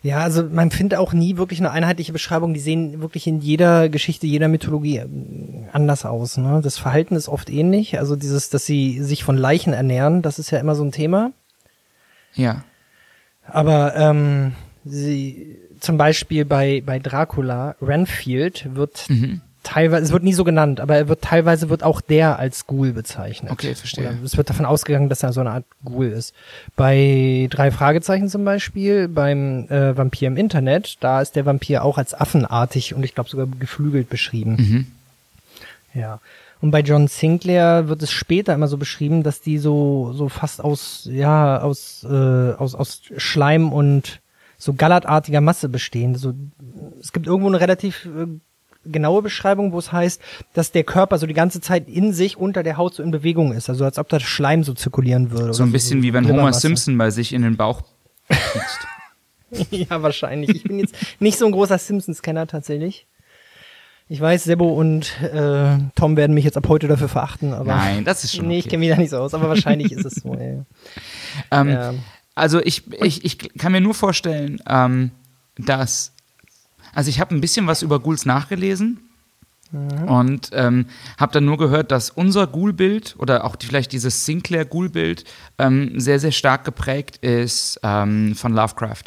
Ja, 0.05 0.18
also 0.18 0.43
man 0.45 0.72
findet 0.72 0.99
auch 0.99 1.12
nie 1.12 1.37
wirklich 1.37 1.61
eine 1.61 1.70
einheitliche 1.70 2.12
Beschreibung. 2.12 2.55
Die 2.55 2.61
sehen 2.61 3.01
wirklich 3.01 3.26
in 3.28 3.41
jeder 3.41 3.89
Geschichte, 3.89 4.26
jeder 4.26 4.49
Mythologie 4.49 4.99
ähm, 4.99 5.66
anders 5.72 6.05
aus. 6.05 6.37
Ne? 6.37 6.61
Das 6.62 6.76
Verhalten 6.78 7.14
ist 7.14 7.28
oft 7.28 7.49
ähnlich. 7.51 7.99
Also 7.99 8.16
dieses, 8.16 8.51
dass 8.51 8.66
sie 8.66 9.01
sich 9.03 9.22
von 9.22 9.37
Leichen 9.37 9.72
ernähren, 9.72 10.20
das 10.22 10.39
ist 10.41 10.51
ja 10.51 10.59
immer 10.59 10.74
so 10.74 10.83
ein 10.85 10.91
Thema. 10.93 11.30
Ja. 12.35 12.64
Aber 13.47 13.95
ähm, 13.97 14.53
sie 14.85 15.59
zum 15.80 15.97
Beispiel 15.97 16.45
bei, 16.45 16.83
bei 16.85 16.99
Dracula, 16.99 17.76
Renfield, 17.80 18.74
wird 18.74 19.07
teilweise, 19.62 20.05
es 20.05 20.12
wird 20.12 20.22
nie 20.22 20.33
so 20.33 20.45
genannt, 20.45 20.80
aber 20.80 20.97
er 20.97 21.09
wird 21.09 21.22
teilweise 21.22 21.68
wird 21.68 21.83
auch 21.83 22.01
der 22.01 22.39
als 22.39 22.66
Ghoul 22.66 22.93
bezeichnet. 22.93 23.53
Okay, 23.53 23.74
verstehe. 23.74 24.09
Oder 24.09 24.16
es 24.24 24.37
wird 24.37 24.51
davon 24.51 24.66
ausgegangen, 24.66 25.09
dass 25.09 25.22
er 25.22 25.33
so 25.33 25.41
eine 25.41 25.51
Art 25.51 25.64
Ghoul 25.85 26.07
ist. 26.07 26.35
Bei 26.76 27.49
drei 27.51 27.70
Fragezeichen 27.70 28.28
zum 28.28 28.45
Beispiel, 28.45 29.09
beim 29.09 29.68
äh, 29.68 29.97
Vampir 29.97 30.28
im 30.28 30.37
Internet, 30.37 30.97
da 31.01 31.20
ist 31.20 31.37
der 31.37 31.47
Vampir 31.47 31.85
auch 31.85 31.99
als 31.99 32.14
affenartig 32.14 32.95
und 32.95 33.05
ich 33.05 33.14
glaube 33.14 33.30
sogar 33.30 33.47
geflügelt 33.47 34.09
beschrieben. 34.09 34.57
Mhm. 34.59 36.01
Ja. 36.01 36.20
Und 36.61 36.70
bei 36.70 36.80
John 36.80 37.09
Sinclair 37.09 37.89
wird 37.89 38.03
es 38.03 38.12
später 38.12 38.55
immer 38.55 38.68
so 38.68 38.78
beschrieben, 38.78 39.24
dass 39.24 39.41
die 39.41 39.59
so 39.59 40.12
so 40.14 40.28
fast 40.28 40.62
aus 40.62 41.09
ja 41.11 41.61
aus 41.61 42.07
äh, 42.09 42.53
aus 42.53 42.76
aus 42.76 43.03
Schleim 43.16 43.72
und 43.72 44.20
so 44.63 44.75
gallertartiger 44.75 45.41
Masse 45.41 45.69
bestehen. 45.69 46.15
So 46.15 46.35
es 47.01 47.13
gibt 47.13 47.27
irgendwo 47.27 47.49
eine 47.49 47.59
relativ 47.59 48.07
äh, 48.07 48.27
genaue 48.85 49.21
Beschreibung, 49.21 49.73
wo 49.73 49.79
es 49.81 49.91
heißt, 49.91 50.23
dass 50.55 50.71
der 50.71 50.85
Körper 50.85 51.19
so 51.19 51.27
die 51.27 51.35
ganze 51.35 51.61
Zeit 51.61 51.89
in 51.89 52.13
sich 52.13 52.37
unter 52.37 52.63
der 52.63 52.77
Haut 52.77 52.95
so 52.95 53.03
in 53.03 53.11
Bewegung 53.11 53.53
ist, 53.53 53.69
also 53.69 53.85
als 53.85 53.99
ob 53.99 54.09
da 54.09 54.21
Schleim 54.21 54.63
so 54.63 54.73
zirkulieren 54.73 55.33
würde. 55.33 55.53
So 55.53 55.65
ein 55.65 55.73
bisschen 55.73 56.05
wie 56.05 56.13
wenn 56.13 56.29
Homer. 56.29 56.53
Simpson 56.53 56.97
bei 56.97 57.11
sich 57.11 57.33
in 57.33 57.43
den 57.43 57.57
Bauch 57.57 57.83
piekst. 58.29 59.71
ja, 59.73 60.01
wahrscheinlich. 60.01 60.51
Ich 60.51 60.63
bin 60.63 60.79
jetzt 60.79 60.95
nicht 61.19 61.39
so 61.39 61.47
ein 61.47 61.53
großer 61.53 61.79
Simpsons-Kenner 61.79 62.47
tatsächlich. 62.47 63.09
Ich 64.09 64.21
weiß, 64.21 64.45
Sebo 64.45 64.69
und 64.69 65.21
äh, 65.23 65.79
Tom 65.97 66.17
werden 66.17 66.35
mich 66.35 66.45
jetzt 66.45 66.57
ab 66.57 66.69
heute 66.69 66.87
dafür 66.87 67.09
verachten, 67.09 67.53
aber 67.53 67.75
Nein, 67.75 68.05
das 68.05 68.23
ist 68.23 68.37
schon 68.37 68.47
nee, 68.47 68.59
ich 68.59 68.67
okay. 68.67 68.71
kenne 68.71 68.81
mich 68.81 68.91
da 68.91 68.97
nicht 68.97 69.11
so 69.11 69.19
aus, 69.19 69.35
aber 69.35 69.49
wahrscheinlich 69.49 69.91
ist 69.91 70.05
es 70.05 70.15
so. 70.23 70.35
Ja. 71.51 71.61
Ähm, 71.61 71.69
Ja. 71.69 71.95
Also 72.35 72.61
ich, 72.62 72.85
ich, 73.03 73.24
ich 73.24 73.39
kann 73.59 73.72
mir 73.72 73.80
nur 73.80 73.95
vorstellen, 73.95 74.61
ähm, 74.66 75.11
dass, 75.57 76.12
also 76.95 77.11
ich 77.11 77.20
habe 77.20 77.35
ein 77.35 77.41
bisschen 77.41 77.66
was 77.66 77.83
über 77.83 78.01
Ghouls 78.01 78.24
nachgelesen 78.24 79.01
und 80.07 80.51
ähm, 80.53 80.87
habe 81.18 81.33
dann 81.33 81.47
nur 81.47 81.57
gehört, 81.57 81.91
dass 81.91 82.11
unser 82.11 82.47
Ghoul-Bild 82.47 83.16
oder 83.18 83.45
auch 83.45 83.57
die, 83.57 83.66
vielleicht 83.66 83.93
dieses 83.93 84.26
Sinclair-Ghoul-Bild 84.26 85.24
ähm, 85.59 85.99
sehr, 85.99 86.18
sehr 86.18 86.33
stark 86.33 86.64
geprägt 86.64 87.18
ist 87.18 87.80
ähm, 87.83 88.35
von 88.35 88.53
Lovecraft. 88.53 89.05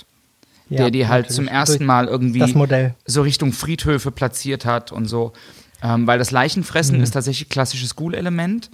Ja, 0.68 0.78
der 0.78 0.92
die 0.92 1.08
halt 1.08 1.32
zum 1.32 1.48
ersten 1.48 1.86
Mal 1.86 2.08
irgendwie 2.08 2.56
so 3.06 3.22
Richtung 3.22 3.54
Friedhöfe 3.54 4.10
platziert 4.10 4.66
hat 4.66 4.92
und 4.92 5.06
so. 5.06 5.34
Ähm, 5.84 6.08
weil 6.08 6.18
das 6.18 6.32
Mhm. 6.32 6.36
Leichenfressen 6.36 7.00
ist 7.02 7.12
tatsächlich 7.12 7.50
klassisches 7.50 7.96
Ghoul-Element. 7.96 8.72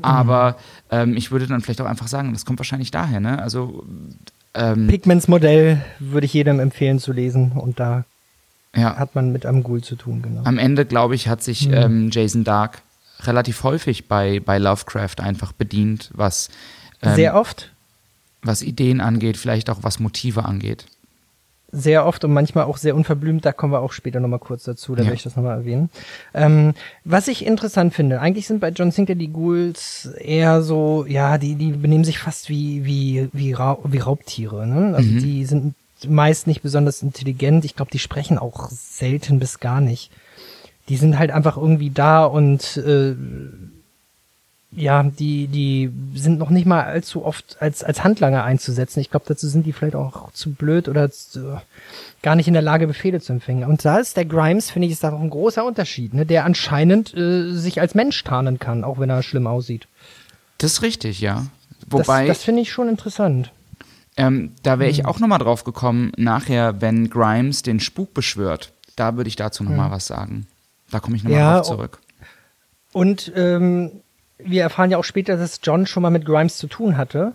Aber 0.00 0.56
ähm, 0.90 1.16
ich 1.16 1.30
würde 1.30 1.46
dann 1.46 1.60
vielleicht 1.60 1.80
auch 1.80 1.86
einfach 1.86 2.08
sagen, 2.08 2.32
das 2.32 2.44
kommt 2.44 2.58
wahrscheinlich 2.58 2.90
daher, 2.90 3.20
ne? 3.20 3.42
Also, 3.42 3.84
ähm, 4.54 4.86
Pigments 4.86 5.28
Modell 5.28 5.82
würde 5.98 6.24
ich 6.24 6.32
jedem 6.32 6.60
empfehlen 6.60 6.98
zu 6.98 7.12
lesen 7.12 7.52
und 7.52 7.80
da 7.80 8.04
ja. 8.74 8.96
hat 8.96 9.14
man 9.14 9.32
mit 9.32 9.44
einem 9.44 9.62
Ghoul 9.62 9.82
zu 9.82 9.96
tun, 9.96 10.22
genau. 10.22 10.42
Am 10.44 10.58
Ende, 10.58 10.84
glaube 10.84 11.14
ich, 11.14 11.28
hat 11.28 11.42
sich 11.42 11.68
ähm, 11.70 12.10
Jason 12.12 12.44
Dark 12.44 12.82
relativ 13.22 13.64
häufig 13.64 14.06
bei, 14.06 14.40
bei 14.40 14.58
Lovecraft 14.58 15.20
einfach 15.20 15.52
bedient, 15.52 16.10
was, 16.14 16.48
ähm, 17.02 17.14
Sehr 17.14 17.34
oft, 17.34 17.70
was 18.42 18.62
Ideen 18.62 19.00
angeht, 19.00 19.36
vielleicht 19.36 19.70
auch 19.70 19.82
was 19.82 19.98
Motive 19.98 20.44
angeht. 20.44 20.86
Sehr 21.70 22.06
oft 22.06 22.24
und 22.24 22.32
manchmal 22.32 22.64
auch 22.64 22.78
sehr 22.78 22.96
unverblümt, 22.96 23.44
da 23.44 23.52
kommen 23.52 23.72
wir 23.74 23.80
auch 23.80 23.92
später 23.92 24.20
nochmal 24.20 24.38
kurz 24.38 24.64
dazu, 24.64 24.94
da 24.94 25.02
Ja. 25.02 25.08
werde 25.08 25.16
ich 25.16 25.22
das 25.22 25.36
nochmal 25.36 25.58
erwähnen. 25.58 25.90
Ähm, 26.32 26.72
was 27.04 27.28
ich 27.28 27.44
interessant 27.44 27.92
finde, 27.94 28.20
eigentlich 28.20 28.46
sind 28.46 28.60
bei 28.60 28.70
John 28.70 28.90
Sinclair 28.90 29.16
die 29.16 29.32
Ghouls 29.32 30.06
eher 30.18 30.62
so, 30.62 31.04
ja, 31.06 31.36
die, 31.36 31.56
die 31.56 31.72
benehmen 31.72 32.04
sich 32.04 32.18
fast 32.18 32.48
wie, 32.48 32.86
wie, 32.86 33.28
wie, 33.34 33.52
Ra 33.52 33.76
wie 33.84 33.98
Raubtiere, 33.98 34.66
ne? 34.66 34.94
Also 34.96 35.10
Mhm. 35.10 35.18
die 35.18 35.44
sind 35.44 35.74
meist 36.06 36.46
nicht 36.46 36.62
besonders 36.62 37.02
intelligent, 37.02 37.64
ich 37.64 37.74
glaube, 37.76 37.90
die 37.90 37.98
sprechen 37.98 38.38
auch 38.38 38.70
selten 38.70 39.38
bis 39.38 39.58
gar 39.60 39.80
nicht. 39.80 40.10
Die 40.88 40.96
sind 40.96 41.18
halt 41.18 41.30
einfach 41.32 41.56
irgendwie 41.58 41.90
da 41.90 42.24
und 42.24 42.76
äh, 42.78 43.14
ja, 44.78 45.02
die, 45.02 45.48
die 45.48 45.90
sind 46.14 46.38
noch 46.38 46.50
nicht 46.50 46.66
mal 46.66 46.84
allzu 46.84 47.24
oft 47.24 47.56
als, 47.60 47.82
als 47.82 48.04
Handlanger 48.04 48.44
einzusetzen. 48.44 49.00
Ich 49.00 49.10
glaube, 49.10 49.26
dazu 49.28 49.48
sind 49.48 49.66
die 49.66 49.72
vielleicht 49.72 49.96
auch 49.96 50.30
zu 50.32 50.52
blöd 50.52 50.88
oder 50.88 51.10
zu, 51.10 51.60
gar 52.22 52.34
nicht 52.36 52.46
in 52.48 52.52
der 52.54 52.62
Lage, 52.62 52.86
Befehle 52.86 53.20
zu 53.20 53.32
empfangen. 53.32 53.64
Und 53.64 53.84
da 53.84 53.98
ist 53.98 54.16
der 54.16 54.24
Grimes, 54.24 54.70
finde 54.70 54.86
ich, 54.86 54.92
ist 54.92 55.02
da 55.04 55.12
auch 55.12 55.20
ein 55.20 55.30
großer 55.30 55.64
Unterschied, 55.64 56.14
ne? 56.14 56.24
der 56.26 56.44
anscheinend 56.44 57.12
äh, 57.14 57.52
sich 57.52 57.80
als 57.80 57.94
Mensch 57.94 58.22
tarnen 58.24 58.58
kann, 58.58 58.84
auch 58.84 58.98
wenn 58.98 59.10
er 59.10 59.22
schlimm 59.22 59.46
aussieht. 59.46 59.86
Das 60.58 60.72
ist 60.74 60.82
richtig, 60.82 61.20
ja. 61.20 61.46
Wobei, 61.88 62.26
das 62.26 62.38
das 62.38 62.44
finde 62.44 62.62
ich 62.62 62.70
schon 62.72 62.88
interessant. 62.88 63.50
ähm, 64.16 64.52
da 64.62 64.78
wäre 64.78 64.90
ich 64.90 65.02
Mhm. 65.02 65.06
auch 65.06 65.20
nochmal 65.20 65.38
drauf 65.38 65.64
gekommen, 65.64 66.12
nachher, 66.16 66.80
wenn 66.80 67.08
Grimes 67.10 67.62
den 67.62 67.80
Spuk 67.80 68.14
beschwört. 68.14 68.72
Da 68.96 69.16
würde 69.16 69.28
ich 69.28 69.36
dazu 69.36 69.62
nochmal 69.64 69.90
was 69.90 70.06
sagen. 70.06 70.46
Da 70.90 70.98
komme 71.00 71.16
ich 71.16 71.22
nochmal 71.24 71.38
Mhm. 71.40 71.44
Ja, 71.46 71.56
drauf 71.58 71.66
zurück. 71.68 71.98
Und 72.92 73.32
ähm, 73.36 73.90
wir 74.38 74.62
erfahren 74.62 74.90
ja 74.90 74.98
auch 74.98 75.04
später, 75.04 75.36
dass 75.36 75.60
John 75.62 75.86
schon 75.86 76.02
mal 76.02 76.10
mit 76.10 76.24
Grimes 76.24 76.56
zu 76.58 76.66
tun 76.66 76.96
hatte, 76.96 77.34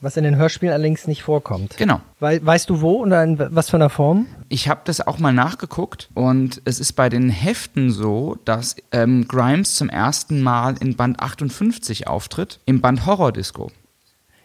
was 0.00 0.16
in 0.16 0.24
den 0.24 0.36
Hörspielen 0.36 0.72
allerdings 0.72 1.06
nicht 1.08 1.22
vorkommt. 1.22 1.76
Genau. 1.76 2.00
Wei 2.20 2.44
weißt 2.44 2.70
du 2.70 2.80
wo 2.80 3.02
oder 3.02 3.22
in 3.24 3.38
was 3.38 3.70
für 3.70 3.76
einer 3.76 3.90
Form? 3.90 4.26
Ich 4.48 4.68
habe 4.68 4.80
das 4.84 5.00
auch 5.06 5.18
mal 5.18 5.32
nachgeguckt 5.32 6.08
und 6.14 6.62
es 6.64 6.78
ist 6.78 6.92
bei 6.92 7.08
den 7.08 7.30
Heften 7.30 7.90
so, 7.90 8.36
dass 8.44 8.76
ähm, 8.92 9.26
Grimes 9.26 9.74
zum 9.74 9.88
ersten 9.88 10.40
Mal 10.40 10.76
in 10.80 10.94
Band 10.96 11.20
58 11.20 12.06
auftritt, 12.06 12.60
im 12.64 12.80
Band 12.80 13.06
Horror 13.06 13.32
Disco. 13.32 13.70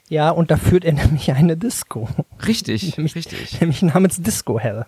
Ja, 0.10 0.30
und 0.32 0.52
da 0.52 0.58
führt 0.58 0.86
er 0.86 0.94
nämlich 0.94 1.32
eine 1.32 1.56
Disco. 1.56 2.10
Richtig, 2.46 2.98
nämlich, 2.98 3.16
richtig, 3.16 3.60
Nämlich 3.62 3.82
namens 3.84 4.22
Disco 4.22 4.60
Hell. 4.60 4.86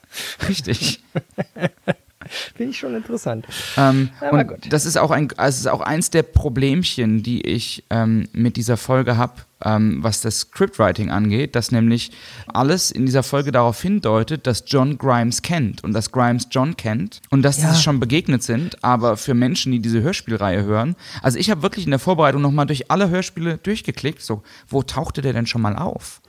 richtig. 0.50 1.04
Finde 2.56 2.72
ich 2.72 2.80
schon 2.80 2.96
interessant. 2.96 3.46
Ähm, 3.78 4.10
und 4.32 4.48
gut. 4.48 4.58
das 4.70 4.86
ist 4.86 4.98
auch 4.98 5.12
ein, 5.12 5.30
also 5.38 5.60
ist 5.60 5.68
auch 5.68 5.82
eins 5.82 6.10
der 6.10 6.24
Problemchen, 6.24 7.24
die 7.24 7.42
ich 7.46 7.84
ähm, 7.90 8.28
mit 8.34 8.58
dieser 8.58 8.78
Folge 8.78 9.18
habe, 9.18 9.34
ähm, 9.64 10.00
was 10.02 10.22
das 10.22 10.40
Scriptwriting 10.40 11.12
angeht, 11.12 11.56
dass 11.56 11.72
nämlich 11.72 12.12
alles 12.48 12.92
in 12.92 13.06
dieser 13.06 13.24
Folge 13.24 13.52
darauf 13.52 13.82
hindeutet, 13.82 14.48
dass 14.48 14.64
John 14.68 14.98
Grimes 14.98 15.42
kennt 15.42 15.84
und 15.84 15.94
dass 15.94 16.12
Grimes 16.12 16.48
John 16.52 16.76
kennt 16.78 17.22
und 17.30 17.42
dass 17.42 17.58
Ja. 17.62 17.70
sie 17.70 17.76
sich 17.76 17.84
schon 17.84 18.00
begegnet 18.00 18.44
sind, 18.44 18.84
aber 18.84 19.18
für 19.18 19.34
Menschen, 19.34 19.72
die 19.72 19.80
diese 19.80 20.02
Hörspielreihe 20.02 20.64
hören, 20.64 20.96
also 21.22 21.38
ich 21.40 21.50
habe 21.50 21.62
wirklich 21.62 21.86
in 21.86 21.92
der 21.92 22.00
Vorbereitung 22.00 22.42
nochmal 22.42 22.66
durch 22.66 22.92
alle 22.92 23.10
Hörspiele 23.10 23.58
durchgeklickt, 23.58 24.22
so, 24.22 24.44
wo 24.68 24.84
tauchte 24.84 25.22
der 25.22 25.34
denn 25.34 25.46
schon 25.48 25.62
mal 25.62 25.76
auf? 25.76 26.22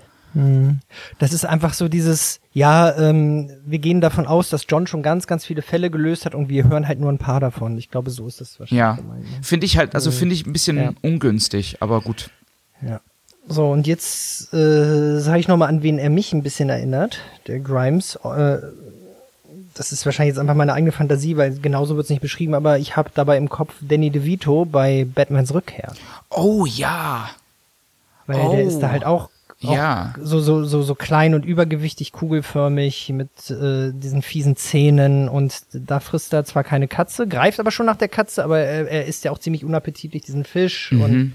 Das 1.18 1.32
ist 1.32 1.46
einfach 1.46 1.72
so 1.72 1.88
dieses, 1.88 2.40
ja, 2.52 2.94
ähm, 2.98 3.50
wir 3.64 3.78
gehen 3.78 4.00
davon 4.02 4.26
aus, 4.26 4.50
dass 4.50 4.66
John 4.68 4.86
schon 4.86 5.02
ganz, 5.02 5.26
ganz 5.26 5.46
viele 5.46 5.62
Fälle 5.62 5.90
gelöst 5.90 6.26
hat 6.26 6.34
und 6.34 6.48
wir 6.50 6.68
hören 6.68 6.86
halt 6.86 7.00
nur 7.00 7.10
ein 7.10 7.16
paar 7.18 7.40
davon. 7.40 7.78
Ich 7.78 7.90
glaube, 7.90 8.10
so 8.10 8.26
ist 8.28 8.40
das 8.42 8.60
wahrscheinlich 8.60 8.78
Ja. 8.78 8.94
Ne? 8.96 9.24
finde 9.42 9.64
ich 9.64 9.78
halt, 9.78 9.94
also 9.94 10.10
finde 10.10 10.34
ich 10.34 10.46
ein 10.46 10.52
bisschen 10.52 10.76
Ja. 10.76 10.92
ungünstig, 11.02 11.78
aber 11.80 12.02
gut. 12.02 12.28
Ja. 12.82 13.00
So, 13.48 13.70
und 13.70 13.86
jetzt 13.86 14.52
äh, 14.52 15.20
sage 15.20 15.38
ich 15.38 15.48
nochmal, 15.48 15.68
an 15.68 15.82
wen 15.82 15.98
er 15.98 16.10
mich 16.10 16.32
ein 16.34 16.42
bisschen 16.42 16.68
erinnert, 16.68 17.20
der 17.46 17.60
Grimes. 17.60 18.16
Äh, 18.24 18.58
das 19.74 19.92
ist 19.92 20.04
wahrscheinlich 20.04 20.34
jetzt 20.34 20.40
einfach 20.40 20.54
meine 20.54 20.72
eigene 20.74 20.92
Fantasie, 20.92 21.36
weil 21.36 21.58
genauso 21.58 21.96
wird 21.96 22.04
es 22.04 22.10
nicht 22.10 22.22
beschrieben, 22.22 22.54
aber 22.54 22.78
ich 22.78 22.96
habe 22.96 23.10
dabei 23.14 23.36
im 23.38 23.48
Kopf 23.48 23.72
Danny 23.80 24.10
DeVito 24.10 24.64
bei 24.64 25.06
Batmans 25.14 25.54
Rückkehr. 25.54 25.92
Oh 26.30 26.66
ja, 26.66 27.30
Weil 28.26 28.40
Oh. 28.40 28.50
der 28.52 28.64
ist 28.64 28.80
da 28.80 28.90
halt 28.90 29.04
auch 29.04 29.30
Ja. 29.60 30.14
so, 30.20 30.40
so, 30.40 30.64
so, 30.64 30.82
so 30.82 30.94
klein 30.94 31.34
und 31.34 31.44
übergewichtig, 31.44 32.12
kugelförmig 32.12 33.08
mit 33.10 33.50
äh, 33.50 33.90
diesen 33.92 34.20
fiesen 34.20 34.54
Zähnen 34.56 35.28
und 35.28 35.62
da 35.72 36.00
frisst 36.00 36.32
er 36.34 36.44
zwar 36.44 36.62
keine 36.62 36.88
Katze, 36.88 37.26
greift 37.26 37.58
aber 37.58 37.70
schon 37.70 37.86
nach 37.86 37.96
der 37.96 38.08
Katze, 38.08 38.44
aber 38.44 38.58
er, 38.58 38.88
er 38.88 39.06
isst 39.06 39.24
ja 39.24 39.30
auch 39.30 39.38
ziemlich 39.38 39.64
unappetitlich 39.64 40.22
diesen 40.22 40.44
Fisch 40.44 40.92
und, 40.92 41.32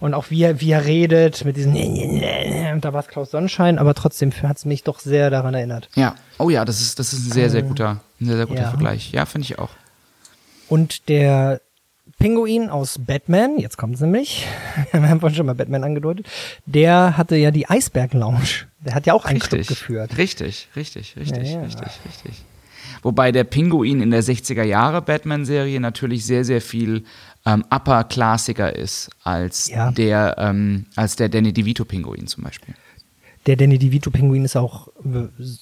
und 0.00 0.14
auch 0.14 0.30
wie 0.30 0.42
er, 0.42 0.60
wie 0.60 0.70
er 0.70 0.84
redet 0.84 1.44
mit 1.44 1.56
diesen 1.56 1.74
und 2.72 2.84
da 2.84 2.92
war 2.92 3.00
es 3.00 3.08
Klaus 3.08 3.32
Sonnenschein, 3.32 3.78
aber 3.78 3.94
trotzdem 3.94 4.32
hat 4.42 4.58
es 4.58 4.64
mich 4.64 4.84
doch 4.84 5.00
sehr 5.00 5.28
daran 5.30 5.54
erinnert. 5.54 5.88
Ja, 5.96 6.14
oh 6.38 6.48
ja, 6.48 6.64
das 6.64 6.80
ist, 6.80 7.00
das 7.00 7.12
ist 7.12 7.26
ein 7.26 7.32
sehr, 7.32 7.50
sehr 7.50 7.62
guter, 7.62 8.00
ein 8.20 8.26
sehr, 8.26 8.36
sehr 8.36 8.46
guter 8.46 8.62
ja. 8.62 8.70
Vergleich. 8.70 9.10
Ja, 9.10 9.26
finde 9.26 9.46
ich 9.46 9.58
auch. 9.58 9.70
Und 10.68 11.08
der 11.08 11.60
Pinguin 12.22 12.70
aus 12.70 12.98
Batman, 12.98 13.58
jetzt 13.58 13.76
kommt 13.76 13.96
es 13.96 14.00
nämlich, 14.00 14.46
wir 14.92 15.08
haben 15.08 15.20
vorhin 15.20 15.36
schon 15.36 15.46
mal 15.46 15.54
Batman 15.54 15.82
angedeutet, 15.84 16.28
der 16.66 17.16
hatte 17.16 17.36
ja 17.36 17.50
die 17.50 17.68
Eisberg 17.68 18.14
Lounge. 18.14 18.66
Der 18.84 18.94
hat 18.94 19.06
ja 19.06 19.14
auch 19.14 19.24
einen 19.24 19.38
Club 19.40 19.66
geführt. 19.66 20.16
Richtig, 20.18 20.68
richtig, 20.76 21.16
richtig, 21.16 21.48
Ja, 21.50 21.58
ja. 21.58 21.62
richtig, 21.62 21.88
richtig. 22.06 22.42
Wobei 23.02 23.32
der 23.32 23.42
Pinguin 23.44 24.00
in 24.00 24.10
der 24.12 24.22
60er 24.22 24.62
Jahre 24.62 25.02
Batman-Serie 25.02 25.80
natürlich 25.80 26.24
sehr, 26.24 26.44
sehr 26.44 26.60
viel 26.60 27.04
ähm, 27.44 27.64
upper-classiger 27.74 28.74
ist 28.76 29.10
als 29.24 29.68
Ja. 29.68 29.90
der, 29.90 30.36
ähm, 30.38 30.86
als 30.94 31.16
der 31.16 31.28
Danny 31.28 31.52
DeVito-Pinguin 31.52 32.28
zum 32.28 32.44
Beispiel. 32.44 32.74
Der 33.46 33.56
Danny 33.56 33.78
DeVito-Pinguin 33.78 34.44
ist 34.44 34.54
auch, 34.56 34.86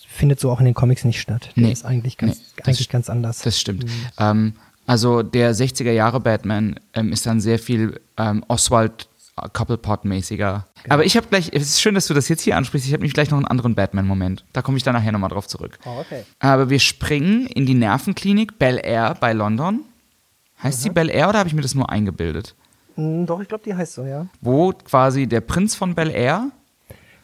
findet 0.09 0.39
so 0.41 0.51
auch 0.51 0.61
in 0.61 0.67
den 0.67 0.75
Comics 0.75 1.05
nicht 1.05 1.19
statt. 1.21 1.51
Der 1.57 1.65
Nee. 1.65 1.73
ist 1.73 1.87
eigentlich 1.87 2.19
ganz, 2.19 2.37
Nee, 2.37 2.63
eigentlich 2.65 2.91
ganz 2.91 3.09
anders. 3.09 3.41
Das 3.41 3.59
stimmt. 3.59 3.87
Ähm, 4.19 4.53
also 4.91 5.23
der 5.23 5.55
60er 5.55 5.93
Jahre 5.93 6.19
Batman 6.19 6.81
ähm, 6.95 7.13
ist 7.13 7.25
dann 7.27 7.41
sehr 7.41 7.59
viel 7.61 8.01
ähm, 8.17 8.45
Oswald 8.49 9.09
Couplepot-mäßiger. 9.37 10.65
Aber 10.89 11.05
ich 11.05 11.17
habe 11.17 11.27
gleich, 11.29 11.51
es 11.53 11.63
ist 11.63 11.81
schön, 11.81 11.95
dass 11.95 12.07
du 12.07 12.15
das 12.15 12.29
jetzt 12.29 12.43
hier 12.43 12.57
ansprichst, 12.57 12.87
ich 12.87 12.93
habe 12.93 13.01
nämlich 13.03 13.15
gleich 13.15 13.31
noch 13.31 13.39
einen 13.39 13.47
anderen 13.47 13.75
Batman-Moment. 13.75 14.45
Da 14.53 14.63
komme 14.63 14.77
ich 14.79 14.83
dann 14.83 14.95
nachher 14.95 15.13
nochmal 15.13 15.31
drauf 15.31 15.47
zurück. 15.47 15.79
Oh, 15.85 16.01
okay. 16.01 16.25
Aber 16.41 16.71
wir 16.71 16.79
springen 16.81 17.47
in 17.47 17.67
die 17.67 17.75
Nervenklinik 17.75 18.59
Bel 18.59 18.81
Air 18.83 19.17
bei 19.21 19.33
London. 19.33 19.81
Heißt 20.63 20.83
sie 20.83 20.91
Bel 20.91 21.09
Air 21.09 21.29
oder 21.29 21.39
habe 21.39 21.49
ich 21.49 21.55
mir 21.55 21.63
das 21.63 21.75
nur 21.75 21.89
eingebildet? 21.91 22.55
Hm, 22.97 23.27
Doch, 23.27 23.41
ich 23.41 23.49
glaube, 23.49 23.63
die 23.65 23.75
heißt 23.75 23.95
so, 23.95 24.05
ja. 24.05 24.27
Wo 24.41 24.73
quasi 24.73 25.27
der 25.27 25.41
Prinz 25.41 25.75
von 25.75 25.95
Bel 25.95 26.11
Air, 26.11 26.51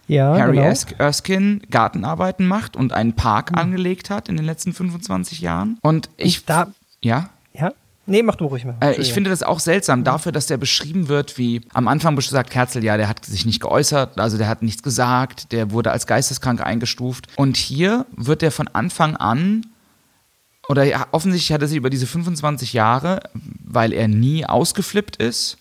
Ja, 0.06 0.38
Harry 0.38 0.56
genau. 0.56 0.68
Ers- 0.68 0.86
Erskine, 0.98 1.58
Gartenarbeiten 1.70 2.46
macht 2.46 2.76
und 2.76 2.92
einen 2.92 3.14
Park 3.14 3.58
angelegt 3.58 4.08
hat 4.08 4.28
in 4.28 4.36
den 4.36 4.46
letzten 4.46 4.72
25 4.72 5.40
Jahren. 5.40 5.78
Und 5.82 6.08
ich, 6.16 6.38
Und 6.40 6.48
da, 6.50 6.72
ja? 7.02 7.28
Nee, 8.06 8.22
mach 8.22 8.36
du 8.36 8.46
ruhig 8.46 8.64
mal. 8.64 8.76
Äh, 8.80 9.00
ich 9.00 9.12
finde 9.12 9.30
das 9.30 9.42
auch 9.42 9.58
seltsam 9.58 10.04
dafür, 10.04 10.30
dass 10.32 10.46
der 10.46 10.56
beschrieben 10.56 11.08
wird, 11.08 11.38
wie 11.38 11.62
am 11.74 11.88
Anfang 11.88 12.18
sagt 12.20 12.50
Kerzel, 12.50 12.84
ja, 12.84 12.96
der 12.96 13.08
hat 13.08 13.24
sich 13.24 13.44
nicht 13.44 13.60
geäußert, 13.60 14.18
also 14.18 14.38
der 14.38 14.48
hat 14.48 14.62
nichts 14.62 14.82
gesagt, 14.82 15.52
der 15.52 15.72
wurde 15.72 15.90
als 15.90 16.06
geisteskrank 16.06 16.60
eingestuft. 16.60 17.26
Und 17.36 17.56
hier 17.56 18.06
wird 18.16 18.42
er 18.42 18.52
von 18.52 18.68
Anfang 18.68 19.16
an, 19.16 19.66
oder 20.68 20.84
ja, 20.84 21.06
offensichtlich 21.12 21.52
hat 21.52 21.62
er 21.62 21.68
sich 21.68 21.76
über 21.76 21.90
diese 21.90 22.06
25 22.06 22.72
Jahre, 22.72 23.20
weil 23.64 23.92
er 23.92 24.08
nie 24.08 24.46
ausgeflippt 24.46 25.16
ist, 25.16 25.58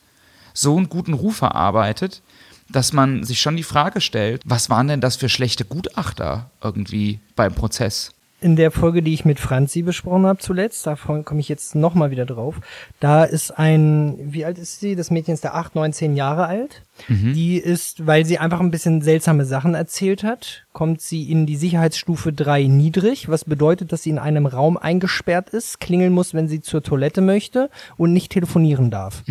so 0.54 0.78
einen 0.78 0.90
guten 0.90 1.14
Ruf 1.14 1.42
erarbeitet, 1.42 2.22
dass 2.70 2.94
man 2.94 3.24
sich 3.24 3.40
schon 3.40 3.56
die 3.56 3.64
Frage 3.64 4.02
stellt, 4.02 4.42
was 4.46 4.70
waren 4.70 4.88
denn 4.88 5.02
das 5.02 5.16
für 5.16 5.30
schlechte 5.30 5.66
Gutachter 5.66 6.50
irgendwie 6.64 7.20
beim 7.36 7.54
Prozess? 7.54 8.15
In 8.46 8.56
der 8.56 8.70
Folge, 8.70 9.02
die 9.02 9.16
ich 9.16 9.26
mit 9.26 9.40
Franzi 9.40 9.82
besprochen 9.82 10.28
habe 10.28 10.38
zuletzt, 10.38 10.86
davon 10.86 11.26
komme 11.26 11.40
ich 11.40 11.50
jetzt 11.50 11.74
nochmal 11.74 12.12
wieder 12.12 12.28
drauf, 12.28 12.62
da 13.00 13.24
ist 13.24 13.50
ein, 13.50 14.20
wie 14.20 14.46
alt 14.46 14.60
ist 14.60 14.80
sie? 14.80 14.96
Das 14.96 15.10
Mädchen 15.10 15.34
ist 15.34 15.44
da 15.44 15.54
8, 15.54 15.74
9, 15.74 15.94
10 15.94 16.16
Jahre 16.16 16.46
alt. 16.46 16.84
Die 17.10 17.58
ist, 17.58 18.06
weil 18.06 18.24
sie 18.24 18.38
einfach 18.38 18.60
ein 18.60 18.70
bisschen 18.70 19.02
seltsame 19.02 19.46
Sachen 19.46 19.74
erzählt 19.74 20.24
hat, 20.24 20.68
kommt 20.74 21.02
sie 21.02 21.32
in 21.32 21.48
die 21.48 21.56
Sicherheitsstufe 21.56 22.32
3 22.32 22.66
niedrig, 22.66 23.30
was 23.30 23.46
bedeutet, 23.46 23.92
dass 23.92 24.04
sie 24.04 24.12
in 24.12 24.20
einem 24.20 24.46
Raum 24.46 24.78
eingesperrt 24.78 25.50
ist, 25.50 25.80
klingeln 25.80 26.14
muss, 26.14 26.36
wenn 26.36 26.48
sie 26.48 26.62
zur 26.62 26.84
Toilette 26.84 27.22
möchte 27.22 27.72
und 27.98 28.14
nicht 28.14 28.32
telefonieren 28.32 28.92
darf. 28.92 29.24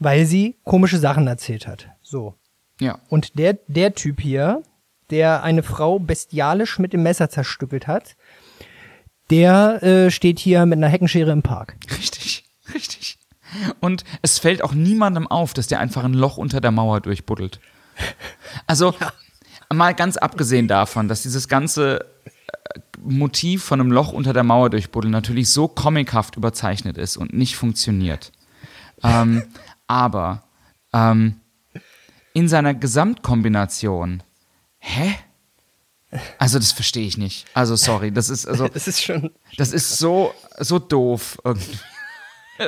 Weil 0.00 0.26
sie 0.26 0.56
komische 0.64 0.98
Sachen 0.98 1.28
erzählt 1.28 1.68
hat. 1.68 1.90
So. 2.02 2.34
Ja. 2.80 2.98
Und 3.08 3.38
der, 3.38 3.56
der 3.68 3.94
Typ 3.94 4.20
hier, 4.20 4.62
der 5.14 5.44
eine 5.44 5.62
Frau 5.62 6.00
bestialisch 6.00 6.80
mit 6.80 6.92
dem 6.92 7.04
Messer 7.04 7.30
zerstückelt 7.30 7.86
hat, 7.86 8.16
der 9.30 9.80
äh, 9.84 10.10
steht 10.10 10.40
hier 10.40 10.66
mit 10.66 10.78
einer 10.78 10.88
Heckenschere 10.88 11.30
im 11.30 11.42
Park. 11.42 11.76
Richtig, 11.96 12.44
richtig. 12.74 13.16
Und 13.78 14.02
es 14.22 14.40
fällt 14.40 14.64
auch 14.64 14.72
niemandem 14.72 15.28
auf, 15.28 15.54
dass 15.54 15.68
der 15.68 15.78
einfach 15.78 16.02
ein 16.02 16.14
Loch 16.14 16.36
unter 16.36 16.60
der 16.60 16.72
Mauer 16.72 17.00
durchbuddelt. 17.00 17.60
Also, 18.66 18.92
mal 19.72 19.94
ganz 19.94 20.16
abgesehen 20.16 20.66
davon, 20.66 21.06
dass 21.06 21.22
dieses 21.22 21.46
ganze 21.46 22.06
äh, 22.24 22.80
Motiv 23.00 23.62
von 23.62 23.80
einem 23.80 23.92
Loch 23.92 24.12
unter 24.12 24.32
der 24.32 24.42
Mauer 24.42 24.68
durchbuddeln 24.68 25.12
natürlich 25.12 25.48
so 25.48 25.68
comichaft 25.68 26.34
überzeichnet 26.34 26.98
ist 26.98 27.16
und 27.16 27.32
nicht 27.32 27.54
funktioniert. 27.54 28.32
Ähm, 29.04 29.44
aber 29.86 30.42
ähm, 30.92 31.36
in 32.32 32.48
seiner 32.48 32.74
Gesamtkombination, 32.74 34.24
hä? 34.84 35.14
Also 36.38 36.58
das 36.58 36.70
verstehe 36.72 37.06
ich 37.06 37.18
nicht. 37.18 37.46
Also 37.54 37.74
sorry, 37.76 38.12
das 38.12 38.30
ist 38.30 38.46
also 38.46 38.68
Das 38.72 38.86
ist 38.86 39.02
schon. 39.02 39.30
das 39.56 39.72
ist 39.72 39.98
so 39.98 40.32
so 40.58 40.78
doof 40.78 41.38
irgendwie. 41.44 41.78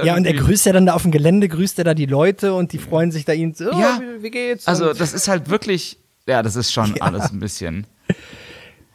Ja, 0.04 0.16
und 0.16 0.26
er 0.26 0.34
grüßt 0.34 0.66
ja 0.66 0.72
dann 0.72 0.86
da 0.86 0.94
auf 0.94 1.02
dem 1.02 1.12
Gelände, 1.12 1.48
grüßt 1.48 1.78
er 1.78 1.84
da 1.84 1.94
die 1.94 2.06
Leute 2.06 2.54
und 2.54 2.72
die 2.72 2.78
freuen 2.78 3.12
sich 3.12 3.24
da 3.24 3.32
ihn 3.32 3.54
so, 3.54 3.70
oh, 3.70 3.78
Ja. 3.78 4.00
wie, 4.02 4.24
wie 4.24 4.30
geht's? 4.32 4.66
Also 4.66 4.92
das 4.92 5.12
ist 5.12 5.28
halt 5.28 5.48
wirklich, 5.48 5.98
ja, 6.26 6.42
das 6.42 6.56
ist 6.56 6.72
schon 6.72 7.00
alles 7.00 7.30
ein 7.30 7.38
bisschen. 7.38 7.86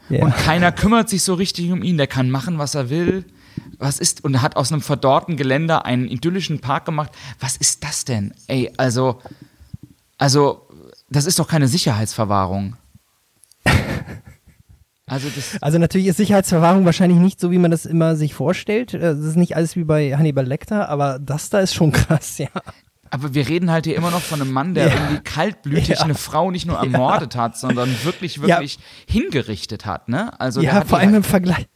ja. 0.09 0.21
Und 0.25 0.35
keiner 0.35 0.73
kümmert 0.73 1.07
sich 1.07 1.23
so 1.23 1.33
richtig 1.35 1.71
um 1.71 1.81
ihn. 1.81 1.97
Der 1.97 2.07
kann 2.07 2.29
machen, 2.29 2.57
was 2.57 2.75
er 2.75 2.89
will. 2.89 3.23
Was 3.77 3.99
ist 3.99 4.23
und 4.25 4.41
hat 4.41 4.57
aus 4.57 4.71
einem 4.73 4.81
verdorrten 4.81 5.37
Geländer 5.37 5.85
einen 5.85 6.09
idyllischen 6.09 6.59
Park 6.59 6.83
gemacht. 6.85 7.11
Was 7.39 7.55
ist 7.55 7.85
das 7.85 8.03
denn? 8.03 8.33
Ey, 8.47 8.69
also, 8.75 9.21
also, 10.17 10.67
das 11.09 11.25
ist 11.25 11.39
doch 11.39 11.47
keine 11.47 11.67
Sicherheitsverwahrung. 11.69 12.75
Also 15.11 15.27
also 15.59 15.77
natürlich 15.77 16.07
ist 16.07 16.17
Sicherheitsverwahrung 16.17 16.85
wahrscheinlich 16.85 17.19
nicht 17.19 17.39
so, 17.39 17.51
wie 17.51 17.57
man 17.57 17.69
das 17.71 17.85
immer 17.85 18.15
sich 18.15 18.33
vorstellt. 18.33 18.93
Äh, 18.93 18.99
Das 18.99 19.19
ist 19.19 19.35
nicht 19.35 19.55
alles 19.57 19.75
wie 19.75 19.83
bei 19.83 20.15
Hannibal 20.17 20.45
Lecter, 20.45 20.87
aber 20.89 21.19
das 21.19 21.49
da 21.49 21.59
ist 21.59 21.73
schon 21.73 21.91
krass, 21.91 22.37
ja. 22.37 22.47
aber 23.09 23.33
wir 23.33 23.47
reden 23.49 23.69
halt 23.71 23.85
hier 23.85 23.97
immer 23.97 24.09
noch 24.11 24.21
von 24.21 24.41
einem 24.41 24.51
Mann, 24.53 24.73
der 24.73 24.87
Ja. 24.87 24.93
irgendwie 24.93 25.19
kaltblütig 25.23 25.89
Ja. 25.89 26.01
eine 26.05 26.15
Frau 26.15 26.49
nicht 26.49 26.65
nur 26.65 26.77
ermordet 26.77 27.35
hat, 27.35 27.57
sondern 27.57 27.93
wirklich, 28.03 28.37
Ja. 28.37 28.43
wirklich 28.47 28.79
hingerichtet 29.05 29.85
hat, 29.85 30.07
ne? 30.07 30.39
Also 30.39 30.61
ja, 30.61 30.85
vor 30.85 30.99
allem 30.99 31.07
halt- 31.09 31.17
im 31.17 31.23
Vergleich. 31.23 31.67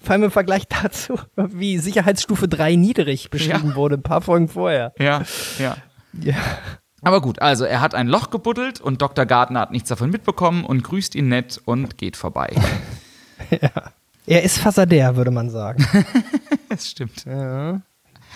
Vor 0.00 0.12
allem 0.12 0.22
im 0.22 0.30
Vergleich 0.30 0.62
dazu, 0.68 1.18
wie 1.36 1.76
Sicherheitsstufe 1.78 2.48
3 2.48 2.74
niedrig 2.76 3.28
beschrieben 3.30 3.70
Ja. 3.70 3.74
wurde, 3.74 3.96
ein 3.96 4.02
paar 4.02 4.22
Folgen 4.22 4.48
vorher. 4.48 4.94
Ja, 4.98 5.22
ja. 5.58 5.76
Ja. 6.22 6.36
Aber 7.02 7.20
gut, 7.20 7.40
also 7.40 7.64
er 7.64 7.80
hat 7.80 7.94
ein 7.94 8.08
Loch 8.08 8.30
gebuddelt 8.30 8.80
und 8.80 9.00
Dr. 9.02 9.24
Gardner 9.24 9.60
hat 9.60 9.70
nichts 9.70 9.88
davon 9.88 10.10
mitbekommen 10.10 10.64
und 10.64 10.82
grüßt 10.82 11.14
ihn 11.14 11.28
nett 11.28 11.60
und 11.64 11.96
geht 11.98 12.16
vorbei. 12.16 12.54
Er 14.26 14.42
ist 14.42 14.58
Fassadär, 14.58 15.16
würde 15.16 15.30
man 15.30 15.48
sagen. 15.50 15.86
Das 16.68 16.86
stimmt. 16.90 17.24
ja. 17.24 17.80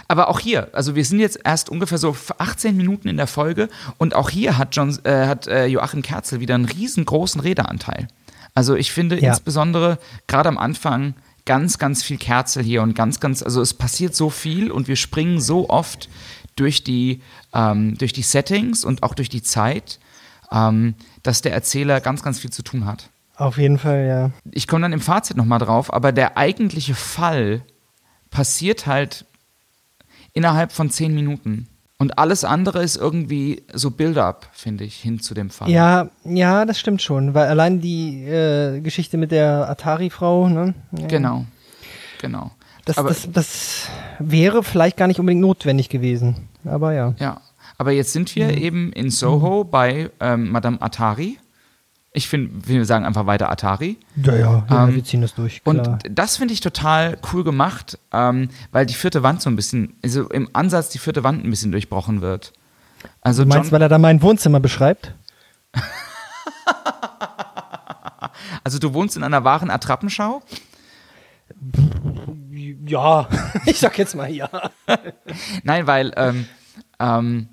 Aber 0.08 0.28
auch 0.28 0.40
hier, 0.40 0.68
also 0.72 0.94
wir 0.94 1.04
sind 1.04 1.20
jetzt 1.20 1.38
erst 1.44 1.68
ungefähr 1.68 1.98
so 1.98 2.16
18 2.38 2.74
Minuten 2.74 3.08
in 3.08 3.18
der 3.18 3.26
Folge 3.26 3.68
und 3.98 4.14
auch 4.14 4.30
hier 4.30 4.56
hat, 4.56 4.74
John, 4.74 4.98
äh, 5.04 5.26
hat 5.26 5.46
äh, 5.48 5.66
Joachim 5.66 6.00
Kerzel 6.00 6.40
wieder 6.40 6.54
einen 6.54 6.64
riesengroßen 6.64 7.42
Redeanteil. 7.42 8.08
Also 8.54 8.74
ich 8.74 8.90
finde 8.90 9.20
Ja. 9.20 9.28
insbesondere 9.28 9.98
gerade 10.28 10.48
am 10.48 10.56
Anfang 10.56 11.12
ganz, 11.44 11.76
ganz 11.78 12.02
viel 12.02 12.16
Kerzel 12.16 12.62
hier 12.64 12.82
und 12.82 12.94
ganz, 12.94 13.20
ganz, 13.20 13.42
also 13.42 13.60
es 13.60 13.74
passiert 13.74 14.14
so 14.16 14.30
viel 14.30 14.70
und 14.70 14.88
wir 14.88 14.96
springen 14.96 15.40
so 15.42 15.68
oft 15.68 16.08
durch 16.56 16.82
die, 16.84 17.20
ähm, 17.54 17.96
durch 17.98 18.12
die 18.12 18.22
Settings 18.22 18.84
und 18.84 19.02
auch 19.02 19.14
durch 19.14 19.28
die 19.28 19.42
Zeit, 19.42 19.98
ähm, 20.50 20.94
dass 21.22 21.42
der 21.42 21.52
Erzähler 21.52 22.00
ganz, 22.00 22.22
ganz 22.22 22.40
viel 22.40 22.50
zu 22.50 22.62
tun 22.62 22.86
hat. 22.86 23.10
Auf 23.36 23.58
jeden 23.58 23.78
Fall, 23.78 24.06
ja. 24.06 24.30
ich 24.52 24.68
komme 24.68 24.82
dann 24.82 24.92
im 24.92 25.00
Fazit 25.00 25.36
nochmal 25.36 25.58
drauf, 25.58 25.92
aber 25.92 26.12
der 26.12 26.36
eigentliche 26.36 26.94
Fall 26.94 27.62
passiert 28.30 28.86
halt 28.86 29.24
innerhalb 30.32 30.72
von 30.72 30.90
zehn 30.90 31.14
Minuten. 31.14 31.68
Und 31.98 32.18
alles 32.18 32.42
andere 32.42 32.82
ist 32.82 32.96
irgendwie 32.96 33.62
so 33.72 33.92
Build-up, 33.92 34.48
finde 34.52 34.82
ich, 34.82 34.96
hin 34.96 35.20
zu 35.20 35.34
dem 35.34 35.50
Fall. 35.50 35.70
Ja, 35.70 36.08
ja, 36.24 36.64
das 36.64 36.80
stimmt 36.80 37.00
schon, 37.00 37.32
weil 37.32 37.46
allein 37.46 37.80
die 37.80 38.24
äh, 38.24 38.80
Geschichte 38.80 39.16
mit 39.18 39.30
der 39.30 39.68
Atari-Frau, 39.68 40.48
ne? 40.48 40.74
Ja. 40.98 41.06
Genau. 41.06 41.46
Genau. 42.20 42.50
Das, 42.84 42.98
aber, 42.98 43.08
das, 43.10 43.28
das 43.32 43.88
wäre 44.18 44.62
vielleicht 44.62 44.96
gar 44.96 45.06
nicht 45.06 45.20
unbedingt 45.20 45.40
notwendig 45.40 45.88
gewesen. 45.88 46.48
Aber 46.64 46.92
ja. 46.92 47.14
ja. 47.18 47.40
aber 47.78 47.92
jetzt 47.92 48.12
sind 48.12 48.34
wir 48.34 48.56
eben 48.56 48.92
in 48.92 49.10
Soho 49.10 49.64
bei 49.64 50.10
ähm, 50.20 50.50
Madame 50.50 50.80
Atari. 50.80 51.38
Ich 52.14 52.28
finde, 52.28 52.68
wir 52.68 52.84
sagen 52.84 53.06
einfach 53.06 53.24
weiter 53.26 53.50
Atari. 53.50 53.96
Ja, 54.16 54.34
ja, 54.34 54.66
ja 54.68 54.88
Ähm, 54.88 54.96
wir 54.96 55.04
ziehen 55.04 55.22
das 55.22 55.34
durch. 55.34 55.62
Und 55.64 55.82
Klar. 55.82 55.98
das 56.10 56.36
finde 56.36 56.52
ich 56.52 56.60
total 56.60 57.16
cool 57.32 57.42
gemacht, 57.42 57.98
ähm, 58.12 58.50
weil 58.70 58.84
die 58.84 58.94
vierte 58.94 59.22
Wand 59.22 59.40
so 59.40 59.48
ein 59.48 59.56
bisschen, 59.56 59.94
also 60.04 60.28
im 60.28 60.50
Ansatz 60.52 60.90
die 60.90 60.98
vierte 60.98 61.24
Wand 61.24 61.44
ein 61.44 61.50
bisschen 61.50 61.72
durchbrochen 61.72 62.20
wird. 62.20 62.52
Also 63.22 63.44
du 63.44 63.48
meinst, 63.48 63.66
John, 63.66 63.72
weil 63.72 63.82
er 63.82 63.88
da 63.88 63.98
mein 63.98 64.20
Wohnzimmer 64.20 64.60
beschreibt? 64.60 65.14
also 68.64 68.78
du 68.78 68.92
wohnst 68.92 69.16
in 69.16 69.22
einer 69.22 69.44
wahren 69.44 69.70
Attrappenschau? 69.70 70.42
Ja, 72.86 73.28
ich 73.66 73.78
sag 73.78 73.98
jetzt 73.98 74.14
mal 74.14 74.30
ja. 74.30 74.48
Nein, 75.64 75.86
weil 75.86 76.12
ähm, 76.16 76.46
ähm, 76.98 77.48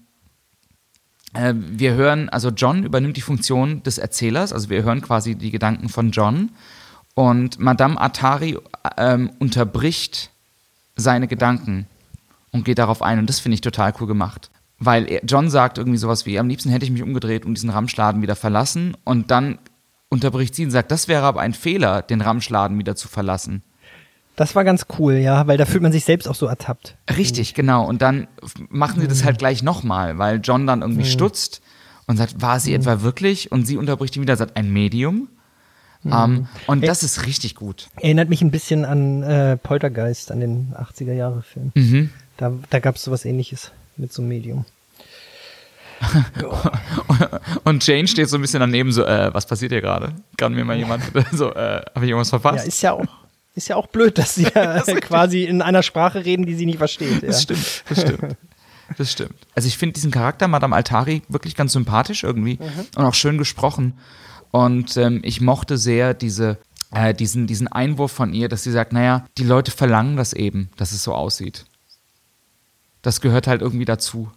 äh, 1.33 1.53
wir 1.55 1.93
hören, 1.93 2.29
also 2.29 2.49
John 2.49 2.83
übernimmt 2.83 3.17
die 3.17 3.21
Funktion 3.21 3.83
des 3.83 3.97
Erzählers, 3.97 4.53
also 4.53 4.69
wir 4.69 4.83
hören 4.83 5.01
quasi 5.01 5.35
die 5.35 5.51
Gedanken 5.51 5.89
von 5.89 6.11
John 6.11 6.51
und 7.15 7.59
Madame 7.59 7.99
Atari 7.99 8.57
ähm, 8.97 9.31
unterbricht 9.39 10.31
seine 10.95 11.27
Gedanken 11.27 11.87
und 12.51 12.65
geht 12.65 12.79
darauf 12.79 13.01
ein 13.01 13.19
und 13.19 13.29
das 13.29 13.39
finde 13.39 13.55
ich 13.55 13.61
total 13.61 13.93
cool 13.99 14.07
gemacht. 14.07 14.49
Weil 14.79 15.19
John 15.27 15.49
sagt 15.49 15.77
irgendwie 15.77 15.97
sowas 15.97 16.25
wie, 16.25 16.39
am 16.39 16.47
liebsten 16.47 16.69
hätte 16.69 16.85
ich 16.85 16.91
mich 16.91 17.03
umgedreht 17.03 17.45
und 17.45 17.55
diesen 17.55 17.69
Ramschladen 17.69 18.21
wieder 18.21 18.35
verlassen 18.35 18.95
und 19.03 19.29
dann 19.29 19.59
unterbricht 20.09 20.55
sie 20.55 20.65
und 20.65 20.71
sagt, 20.71 20.91
das 20.91 21.07
wäre 21.07 21.23
aber 21.23 21.41
ein 21.41 21.53
Fehler, 21.53 22.01
den 22.01 22.21
Ramschladen 22.21 22.77
wieder 22.79 22.95
zu 22.95 23.07
verlassen. 23.07 23.63
Das 24.39 24.55
war 24.55 24.63
ganz 24.63 24.85
cool, 24.97 25.15
ja, 25.15 25.47
weil 25.47 25.57
da 25.57 25.65
fühlt 25.65 25.83
man 25.83 25.91
sich 25.91 26.05
selbst 26.05 26.25
auch 26.25 26.33
so 26.33 26.45
ertappt. 26.45 26.95
Richtig, 27.17 27.55
genau. 27.55 27.85
Und 27.85 28.01
dann 28.01 28.29
machen 28.69 29.01
sie 29.01 29.07
das 29.09 29.25
halt 29.25 29.37
gleich 29.37 29.63
nochmal, 29.63 30.17
weil 30.17 30.39
John 30.41 30.65
dann 30.65 30.81
irgendwie 30.81 31.03
stutzt 31.03 31.61
und 32.07 32.15
sagt, 32.15 32.41
war 32.41 32.61
sie 32.61 32.73
etwa 32.73 33.01
wirklich? 33.01 33.51
Und 33.51 33.65
sie 33.65 33.75
unterbricht 33.75 34.15
ihn 34.15 34.21
wieder, 34.21 34.37
sagt, 34.37 34.55
ein 34.55 34.71
Medium. 34.71 35.27
Ähm, 36.05 36.47
und 36.67 36.87
das 36.87 37.03
ist 37.03 37.25
richtig 37.25 37.55
gut. 37.55 37.89
Erinnert 37.97 38.29
mich 38.29 38.41
ein 38.41 38.49
bisschen 38.49 38.85
an 38.85 39.23
äh, 39.23 39.57
Poltergeist, 39.57 40.31
an 40.31 40.39
den 40.39 40.73
80er-Jahre-Film. 40.73 41.73
Mhm. 41.75 42.09
Da, 42.37 42.53
da 42.69 42.79
gab 42.79 42.95
es 42.95 43.03
sowas 43.03 43.25
ähnliches 43.25 43.73
mit 43.97 44.13
so 44.13 44.21
einem 44.21 44.29
Medium. 44.29 44.63
und 47.65 47.85
Jane 47.85 48.07
steht 48.07 48.29
so 48.29 48.37
ein 48.37 48.41
bisschen 48.41 48.61
daneben, 48.61 48.93
so, 48.93 49.03
äh, 49.03 49.33
was 49.33 49.45
passiert 49.45 49.73
hier 49.73 49.81
gerade? 49.81 50.13
Kann 50.37 50.53
mir 50.53 50.63
mal 50.63 50.77
jemand, 50.77 51.03
so, 51.33 51.53
äh, 51.53 51.81
habe 51.93 52.05
ich 52.05 52.11
irgendwas 52.11 52.29
verpasst? 52.29 52.59
Ja, 52.59 52.63
ist 52.63 52.81
ja 52.81 52.93
auch, 52.93 53.05
ist 53.55 53.67
ja 53.67 53.75
auch 53.75 53.87
blöd, 53.87 54.17
dass 54.17 54.35
sie 54.35 54.43
ja 54.55 54.81
quasi 54.81 55.43
in 55.43 55.61
einer 55.61 55.83
Sprache 55.83 56.23
reden, 56.25 56.45
die 56.45 56.55
sie 56.55 56.65
nicht 56.65 56.77
versteht. 56.77 57.23
Das 57.23 57.37
ja. 57.37 57.41
stimmt, 57.41 57.83
das 57.89 58.01
stimmt. 58.01 58.37
Das 58.97 59.11
stimmt. 59.11 59.35
Also 59.53 59.67
ich 59.67 59.77
finde 59.77 59.93
diesen 59.93 60.09
Charakter 60.11 60.47
Madame 60.47 60.75
Altari 60.75 61.21
wirklich 61.29 61.55
ganz 61.55 61.73
sympathisch 61.73 62.23
irgendwie 62.23 62.55
Mhm. 62.55 62.85
und 62.95 63.05
auch 63.05 63.13
schön 63.13 63.37
gesprochen. 63.37 63.93
Und 64.51 64.97
ähm, 64.97 65.19
ich 65.23 65.41
mochte 65.41 65.77
sehr 65.77 66.15
diese, 66.15 66.57
äh, 66.91 67.13
diesen, 67.13 67.45
diesen 67.45 67.67
Einwurf 67.67 68.11
von 68.11 68.33
ihr, 68.33 68.49
dass 68.49 68.63
sie 68.63 68.71
sagt, 68.71 68.91
naja, 68.93 69.25
die 69.37 69.43
Leute 69.43 69.69
verlangen 69.69 70.17
das 70.17 70.33
eben, 70.33 70.71
dass 70.77 70.91
es 70.91 71.03
so 71.03 71.13
aussieht. 71.13 71.65
Das 73.03 73.21
gehört 73.21 73.45
halt 73.45 73.61
irgendwie 73.61 73.85
dazu. 73.85 74.31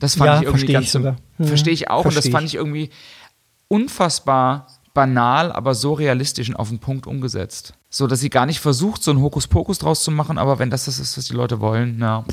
Das 0.00 0.16
fand 0.16 0.26
Ja, 0.26 0.36
ich 0.38 0.42
irgendwie 0.42 0.72
verstehe 0.74 1.00
ganz 1.02 1.16
ich. 1.16 1.38
Mhm. 1.38 1.46
Verstehe 1.46 1.72
ich 1.72 1.88
auch 1.90 2.04
und 2.04 2.16
das 2.16 2.28
fand 2.28 2.46
ich. 2.48 2.54
ich 2.54 2.58
irgendwie 2.58 2.90
unfassbar 3.68 4.66
banal, 4.94 5.52
aber 5.52 5.74
so 5.74 5.92
realistisch 5.94 6.48
und 6.48 6.56
auf 6.56 6.68
den 6.68 6.78
Punkt 6.80 7.06
umgesetzt. 7.06 7.74
So, 7.94 8.06
dass 8.06 8.20
sie 8.20 8.30
gar 8.30 8.46
nicht 8.46 8.58
versucht, 8.60 9.02
so 9.02 9.10
einen 9.10 9.20
Hokuspokus 9.20 9.78
draus 9.78 10.02
zu 10.02 10.10
machen, 10.10 10.38
aber 10.38 10.58
wenn 10.58 10.70
das 10.70 10.86
das 10.86 10.98
ist, 10.98 11.18
was 11.18 11.26
die 11.26 11.34
Leute 11.34 11.60
wollen, 11.60 11.96
na, 11.98 12.24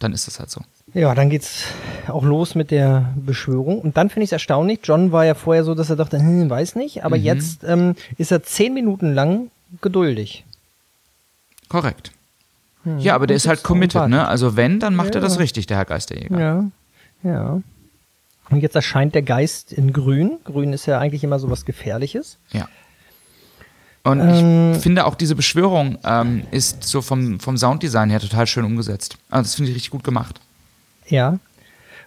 dann 0.00 0.12
ist 0.12 0.26
das 0.26 0.40
halt 0.40 0.50
so. 0.50 0.60
Ja, 0.94 1.14
dann 1.14 1.30
geht's 1.30 1.66
auch 2.08 2.24
los 2.24 2.56
mit 2.56 2.72
der 2.72 3.14
Beschwörung. 3.14 3.80
Und 3.80 3.96
dann 3.96 4.10
finde 4.10 4.24
ich 4.24 4.28
es 4.30 4.32
erstaunlich. 4.32 4.80
John 4.82 5.12
war 5.12 5.24
ja 5.24 5.34
vorher 5.34 5.62
so, 5.62 5.76
dass 5.76 5.90
er 5.90 5.94
dachte, 5.96 6.18
hm, 6.18 6.50
weiß 6.50 6.74
nicht. 6.74 7.04
Aber 7.04 7.16
jetzt 7.16 7.62
ähm, 7.62 7.94
ist 8.18 8.32
er 8.32 8.42
zehn 8.42 8.74
Minuten 8.74 9.14
lang 9.14 9.52
geduldig. 9.80 10.44
Korrekt. 11.68 12.10
Ja, 12.98 13.14
aber 13.14 13.28
der 13.28 13.36
ist 13.36 13.46
halt 13.46 13.62
committed, 13.62 14.08
ne? 14.08 14.26
Also 14.26 14.56
wenn, 14.56 14.80
dann 14.80 14.96
macht 14.96 15.14
er 15.14 15.20
das 15.20 15.34
Ja. 15.34 15.40
richtig, 15.42 15.66
der 15.68 15.76
Herr 15.76 15.84
Geisterjäger. 15.84 16.40
Ja, 16.40 16.64
ja. 17.22 17.62
Und 18.48 18.60
jetzt 18.62 18.74
erscheint 18.74 19.14
der 19.14 19.22
Geist 19.22 19.72
in 19.72 19.92
Grün. 19.92 20.38
Grün 20.44 20.72
ist 20.72 20.86
ja 20.86 20.98
eigentlich 20.98 21.22
immer 21.22 21.38
so 21.38 21.48
was 21.50 21.64
Gefährliches. 21.64 22.38
Ja. 22.50 22.68
Und 24.02 24.20
Ähm. 24.20 24.72
ich 24.72 24.78
finde 24.82 25.04
auch 25.06 25.14
diese 25.14 25.34
Beschwörung 25.34 25.98
ähm, 26.04 26.44
ist 26.50 26.84
so 26.84 27.02
vom, 27.02 27.38
vom 27.38 27.56
Sounddesign 27.58 28.08
her 28.10 28.20
total 28.20 28.46
schön 28.46 28.64
umgesetzt. 28.64 29.16
Also 29.28 29.42
das 29.48 29.54
finde 29.56 29.70
ich 29.70 29.76
richtig 29.76 29.90
gut 29.90 30.04
gemacht. 30.04 30.40
Ja. 31.06 31.38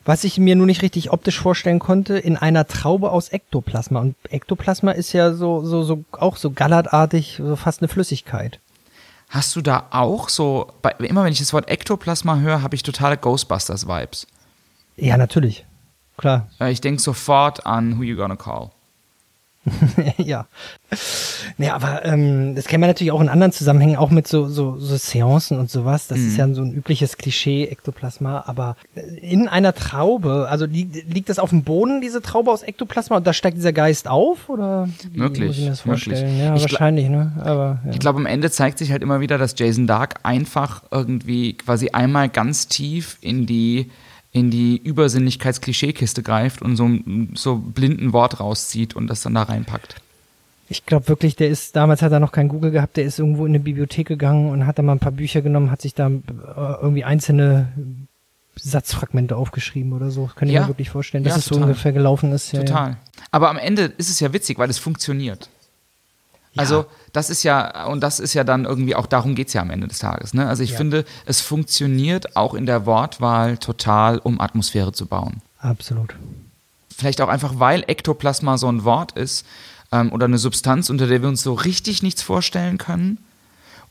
Was 0.05 0.23
ich 0.25 0.37
mir 0.37 0.55
nur 0.55 0.65
nicht 0.65 0.81
richtig 0.81 1.11
optisch 1.13 1.39
vorstellen 1.39 1.79
konnte, 1.79 2.17
in 2.17 2.35
einer 2.35 2.67
Traube 2.67 3.11
aus 3.11 3.29
Ektoplasma. 3.29 4.01
Und 4.01 4.15
Ektoplasma 4.29 4.91
ist 4.91 5.13
ja 5.13 5.33
so, 5.33 5.63
so, 5.63 5.83
so, 5.83 6.03
auch 6.11 6.35
so 6.35 6.51
gallertartig, 6.51 7.39
so 7.41 7.55
fast 7.55 7.81
eine 7.81 7.87
Flüssigkeit. 7.87 8.59
Hast 9.29 9.55
du 9.55 9.61
da 9.61 9.85
auch 9.91 10.29
so, 10.29 10.71
bei, 10.81 10.91
immer 10.99 11.23
wenn 11.23 11.31
ich 11.31 11.39
das 11.39 11.53
Wort 11.53 11.69
Ektoplasma 11.69 12.37
höre, 12.39 12.61
habe 12.61 12.75
ich 12.75 12.83
totale 12.83 13.15
Ghostbusters-Vibes. 13.17 14.27
Ja, 14.97 15.15
natürlich. 15.17 15.65
Klar. 16.17 16.47
Äh, 16.59 16.71
Ich 16.71 16.81
denke 16.81 17.01
sofort 17.01 17.65
an 17.65 17.97
Who 17.97 18.03
You 18.03 18.15
Gonna 18.17 18.35
Call. 18.35 18.71
ja. 20.17 20.45
Naja, 21.57 21.75
aber 21.75 22.05
ähm, 22.05 22.55
das 22.55 22.65
kennen 22.65 22.83
wir 22.83 22.87
natürlich 22.87 23.11
auch 23.11 23.21
in 23.21 23.29
anderen 23.29 23.51
Zusammenhängen, 23.51 23.95
auch 23.95 24.09
mit 24.09 24.27
so, 24.27 24.47
so, 24.47 24.77
so 24.77 24.97
Seancen 24.97 25.57
und 25.59 25.69
sowas. 25.69 26.07
Das 26.07 26.19
ist 26.19 26.37
ja 26.37 26.51
so 26.53 26.61
ein 26.61 26.73
übliches 26.73 27.17
Klischee, 27.17 27.65
Ektoplasma. 27.65 28.43
Aber 28.45 28.75
in 29.21 29.47
einer 29.47 29.73
Traube, 29.73 30.47
also 30.49 30.65
liegt, 30.65 31.11
liegt 31.11 31.29
das 31.29 31.39
auf 31.39 31.51
dem 31.51 31.63
Boden, 31.63 32.01
diese 32.01 32.21
Traube 32.21 32.51
aus 32.51 32.63
Ektoplasma, 32.63 33.17
und 33.17 33.27
da 33.27 33.33
steigt 33.33 33.57
dieser 33.57 33.73
Geist 33.73 34.07
auf? 34.07 34.49
Oder 34.49 34.89
Möglich, 35.13 35.47
muss 35.47 35.57
ich 35.57 35.63
mir 35.63 35.69
das 35.69 35.85
möglich. 35.85 36.03
vorstellen? 36.03 36.39
Ja, 36.39 36.55
Ich 36.55 36.61
wahrscheinlich, 36.61 37.09
ne? 37.09 37.31
Aber 37.43 37.79
ja. 37.85 37.91
Ich 37.91 37.99
glaube, 37.99 38.19
am 38.19 38.25
Ende 38.25 38.51
zeigt 38.51 38.77
sich 38.77 38.91
halt 38.91 39.01
immer 39.01 39.21
wieder, 39.21 39.37
dass 39.37 39.55
Jason 39.57 39.87
Dark 39.87 40.19
einfach 40.23 40.83
irgendwie 40.91 41.53
quasi 41.53 41.89
einmal 41.89 42.29
ganz 42.29 42.67
tief 42.67 43.17
in 43.21 43.45
die 43.45 43.89
in 44.33 44.49
die 44.51 44.77
Übersinnlichkeits-Klischeekiste 44.77 46.23
greift 46.23 46.61
und 46.61 46.75
so 46.75 46.85
ein 46.85 47.31
so 47.35 47.55
blinden 47.55 48.11
Wort 48.13 48.39
rauszieht 48.39 48.95
und 48.95 49.07
das 49.07 49.21
dann 49.21 49.35
da 49.35 49.43
reinpackt. 49.43 49.95
Ich 50.69 50.85
glaube 50.85 51.07
wirklich, 51.07 51.35
der 51.35 51.49
ist, 51.49 51.75
damals 51.75 52.01
hat 52.01 52.11
er 52.11 52.19
noch 52.19 52.31
kein 52.31 52.47
Google 52.47 52.71
gehabt, 52.71 52.97
der 52.97 53.03
ist 53.03 53.19
irgendwo 53.19 53.45
in 53.45 53.51
eine 53.51 53.59
Bibliothek 53.59 54.07
gegangen 54.07 54.49
und 54.49 54.65
hat 54.65 54.79
da 54.79 54.81
mal 54.81 54.93
ein 54.93 54.99
paar 54.99 55.11
Bücher 55.11 55.41
genommen, 55.41 55.69
hat 55.69 55.81
sich 55.81 55.93
da 55.93 56.07
äh, 56.07 56.11
irgendwie 56.81 57.03
einzelne 57.03 57.67
Satzfragmente 58.55 59.35
aufgeschrieben 59.35 59.93
oder 59.93 60.09
so. 60.11 60.29
Kann 60.35 60.47
ich 60.47 60.53
Ja. 60.55 60.61
mir 60.61 60.67
wirklich 60.69 60.89
vorstellen, 60.89 61.23
dass 61.23 61.33
Ja, 61.33 61.39
es 61.39 61.45
so 61.45 61.55
ungefähr 61.55 61.91
gelaufen 61.91 62.31
ist. 62.31 62.51
Ja. 62.53 62.59
Total. 62.63 62.97
Aber 63.31 63.49
am 63.49 63.57
Ende 63.57 63.83
ist 63.97 64.09
es 64.09 64.19
ja 64.19 64.31
witzig, 64.33 64.57
weil 64.57 64.69
es 64.69 64.77
funktioniert. 64.79 65.49
Also, 66.55 66.85
das 67.13 67.29
ist 67.29 67.43
ja, 67.43 67.85
und 67.85 68.01
das 68.01 68.19
ist 68.19 68.33
ja 68.33 68.43
dann 68.43 68.65
irgendwie 68.65 68.95
auch 68.95 69.07
darum 69.07 69.33
geht 69.35 69.47
es 69.47 69.53
ja 69.53 69.61
am 69.61 69.69
Ende 69.71 69.87
des 69.87 69.99
Tages. 69.99 70.33
Ne? 70.33 70.47
Also, 70.47 70.63
ich 70.63 70.71
Ja. 70.71 70.77
finde, 70.77 71.05
es 71.25 71.41
funktioniert 71.41 72.35
auch 72.35 72.53
in 72.53 72.65
der 72.65 72.85
Wortwahl 72.85 73.57
total, 73.57 74.19
um 74.19 74.39
Atmosphäre 74.39 74.91
zu 74.93 75.05
bauen. 75.07 75.41
Absolut. 75.59 76.15
Vielleicht 76.95 77.21
auch 77.21 77.29
einfach, 77.29 77.53
weil 77.57 77.83
Ektoplasma 77.87 78.57
so 78.57 78.71
ein 78.71 78.83
Wort 78.83 79.13
ist 79.13 79.45
ähm, 79.91 80.11
oder 80.11 80.25
eine 80.25 80.37
Substanz, 80.37 80.89
unter 80.89 81.07
der 81.07 81.21
wir 81.21 81.29
uns 81.29 81.41
so 81.41 81.53
richtig 81.53 82.03
nichts 82.03 82.21
vorstellen 82.21 82.77
können 82.77 83.17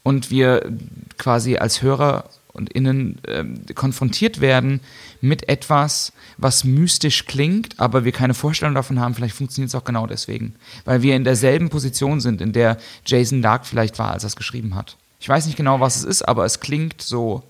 und 0.05 0.31
wir 0.31 0.71
quasi 1.19 1.57
als 1.57 1.83
Hörer 1.83 2.25
und 2.53 2.71
Innen 2.71 3.19
ähm, 3.27 3.63
konfrontiert 3.75 4.41
werden 4.41 4.81
mit 5.21 5.49
etwas, 5.49 6.13
was 6.37 6.65
mystisch 6.65 7.27
klingt, 7.27 7.79
aber 7.81 8.05
wir 8.05 8.13
keine 8.13 8.35
Vorstellung 8.35 8.75
davon 8.75 9.01
haben. 9.01 9.15
Vielleicht 9.15 9.35
funktioniert 9.37 9.69
es 9.69 9.75
auch 9.75 9.85
genau 9.85 10.07
deswegen, 10.07 10.55
weil 10.85 11.03
wir 11.03 11.17
in 11.17 11.25
derselben 11.25 11.71
Position 11.71 12.21
sind, 12.21 12.41
in 12.41 12.53
der 12.53 12.77
Jason 13.07 13.43
Dark 13.43 13.67
vielleicht 13.67 13.99
war, 13.99 14.13
als 14.13 14.25
er 14.25 14.29
es 14.29 14.37
geschrieben 14.37 14.75
hat. 14.75 14.97
Ich 15.21 15.29
weiß 15.29 15.47
nicht 15.47 15.57
genau, 15.57 15.81
was 15.81 15.97
es 15.97 16.05
ist, 16.05 16.23
aber 16.23 16.45
es 16.45 16.61
klingt 16.61 17.01
so, 17.01 17.43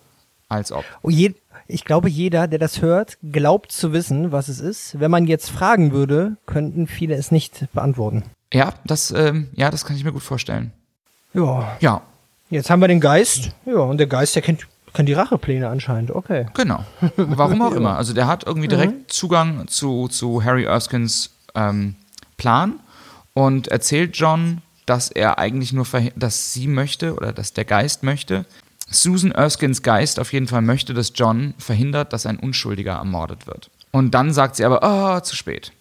als 0.49 0.73
ob. 0.73 0.85
Oh, 1.03 1.11
je, 1.11 1.35
ich 1.67 1.85
glaube, 1.85 2.09
jeder, 2.11 2.47
der 2.47 2.59
das 2.59 2.83
hört, 2.83 3.17
glaubt 3.23 3.73
zu 3.73 3.93
wissen, 3.93 4.31
was 4.31 4.49
es 4.49 4.61
ist. 4.61 5.01
Wenn 5.01 5.11
man 5.11 5.27
jetzt 5.27 5.51
fragen 5.51 5.93
würde, 5.93 6.37
könnten 6.47 6.87
viele 6.87 7.15
es 7.15 7.31
nicht 7.31 7.67
beantworten. 7.73 8.25
Ja, 8.53 8.75
das, 8.85 9.11
ähm, 9.11 9.49
ja, 9.55 9.71
das 9.71 9.85
kann 9.87 9.97
ich 9.97 10.05
mir 10.05 10.13
gut 10.13 10.23
vorstellen. 10.23 10.73
Ja, 11.33 11.77
Ja, 11.81 12.03
jetzt 12.51 12.69
haben 12.69 12.81
wir 12.81 12.89
den 12.89 13.01
Geist. 13.01 13.53
Ja, 13.65 13.79
und 13.79 13.97
der 13.97 14.07
Geist, 14.07 14.35
der 14.35 14.43
kennt, 14.43 14.67
kennt 14.93 15.09
die 15.09 15.15
Rachepläne 15.15 15.69
anscheinend. 15.69 16.11
Okay. 16.11 16.47
Genau. 16.55 16.85
Warum 17.17 17.63
auch 17.63 17.73
immer. 17.77 17.97
Also 17.97 18.13
der 18.13 18.27
hat 18.27 18.45
irgendwie 18.47 18.69
direkt 18.69 19.13
Zugang 19.13 19.67
zu, 19.69 20.09
zu 20.09 20.45
Harry 20.45 20.65
Erskines 20.65 21.31
ähm, 21.55 21.97
Plan 22.37 22.81
und 23.35 23.69
erzählt 23.69 24.17
John, 24.17 24.63
dass 24.87 25.11
er 25.11 25.39
eigentlich 25.39 25.73
nur, 25.73 25.87
dass 26.17 26.53
sie 26.53 26.67
möchte 26.67 27.15
oder 27.15 27.33
dass 27.33 27.53
der 27.53 27.65
Geist 27.65 28.03
möchte. 28.03 28.45
Susan 28.91 29.33
Erskines 29.33 29.83
Geist 29.83 30.21
auf 30.21 30.33
jeden 30.33 30.49
Fall 30.49 30.63
möchte, 30.63 30.93
dass 30.93 31.13
John 31.15 31.55
verhindert, 31.59 32.13
dass 32.13 32.27
ein 32.27 32.39
Unschuldiger 32.39 32.95
ermordet 32.95 33.47
wird. 33.47 33.71
Und 33.91 34.13
dann 34.13 34.33
sagt 34.33 34.57
sie 34.57 34.65
aber, 34.65 34.81
oh, 34.83 35.21
zu 35.21 35.37
spät. 35.37 35.73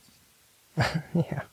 Ja. 1.13 1.43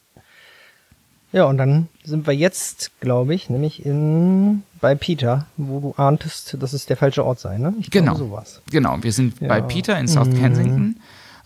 Ja, 1.33 1.45
und 1.45 1.59
dann 1.59 1.89
sind 2.05 2.27
wir 2.27 2.35
jetzt, 2.35 2.91
glaube 3.01 3.35
ich, 3.35 3.51
nämlich 3.51 3.85
in 3.85 4.63
bei 4.81 4.95
Peter, 4.95 5.47
wo 5.57 5.81
du 5.81 5.95
ahntest, 6.03 6.57
dass 6.61 6.73
es 6.73 6.87
der 6.87 6.97
falsche 6.97 7.25
Ort 7.25 7.41
sei, 7.41 7.59
ne? 7.59 7.75
Ich 7.81 7.91
Genau. 7.91 8.15
glaube 8.15 8.31
sowas. 8.31 8.63
Genau, 8.71 8.97
wir 9.03 9.13
sind 9.13 9.39
bei 9.41 9.59
Ja. 9.59 9.63
Mhm. 9.63 9.69
Peter 9.69 9.99
in 9.99 10.09
South 10.09 10.31
Kensington, 10.31 10.97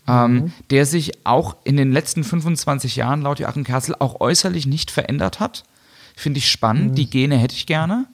ähm, 0.06 0.52
der 0.70 0.86
sich 0.86 1.26
auch 1.26 1.56
in 1.64 1.76
den 1.76 1.90
letzten 1.92 2.22
25 2.24 2.94
Jahren 2.96 3.22
laut 3.22 3.40
Joachim 3.40 3.64
Kerzel 3.64 3.96
auch 3.98 4.20
äußerlich 4.20 4.66
nicht 4.66 4.90
verändert 4.90 5.40
hat. 5.40 5.64
Finde 6.14 6.38
ich 6.38 6.50
spannend. 6.50 6.90
Mhm. 6.90 6.94
Die 6.94 7.08
Gene 7.10 7.36
hätte 7.36 7.54
ich 7.54 7.66
gerne. 7.66 8.06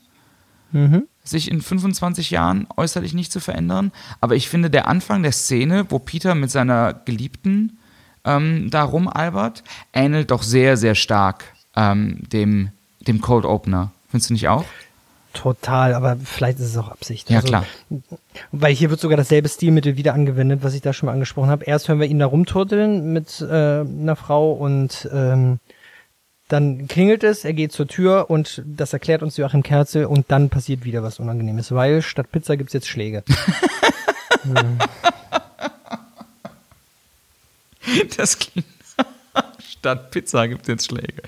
Sich 1.24 1.50
in 1.50 1.60
25 1.62 2.30
Jahren 2.30 2.66
äußerlich 2.76 3.14
nicht 3.14 3.32
zu 3.32 3.40
verändern. 3.40 3.90
Aber 4.20 4.36
ich 4.36 4.48
finde, 4.48 4.68
der 4.70 4.86
Anfang 4.86 5.22
der 5.22 5.32
Szene, 5.32 5.86
wo 5.90 5.98
Peter 5.98 6.34
mit 6.34 6.50
seiner 6.50 6.92
Geliebten 6.92 7.78
ähm, 8.24 8.68
da 8.70 8.82
rumalbert, 8.84 9.64
ähnelt 9.94 10.30
doch 10.30 10.42
sehr, 10.42 10.76
sehr 10.76 10.94
stark 10.94 11.44
ähm, 11.78 12.18
dem, 12.32 12.70
dem 13.00 13.20
Cold 13.20 13.44
Opener. 13.44 13.92
Findest 14.10 14.30
du 14.30 14.34
nicht 14.34 14.48
auch? 14.48 14.64
Total, 15.34 15.94
aber 15.94 16.16
vielleicht 16.16 16.58
ist 16.58 16.66
es 16.66 16.76
auch 16.76 16.88
Absicht. 16.88 17.30
Ja, 17.30 17.36
Also, 17.36 17.48
klar. 17.48 17.64
Weil 18.50 18.74
hier 18.74 18.90
wird 18.90 18.98
sogar 18.98 19.16
dasselbe 19.16 19.48
Stilmittel 19.48 19.96
wieder 19.96 20.14
angewendet, 20.14 20.60
was 20.62 20.74
ich 20.74 20.80
da 20.80 20.92
schon 20.92 21.06
mal 21.06 21.12
angesprochen 21.12 21.50
habe. 21.50 21.64
Erst 21.64 21.88
hören 21.88 22.00
wir 22.00 22.06
ihn 22.08 22.18
da 22.18 22.26
rumturteln 22.26 23.12
mit 23.12 23.40
äh, 23.40 23.80
einer 23.80 24.16
Frau 24.16 24.52
und 24.52 25.08
ähm, 25.12 25.60
dann 26.48 26.88
klingelt 26.88 27.24
es, 27.24 27.44
er 27.44 27.52
geht 27.52 27.72
zur 27.72 27.86
Tür 27.86 28.30
und 28.30 28.62
das 28.64 28.94
erklärt 28.94 29.22
uns 29.22 29.36
Joachim 29.36 29.62
Kerzel 29.62 30.06
und 30.06 30.30
dann 30.30 30.48
passiert 30.48 30.84
wieder 30.84 31.02
was 31.02 31.20
Unangenehmes, 31.20 31.72
weil 31.72 32.00
statt 32.00 32.32
Pizza 32.32 32.56
gibt's 32.56 32.72
jetzt 32.72 32.88
Schläge. 32.88 33.22
Das 38.16 38.38
klingt. 38.38 38.66
Statt 39.78 40.10
Pizza 40.10 40.48
gibt 40.48 40.62
es 40.62 40.68
jetzt 40.68 40.86
Schläge. 40.86 41.22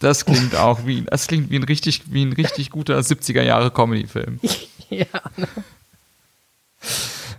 Das 0.00 0.24
klingt 0.24 0.54
auch 0.56 0.86
wie, 0.86 1.02
das 1.02 1.26
klingt 1.26 1.50
wie 1.50 1.56
ein 1.56 1.64
richtig, 1.64 2.02
wie 2.12 2.24
ein 2.24 2.32
richtig 2.32 2.70
guter 2.70 2.98
70er 2.98 3.42
Jahre 3.42 3.70
Comedy-Film. 3.70 4.40
ja, 4.90 5.06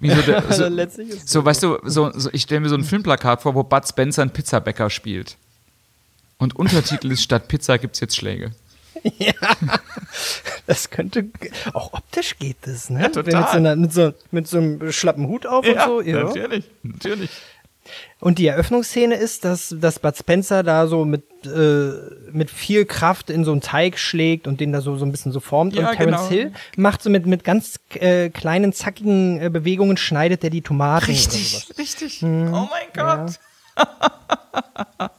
so, 0.01 0.21
der, 0.21 0.45
also 0.49 0.63
so, 0.63 0.69
letztlich 0.69 1.09
ist 1.09 1.29
so, 1.29 1.45
weißt 1.45 1.63
du, 1.63 1.79
so, 1.83 2.11
so, 2.13 2.29
ich 2.33 2.43
stelle 2.43 2.61
mir 2.61 2.69
so 2.69 2.75
ein 2.75 2.83
Filmplakat 2.83 3.41
vor, 3.41 3.55
wo 3.55 3.63
Bud 3.63 3.87
Spencer 3.87 4.21
einen 4.21 4.31
Pizzabäcker 4.31 4.89
spielt. 4.89 5.37
Und 6.37 6.55
Untertitel 6.55 7.11
ist 7.11 7.23
Statt 7.23 7.47
Pizza 7.47 7.77
gibt's 7.77 7.99
jetzt 7.99 8.15
Schläge. 8.15 8.51
Das 10.67 10.89
könnte, 10.89 11.29
auch 11.73 11.93
optisch 11.93 12.37
geht 12.39 12.57
das, 12.61 12.89
ne? 12.89 13.03
Ja, 13.03 13.09
total. 13.09 13.41
Mit 13.41 13.49
so, 13.49 13.57
einer, 13.57 13.75
mit, 13.75 13.93
so, 13.93 14.13
mit 14.31 14.47
so 14.47 14.57
einem 14.57 14.91
schlappen 14.91 15.27
Hut 15.27 15.45
auf 15.45 15.65
und 15.65 15.79
so. 15.79 16.01
Ja. 16.01 16.23
natürlich, 16.23 16.65
natürlich. 16.81 17.29
Und 18.19 18.39
die 18.39 18.47
Eröffnungsszene 18.47 19.15
ist, 19.15 19.45
dass, 19.45 19.75
dass 19.79 19.99
Bud 19.99 20.17
Spencer 20.17 20.63
da 20.63 20.87
so 20.87 21.05
mit, 21.05 21.23
äh, 21.45 21.91
mit 22.31 22.49
viel 22.49 22.85
Kraft 22.85 23.29
in 23.29 23.45
so 23.45 23.51
einen 23.51 23.61
Teig 23.61 23.99
schlägt 23.99 24.47
und 24.47 24.59
den 24.59 24.71
da 24.71 24.81
so, 24.81 24.97
so 24.97 25.05
ein 25.05 25.11
bisschen 25.11 25.31
so 25.31 25.39
formt. 25.39 25.75
Ja, 25.75 25.89
und 25.89 25.95
Terence 25.95 26.29
genau. 26.29 26.29
Hill 26.29 26.51
macht 26.77 27.03
so 27.03 27.09
mit, 27.09 27.25
mit 27.25 27.43
ganz 27.43 27.79
äh, 27.93 28.29
kleinen, 28.29 28.73
zackigen 28.73 29.39
äh, 29.41 29.49
Bewegungen, 29.49 29.97
schneidet 29.97 30.43
er 30.43 30.49
die 30.49 30.61
Tomaten. 30.61 31.13
Sowas. 31.13 31.67
richtig. 31.77 32.23
oh 32.23 32.25
mein 32.25 32.69
Gott. 32.93 33.39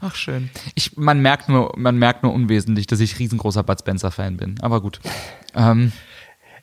Ach 0.00 0.14
schön. 0.14 0.50
Ich, 0.74 0.96
man 0.96 1.20
merkt 1.20 1.48
nur, 1.48 1.72
man 1.76 1.96
merkt 1.96 2.22
nur 2.22 2.32
unwesentlich, 2.32 2.86
dass 2.86 3.00
ich 3.00 3.18
riesengroßer 3.18 3.62
Bud 3.62 3.78
Spencer 3.78 4.10
Fan 4.10 4.36
bin. 4.36 4.56
Aber 4.60 4.80
gut. 4.80 5.00
Ähm, 5.54 5.92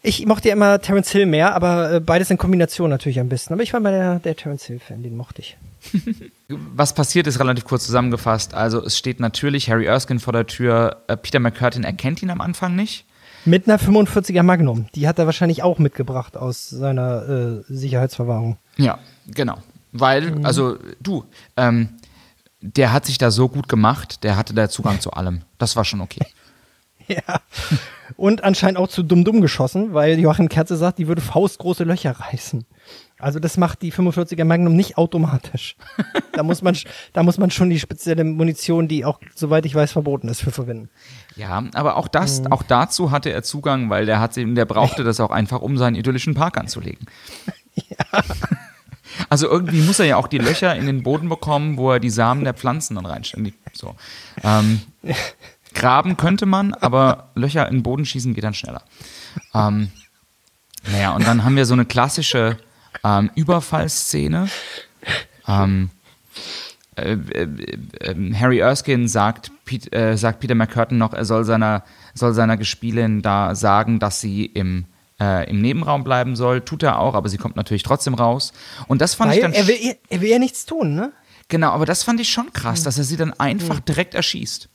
Ich 0.03 0.25
mochte 0.25 0.47
ja 0.47 0.55
immer 0.55 0.81
Terence 0.81 1.11
Hill 1.11 1.27
mehr, 1.27 1.53
aber 1.53 1.93
äh, 1.93 1.99
beides 1.99 2.31
in 2.31 2.37
Kombination 2.37 2.89
natürlich 2.89 3.19
am 3.19 3.29
besten. 3.29 3.53
Aber 3.53 3.61
ich 3.61 3.71
war 3.73 3.79
mal 3.79 3.91
der, 3.91 4.19
der 4.19 4.35
Terence 4.35 4.65
Hill-Fan, 4.65 5.03
den 5.03 5.15
mochte 5.15 5.41
ich. 5.41 5.57
was 6.47 6.93
passiert 6.93 7.27
ist 7.27 7.39
relativ 7.39 7.65
kurz 7.65 7.85
zusammengefasst. 7.85 8.53
Also 8.53 8.83
es 8.83 8.97
steht 8.97 9.19
natürlich 9.19 9.69
Harry 9.69 9.85
Erskine 9.85 10.19
vor 10.19 10.33
der 10.33 10.47
Tür. 10.47 11.03
Äh, 11.07 11.17
Peter 11.17 11.39
McCurtain 11.39 11.83
erkennt 11.83 12.21
ihn 12.23 12.29
am 12.29 12.41
Anfang 12.41 12.75
nicht. 12.75 13.05
Mit 13.45 13.67
einer 13.67 13.79
45er 13.79 14.43
Magnum. 14.43 14.87
Die 14.93 15.07
hat 15.07 15.17
er 15.17 15.25
wahrscheinlich 15.25 15.63
auch 15.63 15.79
mitgebracht 15.79 16.37
aus 16.37 16.69
seiner 16.69 17.27
äh, 17.27 17.63
Sicherheitsverwahrung. 17.67 18.57
Ja, 18.77 18.99
genau. 19.27 19.57
Weil, 19.91 20.45
also 20.45 20.77
du, 20.99 21.25
ähm, 21.57 21.89
der 22.61 22.93
hat 22.93 23.05
sich 23.05 23.17
da 23.17 23.31
so 23.31 23.49
gut 23.49 23.67
gemacht, 23.67 24.23
der 24.23 24.37
hatte 24.37 24.53
da 24.53 24.69
Zugang 24.69 24.99
zu 24.99 25.11
allem. 25.11 25.41
Das 25.57 25.75
war 25.75 25.85
schon 25.85 26.01
okay. 26.01 26.25
Ja. 27.07 27.41
Und 28.21 28.43
anscheinend 28.43 28.77
auch 28.77 28.87
zu 28.87 29.01
dumm-dumm 29.01 29.41
geschossen, 29.41 29.95
weil 29.95 30.19
Joachim 30.19 30.47
Kerze 30.47 30.77
sagt, 30.77 30.99
die 30.99 31.07
würde 31.07 31.23
faustgroße 31.23 31.85
Löcher 31.85 32.11
reißen. 32.11 32.65
Also 33.17 33.39
das 33.39 33.57
macht 33.57 33.81
die 33.81 33.91
45er 33.91 34.45
Magnum 34.45 34.75
nicht 34.75 34.95
automatisch. 34.99 35.75
da 36.33 36.43
muss 36.43 36.61
man, 36.61 36.77
da 37.13 37.23
muss 37.23 37.39
man 37.39 37.49
schon 37.49 37.71
die 37.71 37.79
spezielle 37.79 38.23
Munition, 38.23 38.87
die 38.87 39.05
auch, 39.05 39.19
soweit 39.33 39.65
ich 39.65 39.73
weiß, 39.73 39.91
verboten 39.91 40.27
ist, 40.27 40.41
für 40.41 40.51
verwenden. 40.51 40.91
Ja, 41.35 41.63
aber 41.73 41.97
auch 41.97 42.07
das, 42.07 42.43
auch 42.51 42.61
dazu 42.61 43.09
hatte 43.09 43.31
er 43.31 43.41
Zugang, 43.41 43.89
weil 43.89 44.05
der 44.05 44.19
hat, 44.19 44.35
der 44.35 44.65
brauchte 44.65 45.03
das 45.03 45.19
auch 45.19 45.31
einfach, 45.31 45.63
um 45.63 45.79
seinen 45.79 45.95
idyllischen 45.95 46.35
Park 46.35 46.59
anzulegen. 46.59 47.07
Also 49.27 49.49
irgendwie 49.49 49.81
muss 49.81 49.99
er 49.99 50.05
ja 50.05 50.15
auch 50.15 50.27
die 50.27 50.37
Löcher 50.37 50.73
in 50.73 50.85
den 50.85 51.03
Boden 51.03 51.27
bekommen, 51.27 51.75
wo 51.75 51.91
er 51.91 51.99
die 51.99 52.09
Samen 52.09 52.45
der 52.45 52.53
Pflanzen 52.53 52.95
dann 52.95 53.05
reinstellt. 53.05 53.53
So. 53.73 53.93
Ähm, 54.41 54.81
graben 55.73 56.17
könnte 56.17 56.45
man, 56.45 56.73
aber 56.73 57.29
Löcher 57.35 57.67
in 57.67 57.77
den 57.77 57.83
Boden 57.83 58.05
schießen 58.05 58.33
geht 58.33 58.43
dann 58.43 58.53
schneller. 58.53 58.83
Ähm, 59.53 59.91
naja, 60.91 61.11
und 61.11 61.27
dann 61.27 61.43
haben 61.43 61.55
wir 61.55 61.65
so 61.65 61.73
eine 61.73 61.85
klassische 61.85 62.57
ähm, 63.03 63.29
Überfallszene. 63.35 64.49
Ähm, 65.47 65.89
äh, 66.95 67.13
äh, 67.13 67.47
äh, 67.99 68.33
Harry 68.33 68.59
Erskine 68.59 69.07
sagt, 69.07 69.51
äh, 69.91 70.17
sagt 70.17 70.39
Peter 70.39 70.55
McCurtain 70.55 70.97
noch, 70.97 71.13
er 71.13 71.25
soll 71.25 71.45
seiner, 71.45 71.83
soll 72.13 72.33
seiner 72.33 72.57
Gespielin 72.57 73.21
da 73.21 73.55
sagen, 73.55 73.99
dass 73.99 74.21
sie 74.21 74.45
im, 74.45 74.85
im 75.19 75.61
Nebenraum 75.61 76.03
bleiben 76.03 76.35
soll. 76.35 76.61
Tut 76.61 76.81
er 76.81 76.97
auch, 76.97 77.13
aber 77.13 77.29
sie 77.29 77.37
kommt 77.37 77.55
natürlich 77.55 77.83
trotzdem 77.83 78.15
raus. 78.15 78.53
Und 78.87 79.01
das 79.01 79.13
fand 79.13 79.31
ich 79.31 79.43
Weil 79.43 79.51
dann. 79.51 79.53
er 79.53 79.67
will, 79.67 79.95
er 80.09 80.21
will 80.21 80.29
ja 80.29 80.39
nichts 80.39 80.65
tun, 80.65 80.95
ne? 80.95 81.11
Genau, 81.47 81.69
aber 81.69 81.85
das 81.85 82.01
fand 82.01 82.19
ich 82.19 82.29
schon 82.29 82.51
krass, 82.53 82.81
dass 82.81 82.97
er 82.97 83.03
sie 83.03 83.17
dann 83.17 83.31
einfach 83.33 83.79
direkt 83.81 84.15
erschießt. 84.15 84.67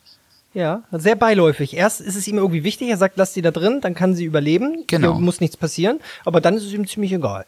Ja, 0.57 0.85
sehr 0.91 1.17
beiläufig. 1.17 1.77
Erst 1.77 2.01
ist 2.01 2.17
es 2.17 2.27
ihm 2.27 2.39
irgendwie 2.39 2.65
wichtig, 2.65 2.89
er 2.89 2.97
sagt, 2.97 3.19
lass 3.19 3.35
sie 3.35 3.43
da 3.43 3.51
drin, 3.51 3.83
dann 3.83 3.95
kann 3.95 4.15
sie 4.15 4.25
überleben. 4.25 4.85
Genau. 4.87 5.13
Hier 5.13 5.21
muss 5.21 5.39
nichts 5.39 5.55
passieren. 5.55 6.01
Aber 6.25 6.41
dann 6.41 6.55
ist 6.55 6.65
es 6.65 6.73
ihm 6.73 6.89
ziemlich 6.89 7.13
egal. 7.13 7.45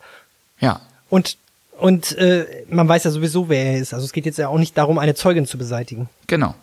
Ja. 0.60 0.82
Und, 1.08 1.38
und 1.78 2.18
äh, 2.18 2.44
man 2.68 2.86
weiß 2.86 3.04
ja 3.04 3.10
sowieso, 3.10 3.48
wer 3.48 3.64
er 3.64 3.78
ist. 3.78 3.94
Also 3.94 4.04
es 4.04 4.12
geht 4.12 4.26
jetzt 4.26 4.36
ja 4.36 4.48
auch 4.48 4.58
nicht 4.58 4.76
darum, 4.76 4.98
eine 4.98 5.14
Zeugin 5.14 5.46
zu 5.46 5.56
beseitigen. 5.56 6.10
Genau. 6.26 6.54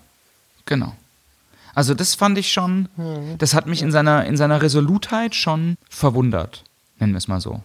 Genau. 0.67 0.93
Also 1.73 1.95
das 1.95 2.13
fand 2.13 2.37
ich 2.37 2.51
schon, 2.51 2.89
das 3.39 3.55
hat 3.55 3.65
mich 3.65 3.81
in 3.81 3.91
seiner, 3.91 4.25
in 4.25 4.37
seiner 4.37 4.61
Resolutheit 4.61 5.33
schon 5.33 5.77
verwundert, 5.89 6.63
nennen 6.99 7.13
wir 7.13 7.17
es 7.17 7.27
mal 7.27 7.41
so. 7.41 7.63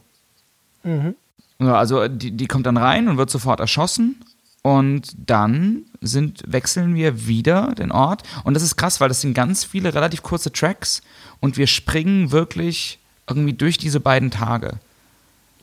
Ja, 0.85 1.75
Also 1.75 2.09
die, 2.09 2.31
die 2.31 2.47
kommt 2.47 2.65
dann 2.65 2.79
rein 2.79 3.09
und 3.09 3.19
wird 3.19 3.29
sofort 3.29 3.61
erschossen 3.61 4.17
und 4.63 5.13
dann 5.17 5.85
sind, 6.01 6.43
wechseln 6.47 6.95
wir 6.95 7.27
wieder 7.27 7.75
den 7.75 7.93
Ort 7.93 8.23
und 8.45 8.55
das 8.55 8.63
ist 8.63 8.77
krass, 8.77 9.01
weil 9.01 9.09
das 9.09 9.21
sind 9.21 9.35
ganz 9.35 9.65
viele 9.65 9.95
relativ 9.95 10.23
kurze 10.23 10.53
Tracks 10.53 11.03
und 11.41 11.57
wir 11.57 11.67
springen 11.67 12.31
wirklich 12.31 12.99
irgendwie 13.29 13.53
durch 13.53 13.79
diese 13.79 14.01
beiden 14.01 14.31
Tage. 14.31 14.79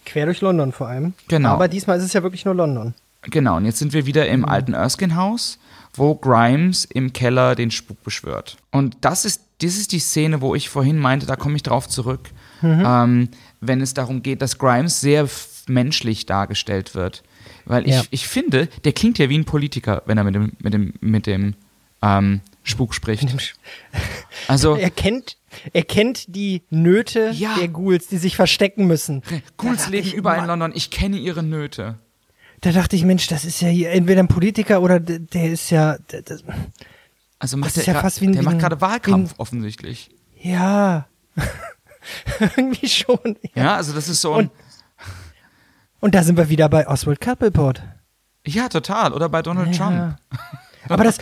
Quer 0.06 0.26
durch 0.26 0.42
London 0.42 0.72
vor 0.72 0.88
allem. 0.88 1.14
Genau. 1.28 1.50
Aber 1.50 1.68
diesmal 1.68 1.98
ist 1.98 2.06
es 2.06 2.14
ja 2.14 2.24
wirklich 2.24 2.46
nur 2.46 2.56
London. 2.56 2.94
Genau, 3.24 3.58
und 3.58 3.66
jetzt 3.66 3.80
sind 3.80 3.94
wir 3.94 4.06
wieder 4.06 4.28
im 4.28 4.46
alten 4.46 4.74
Erskine-Haus, 4.74 5.60
wo 5.94 6.16
Grimes 6.16 6.86
im 6.86 7.12
Keller 7.12 7.56
den 7.56 7.72
Spuk 7.72 8.02
beschwört. 8.04 8.58
Und 8.72 8.98
das 9.02 9.26
ist, 9.26 9.42
das 9.62 9.76
ist 9.76 9.92
die 9.92 10.00
Szene, 10.00 10.40
wo 10.40 10.56
ich 10.56 10.70
vorhin 10.70 10.98
meinte, 10.98 11.26
da 11.26 11.36
komme 11.36 11.56
ich 11.58 11.64
drauf 11.64 11.90
zurück, 11.90 12.30
ähm, 12.64 13.30
wenn 13.60 13.82
es 13.82 13.94
darum 13.94 14.24
geht, 14.24 14.42
dass 14.42 14.58
Grimes 14.58 15.02
sehr 15.02 15.28
menschlich 15.68 16.26
dargestellt 16.26 16.96
wird. 16.96 17.24
Weil 17.68 17.86
ich, 17.88 17.94
Ja. 17.96 18.04
ich 18.12 18.28
finde, 18.28 18.68
der 18.86 18.94
klingt 18.94 19.18
ja 19.20 19.30
wie 19.30 19.38
ein 19.38 19.46
Politiker, 19.46 20.02
wenn 20.06 20.18
er 20.18 20.24
mit 20.24 20.36
dem, 20.36 20.52
mit 20.60 20.74
dem, 20.74 20.94
mit 21.02 21.26
dem 21.28 21.54
ähm, 22.02 22.42
Spuk 22.64 22.94
spricht. 22.94 23.28
Also, 24.48 24.76
Er 24.76 24.92
kennt, 24.92 25.36
er 25.74 25.84
kennt 25.84 26.34
die 26.36 26.62
Nöte 26.70 27.32
Ja. 27.34 27.56
der 27.58 27.68
Ghouls, 27.68 28.08
die 28.08 28.18
sich 28.18 28.36
verstecken 28.36 28.86
müssen. 28.88 29.24
Ghouls 29.58 29.90
leben 29.90 30.08
ich, 30.08 30.14
überall 30.14 30.40
in 30.40 30.46
London, 30.46 30.72
ich 30.76 30.92
kenne 30.92 31.18
ihre 31.18 31.44
Nöte. 31.44 31.96
Da 32.62 32.72
dachte 32.72 32.96
ich, 32.96 33.04
Mensch, 33.04 33.28
das 33.28 33.46
ist 33.46 33.62
ja 33.62 33.68
hier 33.68 33.92
entweder 33.92 34.22
ein 34.22 34.28
Politiker 34.28 34.82
oder 34.82 35.00
der, 35.00 35.20
der 35.20 35.52
ist 35.52 35.70
ja, 35.70 35.98
der, 36.12 36.22
das, 36.22 36.44
Also 37.40 37.58
macht 37.58 37.72
Das 37.72 37.78
ist 37.78 37.88
der, 37.88 37.96
ja 37.96 38.02
fast 38.02 38.22
wie 38.22 38.28
ein- 38.28 38.34
der 38.34 38.44
macht 38.44 38.60
gerade 38.60 38.80
Wahlkampf 38.80 39.32
ein- 39.34 39.40
offensichtlich. 39.40 40.10
ja. 40.42 41.08
Irgendwie 42.40 42.88
schon. 42.88 43.36
Ja, 43.56 43.76
also 43.76 43.94
das 43.94 44.08
ist 44.08 44.22
so 44.22 44.34
ein, 44.34 44.46
Und- 44.48 44.52
Und 46.08 46.16
da 46.16 46.24
sind 46.24 46.38
wir 46.38 46.48
wieder 46.48 46.70
bei 46.70 46.88
Oswald 46.88 47.20
Cobblepot. 47.20 47.82
Ja, 48.46 48.70
total. 48.70 49.12
Oder 49.12 49.28
bei 49.28 49.42
Donald 49.42 49.76
Trump. 49.76 50.16
Aber 50.88 51.04
das, 51.04 51.18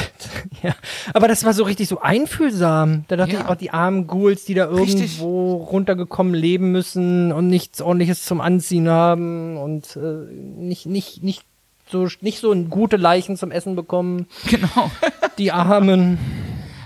ja, 0.62 0.74
aber 1.12 1.28
das 1.28 1.44
war 1.44 1.52
so 1.52 1.64
richtig 1.64 1.86
so 1.86 2.00
einfühlsam. 2.00 3.04
Da 3.08 3.16
dachte 3.16 3.34
Ja. 3.34 3.40
ich 3.40 3.46
auch, 3.46 3.56
die 3.56 3.70
armen 3.70 4.06
Ghouls, 4.06 4.46
die 4.46 4.54
da 4.54 4.70
Richtig. 4.70 5.18
irgendwo 5.20 5.56
runtergekommen 5.56 6.32
leben 6.32 6.72
müssen 6.72 7.30
und 7.30 7.48
nichts 7.48 7.82
ordentliches 7.82 8.24
zum 8.24 8.40
Anziehen 8.40 8.88
haben 8.88 9.58
und 9.58 9.96
äh, 9.96 10.00
nicht, 10.32 10.86
nicht, 10.86 11.22
nicht 11.22 11.44
so, 11.90 12.08
nicht 12.22 12.40
so 12.40 12.54
gute 12.54 12.96
Leichen 12.96 13.36
zum 13.36 13.50
Essen 13.50 13.76
bekommen. 13.76 14.28
Genau. 14.48 14.90
Die 15.36 15.52
Armen. 15.52 16.16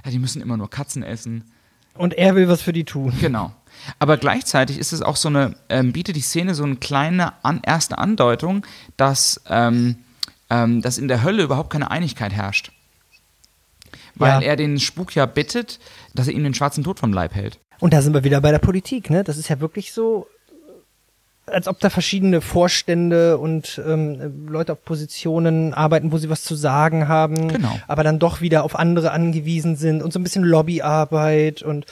Ja, 0.05 0.11
die 0.11 0.19
müssen 0.19 0.43
immer 0.43 0.57
nur 0.57 0.69
Katzen 0.69 1.05
essen. 1.05 1.45
Und 1.95 2.13
er 2.15 2.35
will 2.35 2.49
was 2.49 2.61
für 2.61 2.73
die 2.73 2.85
tun. 2.85 3.13
Genau. 3.21 3.53
Aber 3.99 4.16
gleichzeitig 4.16 4.78
ist 4.78 4.93
es 4.93 5.03
auch 5.03 5.16
so 5.16 5.28
eine, 5.28 5.55
ähm, 5.68 5.93
bietet 5.93 6.16
die 6.16 6.20
Szene 6.20 6.55
so 6.55 6.64
eine 6.64 6.76
kleine 6.76 7.32
an, 7.45 7.61
erste 7.64 7.99
Andeutung, 7.99 8.66
dass, 8.97 9.41
ähm, 9.49 9.97
ähm, 10.51 10.82
dass 10.82 10.99
in 10.99 11.09
der 11.09 11.22
Hölle 11.22 11.43
überhaupt 11.43 11.70
keine 11.70 11.91
Einigkeit 11.91 12.32
herrscht. 12.32 12.72
Weil 14.14 14.43
Ja. 14.43 14.49
er 14.51 14.57
den 14.57 14.78
Spuk 14.80 15.14
ja 15.14 15.26
bittet, 15.26 15.78
dass 16.14 16.26
er 16.28 16.34
ihm 16.34 16.43
den 16.45 16.55
schwarzen 16.55 16.82
Tod 16.84 16.99
vom 16.99 17.12
Leib 17.12 17.34
hält. 17.34 17.59
Und 17.80 17.93
da 17.93 18.01
sind 18.01 18.14
wir 18.14 18.24
wieder 18.24 18.41
bei 18.41 18.51
der 18.51 18.59
Politik, 18.59 19.11
ne? 19.11 19.22
Das 19.24 19.37
ist 19.37 19.49
ja 19.49 19.61
wirklich 19.61 19.93
so, 19.93 20.26
als 21.45 21.68
ob 21.68 21.78
da 21.80 21.91
verschiedene 21.91 22.41
Vorstände 22.41 23.37
und 23.39 23.80
ähm, 23.87 24.49
Leute 24.49 24.72
auf 24.72 24.84
Positionen 24.84 25.74
arbeiten, 25.74 26.11
wo 26.11 26.18
sie 26.18 26.30
was 26.30 26.43
zu 26.43 26.55
sagen 26.57 27.07
haben, 27.09 27.49
Genau. 27.49 27.78
aber 27.87 28.03
dann 28.03 28.18
doch 28.18 28.41
wieder 28.41 28.64
auf 28.64 28.74
andere 28.76 29.12
angewiesen 29.12 29.76
sind 29.76 30.03
und 30.03 30.12
so 30.12 30.18
ein 30.18 30.22
bisschen 30.24 30.43
Lobbyarbeit 30.45 31.62
und 31.62 31.87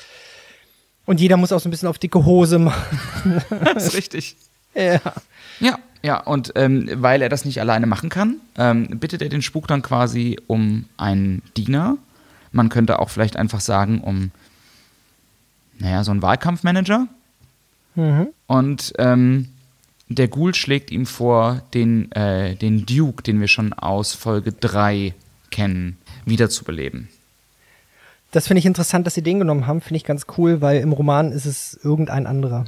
und 1.06 1.20
jeder 1.20 1.36
muss 1.36 1.52
auch 1.52 1.60
so 1.60 1.68
ein 1.68 1.70
bisschen 1.70 1.88
auf 1.88 1.98
dicke 1.98 2.24
Hose 2.24 2.58
machen. 2.58 2.98
Das 3.74 3.86
ist 3.86 3.94
richtig. 3.94 4.36
ja. 4.74 5.00
Ja, 5.60 5.78
ja, 6.02 6.20
und 6.20 6.52
ähm, 6.56 6.88
weil 6.96 7.22
er 7.22 7.28
das 7.28 7.44
nicht 7.44 7.60
alleine 7.60 7.86
machen 7.86 8.10
kann, 8.10 8.36
ähm, 8.58 8.98
bittet 8.98 9.22
er 9.22 9.28
den 9.28 9.40
Spuk 9.40 9.66
dann 9.66 9.82
quasi 9.82 10.38
um 10.46 10.84
einen 10.96 11.42
Diener. 11.56 11.96
Man 12.52 12.68
könnte 12.68 12.98
auch 12.98 13.08
vielleicht 13.08 13.36
einfach 13.36 13.60
sagen, 13.60 14.00
um, 14.00 14.30
naja, 15.78 16.04
so 16.04 16.10
einen 16.10 16.22
Wahlkampfmanager. 16.22 17.06
Und 18.46 18.92
ähm, 18.98 19.48
der 20.08 20.28
Ghoul 20.28 20.54
schlägt 20.54 20.90
ihm 20.90 21.06
vor, 21.06 21.62
den, 21.72 22.12
äh, 22.12 22.54
den 22.56 22.84
Duke, 22.84 23.22
den 23.22 23.40
wir 23.40 23.48
schon 23.48 23.72
aus 23.72 24.12
Folge 24.12 24.52
3 24.52 25.14
kennen, 25.50 25.96
wiederzubeleben. 26.26 27.08
Das 28.34 28.48
finde 28.48 28.58
ich 28.58 28.66
interessant, 28.66 29.06
dass 29.06 29.14
sie 29.14 29.22
den 29.22 29.38
genommen 29.38 29.66
haben, 29.68 29.80
finde 29.80 29.96
ich 29.96 30.04
ganz 30.04 30.26
cool, 30.36 30.60
weil 30.60 30.80
im 30.80 30.92
Roman 30.92 31.30
ist 31.30 31.46
es 31.46 31.78
irgendein 31.82 32.26
anderer. 32.26 32.64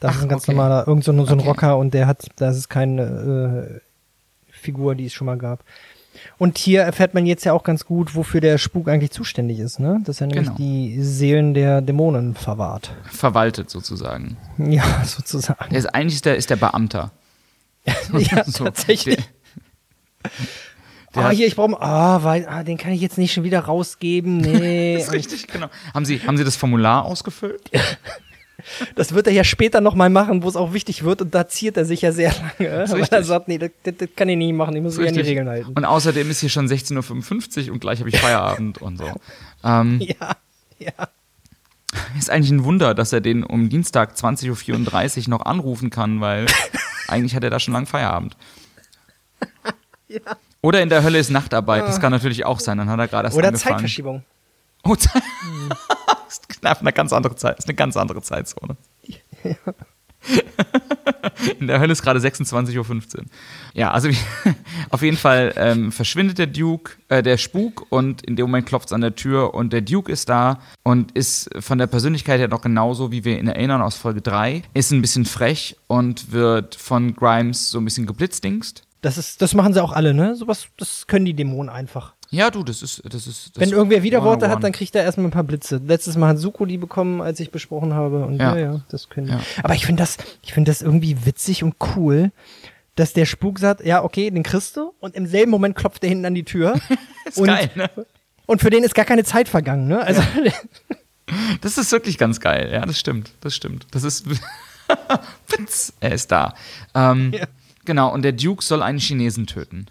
Das 0.00 0.10
Ach, 0.10 0.16
ist 0.16 0.22
ein 0.24 0.28
ganz 0.28 0.42
okay. 0.42 0.52
normaler, 0.52 0.86
irgend 0.88 1.04
so, 1.04 1.12
ein- 1.12 1.24
so 1.24 1.32
ein 1.32 1.38
Okay. 1.38 1.48
Rocker 1.48 1.78
und 1.78 1.94
der 1.94 2.06
hat, 2.08 2.26
das 2.36 2.56
ist 2.56 2.68
keine 2.68 3.80
äh, 3.80 4.50
Figur, 4.50 4.94
die 4.96 5.06
es 5.06 5.12
schon 5.12 5.26
mal 5.26 5.38
gab. 5.38 5.62
Und 6.38 6.58
hier 6.58 6.82
erfährt 6.82 7.14
man 7.14 7.24
jetzt 7.24 7.44
ja 7.44 7.52
auch 7.52 7.62
ganz 7.62 7.84
gut, 7.84 8.14
wofür 8.16 8.40
der 8.40 8.58
Spuk 8.58 8.88
eigentlich 8.88 9.10
zuständig 9.12 9.58
ist, 9.60 9.78
ne? 9.78 10.00
Dass 10.04 10.20
er 10.20 10.26
nämlich 10.26 10.46
Genau. 10.46 10.56
die 10.58 11.00
Seelen 11.02 11.54
der 11.54 11.82
Dämonen 11.82 12.34
verwahrt. 12.34 12.92
Verwaltet 13.04 13.70
sozusagen. 13.70 14.36
Ja, 14.58 14.82
sozusagen. 15.04 15.70
Der 15.70 15.78
ist 15.78 15.86
eigentlich 15.94 16.14
ist 16.16 16.24
der, 16.24 16.36
ist 16.36 16.50
der 16.50 16.56
Beamter. 16.56 17.12
ja, 18.12 18.44
So, 18.46 18.64
tatsächlich. 18.64 19.16
der- 19.16 20.30
Ah, 21.16 21.30
hier, 21.30 21.46
ich 21.46 21.56
brauche, 21.56 21.80
ah, 21.80 22.22
weil, 22.22 22.46
ah, 22.46 22.62
den 22.62 22.78
kann 22.78 22.92
ich 22.92 23.00
jetzt 23.00 23.18
nicht 23.18 23.32
schon 23.32 23.44
wieder 23.44 23.60
rausgeben. 23.60 24.36
Nee. 24.56 24.94
Das 24.94 25.08
ist 25.08 25.12
richtig, 25.12 25.48
genau. 25.48 25.68
Haben 25.92 26.04
Sie, 26.04 26.20
haben 26.20 26.36
Sie 26.36 26.44
das 26.44 26.56
Formular 26.56 27.04
ausgefüllt? 27.04 27.70
Das 28.96 29.12
wird 29.12 29.26
er 29.26 29.32
ja 29.32 29.44
später 29.44 29.80
nochmal 29.80 30.10
machen, 30.10 30.42
wo 30.42 30.48
es 30.48 30.56
auch 30.56 30.72
wichtig 30.72 31.04
wird 31.04 31.22
und 31.22 31.34
da 31.34 31.46
ziert 31.46 31.76
er 31.76 31.84
sich 31.84 32.02
ja 32.02 32.10
sehr 32.10 32.32
lange. 32.32 32.88
Weil 32.88 33.08
er 33.10 33.22
sagt, 33.22 33.48
nee, 33.48 33.58
das, 33.58 33.70
das, 33.84 33.94
das 33.96 34.08
kann 34.16 34.28
ich 34.28 34.36
nie 34.36 34.52
machen, 34.52 34.74
ich 34.74 34.82
muss 34.82 34.96
mich 34.96 35.08
an 35.08 35.14
die. 35.14 35.20
Regeln 35.20 35.48
halten. 35.48 35.72
Und 35.74 35.84
außerdem 35.84 36.28
ist 36.30 36.40
hier 36.40 36.48
schon 36.48 36.66
16.55 36.66 37.66
Uhr 37.66 37.74
und 37.74 37.80
gleich 37.80 38.00
habe 38.00 38.08
ich 38.08 38.18
Feierabend 38.18 38.80
und 38.82 38.98
so. 38.98 39.12
Ähm, 39.62 40.00
ja, 40.00 40.32
ja. 40.78 41.08
ist 42.18 42.30
eigentlich 42.30 42.50
ein 42.50 42.64
Wunder, 42.64 42.94
dass 42.94 43.12
er 43.12 43.20
den 43.20 43.44
um 43.44 43.68
Dienstag 43.68 44.14
20.34 44.16 45.24
Uhr 45.24 45.30
noch 45.30 45.44
anrufen 45.44 45.90
kann, 45.90 46.20
weil 46.20 46.46
eigentlich 47.08 47.36
hat 47.36 47.44
er 47.44 47.50
da 47.50 47.60
schon 47.60 47.74
lang 47.74 47.86
Feierabend. 47.86 48.36
Oder 50.66 50.82
in 50.82 50.88
der 50.88 51.04
Hölle 51.04 51.20
ist 51.20 51.30
Nachtarbeit, 51.30 51.86
das 51.86 52.00
kann 52.00 52.10
natürlich 52.10 52.44
auch 52.44 52.58
sein, 52.58 52.78
dann 52.78 52.90
hat 52.90 52.98
er 52.98 53.06
gerade 53.06 53.28
erst 53.28 53.36
Oder 53.36 53.48
angefangen. 53.48 53.76
Zeitverschiebung. 53.76 54.24
Oh, 54.82 54.96
Zeit. 54.96 55.22
ist 56.28 56.48
knapp 56.48 56.80
eine 56.80 56.92
ganz 56.92 57.12
andere 57.12 57.36
Zeit, 57.36 57.60
ist 57.60 57.68
eine 57.68 57.76
ganz 57.76 57.96
andere 57.96 58.20
Zeitzone. 58.20 58.76
In 61.60 61.68
der 61.68 61.78
Hölle 61.78 61.92
ist 61.92 62.02
gerade 62.02 62.18
26.15 62.18 63.18
Uhr. 63.18 63.24
Ja, 63.74 63.92
also 63.92 64.08
auf 64.90 65.02
jeden 65.02 65.16
Fall 65.16 65.54
ähm, 65.56 65.92
verschwindet 65.92 66.38
der 66.38 66.48
Duke, 66.48 66.94
äh, 67.10 67.22
der 67.22 67.36
Spuk 67.36 67.86
und 67.90 68.22
in 68.22 68.34
dem 68.34 68.46
Moment 68.46 68.66
klopft 68.66 68.88
es 68.88 68.92
an 68.92 69.02
der 69.02 69.14
Tür 69.14 69.54
und 69.54 69.72
der 69.72 69.82
Duke 69.82 70.10
ist 70.10 70.28
da 70.28 70.58
und 70.82 71.12
ist 71.12 71.48
von 71.60 71.78
der 71.78 71.86
Persönlichkeit 71.86 72.40
her 72.40 72.48
noch 72.48 72.62
genauso, 72.62 73.12
wie 73.12 73.24
wir 73.24 73.38
ihn 73.38 73.46
erinnern 73.46 73.82
aus 73.82 73.94
Folge 73.94 74.20
3. 74.20 74.62
Ist 74.74 74.90
ein 74.90 75.00
bisschen 75.00 75.26
frech 75.26 75.76
und 75.86 76.32
wird 76.32 76.74
von 76.74 77.14
Grimes 77.14 77.70
so 77.70 77.78
ein 77.78 77.84
bisschen 77.84 78.06
geblitzdingst. 78.06 78.85
Das, 79.06 79.18
ist, 79.18 79.40
das 79.40 79.54
machen 79.54 79.72
sie 79.72 79.82
auch 79.82 79.92
alle, 79.92 80.12
ne? 80.14 80.34
Sowas, 80.34 80.66
das 80.76 81.06
können 81.06 81.24
die 81.24 81.34
Dämonen 81.34 81.68
einfach. 81.70 82.14
Ja, 82.30 82.50
du, 82.50 82.64
das 82.64 82.82
ist. 82.82 83.02
Das 83.04 83.26
ist 83.26 83.56
das 83.56 83.60
Wenn 83.60 83.70
irgendwer 83.70 84.02
Widerworte 84.02 84.46
101. 84.46 84.52
hat, 84.56 84.64
dann 84.64 84.72
kriegt 84.72 84.94
er 84.96 85.04
erstmal 85.04 85.26
ein 85.28 85.30
paar 85.30 85.44
Blitze. 85.44 85.80
Letztes 85.84 86.16
Mal 86.16 86.28
hat 86.30 86.38
Suko 86.38 86.66
die 86.66 86.76
bekommen, 86.76 87.20
als 87.22 87.38
ich 87.38 87.50
besprochen 87.52 87.94
habe. 87.94 88.24
Und 88.26 88.38
ja, 88.40 88.56
Ja. 88.56 88.72
ja, 88.72 88.80
das 88.88 89.08
können 89.08 89.26
die. 89.28 89.32
Ja. 89.32 89.40
Aber 89.62 89.74
ich 89.74 89.86
finde 89.86 90.02
das, 90.02 90.16
ich 90.42 90.52
finde 90.52 90.70
das 90.70 90.82
irgendwie 90.82 91.24
witzig 91.24 91.62
und 91.62 91.76
cool, 91.94 92.32
dass 92.96 93.12
der 93.12 93.26
Spuk 93.26 93.58
sagt, 93.60 93.84
ja, 93.84 94.02
okay, 94.02 94.30
den 94.30 94.42
kriegst 94.42 94.76
du. 94.76 94.92
Und 94.98 95.14
im 95.14 95.26
selben 95.26 95.52
Moment 95.52 95.76
klopft 95.76 96.02
er 96.02 96.08
hinten 96.08 96.24
an 96.24 96.34
die 96.34 96.44
Tür. 96.44 96.74
ist 97.26 97.38
und, 97.38 97.46
geil, 97.46 97.70
ne? 97.76 97.88
und 98.46 98.60
für 98.60 98.70
den 98.70 98.82
ist 98.82 98.94
gar 98.96 99.04
keine 99.04 99.22
Zeit 99.22 99.48
vergangen, 99.48 99.86
ne? 99.86 100.00
Also, 100.02 100.20
Das 101.60 101.76
ist 101.78 101.90
wirklich 101.92 102.18
ganz 102.18 102.40
geil. 102.40 102.70
Ja, 102.72 102.86
das 102.86 102.98
stimmt. 102.98 103.32
Das 103.40 103.54
stimmt. 103.54 103.86
Das 103.92 104.02
ist. 104.04 104.24
Witz, 105.48 105.92
er 106.00 106.12
ist 106.12 106.30
da. 106.30 106.54
Ähm, 106.94 107.32
Ja. 107.34 107.46
Genau, 107.86 108.12
und 108.12 108.22
der 108.22 108.32
Duke 108.32 108.62
soll 108.64 108.82
einen 108.82 108.98
Chinesen 108.98 109.46
töten. 109.46 109.86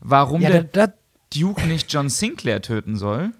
Warum 0.00 0.42
ja, 0.42 0.50
der 0.50 0.64
da, 0.64 0.86
da, 0.88 0.92
Duke 1.34 1.62
nicht 1.66 1.90
John 1.92 2.08
Sinclair 2.10 2.60
töten 2.62 2.96
soll? 2.96 3.32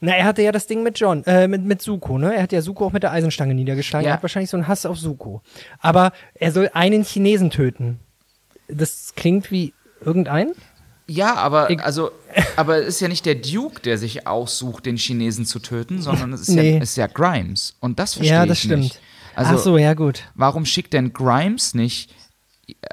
na, 0.00 0.12
er 0.12 0.24
hatte 0.26 0.42
ja 0.42 0.52
das 0.52 0.68
Ding 0.68 0.84
mit 0.84 1.00
John, 1.00 1.24
äh, 1.24 1.48
mit, 1.48 1.64
mit 1.64 1.82
Suko, 1.82 2.18
ne? 2.18 2.32
Er 2.32 2.42
hat 2.42 2.52
ja 2.52 2.62
Suko 2.62 2.86
auch 2.86 2.92
mit 2.92 3.02
der 3.02 3.10
Eisenstange 3.10 3.52
niedergeschlagen. 3.54 4.04
Ja. 4.04 4.12
Er 4.12 4.14
hat 4.14 4.22
wahrscheinlich 4.22 4.48
so 4.50 4.56
einen 4.56 4.68
Hass 4.68 4.86
auf 4.86 4.96
Suko. 4.96 5.42
Aber 5.80 6.12
er 6.34 6.52
soll 6.52 6.70
einen 6.72 7.02
Chinesen 7.02 7.50
töten. 7.50 7.98
Das 8.68 9.14
klingt 9.16 9.50
wie 9.50 9.74
irgendein? 10.00 10.52
Ja, 11.08 11.34
aber 11.34 11.70
Ich- 11.70 11.82
also, 11.82 12.12
aber 12.56 12.76
es 12.82 12.88
ist 12.96 13.00
ja 13.00 13.08
nicht 13.08 13.26
der 13.26 13.34
Duke, 13.36 13.80
der 13.80 13.98
sich 13.98 14.26
aussucht, 14.28 14.86
den 14.86 14.96
Chinesen 14.98 15.46
zu 15.46 15.58
töten, 15.58 16.00
sondern 16.00 16.32
es 16.32 16.42
ist, 16.42 16.48
Nee. 16.50 16.76
ja, 16.76 16.82
es 16.82 16.90
ist 16.90 16.96
ja 16.96 17.06
Grimes. 17.08 17.74
Und 17.80 17.98
das 17.98 18.14
verstehe 18.14 18.36
Ja, 18.36 18.46
das 18.46 18.58
ich 18.58 18.64
stimmt. 18.64 18.82
nicht. 18.84 19.00
Also, 19.34 19.54
Ach 19.54 19.58
so, 19.58 19.78
ja, 19.78 19.94
gut. 19.94 20.22
warum 20.34 20.64
schickt 20.66 20.92
denn 20.92 21.12
Grimes 21.12 21.74
nicht 21.74 22.10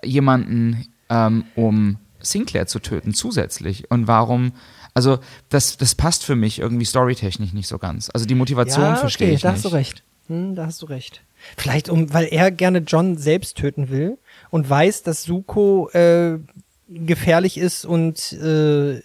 jemanden, 0.03 0.87
ähm, 1.09 1.45
um 1.55 1.97
Sinclair 2.19 2.67
zu 2.67 2.79
töten, 2.79 3.13
zusätzlich? 3.13 3.89
Und 3.91 4.07
warum, 4.07 4.53
also 4.93 5.19
das, 5.49 5.77
das 5.77 5.95
passt 5.95 6.23
für 6.23 6.35
mich 6.35 6.59
irgendwie 6.59 6.85
storytechnisch 6.85 7.53
nicht 7.53 7.67
so 7.67 7.77
ganz. 7.77 8.09
Also 8.13 8.25
die 8.25 8.35
Motivation 8.35 8.85
ja, 8.85 8.95
verstehe 8.95 9.27
okay, 9.27 9.35
ich 9.35 9.41
da 9.41 9.51
nicht. 9.51 9.57
hast 9.57 9.65
du 9.65 9.75
recht. 9.75 10.03
Hm, 10.27 10.55
da 10.55 10.65
hast 10.65 10.81
du 10.81 10.87
recht. 10.87 11.21
Vielleicht 11.57 11.89
um, 11.89 12.13
weil 12.13 12.25
er 12.25 12.49
gerne 12.51 12.79
John 12.79 13.17
selbst 13.17 13.57
töten 13.57 13.89
will 13.89 14.17
und 14.49 14.67
weiß, 14.67 15.03
dass 15.03 15.23
Suko 15.23 15.89
äh, 15.89 16.39
gefährlich 16.87 17.57
ist 17.57 17.85
und 17.85 18.33
äh, 18.33 19.01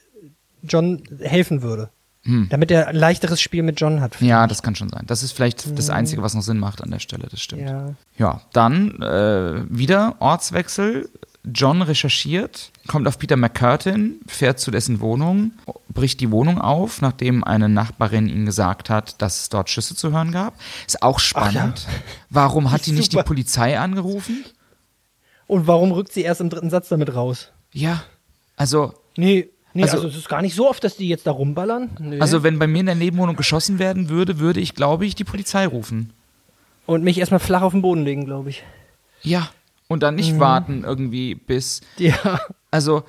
John 0.62 1.03
helfen 1.21 1.62
würde. 1.62 1.91
Damit 2.23 2.71
er 2.71 2.89
ein 2.89 2.97
leichteres 2.97 3.41
Spiel 3.41 3.62
mit 3.62 3.81
John 3.81 4.01
hat. 4.01 4.21
Hm. 4.21 4.29
Ja, 4.29 4.47
das 4.47 4.62
kann 4.62 4.75
schon 4.75 4.91
sein. 4.91 5.05
Das 5.07 5.23
ist 5.23 5.33
vielleicht 5.33 5.79
das 5.79 5.89
Einzige, 5.89 6.23
was 6.23 6.35
noch 6.35 6.43
Sinn 6.43 6.59
macht 6.59 6.83
an 6.83 6.91
der 6.91 6.99
Stelle, 6.99 7.27
das 7.31 7.41
stimmt. 7.41 7.62
Ja. 7.62 7.95
Ja, 8.18 8.43
dann 8.53 9.01
äh, 9.01 9.64
wieder 9.71 10.16
Ortswechsel. 10.18 11.09
John 11.43 11.81
recherchiert, 11.81 12.71
kommt 12.87 13.09
auf 13.09 13.18
Peter 13.18 13.35
McCurtin, 13.35 14.21
fährt 14.27 14.61
zu 14.61 14.71
dessen 14.71 15.01
Wohnung, 15.01 15.53
bricht 15.89 16.21
die 16.21 16.31
Wohnung 16.31 16.61
auf, 16.61 17.01
nachdem 17.01 17.43
eine 17.45 17.71
Nachbarin 17.71 18.29
ihm 18.29 18.45
gesagt 18.45 18.91
hat, 18.91 19.23
dass 19.23 19.41
es 19.41 19.49
dort 19.49 19.71
Schüsse 19.71 19.97
zu 19.97 20.12
hören 20.12 20.33
gab. 20.33 20.53
Ist 20.87 21.03
auch 21.03 21.18
spannend. 21.18 21.87
Warum 22.29 22.71
hat 22.71 22.85
die 22.85 22.93
nicht 22.93 23.12
die 23.12 23.16
Super. 23.16 23.25
Polizei 23.25 23.79
angerufen? 23.79 24.45
Und 25.47 25.66
warum 25.66 25.93
rückt 25.93 26.12
sie 26.12 26.21
erst 26.21 26.43
im 26.43 26.51
dritten 26.51 26.68
Satz 26.68 26.91
damit 26.91 27.14
raus? 27.14 27.49
Ja, 27.73 28.03
also, 28.57 28.93
Nee, 29.16 29.51
nee 29.75 29.83
also, 29.83 29.97
Also- 29.99 30.09
es 30.09 30.16
ist 30.16 30.29
gar 30.29 30.43
nicht 30.43 30.55
so 30.55 30.68
oft, 30.68 30.83
dass 30.85 30.97
die 30.97 31.09
jetzt 31.09 31.27
da 31.27 31.31
rumballern. 31.31 31.91
Nee. 31.99 32.21
also 32.21 32.43
wenn 32.43 32.59
bei 32.59 32.66
mir 32.66 32.81
in 32.81 32.87
der 32.87 32.95
Nebenwohnung 32.95 33.37
geschossen 33.37 33.79
werden 33.79 34.09
würde, 34.09 34.39
würde 34.39 34.61
ich, 34.61 34.75
glaube 34.75 35.07
ich, 35.07 35.14
die 35.14 35.25
Polizei 35.25 35.66
rufen. 35.66 36.12
und 36.87 37.05
mich 37.05 37.18
erstmal 37.18 37.39
flach 37.41 37.62
auf 37.62 37.71
den 37.73 37.83
Boden 37.83 38.03
legen, 38.05 38.25
glaube 38.25 38.51
ich. 38.51 38.64
Ja. 39.23 39.49
Und 39.87 40.03
dann 40.03 40.14
Mhm. 40.14 40.21
nicht 40.21 40.39
warten 40.41 40.83
irgendwie 40.85 41.35
bis. 41.37 41.83
Ja. 41.99 42.41
Also, 42.73 43.03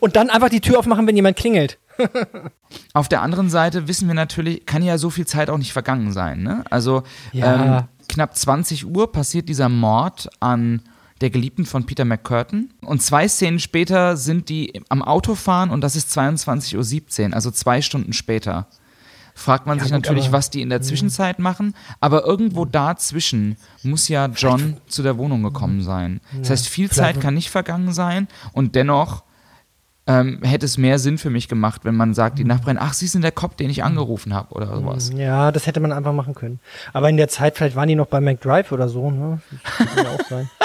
Und 0.00 0.16
dann 0.16 0.28
einfach 0.30 0.48
die 0.50 0.60
Tür 0.60 0.78
aufmachen, 0.78 1.06
wenn 1.06 1.16
jemand 1.16 1.36
klingelt. 1.36 1.78
Auf 2.94 3.08
der 3.08 3.22
anderen 3.22 3.50
Seite 3.50 3.88
wissen 3.88 4.08
wir 4.08 4.14
natürlich, 4.14 4.66
kann 4.66 4.82
ja 4.82 4.98
so 4.98 5.10
viel 5.10 5.26
Zeit 5.26 5.50
auch 5.50 5.58
nicht 5.58 5.72
vergangen 5.72 6.12
sein. 6.12 6.42
Ne? 6.42 6.64
Also 6.70 7.02
Ja. 7.32 7.78
ähm, 7.80 7.84
knapp 8.08 8.36
20 8.36 8.86
Uhr 8.86 9.10
passiert 9.12 9.48
dieser 9.48 9.68
Mord 9.68 10.28
an 10.40 10.82
der 11.20 11.30
Geliebten 11.30 11.66
von 11.66 11.84
Peter 11.86 12.04
McCurtain. 12.04 12.70
Und 12.80 13.02
zwei 13.02 13.28
Szenen 13.28 13.58
später 13.58 14.16
sind 14.16 14.48
die 14.48 14.82
am 14.88 15.02
Autofahren 15.02 15.70
und 15.70 15.80
das 15.80 15.96
ist 15.96 16.16
22.17 16.16 17.28
Uhr, 17.28 17.34
also 17.34 17.50
zwei 17.50 17.82
Stunden 17.82 18.12
später. 18.12 18.66
Fragt 19.34 19.66
man 19.66 19.78
Ja, 19.78 19.84
sich 19.84 19.92
gut, 19.92 20.02
natürlich, 20.02 20.32
was 20.32 20.50
die 20.50 20.62
in 20.62 20.68
der 20.68 20.82
Zwischenzeit 20.82 21.38
machen, 21.38 21.74
aber 22.00 22.24
irgendwo 22.24 22.64
dazwischen 22.64 23.56
muss 23.84 24.08
ja 24.08 24.26
John 24.26 24.78
zu 24.88 25.04
der 25.04 25.16
Wohnung 25.16 25.44
gekommen 25.44 25.80
sein. 25.82 26.20
Das 26.40 26.50
heißt, 26.50 26.68
viel 26.68 26.90
Zeit 26.90 27.20
kann 27.20 27.34
nicht 27.34 27.48
vergangen 27.48 27.92
sein 27.92 28.26
und 28.52 28.74
dennoch 28.74 29.22
ähm, 30.08 30.42
hätte 30.42 30.66
es 30.66 30.78
mehr 30.78 30.98
Sinn 30.98 31.18
für 31.18 31.30
mich 31.30 31.46
gemacht, 31.48 31.82
wenn 31.84 31.94
man 31.94 32.14
sagt, 32.14 32.38
die 32.38 32.44
Nachbarin, 32.44 32.78
ach, 32.80 32.94
Sie 32.94 33.06
sind 33.06 33.22
der 33.22 33.30
Cop, 33.30 33.56
den 33.56 33.70
ich 33.70 33.84
angerufen 33.84 34.34
habe 34.34 34.52
oder 34.54 34.74
sowas. 34.74 35.12
Ja, 35.14 35.52
das 35.52 35.66
hätte 35.66 35.78
man 35.80 35.92
einfach 35.92 36.14
machen 36.14 36.34
können. 36.34 36.58
Aber 36.92 37.08
in 37.10 37.16
der 37.18 37.28
Zeit, 37.28 37.56
vielleicht 37.56 37.76
waren 37.76 37.88
die 37.88 37.94
noch 37.94 38.06
bei 38.06 38.20
McDrive 38.20 38.72
oder 38.72 38.88
so, 38.88 39.10
ne? 39.10 39.40
Das 39.78 39.86
kann 39.94 40.04
ja 40.04 40.10
auch 40.10 40.28
sein. 40.28 40.50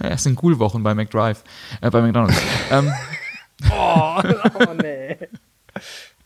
Ja, 0.00 0.10
es 0.10 0.22
sind 0.22 0.42
cool 0.42 0.58
Wochen 0.58 0.82
bei 0.82 0.94
McDrive, 0.94 1.42
äh, 1.80 1.90
bei 1.90 2.00
McDonalds. 2.00 2.40
ähm, 2.70 2.92
Oh, 3.70 4.22
oh 4.22 4.74
nee. 4.80 5.16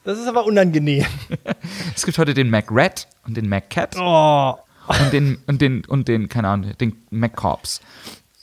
Das 0.05 0.19
ist 0.19 0.27
aber 0.29 0.45
unangenehm. 0.45 1.07
es 1.97 2.05
gibt 2.05 2.19
heute 2.19 2.35
den 2.35 2.51
McRat 2.51 3.09
und 3.27 3.37
den 3.37 3.49
McCat 3.49 3.97
Oh. 3.99 4.55
und 4.87 5.13
den, 5.13 5.39
und 5.47 5.63
den, 5.63 5.85
und 5.87 6.09
den, 6.09 6.29
keine 6.29 6.49
Ahnung, 6.49 6.77
den 6.77 6.97
McCorps. 7.11 7.81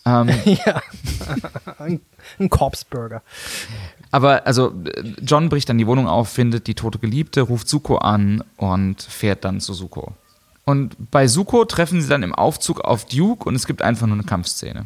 Ähm, 0.10 0.30
Ja. 0.66 0.82
Ein, 1.80 2.02
ein 2.40 2.50
Corpse-Burger. 2.50 3.22
aber 4.12 4.46
also, 4.48 4.74
John 5.22 5.50
bricht 5.50 5.70
dann 5.70 5.78
die 5.78 5.88
Wohnung 5.88 6.08
auf, 6.08 6.30
findet 6.30 6.68
die 6.68 6.74
tote 6.74 7.00
Geliebte, 7.00 7.42
ruft 7.42 7.68
Suko 7.70 7.98
an 7.98 8.44
und 8.58 9.02
fährt 9.02 9.46
dann 9.46 9.62
zu 9.62 9.74
Suko. 9.74 10.14
Und 10.66 10.96
bei 11.12 11.28
Suko 11.28 11.66
treffen 11.66 12.02
sie 12.02 12.10
dann 12.10 12.24
im 12.24 12.34
Aufzug 12.36 12.82
auf 12.82 13.06
Duke 13.06 13.48
und 13.48 13.56
es 13.56 13.66
gibt 13.66 13.82
einfach 13.82 14.08
nur 14.08 14.16
eine 14.18 14.26
Kampfszene. 14.26 14.86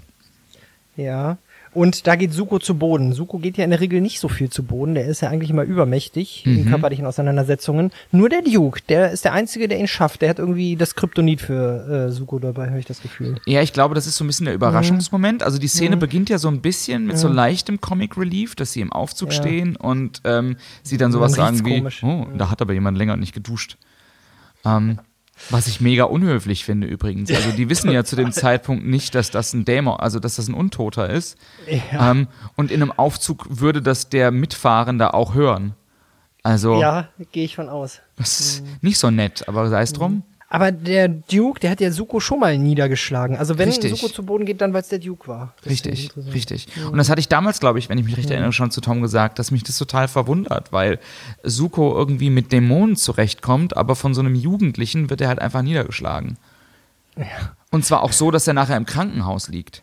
Ja. 0.95 1.37
Und 1.73 2.07
da 2.07 2.15
geht 2.15 2.33
Suko 2.33 2.59
zu 2.59 2.75
Boden. 2.77 3.13
Suko 3.13 3.37
geht 3.39 3.57
ja 3.57 3.63
in 3.63 3.69
der 3.71 3.79
Regel 3.79 3.99
nicht 4.01 4.19
so 4.19 4.27
viel 4.27 4.49
zu 4.49 4.63
Boden. 4.63 4.93
Der 4.95 5.05
ist 5.05 5.21
ja 5.21 5.29
eigentlich 5.29 5.49
immer 5.49 5.63
übermächtig 5.63 6.45
in 6.45 6.65
körperlichen 6.69 7.05
Auseinandersetzungen. 7.05 7.91
Nur 8.11 8.29
der 8.29 8.41
Duke, 8.41 8.81
der 8.89 9.11
ist 9.11 9.25
der 9.25 9.33
Einzige, 9.33 9.67
der 9.67 9.79
ihn 9.79 9.87
schafft. 9.87 10.21
Der 10.21 10.29
hat 10.29 10.39
irgendwie 10.39 10.75
das 10.75 10.95
Kryptonit 10.95 11.41
für 11.41 12.07
äh, 12.07 12.11
Suko 12.11 12.39
dabei, 12.39 12.67
habe 12.67 12.79
ich 12.79 12.85
das 12.85 13.01
Gefühl. 13.01 13.35
Ja, 13.45 13.61
ich 13.61 13.73
glaube, 13.73 13.95
das 13.95 14.07
ist 14.07 14.15
so 14.15 14.23
ein 14.23 14.27
bisschen 14.27 14.45
der 14.45 14.55
Überraschungsmoment. 14.55 15.43
Also 15.43 15.57
die 15.57 15.67
Szene 15.67 15.97
beginnt 15.97 16.29
ja 16.29 16.37
so 16.37 16.47
ein 16.47 16.61
bisschen 16.61 17.05
mit 17.07 17.17
so 17.17 17.27
leichtem 17.27 17.81
Comic 17.81 18.17
Relief, 18.17 18.55
dass 18.55 18.73
sie 18.73 18.81
im 18.81 18.91
Aufzug 18.93 19.29
Ja. 19.31 19.35
stehen 19.35 19.75
und 19.75 20.21
ähm, 20.25 20.57
sie 20.83 20.97
dann 20.97 21.11
sowas 21.11 21.37
riecht's 21.37 21.57
sagen 21.59 21.65
wie, 21.65 21.77
komisch. 21.79 22.03
oh, 22.03 22.27
da 22.37 22.49
hat 22.49 22.61
aber 22.61 22.73
jemand 22.73 22.97
länger 22.97 23.17
nicht 23.17 23.33
geduscht. 23.33 23.77
Ähm, 24.65 24.99
was 25.49 25.67
ich 25.67 25.81
mega 25.81 26.05
unhöflich 26.05 26.63
finde 26.65 26.87
übrigens. 26.87 27.31
Also 27.31 27.51
die 27.51 27.69
wissen 27.69 27.91
ja 27.91 28.03
zu 28.05 28.15
dem 28.15 28.31
Zeitpunkt 28.31 28.85
nicht, 28.85 29.15
dass 29.15 29.31
das 29.31 29.53
ein 29.53 29.65
Dämon, 29.65 29.99
also 29.99 30.19
dass 30.19 30.35
das 30.35 30.47
ein 30.47 30.53
Untoter 30.53 31.09
ist. 31.09 31.37
Ja. 31.91 32.11
Ähm, 32.11 32.27
und 32.55 32.71
in 32.71 32.81
einem 32.81 32.91
Aufzug 32.91 33.45
würde 33.49 33.81
das 33.81 34.09
der 34.09 34.31
Mitfahrende 34.31 35.13
auch 35.13 35.33
hören. 35.33 35.75
Also 36.43 36.79
Ja, 36.81 37.07
gehe 37.31 37.45
ich 37.45 37.55
von 37.55 37.69
aus. 37.69 38.01
das 38.17 38.39
ist 38.39 38.63
nicht 38.81 38.97
so 38.99 39.09
nett, 39.09 39.47
aber 39.47 39.69
sei 39.69 39.81
es 39.81 39.93
drum. 39.93 40.23
Aber 40.53 40.71
der 40.71 41.07
Duke, 41.07 41.59
der 41.59 41.71
hat 41.71 41.81
ja 41.81 41.89
Suko 41.89 42.19
schon 42.19 42.39
mal 42.39 42.55
niedergeschlagen. 42.59 43.37
Also 43.37 43.57
wenn 43.57 43.69
Richtig. 43.69 43.89
Suko 43.89 44.13
zu 44.13 44.23
Boden 44.23 44.45
geht, 44.45 44.61
dann 44.61 44.71
weil 44.71 44.81
es 44.81 44.87
der 44.87 44.99
Duke 44.99 45.27
war. 45.27 45.55
Das 45.63 45.71
Richtig, 45.71 46.11
richtig. 46.31 46.67
Und 46.91 46.97
das 46.99 47.09
hatte 47.09 47.19
ich 47.19 47.27
damals, 47.27 47.59
glaube 47.59 47.79
ich, 47.79 47.89
wenn 47.89 47.97
ich 47.97 48.05
mich 48.05 48.15
recht 48.17 48.29
erinnere, 48.29 48.53
schon 48.53 48.69
zu 48.69 48.79
Tom 48.79 49.01
gesagt, 49.01 49.39
dass 49.39 49.49
mich 49.49 49.63
das 49.63 49.79
total 49.79 50.07
verwundert, 50.07 50.71
weil 50.71 50.99
Suko 51.41 51.97
irgendwie 51.97 52.29
mit 52.29 52.51
Dämonen 52.51 52.95
zurechtkommt, 52.95 53.75
aber 53.75 53.95
von 53.95 54.13
so 54.13 54.21
einem 54.21 54.35
Jugendlichen 54.35 55.09
wird 55.09 55.21
er 55.21 55.29
halt 55.29 55.39
einfach 55.39 55.63
niedergeschlagen. 55.63 56.37
Und 57.71 57.83
zwar 57.83 58.03
auch 58.03 58.11
so, 58.11 58.29
dass 58.29 58.47
er 58.47 58.53
nachher 58.53 58.77
im 58.77 58.85
Krankenhaus 58.85 59.47
liegt. 59.47 59.81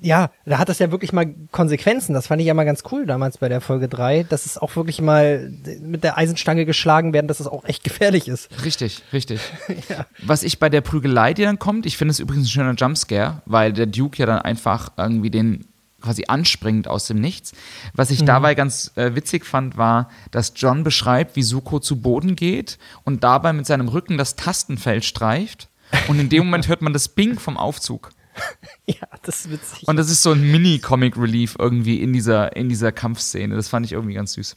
Ja, 0.00 0.30
da 0.44 0.58
hat 0.58 0.68
das 0.68 0.78
ja 0.78 0.90
wirklich 0.90 1.12
mal 1.12 1.34
Konsequenzen. 1.52 2.12
Das 2.12 2.26
fand 2.26 2.40
ich 2.40 2.46
ja 2.46 2.54
mal 2.54 2.64
ganz 2.64 2.82
cool 2.90 3.06
damals 3.06 3.38
bei 3.38 3.48
der 3.48 3.60
Folge 3.60 3.88
3, 3.88 4.24
dass 4.24 4.44
es 4.44 4.58
auch 4.58 4.76
wirklich 4.76 5.00
mal 5.00 5.50
mit 5.80 6.04
der 6.04 6.18
Eisenstange 6.18 6.66
geschlagen 6.66 7.12
werden, 7.14 7.28
dass 7.28 7.40
es 7.40 7.46
auch 7.46 7.64
echt 7.64 7.82
gefährlich 7.82 8.28
ist. 8.28 8.50
Richtig, 8.64 9.02
richtig. 9.12 9.40
Was 10.22 10.42
ich 10.42 10.58
bei 10.58 10.68
der 10.68 10.82
Prügelei, 10.82 11.32
die 11.32 11.42
dann 11.42 11.58
kommt, 11.58 11.86
ich 11.86 11.96
finde 11.96 12.12
es 12.12 12.18
übrigens 12.18 12.46
ein 12.46 12.50
schöner 12.50 12.74
Jumpscare, 12.74 13.42
weil 13.46 13.72
der 13.72 13.86
Duke 13.86 14.18
ja 14.18 14.26
dann 14.26 14.40
einfach 14.40 14.90
irgendwie 14.98 15.30
den 15.30 15.66
quasi 16.00 16.24
anspringt 16.28 16.88
aus 16.88 17.06
dem 17.06 17.20
Nichts. 17.20 17.52
Was 17.94 18.10
ich 18.10 18.24
dabei 18.24 18.54
ganz 18.54 18.92
äh, 18.96 19.14
witzig 19.14 19.44
fand, 19.44 19.76
war, 19.76 20.08
dass 20.30 20.52
John 20.54 20.84
beschreibt, 20.84 21.36
wie 21.36 21.42
Suko 21.42 21.80
zu 21.80 22.00
Boden 22.00 22.36
geht 22.36 22.78
und 23.04 23.24
dabei 23.24 23.52
mit 23.52 23.66
seinem 23.66 23.88
Rücken 23.88 24.18
das 24.18 24.36
Tastenfeld 24.36 25.04
streift. 25.04 25.68
Und 26.08 26.20
in 26.20 26.28
dem 26.28 26.44
Moment 26.44 26.68
hört 26.68 26.82
man 26.82 26.92
das 26.92 27.08
Bing 27.08 27.38
vom 27.38 27.56
Aufzug. 27.56 28.10
Ja, 28.86 29.08
das 29.22 29.40
ist 29.46 29.50
witzig. 29.50 29.88
Und 29.88 29.96
das 29.96 30.10
ist 30.10 30.22
so 30.22 30.32
ein 30.32 30.50
Mini-Comic-Relief 30.50 31.56
irgendwie 31.58 32.00
in 32.00 32.12
dieser, 32.12 32.54
in 32.54 32.68
dieser 32.68 32.92
Kampfszene. 32.92 33.54
Das 33.56 33.68
fand 33.68 33.84
ich 33.86 33.92
irgendwie 33.92 34.14
ganz 34.14 34.34
süß. 34.34 34.56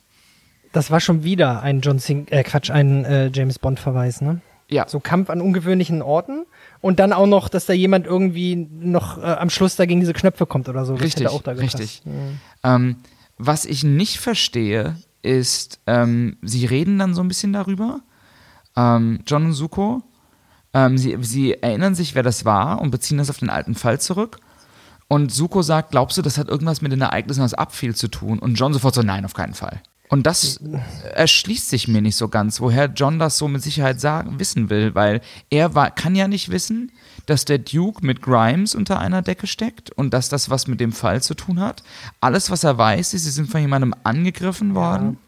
das 0.72 0.92
war 0.92 1.00
schon 1.00 1.24
wieder 1.24 1.62
ein 1.64 1.82
John 1.82 1.98
Sing 2.00 2.28
äh, 2.30 2.44
Quatsch, 2.44 2.70
ein 2.70 3.06
äh, 3.06 3.32
James 3.34 3.58
Bond 3.58 3.80
Verweis, 3.80 4.22
ne? 4.22 4.42
Ja, 4.70 4.88
So 4.88 5.00
Kampf 5.00 5.32
an 5.32 5.42
ungewöhnlichen 5.42 6.04
Orten 6.04 6.46
und 6.80 7.00
dann 7.00 7.12
auch 7.12 7.26
noch, 7.26 7.50
dass 7.50 7.66
da 7.66 7.74
jemand 7.74 8.06
irgendwie 8.06 8.56
noch 8.56 9.18
äh, 9.18 9.22
am 9.22 9.50
Schluss 9.50 9.76
da 9.76 9.88
gegen 9.88 10.00
diese 10.00 10.14
Knöpfe 10.14 10.46
kommt 10.46 10.70
oder 10.70 10.86
so. 10.86 10.94
Das 10.94 11.02
Richtig, 11.06 11.28
auch 11.28 11.42
da 11.42 11.54
gepasst. 11.54 11.80
richtig. 11.80 12.04
Ähm, 12.64 12.98
was 13.40 13.66
ich 13.66 13.84
nicht 13.84 14.20
verstehe, 14.20 14.96
ist, 15.24 15.80
ähm, 15.88 16.38
sie 16.44 16.68
reden 16.68 17.00
dann 17.00 17.16
so 17.16 17.22
ein 17.22 17.28
bisschen 17.28 17.52
darüber, 17.52 18.02
ähm, 18.76 19.22
John 19.26 19.46
und 19.46 19.54
Suko. 19.54 20.04
Ähm, 20.74 20.98
sie, 20.98 21.18
sie 21.22 21.54
erinnern 21.54 21.96
sich, 21.96 22.16
wer 22.16 22.24
das 22.24 22.46
war 22.46 22.82
und 22.82 22.92
beziehen 22.92 23.18
das 23.18 23.30
auf 23.30 23.40
den 23.40 23.50
alten 23.50 23.76
Fall 23.76 24.00
zurück. 24.00 24.40
Und 25.08 25.34
Suko 25.34 25.64
sagt, 25.64 25.92
glaubst 25.92 26.18
du, 26.18 26.22
das 26.22 26.38
hat 26.38 26.50
irgendwas 26.50 26.82
mit 26.82 26.92
den 26.92 27.02
Ereignissen 27.02 27.42
aus 27.42 27.56
Abfiel 27.56 27.96
zu 27.96 28.10
tun? 28.10 28.38
Und 28.38 28.56
John 28.56 28.74
sofort 28.74 28.94
so, 28.94 29.02
nein, 29.02 29.26
auf 29.26 29.34
keinen 29.34 29.56
Fall. 29.56 29.82
Und 30.10 30.26
das 30.26 30.60
erschließt 31.14 31.70
sich 31.70 31.88
mir 31.88 32.02
nicht 32.02 32.16
so 32.16 32.30
ganz, 32.30 32.60
woher 32.62 32.86
John 32.86 33.20
das 33.20 33.38
so 33.38 33.48
mit 33.48 33.62
Sicherheit 33.62 34.02
sagen, 34.02 34.40
wissen 34.40 34.72
will, 34.72 34.96
weil 34.96 35.22
er 35.52 35.76
war, 35.76 35.92
kann 35.92 36.16
ja 36.16 36.28
nicht 36.28 36.50
wissen, 36.50 36.92
dass 37.28 37.46
der 37.46 37.60
Duke 37.60 38.04
mit 38.04 38.24
Grimes 38.24 38.74
unter 38.74 39.00
einer 39.00 39.22
Decke 39.22 39.46
steckt 39.46 39.92
und 39.92 40.12
dass 40.12 40.28
das 40.28 40.50
was 40.50 40.66
mit 40.66 40.80
dem 40.80 40.94
Fall 40.94 41.22
zu 41.22 41.36
tun 41.36 41.60
hat. 41.60 41.84
Alles, 42.22 42.50
was 42.50 42.64
er 42.64 42.80
weiß, 42.80 43.14
ist, 43.14 43.24
sie 43.24 43.30
sind 43.30 43.52
von 43.52 43.62
jemandem 43.62 43.94
angegriffen 44.04 44.74
worden, 44.74 45.20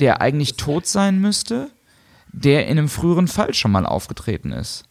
der 0.00 0.22
eigentlich 0.22 0.56
tot 0.56 0.86
sein 0.86 1.20
müsste, 1.20 1.70
der 2.34 2.66
in 2.66 2.78
einem 2.78 2.88
früheren 2.88 3.28
Fall 3.28 3.54
schon 3.54 3.70
mal 3.70 3.86
aufgetreten 3.86 4.52
ist. 4.52 4.84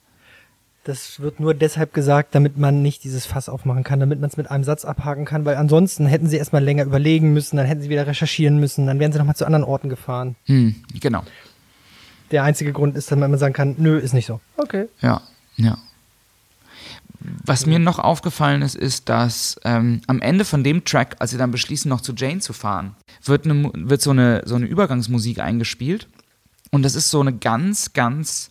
Das 0.85 1.21
wird 1.21 1.39
nur 1.39 1.53
deshalb 1.53 1.93
gesagt, 1.93 2.35
damit 2.35 2.57
man 2.57 2.81
nicht 2.81 3.05
dieses 3.05 3.25
Fass 3.25 3.47
aufmachen 3.47 3.83
kann, 3.83 4.01
damit 4.01 4.19
man 4.19 4.29
es 4.29 4.35
mit 4.35 4.51
einem 4.51 4.65
Satz 4.65 4.83
abhaken 4.83 5.23
kann, 5.23 5.45
weil 5.45 5.55
ansonsten 5.55 6.05
hätten 6.05 6.27
sie 6.27 6.35
erstmal 6.35 6.63
länger 6.63 6.83
überlegen 6.83 7.31
müssen, 7.33 7.55
dann 7.55 7.65
hätten 7.65 7.81
sie 7.81 7.89
wieder 7.89 8.05
recherchieren 8.05 8.59
müssen, 8.59 8.87
dann 8.87 8.99
wären 8.99 9.13
sie 9.13 9.17
nochmal 9.17 9.35
zu 9.35 9.45
anderen 9.45 9.63
Orten 9.63 9.87
gefahren. 9.87 10.35
Hm, 10.45 10.75
genau. 10.99 11.23
Der 12.31 12.43
einzige 12.43 12.73
Grund 12.73 12.97
ist, 12.97 13.11
damit 13.11 13.29
man 13.29 13.39
sagen 13.39 13.53
kann, 13.53 13.75
nö, 13.77 13.97
ist 13.97 14.13
nicht 14.13 14.25
so. 14.25 14.41
Okay. 14.57 14.87
Ja, 15.01 15.21
ja. 15.55 15.77
Was 17.45 17.65
mir 17.65 17.79
noch 17.79 17.99
aufgefallen 17.99 18.61
ist, 18.61 18.75
ist, 18.75 19.07
dass 19.07 19.57
ähm, 19.63 20.01
am 20.07 20.21
Ende 20.21 20.43
von 20.43 20.65
dem 20.65 20.83
Track, 20.83 21.15
als 21.19 21.31
sie 21.31 21.37
dann 21.37 21.51
beschließen, 21.51 21.87
noch 21.87 22.01
zu 22.01 22.13
Jane 22.13 22.39
zu 22.39 22.51
fahren, 22.51 22.95
wird, 23.23 23.45
eine, 23.45 23.71
wird 23.73 24.01
so, 24.01 24.11
eine, 24.11 24.41
so 24.45 24.55
eine 24.55 24.65
Übergangsmusik 24.65 25.39
eingespielt. 25.39 26.09
Und 26.73 26.81
das 26.81 26.95
ist 26.95 27.11
so 27.11 27.21
eine 27.21 27.33
ganz, 27.33 27.93
ganz 27.93 28.49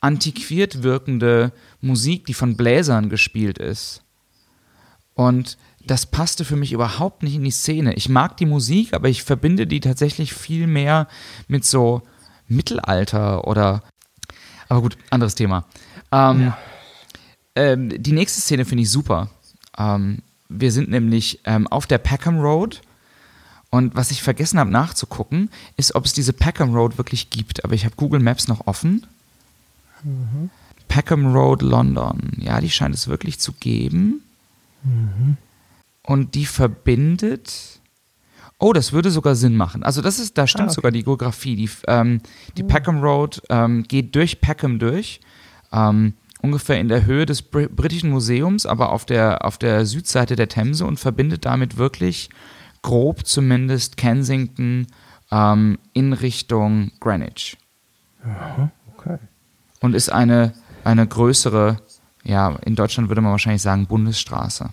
antiquiert 0.00 0.82
wirkende 0.82 1.52
Musik, 1.80 2.26
die 2.26 2.34
von 2.34 2.56
Bläsern 2.56 3.08
gespielt 3.10 3.58
ist. 3.58 4.02
Und 5.14 5.56
das 5.86 6.06
passte 6.06 6.44
für 6.44 6.56
mich 6.56 6.72
überhaupt 6.72 7.22
nicht 7.22 7.36
in 7.36 7.44
die 7.44 7.52
Szene. 7.52 7.94
Ich 7.94 8.08
mag 8.08 8.36
die 8.38 8.46
Musik, 8.46 8.92
aber 8.92 9.08
ich 9.08 9.22
verbinde 9.22 9.68
die 9.68 9.78
tatsächlich 9.78 10.34
viel 10.34 10.66
mehr 10.66 11.06
mit 11.46 11.64
so 11.64 12.02
Mittelalter 12.48 13.46
oder. 13.46 13.84
Aber 14.68 14.80
gut, 14.80 14.98
anderes 15.10 15.36
Thema. 15.36 15.64
Ähm, 16.10 16.52
ähm, 17.54 18.02
die 18.02 18.12
nächste 18.12 18.40
Szene 18.40 18.64
finde 18.64 18.82
ich 18.82 18.90
super. 18.90 19.30
Ähm, 19.78 20.22
wir 20.48 20.72
sind 20.72 20.90
nämlich 20.90 21.38
ähm, 21.44 21.68
auf 21.68 21.86
der 21.86 21.98
Peckham 21.98 22.40
Road. 22.40 22.80
Und 23.70 23.94
was 23.94 24.10
ich 24.10 24.22
vergessen 24.22 24.58
habe 24.58 24.70
nachzugucken, 24.70 25.48
ist, 25.76 25.94
ob 25.94 26.04
es 26.04 26.12
diese 26.12 26.32
Peckham 26.32 26.74
Road 26.74 26.98
wirklich 26.98 27.30
gibt. 27.30 27.64
Aber 27.64 27.74
ich 27.74 27.84
habe 27.84 27.94
Google 27.96 28.20
Maps 28.20 28.48
noch 28.48 28.66
offen. 28.66 29.06
Peckham 30.88 31.32
Road, 31.32 31.62
London. 31.62 32.32
Ja, 32.36 32.60
die 32.60 32.70
scheint 32.70 32.94
es 32.94 33.06
wirklich 33.06 33.38
zu 33.38 33.52
geben. 33.52 34.22
Und 36.02 36.34
die 36.34 36.46
verbindet. 36.46 37.80
Oh, 38.58 38.72
das 38.72 38.92
würde 38.92 39.10
sogar 39.10 39.36
Sinn 39.36 39.56
machen. 39.56 39.84
Also 39.84 40.02
das 40.02 40.18
ist, 40.18 40.36
da 40.36 40.46
stimmt 40.46 40.68
okay. 40.68 40.74
sogar 40.74 40.90
die 40.90 41.04
Geografie. 41.04 41.54
Die, 41.54 41.70
ähm, 41.86 42.20
die 42.56 42.64
Peckham 42.64 43.00
Road 43.00 43.40
ähm, 43.48 43.84
geht 43.84 44.14
durch 44.16 44.40
Peckham 44.40 44.78
durch. 44.80 45.20
Ähm, 45.72 46.14
ungefähr 46.42 46.80
in 46.80 46.88
der 46.88 47.06
Höhe 47.06 47.24
des 47.24 47.42
Br 47.42 47.68
Britischen 47.68 48.10
Museums, 48.10 48.66
aber 48.66 48.90
auf 48.90 49.04
der, 49.04 49.44
auf 49.44 49.58
der 49.58 49.86
Südseite 49.86 50.36
der 50.36 50.48
Themse 50.48 50.84
und 50.84 50.98
verbindet 50.98 51.44
damit 51.44 51.76
wirklich 51.76 52.30
grob 52.82 53.26
zumindest 53.26 53.96
Kensington 53.96 54.86
ähm, 55.30 55.78
in 55.92 56.12
Richtung 56.12 56.92
Greenwich. 57.00 57.56
Okay. 58.96 59.18
Und 59.80 59.94
ist 59.94 60.10
eine, 60.12 60.52
eine 60.84 61.06
größere, 61.06 61.78
ja, 62.22 62.56
in 62.64 62.76
Deutschland 62.76 63.08
würde 63.08 63.22
man 63.22 63.32
wahrscheinlich 63.32 63.62
sagen, 63.62 63.86
Bundesstraße. 63.86 64.70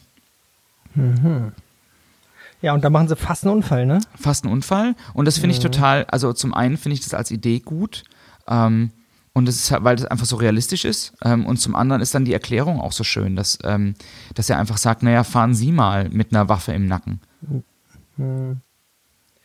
Ja, 2.62 2.74
und 2.74 2.84
da 2.84 2.90
machen 2.90 3.08
sie 3.08 3.16
fast 3.16 3.46
einen 3.46 3.56
Unfall, 3.58 3.86
ne? 3.86 4.00
Fast 4.20 4.44
ein 4.44 4.52
Unfall. 4.52 4.96
Und 5.14 5.26
das 5.26 5.38
finde 5.38 5.56
ich 5.56 5.62
total, 5.62 6.06
also 6.06 6.34
zum 6.34 6.54
einen 6.54 6.78
finde 6.78 6.96
ich 6.96 7.02
das 7.02 7.14
als 7.14 7.30
Idee 7.30 7.60
gut. 7.60 8.04
Ähm, 8.48 8.92
und 9.34 9.48
das 9.48 9.56
ist 9.56 9.72
halt, 9.72 9.84
weil 9.84 9.96
das 9.96 10.06
einfach 10.08 10.26
so 10.26 10.38
realistisch 10.38 10.84
ist. 10.84 11.14
Ähm, 11.24 11.46
und 11.46 11.58
zum 11.58 11.76
anderen 11.76 12.02
ist 12.02 12.16
dann 12.16 12.26
die 12.26 12.34
Erklärung 12.34 12.82
auch 12.82 12.92
so 12.92 13.04
schön, 13.04 13.36
dass, 13.36 13.60
ähm, 13.64 13.94
dass 14.34 14.50
er 14.50 14.58
einfach 14.58 14.78
sagt, 14.78 15.04
naja, 15.04 15.24
fahren 15.24 15.54
Sie 15.54 15.72
mal 15.72 16.10
mit 16.10 16.34
einer 16.34 16.50
Waffe 16.50 16.74
im 16.74 16.88
Nacken. 16.88 17.22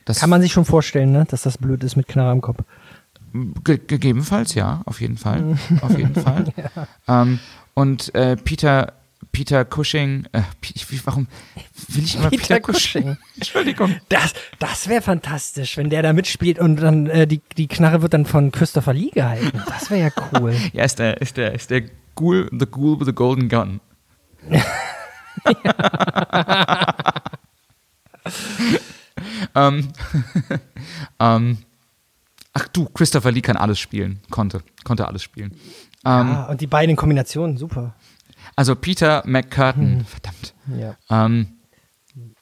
Das 0.04 0.20
Kann 0.20 0.30
man 0.30 0.42
sich 0.42 0.52
schon 0.52 0.64
vorstellen, 0.64 1.12
ne? 1.12 1.24
Dass 1.28 1.42
das 1.42 1.58
blöd 1.58 1.84
ist 1.84 1.96
mit 1.96 2.08
Knarre 2.08 2.32
im 2.32 2.40
Kopf. 2.40 2.58
Ge 3.64 3.80
gegebenenfalls, 3.86 4.54
ja, 4.54 4.82
auf 4.84 5.00
jeden 5.00 5.16
Fall. 5.16 5.56
auf 5.80 5.96
jeden 5.96 6.14
Fall. 6.14 6.52
Ähm, 7.08 7.38
und 7.74 8.14
äh, 8.14 8.36
Peter, 8.36 8.92
Peter 9.32 9.64
Cushing, 9.64 10.26
äh, 10.32 10.42
warum 11.04 11.26
will 11.88 12.04
ich 12.04 12.16
immer 12.16 12.28
Peter, 12.30 12.56
Peter 12.56 12.60
Cushing? 12.60 13.02
Cushing. 13.02 13.16
Entschuldigung. 13.36 13.96
Das, 14.08 14.34
das 14.58 14.88
wäre 14.88 15.00
fantastisch, 15.02 15.76
wenn 15.78 15.88
der 15.90 16.02
da 16.02 16.12
mitspielt 16.12 16.58
und 16.58 16.76
dann 16.76 17.06
äh, 17.06 17.26
die, 17.26 17.40
die 17.56 17.66
Knarre 17.68 18.02
wird 18.02 18.14
dann 18.14 18.26
von 18.26 18.52
Christopher 18.52 18.92
Lee 18.92 19.10
gehalten. 19.10 19.62
Das 19.66 19.90
wäre 19.90 20.10
ja 20.14 20.38
cool. 20.38 20.54
Ja, 20.72 20.84
ist 20.84 20.98
der, 20.98 21.20
ist 21.20 21.36
der, 21.36 21.54
ist 21.54 21.70
der 21.70 21.82
Ghoul, 22.14 22.48
the 22.52 22.66
Ghoul 22.66 23.00
with 23.00 23.06
the 23.06 23.14
Golden 23.14 23.48
Gun. 23.48 23.80
ähm, 29.54 29.88
ähm, 31.20 31.58
ach 32.52 32.68
du, 32.68 32.86
Christopher 32.86 33.32
Lee 33.32 33.40
kann 33.40 33.56
alles 33.56 33.78
spielen. 33.78 34.20
Konnte, 34.30 34.62
konnte 34.84 35.06
alles 35.06 35.22
spielen. 35.22 35.52
Ähm, 36.04 36.10
ah, 36.10 36.44
und 36.46 36.60
die 36.60 36.66
beiden 36.66 36.90
in 36.90 36.96
Kombination, 36.96 37.56
super. 37.56 37.94
Also 38.56 38.74
Peter 38.74 39.22
McCurtain, 39.26 40.04
verdammt. 40.04 40.54
Ja. 40.78 40.96
Ähm, 41.10 41.58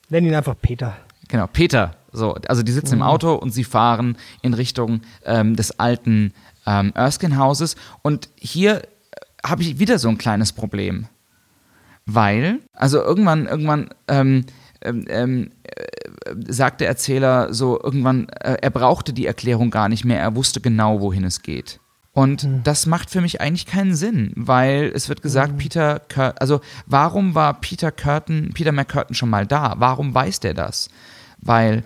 Nenn 0.08 0.24
ihn 0.24 0.34
einfach 0.34 0.56
Peter. 0.60 0.96
Genau, 1.28 1.46
Peter. 1.46 1.96
So, 2.12 2.34
also 2.48 2.62
die 2.62 2.72
sitzen 2.72 2.94
im 2.94 3.02
Auto 3.02 3.34
und 3.34 3.52
sie 3.52 3.62
fahren 3.62 4.16
in 4.42 4.54
Richtung 4.54 5.02
ähm, 5.24 5.54
des 5.54 5.78
alten 5.78 6.34
ähm, 6.66 6.92
Erskine-Hauses. 6.94 7.76
Und 8.02 8.28
hier 8.36 8.82
äh, 8.82 8.86
habe 9.46 9.62
ich 9.62 9.78
wieder 9.78 9.98
so 10.00 10.08
ein 10.08 10.18
kleines 10.18 10.52
Problem. 10.52 11.06
Weil, 12.06 12.58
also 12.72 13.00
irgendwann, 13.00 13.46
irgendwann 13.46 13.90
ähm, 14.08 14.46
ähm, 14.82 15.04
ähm, 15.08 15.50
äh, 15.64 16.34
sagt 16.48 16.80
der 16.80 16.88
Erzähler 16.88 17.52
so, 17.52 17.80
irgendwann, 17.82 18.28
äh, 18.28 18.56
er 18.60 18.70
brauchte 18.70 19.12
die 19.12 19.26
Erklärung 19.26 19.70
gar 19.70 19.88
nicht 19.88 20.04
mehr, 20.04 20.20
er 20.20 20.34
wusste 20.34 20.60
genau, 20.60 21.00
wohin 21.00 21.24
es 21.24 21.42
geht. 21.42 21.80
Und 22.12 22.48
das 22.64 22.86
macht 22.86 23.08
für 23.08 23.20
mich 23.20 23.40
eigentlich 23.40 23.66
keinen 23.66 23.94
Sinn, 23.94 24.32
weil 24.34 24.90
es 24.94 25.08
wird 25.08 25.22
gesagt, 25.22 25.56
Peter, 25.58 26.00
Cur 26.00 26.34
also 26.40 26.60
warum 26.86 27.36
war 27.36 27.60
Peter 27.60 27.92
Curtin, 27.92 28.50
Peter 28.52 28.72
McCurtain 28.72 29.14
schon 29.14 29.30
mal 29.30 29.46
da? 29.46 29.76
Warum 29.78 30.12
weiß 30.12 30.40
der 30.40 30.54
das? 30.54 30.90
Weil 31.40 31.84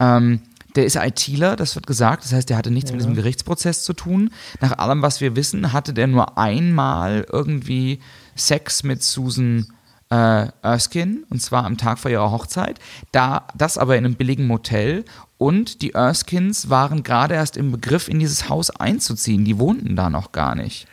ähm, 0.00 0.40
der 0.74 0.86
ist 0.86 0.96
ITler, 0.96 1.54
das 1.54 1.74
wird 1.74 1.86
gesagt. 1.86 2.24
Das 2.24 2.32
heißt, 2.32 2.48
der 2.48 2.56
hatte 2.56 2.70
nichts 2.70 2.90
ja. 2.90 2.94
mit 2.96 3.02
diesem 3.02 3.14
Gerichtsprozess 3.14 3.82
zu 3.82 3.92
tun. 3.92 4.30
Nach 4.60 4.78
allem, 4.78 5.02
was 5.02 5.20
wir 5.20 5.36
wissen, 5.36 5.72
hatte 5.72 5.92
der 5.92 6.06
nur 6.06 6.38
einmal 6.38 7.26
irgendwie 7.30 8.00
Sex 8.36 8.84
mit 8.84 9.02
Susan 9.02 9.66
äh, 10.10 10.46
Erskine, 10.62 11.18
und 11.30 11.40
zwar 11.40 11.64
am 11.64 11.76
Tag 11.76 11.98
vor 11.98 12.10
ihrer 12.10 12.30
Hochzeit. 12.30 12.78
Da, 13.12 13.46
das 13.56 13.78
aber 13.78 13.96
in 13.96 14.04
einem 14.04 14.14
billigen 14.14 14.46
Motel. 14.46 15.04
Und 15.36 15.82
die 15.82 15.92
Erskines 15.92 16.70
waren 16.70 17.02
gerade 17.02 17.34
erst 17.34 17.56
im 17.56 17.72
Begriff, 17.72 18.08
in 18.08 18.18
dieses 18.18 18.48
Haus 18.48 18.70
einzuziehen. 18.70 19.44
Die 19.44 19.58
wohnten 19.58 19.96
da 19.96 20.10
noch 20.10 20.32
gar 20.32 20.54
nicht. 20.54 20.86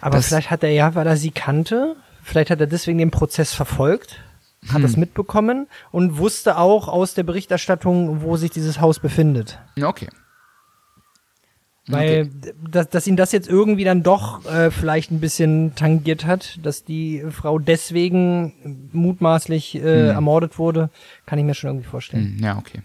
Aber 0.00 0.16
das, 0.16 0.28
vielleicht 0.28 0.50
hat 0.50 0.62
er 0.62 0.70
ja, 0.70 0.94
weil 0.94 1.06
er 1.06 1.16
sie 1.16 1.30
kannte, 1.30 1.96
vielleicht 2.22 2.50
hat 2.50 2.60
er 2.60 2.66
deswegen 2.66 2.98
den 2.98 3.10
Prozess 3.10 3.52
verfolgt, 3.52 4.20
hat 4.68 4.76
hm. 4.76 4.82
das 4.82 4.96
mitbekommen 4.96 5.66
und 5.90 6.18
wusste 6.18 6.56
auch 6.56 6.88
aus 6.88 7.14
der 7.14 7.24
Berichterstattung, 7.24 8.22
wo 8.22 8.36
sich 8.36 8.50
dieses 8.50 8.80
Haus 8.80 8.98
befindet. 8.98 9.58
Okay. 9.80 10.08
Weil, 11.88 12.30
okay. 12.30 12.54
dass, 12.70 12.90
dass 12.90 13.06
ihn 13.06 13.16
das 13.16 13.32
jetzt 13.32 13.48
irgendwie 13.48 13.84
dann 13.84 14.02
doch 14.02 14.44
äh, 14.44 14.70
vielleicht 14.70 15.10
ein 15.10 15.20
bisschen 15.20 15.74
tangiert 15.74 16.26
hat, 16.26 16.58
dass 16.62 16.84
die 16.84 17.24
Frau 17.30 17.58
deswegen 17.58 18.90
mutmaßlich 18.92 19.76
äh, 19.76 19.80
hm. 19.80 20.10
ermordet 20.10 20.58
wurde, 20.58 20.90
kann 21.24 21.38
ich 21.38 21.44
mir 21.44 21.54
schon 21.54 21.70
irgendwie 21.70 21.88
vorstellen. 21.88 22.36
Hm, 22.36 22.44
ja, 22.44 22.58
okay. 22.58 22.82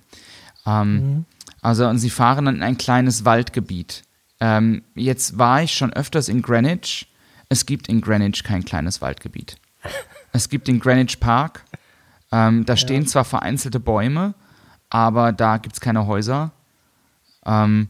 Ähm, 0.65 0.93
mhm. 0.95 1.25
Also, 1.61 1.88
und 1.88 1.97
sie 1.97 2.09
fahren 2.09 2.45
dann 2.45 2.55
in 2.55 2.63
ein 2.63 2.77
kleines 2.77 3.25
Waldgebiet. 3.25 4.03
Ähm, 4.39 4.84
jetzt 4.95 5.38
war 5.38 5.63
ich 5.63 5.73
schon 5.73 5.93
öfters 5.93 6.30
in 6.30 6.41
Greenwich. 6.41 7.11
Es 7.49 7.65
gibt 7.65 7.88
in 7.88 8.01
Greenwich 8.01 8.43
kein 8.43 8.63
kleines 8.65 9.01
Waldgebiet. 9.01 9.57
Es 10.35 10.49
gibt 10.49 10.67
den 10.67 10.80
Greenwich 10.80 11.19
Park. 11.19 11.63
Ähm, 12.31 12.65
da 12.65 12.75
stehen 12.75 13.05
zwar 13.05 13.23
vereinzelte 13.23 13.80
Bäume, 13.80 14.34
aber 14.89 15.31
da 15.31 15.57
gibt 15.57 15.75
es 15.75 15.80
keine 15.80 16.07
Häuser. 16.07 16.51
Ähm, 17.45 17.89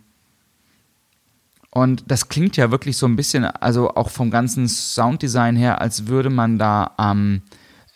und 1.73 2.03
das 2.05 2.29
klingt 2.29 2.55
ja 2.55 2.69
wirklich 2.69 2.97
so 2.97 3.07
ein 3.07 3.15
bisschen, 3.15 3.45
also 3.45 3.95
auch 3.95 4.09
vom 4.09 4.29
ganzen 4.29 4.67
Sounddesign 4.67 5.55
her, 5.55 5.81
als 5.81 6.05
würde 6.05 6.29
man 6.29 6.59
da 6.59 6.91
am, 6.97 7.41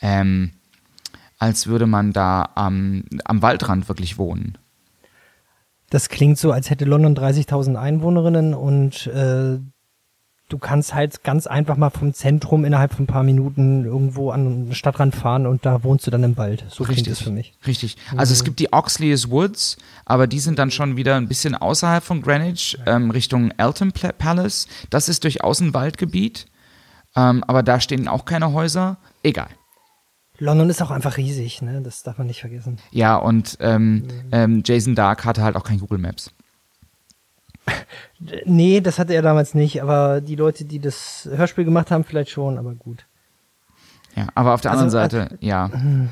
ähm, 0.02 0.52
als 1.38 1.68
würde 1.68 1.86
man 1.86 2.12
da 2.12 2.50
am, 2.56 3.04
am 3.24 3.44
Waldrand 3.44 3.88
wirklich 3.88 4.18
wohnen. 4.18 4.58
Das 5.92 6.10
klingt 6.10 6.40
so, 6.40 6.52
als 6.52 6.72
hätte 6.72 6.86
London 6.86 7.16
30.000 7.16 7.76
Einwohnerinnen 7.76 8.56
und 8.56 9.06
äh, 9.08 9.60
du 10.50 10.58
kannst 10.58 10.94
halt 10.94 11.24
ganz 11.24 11.46
einfach 11.46 11.76
mal 11.76 11.90
vom 11.90 12.14
Zentrum 12.14 12.64
innerhalb 12.64 12.94
von 12.94 13.04
ein 13.04 13.08
paar 13.08 13.24
Minuten 13.24 13.86
irgendwo 13.86 14.32
an 14.32 14.68
den 14.68 14.76
Stadtrand 14.76 15.16
fahren 15.16 15.46
und 15.46 15.66
da 15.66 15.84
wohnst 15.84 16.08
du 16.08 16.12
dann 16.12 16.24
im 16.24 16.38
Wald. 16.38 16.66
So 16.70 16.84
Richtig. 16.86 17.08
es 17.08 17.22
für 17.22 17.32
mich. 17.32 17.54
Richtig. 17.66 17.98
Also 18.16 18.34
es 18.34 18.44
gibt 18.44 18.60
die 18.60 18.72
Oxley's 18.72 19.30
Woods, 19.30 19.78
aber 20.06 20.28
die 20.28 20.40
sind 20.40 20.58
dann 20.60 20.72
schon 20.72 20.96
wieder 20.96 21.16
ein 21.16 21.28
bisschen 21.28 21.56
außerhalb 21.56 22.04
von 22.04 22.22
Greenwich, 22.22 22.78
ähm, 22.86 23.12
Richtung 23.12 23.52
Elton 23.58 23.92
Palace. 23.92 24.68
Das 24.90 25.10
ist 25.10 25.24
durchaus 25.24 25.60
ein 25.60 25.74
Waldgebiet, 25.74 26.46
ähm, 27.16 27.44
aber 27.46 27.64
da 27.64 27.80
stehen 27.82 28.08
auch 28.08 28.26
keine 28.26 28.54
Häuser. 28.54 28.98
Egal. 29.24 29.50
London 30.40 30.70
ist 30.70 30.82
auch 30.82 30.92
einfach 30.92 31.18
riesig, 31.18 31.62
ne? 31.64 31.82
Das 31.82 32.04
darf 32.04 32.20
man 32.20 32.28
nicht 32.28 32.42
vergessen. 32.42 32.78
Ja, 32.92 33.16
und 33.16 33.58
ähm, 33.60 33.96
mhm. 33.96 34.10
ähm, 34.32 34.64
Jason 34.64 34.94
Dark 34.94 35.26
hatte 35.26 35.42
halt 35.42 35.56
auch 35.56 35.64
kein 35.64 35.80
Google 35.80 35.98
Maps. 35.98 36.32
Nee, 38.46 38.82
das 38.82 39.00
hatte 39.00 39.14
er 39.14 39.22
damals 39.22 39.54
nicht, 39.54 39.82
aber 39.82 40.22
die 40.22 40.36
Leute, 40.36 40.66
die 40.66 40.80
das 40.80 41.30
Hörspiel 41.32 41.66
gemacht 41.66 41.92
haben, 41.92 42.04
vielleicht 42.04 42.32
schon, 42.32 42.58
aber 42.58 42.74
gut. 42.74 43.06
Ja, 44.16 44.28
aber 44.34 44.54
auf 44.54 44.62
der 44.62 44.72
also, 44.72 44.86
anderen 44.86 45.10
Seite, 45.10 45.38
ja. 45.42 45.68
Mhm. 45.68 46.10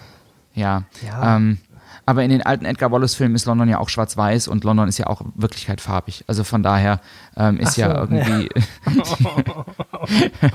Ja. 0.53 0.83
ja. 1.05 1.35
Ähm, 1.35 1.57
aber 2.05 2.23
in 2.23 2.29
den 2.29 2.43
alten 2.43 2.65
Edgar 2.65 2.91
Wallace-Filmen 2.91 3.35
ist 3.35 3.45
London 3.45 3.67
ja 3.67 3.79
auch 3.79 3.89
schwarz-weiß 3.89 4.47
und 4.47 4.63
London 4.63 4.87
ist 4.87 4.99
ja 4.99 5.07
auch 5.07 5.21
in 5.21 5.33
Wirklichkeit 5.35 5.81
farbig. 5.81 6.23
Also 6.27 6.43
von 6.43 6.61
daher 6.61 7.01
ähm, 7.35 7.59
ist 7.59 7.73
so, 7.73 7.81
ja 7.81 7.97
irgendwie. 7.97 8.49
Ja. 8.85 9.65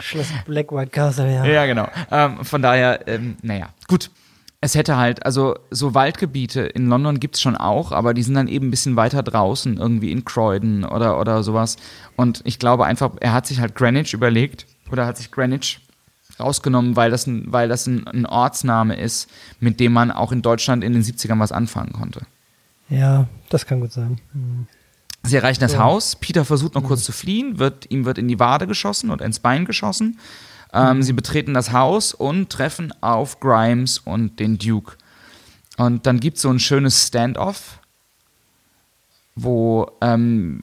Schloss 0.00 0.28
Black 0.46 0.72
White 0.72 0.90
Castle, 0.90 1.32
ja. 1.32 1.44
Ja, 1.44 1.66
genau. 1.66 1.88
Ähm, 2.10 2.44
von 2.44 2.62
daher, 2.62 3.06
ähm, 3.06 3.36
naja, 3.42 3.68
gut. 3.88 4.10
Es 4.64 4.74
hätte 4.74 4.96
halt, 4.96 5.26
also 5.26 5.56
so 5.70 5.92
Waldgebiete 5.92 6.62
in 6.62 6.88
London 6.88 7.20
gibt 7.20 7.34
es 7.34 7.42
schon 7.42 7.54
auch, 7.54 7.92
aber 7.92 8.14
die 8.14 8.22
sind 8.22 8.32
dann 8.32 8.48
eben 8.48 8.68
ein 8.68 8.70
bisschen 8.70 8.96
weiter 8.96 9.22
draußen, 9.22 9.76
irgendwie 9.76 10.10
in 10.10 10.24
Croydon 10.24 10.84
oder, 10.84 11.20
oder 11.20 11.42
sowas. 11.42 11.76
Und 12.16 12.40
ich 12.44 12.58
glaube 12.58 12.86
einfach, 12.86 13.10
er 13.20 13.34
hat 13.34 13.46
sich 13.46 13.60
halt 13.60 13.74
Greenwich 13.74 14.14
überlegt 14.14 14.64
oder 14.90 15.04
hat 15.04 15.18
sich 15.18 15.30
Greenwich 15.30 15.80
rausgenommen, 16.40 16.96
weil 16.96 17.10
das, 17.10 17.26
ein, 17.26 17.52
weil 17.52 17.68
das 17.68 17.86
ein, 17.86 18.06
ein 18.06 18.24
Ortsname 18.24 18.96
ist, 18.96 19.28
mit 19.60 19.80
dem 19.80 19.92
man 19.92 20.10
auch 20.10 20.32
in 20.32 20.40
Deutschland 20.40 20.82
in 20.82 20.94
den 20.94 21.02
70ern 21.02 21.38
was 21.40 21.52
anfangen 21.52 21.92
konnte. 21.92 22.22
Ja, 22.88 23.28
das 23.50 23.66
kann 23.66 23.80
gut 23.80 23.92
sein. 23.92 24.18
Mhm. 24.32 24.66
Sie 25.24 25.36
erreichen 25.36 25.60
das 25.60 25.72
so. 25.72 25.78
Haus. 25.78 26.16
Peter 26.16 26.46
versucht 26.46 26.74
noch 26.74 26.84
mhm. 26.84 26.86
kurz 26.86 27.04
zu 27.04 27.12
fliehen, 27.12 27.58
wird, 27.58 27.90
ihm 27.90 28.06
wird 28.06 28.16
in 28.16 28.28
die 28.28 28.40
Wade 28.40 28.66
geschossen 28.66 29.10
oder 29.10 29.26
ins 29.26 29.40
Bein 29.40 29.66
geschossen. 29.66 30.18
Ähm. 30.74 31.02
Sie 31.02 31.12
betreten 31.12 31.54
das 31.54 31.72
Haus 31.72 32.12
und 32.12 32.50
treffen 32.50 32.92
auf 33.00 33.40
Grimes 33.40 33.98
und 33.98 34.40
den 34.40 34.58
Duke. 34.58 34.96
Und 35.76 36.06
dann 36.06 36.20
gibt 36.20 36.36
es 36.36 36.42
so 36.42 36.50
ein 36.50 36.60
schönes 36.60 37.06
Standoff, 37.06 37.80
wo 39.34 39.90
ähm, 40.00 40.62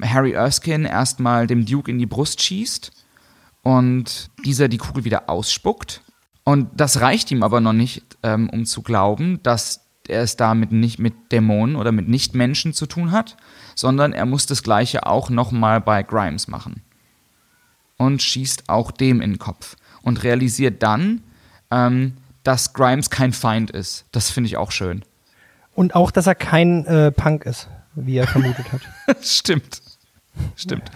Harry 0.00 0.32
Erskine 0.32 0.88
erstmal 0.88 1.46
dem 1.46 1.66
Duke 1.66 1.90
in 1.90 1.98
die 1.98 2.06
Brust 2.06 2.42
schießt 2.42 2.92
und 3.62 4.30
dieser 4.44 4.68
die 4.68 4.78
Kugel 4.78 5.04
wieder 5.04 5.28
ausspuckt. 5.28 6.02
Und 6.44 6.68
das 6.74 7.00
reicht 7.00 7.30
ihm 7.30 7.42
aber 7.42 7.60
noch 7.60 7.72
nicht, 7.72 8.04
ähm, 8.22 8.50
um 8.50 8.64
zu 8.64 8.82
glauben, 8.82 9.40
dass 9.42 9.80
er 10.08 10.22
es 10.22 10.36
damit 10.36 10.72
nicht 10.72 10.98
mit 10.98 11.14
Dämonen 11.30 11.76
oder 11.76 11.92
mit 11.92 12.08
Nichtmenschen 12.08 12.72
zu 12.72 12.86
tun 12.86 13.12
hat, 13.12 13.36
sondern 13.76 14.12
er 14.12 14.26
muss 14.26 14.46
das 14.46 14.62
gleiche 14.62 15.06
auch 15.06 15.30
nochmal 15.30 15.80
bei 15.80 16.02
Grimes 16.02 16.48
machen. 16.48 16.82
Und 17.96 18.22
schießt 18.22 18.68
auch 18.68 18.90
dem 18.90 19.20
in 19.20 19.32
den 19.32 19.38
Kopf. 19.38 19.76
Und 20.02 20.24
realisiert 20.24 20.82
dann, 20.82 21.22
ähm, 21.70 22.16
dass 22.42 22.72
Grimes 22.72 23.10
kein 23.10 23.32
Feind 23.32 23.70
ist. 23.70 24.04
Das 24.12 24.30
finde 24.30 24.48
ich 24.48 24.56
auch 24.56 24.72
schön. 24.72 25.04
Und 25.74 25.94
auch, 25.94 26.10
dass 26.10 26.26
er 26.26 26.34
kein 26.34 26.84
äh, 26.86 27.12
Punk 27.12 27.44
ist, 27.44 27.68
wie 27.94 28.16
er 28.16 28.26
vermutet 28.26 28.66
hat. 28.72 28.80
Stimmt. 29.24 29.80
Stimmt. 30.56 30.90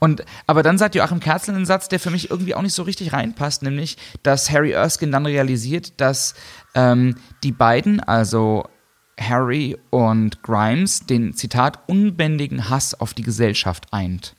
Und, 0.00 0.24
aber 0.46 0.62
dann 0.62 0.76
sagt 0.76 0.94
Joachim 0.94 1.20
Kerzel 1.20 1.54
einen 1.54 1.66
Satz, 1.66 1.88
der 1.88 2.00
für 2.00 2.10
mich 2.10 2.30
irgendwie 2.30 2.54
auch 2.54 2.62
nicht 2.62 2.74
so 2.74 2.82
richtig 2.82 3.12
reinpasst, 3.12 3.62
nämlich, 3.62 3.96
dass 4.22 4.50
Harry 4.50 4.72
Erskine 4.72 5.12
dann 5.12 5.26
realisiert, 5.26 6.00
dass 6.00 6.34
ähm, 6.74 7.16
die 7.44 7.52
beiden, 7.52 8.00
also 8.00 8.68
Harry 9.18 9.76
und 9.90 10.42
Grimes, 10.42 11.06
den 11.06 11.34
Zitat 11.34 11.88
unbändigen 11.88 12.68
Hass 12.68 12.98
auf 12.98 13.14
die 13.14 13.22
Gesellschaft 13.22 13.92
eint. 13.92 14.34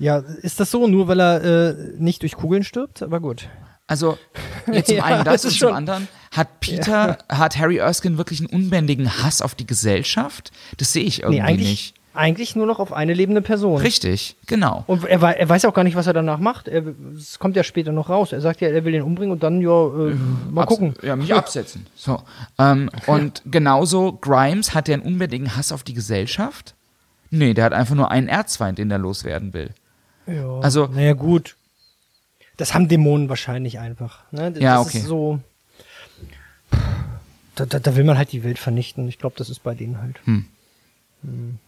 Ja, 0.00 0.18
ist 0.18 0.58
das 0.58 0.70
so, 0.70 0.86
nur 0.88 1.06
weil 1.08 1.20
er 1.20 1.44
äh, 1.44 1.74
nicht 1.98 2.22
durch 2.22 2.34
Kugeln 2.34 2.64
stirbt? 2.64 3.02
Aber 3.02 3.20
gut. 3.20 3.48
Also, 3.86 4.18
jetzt 4.72 4.88
zum 4.88 4.96
ja, 4.96 5.04
einen 5.04 5.24
das 5.24 5.44
und 5.44 5.52
zum 5.52 5.72
anderen, 5.72 6.08
hat 6.32 6.60
Peter, 6.60 7.18
ja. 7.30 7.38
hat 7.38 7.58
Harry 7.58 7.76
Erskine 7.76 8.18
wirklich 8.18 8.40
einen 8.40 8.48
unbändigen 8.48 9.22
Hass 9.22 9.42
auf 9.42 9.54
die 9.54 9.66
Gesellschaft? 9.66 10.50
Das 10.78 10.92
sehe 10.92 11.04
ich 11.04 11.22
irgendwie 11.22 11.42
nee, 11.42 11.70
nicht 11.70 11.94
eigentlich 12.12 12.56
nur 12.56 12.66
noch 12.66 12.80
auf 12.80 12.92
eine 12.92 13.14
lebende 13.14 13.40
Person. 13.40 13.80
Richtig, 13.80 14.36
genau. 14.46 14.84
Und 14.86 15.04
er, 15.04 15.22
er 15.22 15.48
weiß 15.48 15.64
auch 15.64 15.74
gar 15.74 15.84
nicht, 15.84 15.96
was 15.96 16.06
er 16.06 16.12
danach 16.12 16.38
macht. 16.38 16.68
Es 16.68 17.38
kommt 17.38 17.56
ja 17.56 17.62
später 17.62 17.92
noch 17.92 18.08
raus. 18.08 18.32
Er 18.32 18.40
sagt 18.40 18.60
ja, 18.60 18.68
er 18.68 18.84
will 18.84 18.94
ihn 18.94 19.02
umbringen 19.02 19.32
und 19.32 19.42
dann, 19.42 19.60
ja, 19.60 19.86
äh, 19.86 20.16
mal 20.50 20.62
Abs 20.62 20.68
gucken. 20.68 20.94
Ja, 21.02 21.16
mich 21.16 21.32
absetzen. 21.32 21.86
So. 22.00 22.22
Ähm, 22.58 22.90
und 23.06 23.42
genauso, 23.44 24.12
Grimes 24.12 24.74
hat 24.74 24.88
ja 24.88 24.94
einen 24.94 25.02
unbedingten 25.02 25.54
Hass 25.56 25.70
auf 25.70 25.82
die 25.82 25.92
Gesellschaft. 25.92 26.74
Nee, 27.30 27.52
der 27.52 27.64
hat 27.64 27.72
einfach 27.74 27.94
nur 27.94 28.10
einen 28.10 28.26
Erzfeind, 28.26 28.78
den 28.78 28.90
er 28.90 28.98
loswerden 28.98 29.52
will. 29.52 29.70
Ja. 30.30 30.60
Also, 30.60 30.86
naja, 30.86 31.14
gut. 31.14 31.56
Das 32.56 32.74
haben 32.74 32.88
Dämonen 32.88 33.28
wahrscheinlich 33.28 33.78
einfach. 33.78 34.22
Ne? 34.32 34.52
Das 34.52 34.62
ja, 34.62 34.80
okay. 34.80 34.98
Ist 34.98 35.06
so. 35.06 35.40
Da, 37.54 37.66
da, 37.66 37.78
da, 37.78 37.96
will 37.96 38.04
man 38.04 38.16
halt 38.16 38.32
die 38.32 38.44
Welt 38.44 38.58
vernichten. 38.58 39.08
Ich 39.08 39.18
glaube, 39.18 39.34
das 39.36 39.50
ist 39.50 39.62
bei 39.62 39.74
denen 39.74 40.00
halt. 40.00 40.20
Hm. 40.24 40.46
Hm. 41.22 41.58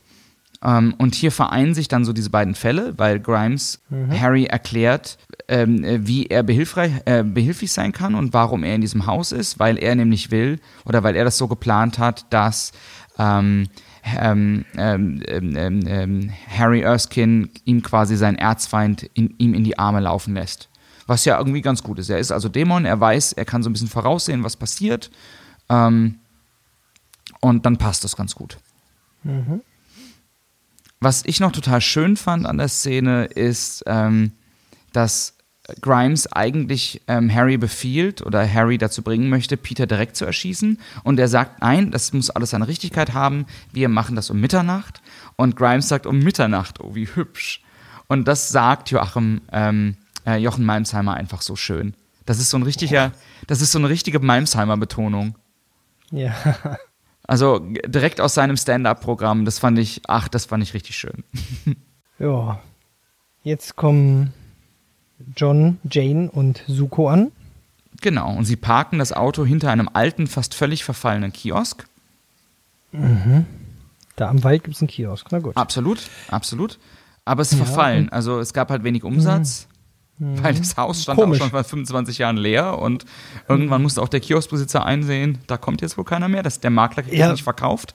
Ähm, 0.64 0.94
und 0.98 1.14
hier 1.14 1.32
vereinen 1.32 1.74
sich 1.74 1.88
dann 1.88 2.04
so 2.04 2.12
diese 2.12 2.30
beiden 2.30 2.54
Fälle, 2.54 2.94
weil 2.96 3.18
Grimes 3.18 3.80
mhm. 3.90 4.18
Harry 4.18 4.44
erklärt, 4.44 5.18
ähm, 5.48 5.84
wie 6.06 6.26
er 6.26 6.40
äh, 6.40 7.22
behilflich 7.24 7.72
sein 7.72 7.92
kann 7.92 8.14
und 8.14 8.32
warum 8.32 8.62
er 8.62 8.74
in 8.74 8.80
diesem 8.80 9.06
Haus 9.06 9.32
ist, 9.32 9.58
weil 9.58 9.76
er 9.76 9.94
nämlich 9.94 10.30
will 10.30 10.60
oder 10.84 11.02
weil 11.02 11.16
er 11.16 11.24
das 11.24 11.36
so 11.36 11.48
geplant 11.48 11.98
hat, 11.98 12.26
dass 12.30 12.72
ähm, 13.18 13.68
ähm, 14.04 14.64
ähm, 14.76 15.22
ähm 15.26 16.32
Harry 16.48 16.80
Erskine 16.80 17.48
ihm 17.64 17.82
quasi 17.82 18.16
seinen 18.16 18.36
Erzfeind 18.36 19.10
in, 19.14 19.34
ihm 19.38 19.54
in 19.54 19.64
die 19.64 19.78
Arme 19.78 20.00
laufen 20.00 20.34
lässt. 20.34 20.68
Was 21.06 21.24
ja 21.24 21.38
irgendwie 21.38 21.62
ganz 21.62 21.82
gut 21.82 21.98
ist. 21.98 22.10
Er 22.10 22.18
ist 22.18 22.32
also 22.32 22.48
Dämon, 22.48 22.84
er 22.84 22.98
weiß, 22.98 23.32
er 23.32 23.44
kann 23.44 23.62
so 23.62 23.70
ein 23.70 23.72
bisschen 23.72 23.88
voraussehen, 23.88 24.44
was 24.44 24.56
passiert. 24.56 25.10
und 27.40 27.66
dann 27.66 27.76
passt 27.76 28.04
das 28.04 28.16
ganz 28.16 28.34
gut. 28.34 28.58
Mhm. 29.24 29.62
Was 31.00 31.24
ich 31.26 31.40
noch 31.40 31.50
total 31.50 31.80
schön 31.80 32.16
fand 32.16 32.46
an 32.46 32.58
der 32.58 32.68
Szene 32.68 33.24
ist, 33.24 33.82
ähm, 33.86 34.32
dass 34.92 35.36
Grimes 35.80 36.30
eigentlich 36.32 37.02
ähm, 37.08 37.32
Harry 37.32 37.56
befiehlt 37.56 38.22
oder 38.22 38.46
Harry 38.50 38.78
dazu 38.78 39.02
bringen 39.02 39.28
möchte, 39.28 39.56
Peter 39.56 39.86
direkt 39.86 40.16
zu 40.16 40.24
erschießen. 40.24 40.78
Und 41.04 41.18
er 41.18 41.28
sagt, 41.28 41.60
nein, 41.60 41.90
das 41.90 42.12
muss 42.12 42.30
alles 42.30 42.50
seine 42.50 42.68
Richtigkeit 42.68 43.14
haben. 43.14 43.46
Wir 43.72 43.88
machen 43.88 44.16
das 44.16 44.30
um 44.30 44.40
Mitternacht. 44.40 45.02
Und 45.36 45.56
Grimes 45.56 45.88
sagt 45.88 46.06
um 46.06 46.18
Mitternacht, 46.18 46.80
oh, 46.80 46.94
wie 46.94 47.06
hübsch. 47.06 47.62
Und 48.08 48.28
das 48.28 48.50
sagt 48.50 48.90
Joachim, 48.90 49.40
ähm, 49.52 49.96
äh, 50.26 50.36
Jochen 50.36 50.64
Malmsheimer 50.64 51.14
einfach 51.14 51.42
so 51.42 51.56
schön. 51.56 51.94
Das 52.26 52.38
ist 52.38 52.50
so 52.50 52.56
ein 52.56 52.62
richtiger, 52.62 53.12
das 53.46 53.60
ist 53.60 53.72
so 53.72 53.78
eine 53.78 53.88
richtige 53.88 54.20
Malmsheimer-Betonung. 54.20 55.36
Ja. 56.10 56.34
Also 57.24 57.60
direkt 57.60 58.20
aus 58.20 58.34
seinem 58.34 58.56
Stand-up-Programm. 58.56 59.44
Das 59.44 59.60
fand 59.60 59.78
ich, 59.78 60.02
ach, 60.08 60.26
das 60.26 60.46
fand 60.46 60.62
ich 60.64 60.74
richtig 60.74 60.96
schön. 60.98 61.24
Ja. 62.18 62.60
Jetzt 63.42 63.74
kommen 63.74 64.32
John, 65.36 65.78
Jane 65.90 66.30
und 66.30 66.62
Suko 66.66 67.08
an. 67.08 67.32
Genau. 68.00 68.34
Und 68.34 68.44
sie 68.44 68.56
parken 68.56 68.98
das 68.98 69.12
Auto 69.12 69.44
hinter 69.44 69.70
einem 69.70 69.88
alten, 69.92 70.26
fast 70.26 70.54
völlig 70.54 70.84
verfallenen 70.84 71.32
Kiosk. 71.32 71.84
Da 74.16 74.28
am 74.28 74.44
Wald 74.44 74.64
gibt 74.64 74.76
es 74.76 74.82
einen 74.82 74.88
Kiosk. 74.88 75.28
Na 75.30 75.38
gut. 75.38 75.56
Absolut, 75.56 76.00
absolut. 76.28 76.78
Aber 77.24 77.42
es 77.42 77.52
ist 77.52 77.58
verfallen. 77.58 78.08
Also 78.10 78.40
es 78.40 78.52
gab 78.52 78.70
halt 78.70 78.84
wenig 78.84 79.04
Umsatz, 79.04 79.68
weil 80.18 80.54
das 80.54 80.76
Haus 80.76 81.02
stand 81.02 81.18
Komisch. 81.18 81.38
auch 81.40 81.44
schon 81.44 81.50
vor 81.50 81.64
25 81.64 82.18
Jahren 82.18 82.36
leer 82.36 82.78
und 82.78 83.04
irgendwann 83.48 83.82
musste 83.82 84.02
auch 84.02 84.08
der 84.08 84.20
Kioskbesitzer 84.20 84.84
einsehen, 84.84 85.38
da 85.46 85.56
kommt 85.56 85.80
jetzt 85.80 85.96
wohl 85.96 86.04
keiner 86.04 86.28
mehr. 86.28 86.42
Das, 86.42 86.60
der 86.60 86.70
Makler 86.70 87.02
kriegt 87.04 87.16
Ja. 87.16 87.30
nicht 87.32 87.42
verkauft. 87.44 87.94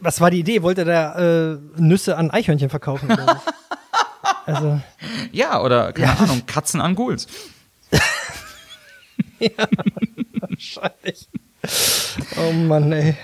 Was 0.00 0.20
war 0.20 0.30
die 0.30 0.40
Idee? 0.40 0.62
Wollte 0.62 0.84
der 0.84 1.58
äh, 1.76 1.80
Nüsse 1.80 2.16
an 2.16 2.30
Eichhörnchen 2.30 2.70
verkaufen? 2.70 3.10
Oder? 3.10 3.40
also, 4.54 4.80
Ja, 5.32 5.60
oder 5.60 5.92
keine 5.92 6.18
Ahnung, 6.18 6.42
Katzen 6.46 6.80
an 6.80 6.94
Ghouls. 6.94 7.26
wahrscheinlich. 10.40 11.28
Oh 12.36 12.52
Mann, 12.52 12.92
ey. 12.92 13.16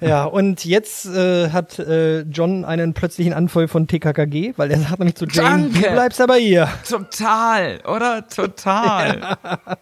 Ja, 0.00 0.24
und 0.24 0.64
jetzt 0.64 1.06
äh, 1.06 1.50
hat 1.50 1.78
äh, 1.78 2.22
John 2.22 2.64
einen 2.64 2.94
plötzlichen 2.94 3.32
Anfall 3.32 3.68
von 3.68 3.86
TKKG, 3.86 4.54
weil 4.56 4.70
er 4.70 4.80
sagt 4.80 4.98
nämlich 4.98 5.14
zu 5.14 5.26
Jane, 5.26 5.70
Danke. 5.70 5.80
du 5.80 5.92
bleibst 5.92 6.20
aber 6.20 6.36
hier. 6.36 6.68
Total, 6.88 7.80
oder? 7.86 8.26
Total. 8.28 9.38
ja, 9.42 9.78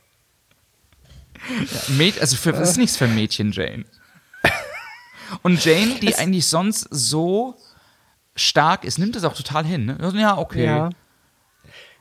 Mäd 1.88 2.20
also 2.20 2.36
für, 2.36 2.52
das 2.52 2.72
ist 2.72 2.76
nichts 2.76 2.98
für 2.98 3.06
ein 3.06 3.14
Mädchen, 3.14 3.52
Jane. 3.52 3.84
Und 5.42 5.64
Jane, 5.64 5.94
die 6.00 6.14
eigentlich 6.14 6.46
sonst 6.46 6.86
so 6.90 7.56
stark 8.42 8.84
ist, 8.84 8.98
nimmt 8.98 9.16
es 9.16 9.24
auch 9.24 9.34
total 9.34 9.64
hin. 9.64 9.86
Ne? 9.86 10.12
Ja, 10.14 10.38
okay. 10.38 10.64
Ja. 10.66 10.90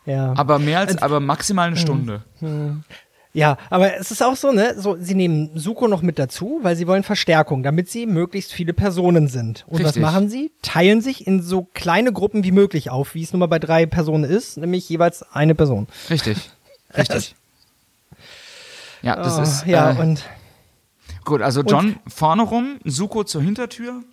Ja. 0.06 0.34
Aber 0.36 0.60
mehr 0.60 0.80
als, 0.80 1.02
aber 1.02 1.20
maximal 1.20 1.68
eine 1.68 1.78
Stunde. 1.78 2.24
Ja, 3.34 3.58
aber 3.70 3.96
es 3.96 4.12
ist 4.12 4.22
auch 4.22 4.36
so, 4.36 4.52
ne, 4.52 4.74
so, 4.78 4.98
sie 5.00 5.16
nehmen 5.16 5.52
Suko 5.58 5.88
noch 5.88 6.02
mit 6.02 6.20
dazu, 6.20 6.60
weil 6.64 6.76
sie 6.76 6.86
wollen 6.86 7.04
Verstärkung, 7.04 7.64
damit 7.64 7.90
sie 7.90 8.06
möglichst 8.06 8.52
viele 8.52 8.74
Personen 8.74 9.28
sind. 9.30 9.64
Und 9.68 9.80
was 9.80 9.88
Richtig. 9.90 10.02
machen 10.02 10.28
sie? 10.30 10.52
Teilen 10.62 11.00
sich 11.02 11.26
in 11.28 11.42
so 11.42 11.68
kleine 11.74 12.12
Gruppen 12.12 12.44
wie 12.44 12.52
möglich 12.52 12.90
auf, 12.90 13.16
wie 13.16 13.24
es 13.24 13.32
nun 13.32 13.40
mal 13.40 13.46
bei 13.46 13.60
drei 13.60 13.86
Personen 13.86 14.26
ist, 14.26 14.58
nämlich 14.58 14.90
jeweils 14.90 15.24
eine 15.32 15.56
Person. 15.56 15.88
Richtig. 16.10 16.50
Richtig. 16.98 17.36
Ja, 19.02 19.16
das 19.16 19.38
Oh, 19.40 19.42
ist. 19.44 19.66
ja, 19.66 19.92
äh, 19.92 20.00
und 20.02 20.26
gut, 21.24 21.42
also 21.42 21.62
John 21.62 21.98
vorne 22.08 22.42
rum, 22.44 22.80
Suko 22.84 23.24
zur 23.24 23.42
Hintertür. 23.42 24.04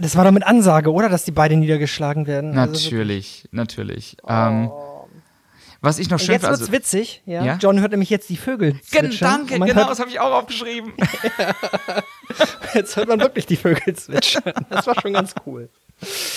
Das 0.00 0.16
war 0.16 0.24
doch 0.24 0.32
mit 0.32 0.44
Ansage, 0.44 0.92
oder, 0.92 1.08
dass 1.08 1.24
die 1.24 1.32
beide 1.32 1.56
niedergeschlagen 1.56 2.26
werden? 2.26 2.56
Also 2.58 2.72
Natürlich, 2.72 3.48
natürlich. 3.52 4.16
Ähm, 4.26 4.70
was 5.82 5.98
ich 5.98 6.10
noch 6.10 6.18
schön 6.18 6.32
jetzt 6.32 6.42
finde, 6.42 6.58
wird's 6.58 6.60
also, 6.62 6.72
witzig, 6.72 7.22
ja? 7.24 7.42
Ja? 7.42 7.56
John 7.58 7.80
hört 7.80 7.92
nämlich 7.92 8.10
jetzt 8.10 8.28
die 8.28 8.36
Vögel 8.36 8.78
zwitschern. 8.82 9.46
danke, 9.48 9.54
genau, 9.54 9.74
hört, 9.74 9.90
das 9.90 9.98
habe 9.98 10.10
ich 10.10 10.20
auch 10.20 10.32
aufgeschrieben. 10.32 10.92
Jetzt 12.74 12.96
hört 12.96 13.08
man 13.08 13.18
wirklich 13.18 13.46
die 13.46 13.56
Vögel 13.56 13.94
zwitschern. 13.96 14.52
Das 14.68 14.86
war 14.86 15.00
schon 15.00 15.14
ganz 15.14 15.34
cool. 15.46 15.68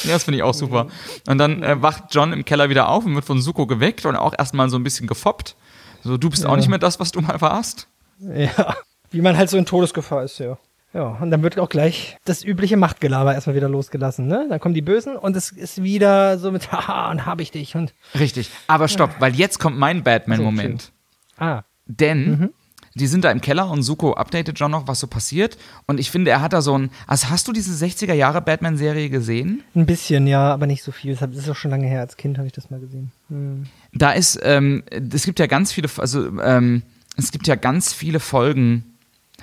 Ja, 0.03 0.13
das 0.13 0.23
finde 0.23 0.37
ich 0.37 0.43
auch 0.43 0.53
super. 0.53 0.87
Und 1.27 1.37
dann 1.37 1.61
äh, 1.61 1.81
wacht 1.81 2.05
John 2.11 2.33
im 2.33 2.45
Keller 2.45 2.69
wieder 2.69 2.89
auf 2.89 3.05
und 3.05 3.15
wird 3.15 3.25
von 3.25 3.41
Suko 3.41 3.67
geweckt 3.67 4.05
und 4.05 4.15
auch 4.15 4.33
erstmal 4.37 4.69
so 4.69 4.77
ein 4.77 4.83
bisschen 4.83 5.07
gefoppt. 5.07 5.55
So, 6.03 6.17
du 6.17 6.29
bist 6.29 6.45
auch 6.45 6.55
nicht 6.55 6.69
mehr 6.69 6.79
das, 6.79 6.99
was 6.99 7.11
du 7.11 7.21
mal 7.21 7.39
warst. 7.39 7.87
Ja, 8.19 8.75
wie 9.11 9.21
man 9.21 9.37
halt 9.37 9.49
so 9.49 9.57
in 9.57 9.65
Todesgefahr 9.65 10.23
ist, 10.23 10.39
ja. 10.39 10.57
Ja, 10.93 11.17
und 11.19 11.31
dann 11.31 11.41
wird 11.41 11.57
auch 11.57 11.69
gleich 11.69 12.17
das 12.23 12.43
übliche 12.43 12.77
Machtgelaber 12.77 13.33
erstmal 13.33 13.55
wieder 13.55 13.69
losgelassen, 13.69 14.27
ne? 14.27 14.45
Dann 14.47 14.59
kommen 14.59 14.75
die 14.75 14.83
Bösen 14.83 15.15
und 15.15 15.35
es 15.35 15.51
ist 15.51 15.81
wieder 15.81 16.37
so 16.37 16.51
mit, 16.51 16.71
haha, 16.71 17.09
und 17.09 17.25
hab 17.25 17.41
ich 17.41 17.51
dich 17.51 17.75
und, 17.75 17.93
Richtig. 18.17 18.49
Aber 18.67 18.87
stopp, 18.87 19.15
weil 19.19 19.35
jetzt 19.35 19.59
kommt 19.59 19.77
mein 19.77 20.03
Batman-Moment. 20.03 20.91
ah, 21.37 21.63
Denn 21.87 22.53
die 22.95 23.07
sind 23.07 23.23
da 23.23 23.31
im 23.31 23.41
Keller 23.41 23.69
und 23.71 23.81
Suko 23.81 24.13
updatet 24.13 24.59
John 24.59 24.71
noch, 24.71 24.87
was 24.87 24.99
so 24.99 25.07
passiert. 25.07 25.57
Und 25.87 25.99
ich 25.99 26.11
finde, 26.11 26.29
er 26.29 26.41
hat 26.41 26.53
da 26.53 26.61
so 26.61 26.77
ein. 26.77 26.91
Also 27.07 27.29
hast 27.29 27.47
du 27.47 27.51
diese 27.51 27.73
60er 27.73 28.13
Jahre 28.13 28.41
Batman-Serie 28.41 29.09
gesehen? 29.09 29.63
ein 29.75 29.85
bisschen, 29.85 30.27
ja, 30.27 30.53
aber 30.53 30.67
nicht 30.67 30.83
so 30.83 30.91
viel. 30.91 31.15
Das 31.15 31.35
ist 31.35 31.49
auch 31.49 31.55
schon 31.55 31.71
lange 31.71 31.87
her. 31.87 32.01
Als 32.01 32.17
Kind 32.17 32.37
habe 32.37 32.47
ich 32.47 32.53
das 32.53 32.69
mal 32.69 32.79
gesehen. 32.79 33.11
Hm. 33.29 33.65
Da 33.93 34.11
ist, 34.11 34.39
ähm, 34.43 34.83
es 34.91 35.25
gibt 35.25 35.39
ja 35.39 35.47
ganz 35.47 35.71
viele, 35.71 35.89
also 35.97 36.39
ähm, 36.39 36.83
es 37.17 37.31
gibt 37.31 37.47
ja 37.47 37.55
ganz 37.55 37.93
viele 37.93 38.19
Folgen. 38.19 38.92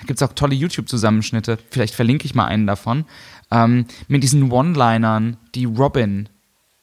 Da 0.01 0.07
gibt 0.07 0.21
es 0.21 0.27
auch 0.27 0.33
tolle 0.33 0.55
YouTube-Zusammenschnitte. 0.55 1.57
Vielleicht 1.69 1.93
verlinke 1.93 2.25
ich 2.25 2.35
mal 2.35 2.45
einen 2.45 2.67
davon. 2.67 3.05
Ähm, 3.51 3.85
mit 4.07 4.23
diesen 4.23 4.51
One-Linern, 4.51 5.37
die 5.53 5.65
Robin 5.65 6.27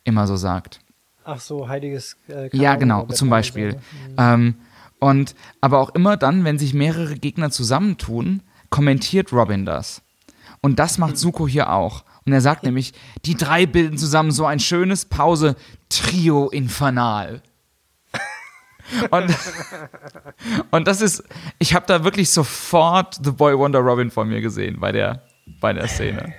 immer 0.05 0.27
so 0.27 0.37
sagt. 0.37 0.81
Ach 1.25 1.41
so, 1.41 1.69
heiliges 1.69 2.17
äh, 2.29 2.49
Ja, 2.57 2.77
genau, 2.77 3.07
zum 3.07 3.29
Beispiel. 3.29 3.73
so. 3.73 4.23
Ähm, 4.23 4.55
und 5.01 5.35
aber 5.61 5.81
auch 5.81 5.91
immer 5.91 6.17
dann, 6.17 6.45
wenn 6.45 6.59
sich 6.59 6.75
mehrere 6.75 7.17
Gegner 7.17 7.51
zusammentun, 7.51 8.43
kommentiert 8.71 9.33
Robin 9.33 9.67
das. 9.67 10.03
Und 10.61 10.79
das 10.79 10.99
macht 10.99 11.19
Suko 11.19 11.47
hier 11.47 11.73
auch. 11.73 12.05
Und 12.25 12.33
er 12.33 12.41
sagt 12.41 12.63
nämlich, 12.65 12.93
die 13.25 13.35
drei 13.35 13.67
bilden 13.67 13.99
zusammen 13.99 14.31
so 14.31 14.47
ein 14.47 14.61
schönes 14.61 15.05
Pause-Trio 15.05 16.49
Infernal. 16.49 17.43
Und, 19.11 19.35
und 20.71 20.89
das 20.89 21.01
ist, 21.01 21.23
ich 21.59 21.75
habe 21.75 21.87
da 21.87 22.05
wirklich 22.05 22.31
sofort 22.31 23.19
The 23.23 23.31
Boy 23.31 23.57
Wonder 23.59 23.81
Robin 23.81 24.11
vor 24.11 24.25
mir 24.25 24.41
gesehen 24.41 24.81
bei 24.81 24.93
der, 24.93 25.23
bei 25.61 25.73
der 25.73 25.89
Szene. 25.89 26.33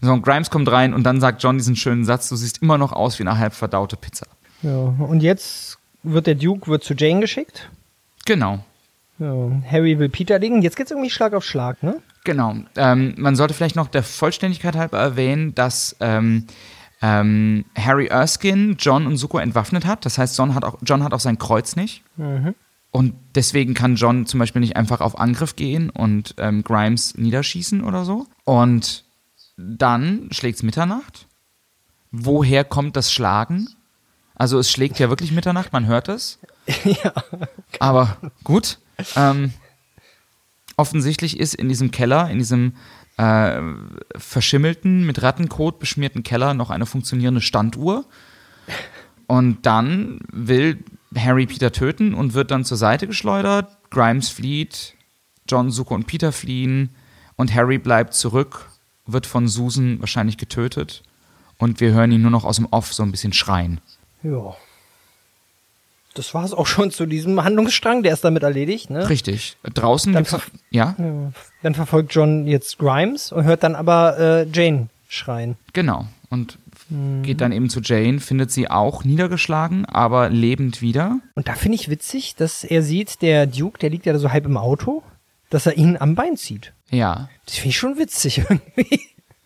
So, 0.00 0.12
und 0.12 0.22
Grimes 0.22 0.50
kommt 0.50 0.70
rein 0.70 0.92
und 0.92 1.04
dann 1.04 1.20
sagt 1.20 1.42
John 1.42 1.56
diesen 1.56 1.76
schönen 1.76 2.04
Satz, 2.04 2.28
du 2.28 2.36
siehst 2.36 2.62
immer 2.62 2.78
noch 2.78 2.92
aus 2.92 3.18
wie 3.18 3.22
eine 3.22 3.38
halb 3.38 3.54
verdaute 3.54 3.96
Pizza. 3.96 4.26
Ja, 4.62 4.76
und 4.76 5.22
jetzt 5.22 5.78
wird 6.02 6.26
der 6.26 6.34
Duke 6.34 6.70
wird 6.70 6.84
zu 6.84 6.94
Jane 6.94 7.20
geschickt. 7.20 7.70
Genau, 8.26 8.64
Ja, 9.18 9.50
Harry 9.70 9.98
will 9.98 10.08
Peter 10.08 10.38
legen. 10.38 10.62
Jetzt 10.62 10.76
geht's 10.76 10.90
irgendwie 10.90 11.10
Schlag 11.10 11.34
auf 11.34 11.44
Schlag, 11.44 11.82
ne? 11.82 12.00
genau. 12.24 12.56
Ähm, 12.76 13.14
man 13.18 13.36
sollte 13.36 13.54
vielleicht 13.54 13.76
noch 13.76 13.88
der 13.88 14.02
Vollständigkeit 14.02 14.76
halber 14.76 14.98
erwähnen, 14.98 15.54
dass 15.54 15.94
ähm, 16.00 16.46
ähm, 17.04 17.66
Harry 17.76 18.06
Erskine 18.06 18.76
John 18.78 19.06
und 19.06 19.18
Suko 19.18 19.36
entwaffnet 19.36 19.84
hat. 19.84 20.06
Das 20.06 20.16
heißt, 20.16 20.38
John 20.38 20.54
hat 20.54 20.64
auch, 20.64 20.78
John 20.82 21.02
hat 21.02 21.12
auch 21.12 21.20
sein 21.20 21.36
Kreuz 21.36 21.76
nicht. 21.76 22.02
Und 22.92 23.14
deswegen 23.34 23.74
kann 23.74 23.96
John 23.96 24.24
zum 24.24 24.40
Beispiel 24.40 24.60
nicht 24.60 24.76
einfach 24.76 25.02
auf 25.02 25.18
Angriff 25.18 25.54
gehen 25.54 25.90
und 25.90 26.34
ähm, 26.38 26.64
Grimes 26.64 27.14
niederschießen 27.18 27.84
oder 27.84 28.06
so. 28.06 28.26
Und 28.44 29.04
dann 29.58 30.30
schlägt 30.32 30.56
es 30.56 30.62
Mitternacht. 30.62 31.26
Woher 32.10 32.64
kommt 32.64 32.96
das 32.96 33.12
Schlagen? 33.12 33.68
Also 34.34 34.58
es 34.58 34.70
schlägt 34.70 34.98
ja 34.98 35.10
wirklich 35.10 35.30
Mitternacht, 35.30 35.74
man 35.74 35.84
hört 35.84 36.08
es. 36.08 36.38
ja. 36.84 37.12
Aber 37.80 38.16
gut. 38.44 38.78
Ähm, 39.14 39.52
offensichtlich 40.78 41.38
ist 41.38 41.54
in 41.54 41.68
diesem 41.68 41.90
Keller, 41.90 42.30
in 42.30 42.38
diesem 42.38 42.72
äh, 43.16 43.60
verschimmelten, 44.16 45.06
mit 45.06 45.22
Rattenkot 45.22 45.78
beschmierten 45.78 46.22
Keller 46.22 46.54
noch 46.54 46.70
eine 46.70 46.86
funktionierende 46.86 47.40
Standuhr. 47.40 48.04
Und 49.26 49.64
dann 49.66 50.20
will 50.30 50.84
Harry 51.16 51.46
Peter 51.46 51.72
töten 51.72 52.14
und 52.14 52.34
wird 52.34 52.50
dann 52.50 52.64
zur 52.64 52.76
Seite 52.76 53.06
geschleudert. 53.06 53.76
Grimes 53.90 54.28
flieht, 54.28 54.94
John, 55.48 55.70
Suko 55.70 55.94
und 55.94 56.06
Peter 56.06 56.32
fliehen 56.32 56.90
und 57.36 57.54
Harry 57.54 57.78
bleibt 57.78 58.14
zurück, 58.14 58.70
wird 59.06 59.26
von 59.26 59.48
Susan 59.48 60.00
wahrscheinlich 60.00 60.36
getötet. 60.36 61.02
Und 61.58 61.80
wir 61.80 61.92
hören 61.92 62.12
ihn 62.12 62.22
nur 62.22 62.30
noch 62.30 62.44
aus 62.44 62.56
dem 62.56 62.66
Off 62.66 62.92
so 62.92 63.02
ein 63.02 63.10
bisschen 63.10 63.32
schreien. 63.32 63.80
Ja. 64.22 64.56
Das 66.14 66.32
war 66.34 66.44
es 66.44 66.52
auch 66.52 66.66
schon 66.66 66.90
zu 66.90 67.06
diesem 67.06 67.42
Handlungsstrang, 67.42 68.02
der 68.02 68.12
ist 68.12 68.24
damit 68.24 68.42
erledigt, 68.44 68.88
ne? 68.90 69.08
Richtig. 69.08 69.56
Draußen 69.74 70.12
Dann 70.12 70.22
gibt's 70.24 70.46
Ja. 70.70 70.94
Dann 71.62 71.74
verfolgt 71.74 72.14
John 72.14 72.46
jetzt 72.46 72.78
Grimes 72.78 73.32
und 73.32 73.44
hört 73.44 73.62
dann 73.64 73.74
aber 73.74 74.18
äh, 74.18 74.46
Jane 74.52 74.88
schreien. 75.08 75.56
Genau. 75.72 76.06
Und 76.30 76.58
Mhm. 76.90 77.22
geht 77.22 77.40
dann 77.40 77.50
eben 77.52 77.70
zu 77.70 77.80
Jane, 77.80 78.20
findet 78.20 78.50
sie 78.50 78.68
auch 78.70 79.04
niedergeschlagen, 79.04 79.86
aber 79.86 80.28
lebend 80.28 80.82
wieder. 80.82 81.18
Und 81.34 81.48
da 81.48 81.54
finde 81.54 81.76
ich 81.76 81.88
witzig, 81.88 82.34
dass 82.36 82.62
er 82.62 82.82
sieht, 82.82 83.22
der 83.22 83.46
Duke, 83.46 83.78
der 83.78 83.88
liegt 83.88 84.04
ja 84.04 84.16
so 84.18 84.30
halb 84.30 84.44
im 84.44 84.58
Auto, 84.58 85.02
dass 85.48 85.64
er 85.64 85.78
ihn 85.78 85.96
am 85.98 86.14
Bein 86.14 86.36
zieht. 86.36 86.74
Ja. 86.90 87.30
Das 87.46 87.54
finde 87.56 87.68
ich 87.70 87.78
schon 87.78 87.96
witzig 87.98 88.38
irgendwie. 88.50 89.00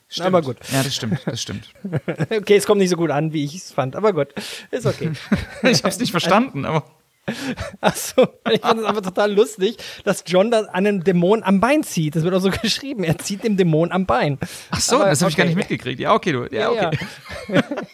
Stimmt. 0.09 0.27
Aber 0.27 0.43
gut. 0.43 0.57
Ja, 0.73 0.83
das 0.83 0.95
stimmt, 0.95 1.21
das 1.27 1.43
stimmt. 1.43 1.69
okay, 2.31 2.57
es 2.57 2.67
kommt 2.67 2.81
nicht 2.81 2.91
so 2.91 2.97
gut 2.97 3.11
an, 3.11 3.33
wie 3.33 3.45
ich 3.45 3.55
es 3.55 3.73
fand, 3.73 3.95
aber 3.95 4.13
gut. 4.13 4.29
Ist 4.71 4.87
okay. 4.87 5.13
ich 5.63 5.79
habe 5.79 5.89
es 5.89 5.99
nicht 5.99 6.11
verstanden, 6.13 6.65
aber. 6.65 6.85
Achso, 7.83 8.27
ich 8.51 8.63
fand 8.63 8.81
es 8.81 8.87
einfach 8.87 9.03
total 9.03 9.35
lustig, 9.35 9.77
dass 10.05 10.25
John 10.27 10.51
da 10.51 10.63
einen 10.73 11.05
Dämon 11.05 11.43
am 11.43 11.61
Bein 11.61 11.83
zieht. 11.83 12.17
Das 12.17 12.23
wird 12.23 12.35
auch 12.35 12.41
so 12.41 12.51
geschrieben. 12.51 13.05
Er 13.05 13.19
zieht 13.19 13.45
dem 13.45 13.59
Dämon 13.59 13.93
am 13.93 14.07
Bein. 14.07 14.39
Ach 14.71 14.81
so, 14.81 14.97
Aber 14.97 15.11
das 15.11 15.21
habe 15.21 15.31
ich 15.31 15.37
gar 15.37 15.45
okay. 15.45 15.55
nicht 15.55 15.69
mitgekriegt. 15.69 16.01
Ja, 16.01 16.15
okay, 16.15 16.33
du. 16.33 16.45
Ja, 16.51 16.73
Ja, 16.73 16.89
okay. 16.89 16.99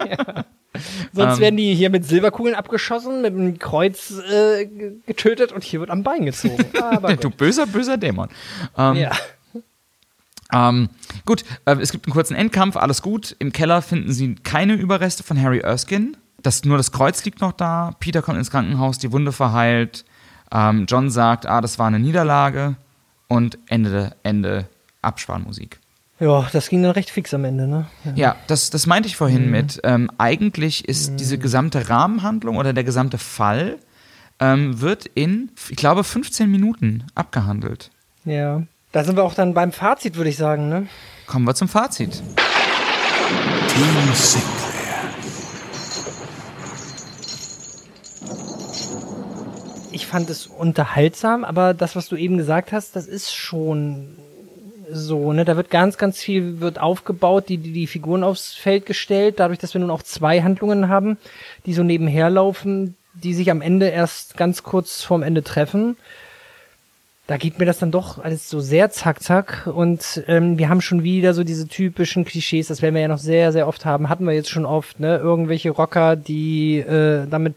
ja. 0.09 0.45
Sonst 1.13 1.35
Ähm. 1.37 1.41
werden 1.41 1.57
die 1.57 1.75
hier 1.75 1.91
mit 1.91 2.05
Silberkugeln 2.05 2.55
abgeschossen, 2.55 3.23
mit 3.23 3.33
einem 3.33 3.59
Kreuz 3.59 4.13
äh, 4.31 4.67
getötet 5.07 5.51
und 5.53 5.65
hier 5.65 5.81
wird 5.81 5.91
am 5.91 6.03
Bein 6.05 6.27
gezogen. 6.27 6.65
Aber 6.81 7.17
Du 7.17 7.31
böser, 7.31 7.67
böser 7.67 7.97
Dämon. 7.97 8.29
Ähm, 8.79 8.95
Ja. 8.97 9.11
Ähm, 10.55 10.89
gut, 11.27 11.45
äh, 11.65 11.77
es 11.81 11.91
gibt 11.91 12.07
einen 12.07 12.13
kurzen 12.13 12.37
Endkampf, 12.37 12.77
alles 12.77 13.03
gut. 13.03 13.35
Im 13.41 13.53
Keller 13.53 13.83
finden 13.83 14.13
sie 14.13 14.37
keine 14.37 14.75
Überreste 14.75 15.25
von 15.25 15.41
Harry 15.41 15.59
Erskine. 15.59 16.13
Das, 16.43 16.65
nur 16.65 16.77
das 16.77 16.93
Kreuz 16.93 17.25
liegt 17.25 17.41
noch 17.41 17.53
da. 17.53 17.97
Peter 17.99 18.23
kommt 18.23 18.39
ins 18.39 18.51
Krankenhaus, 18.51 18.99
die 18.99 19.11
Wunde 19.11 19.33
verheilt. 19.33 20.05
Ähm, 20.53 20.87
John 20.89 21.11
sagt, 21.11 21.47
ah, 21.47 21.61
das 21.61 21.79
war 21.79 21.89
eine 21.89 21.99
Niederlage. 21.99 22.77
Und 23.27 23.59
Ende, 23.67 24.15
Ende 24.23 24.69
Abspannmusik. 25.03 25.81
ja, 26.21 26.47
das 26.53 26.69
ging 26.69 26.83
dann 26.83 26.93
recht 26.93 27.11
fix 27.11 27.35
am 27.35 27.45
Ende, 27.45 27.67
ne? 27.67 27.87
Ja, 28.15 28.37
das, 28.47 28.71
das 28.71 28.87
meinte 28.87 29.09
ich 29.09 29.17
vorhin 29.17 29.51
mit. 29.51 29.81
Ähm, 29.83 30.11
eigentlich 30.19 30.87
ist 30.87 31.19
diese 31.19 31.39
gesamte 31.39 31.89
Rahmenhandlung 31.89 32.59
oder 32.59 32.73
der 32.73 32.85
gesamte 32.85 33.19
Fall 33.19 33.79
ähm, 34.39 34.81
wird 34.81 35.07
in, 35.07 35.51
ich 35.69 35.77
glaube, 35.77 36.05
15 36.05 36.51
Minuten 36.51 37.05
abgehandelt. 37.15 37.91
Ja. 38.25 38.63
Da 38.95 39.03
sind 39.03 39.17
wir 39.17 39.25
auch 39.25 39.35
dann 39.35 39.55
beim 39.55 39.73
Fazit, 39.73 40.15
würde 40.15 40.31
ich 40.31 40.37
sagen, 40.37 40.69
ne? 40.69 40.87
Kommen 41.27 41.45
wir 41.47 41.55
zum 41.57 41.69
Fazit. 41.69 42.13
Team 42.13 42.23
Sinclair. 44.15 45.11
Ich 49.91 50.07
fand 50.07 50.31
es 50.31 50.47
unterhaltsam, 50.47 51.43
aber 51.43 51.75
das, 51.75 51.97
was 51.97 52.09
du 52.09 52.15
eben 52.15 52.39
gesagt 52.39 52.71
hast, 52.71 52.95
das 52.95 53.09
ist 53.09 53.35
schon 53.35 54.17
so, 54.89 55.33
ne? 55.33 55.45
Da 55.45 55.57
wird 55.57 55.71
ganz, 55.71 55.99
ganz 55.99 56.21
viel 56.21 56.61
wird 56.61 56.79
aufgebaut, 56.79 57.49
die, 57.49 57.59
die, 57.59 57.73
die 57.73 57.89
Figuren 57.89 58.23
aufs 58.23 58.55
Feld 58.55 58.87
gestellt, 58.87 59.41
dadurch, 59.41 59.59
dass 59.59 59.75
wir 59.75 59.81
nun 59.81 59.91
auch 59.91 60.05
zwei 60.05 60.41
Handlungen 60.41 60.89
haben, 60.89 61.19
die 61.67 61.75
so 61.75 61.83
nebenher 61.83 62.31
laufen, 62.31 62.95
die 63.13 63.35
sich 63.35 63.51
am 63.51 63.61
Ende 63.61 63.89
erst 63.89 64.37
ganz 64.37 64.63
kurz 64.63 65.03
vorm 65.03 65.25
Ende 65.25 65.43
treffen. 65.43 65.97
Da 67.27 67.39
geht 67.39 67.59
mir 67.59 67.65
das 67.65 67.79
dann 67.79 67.91
doch 67.91 68.23
alles 68.23 68.51
so 68.51 68.61
sehr 68.61 68.91
zack, 68.91 69.23
zack. 69.23 69.67
Und 69.73 70.23
ähm, 70.29 70.59
wir 70.59 70.69
haben 70.69 70.83
schon 70.83 71.05
wieder 71.05 71.33
so 71.33 71.43
diese 71.43 71.67
typischen 71.67 72.27
Klischees, 72.27 72.69
das 72.69 72.83
werden 72.83 72.95
wir 72.95 73.03
ja 73.03 73.09
noch 73.09 73.19
sehr, 73.19 73.51
sehr 73.51 73.67
oft 73.67 73.87
haben. 73.87 74.11
Hatten 74.11 74.27
wir 74.27 74.35
jetzt 74.35 74.51
schon 74.51 74.67
oft, 74.67 75.01
ne? 75.01 75.17
Irgendwelche 75.17 75.71
Rocker, 75.71 76.17
die 76.17 76.79
äh, 76.81 77.27
damit 77.27 77.55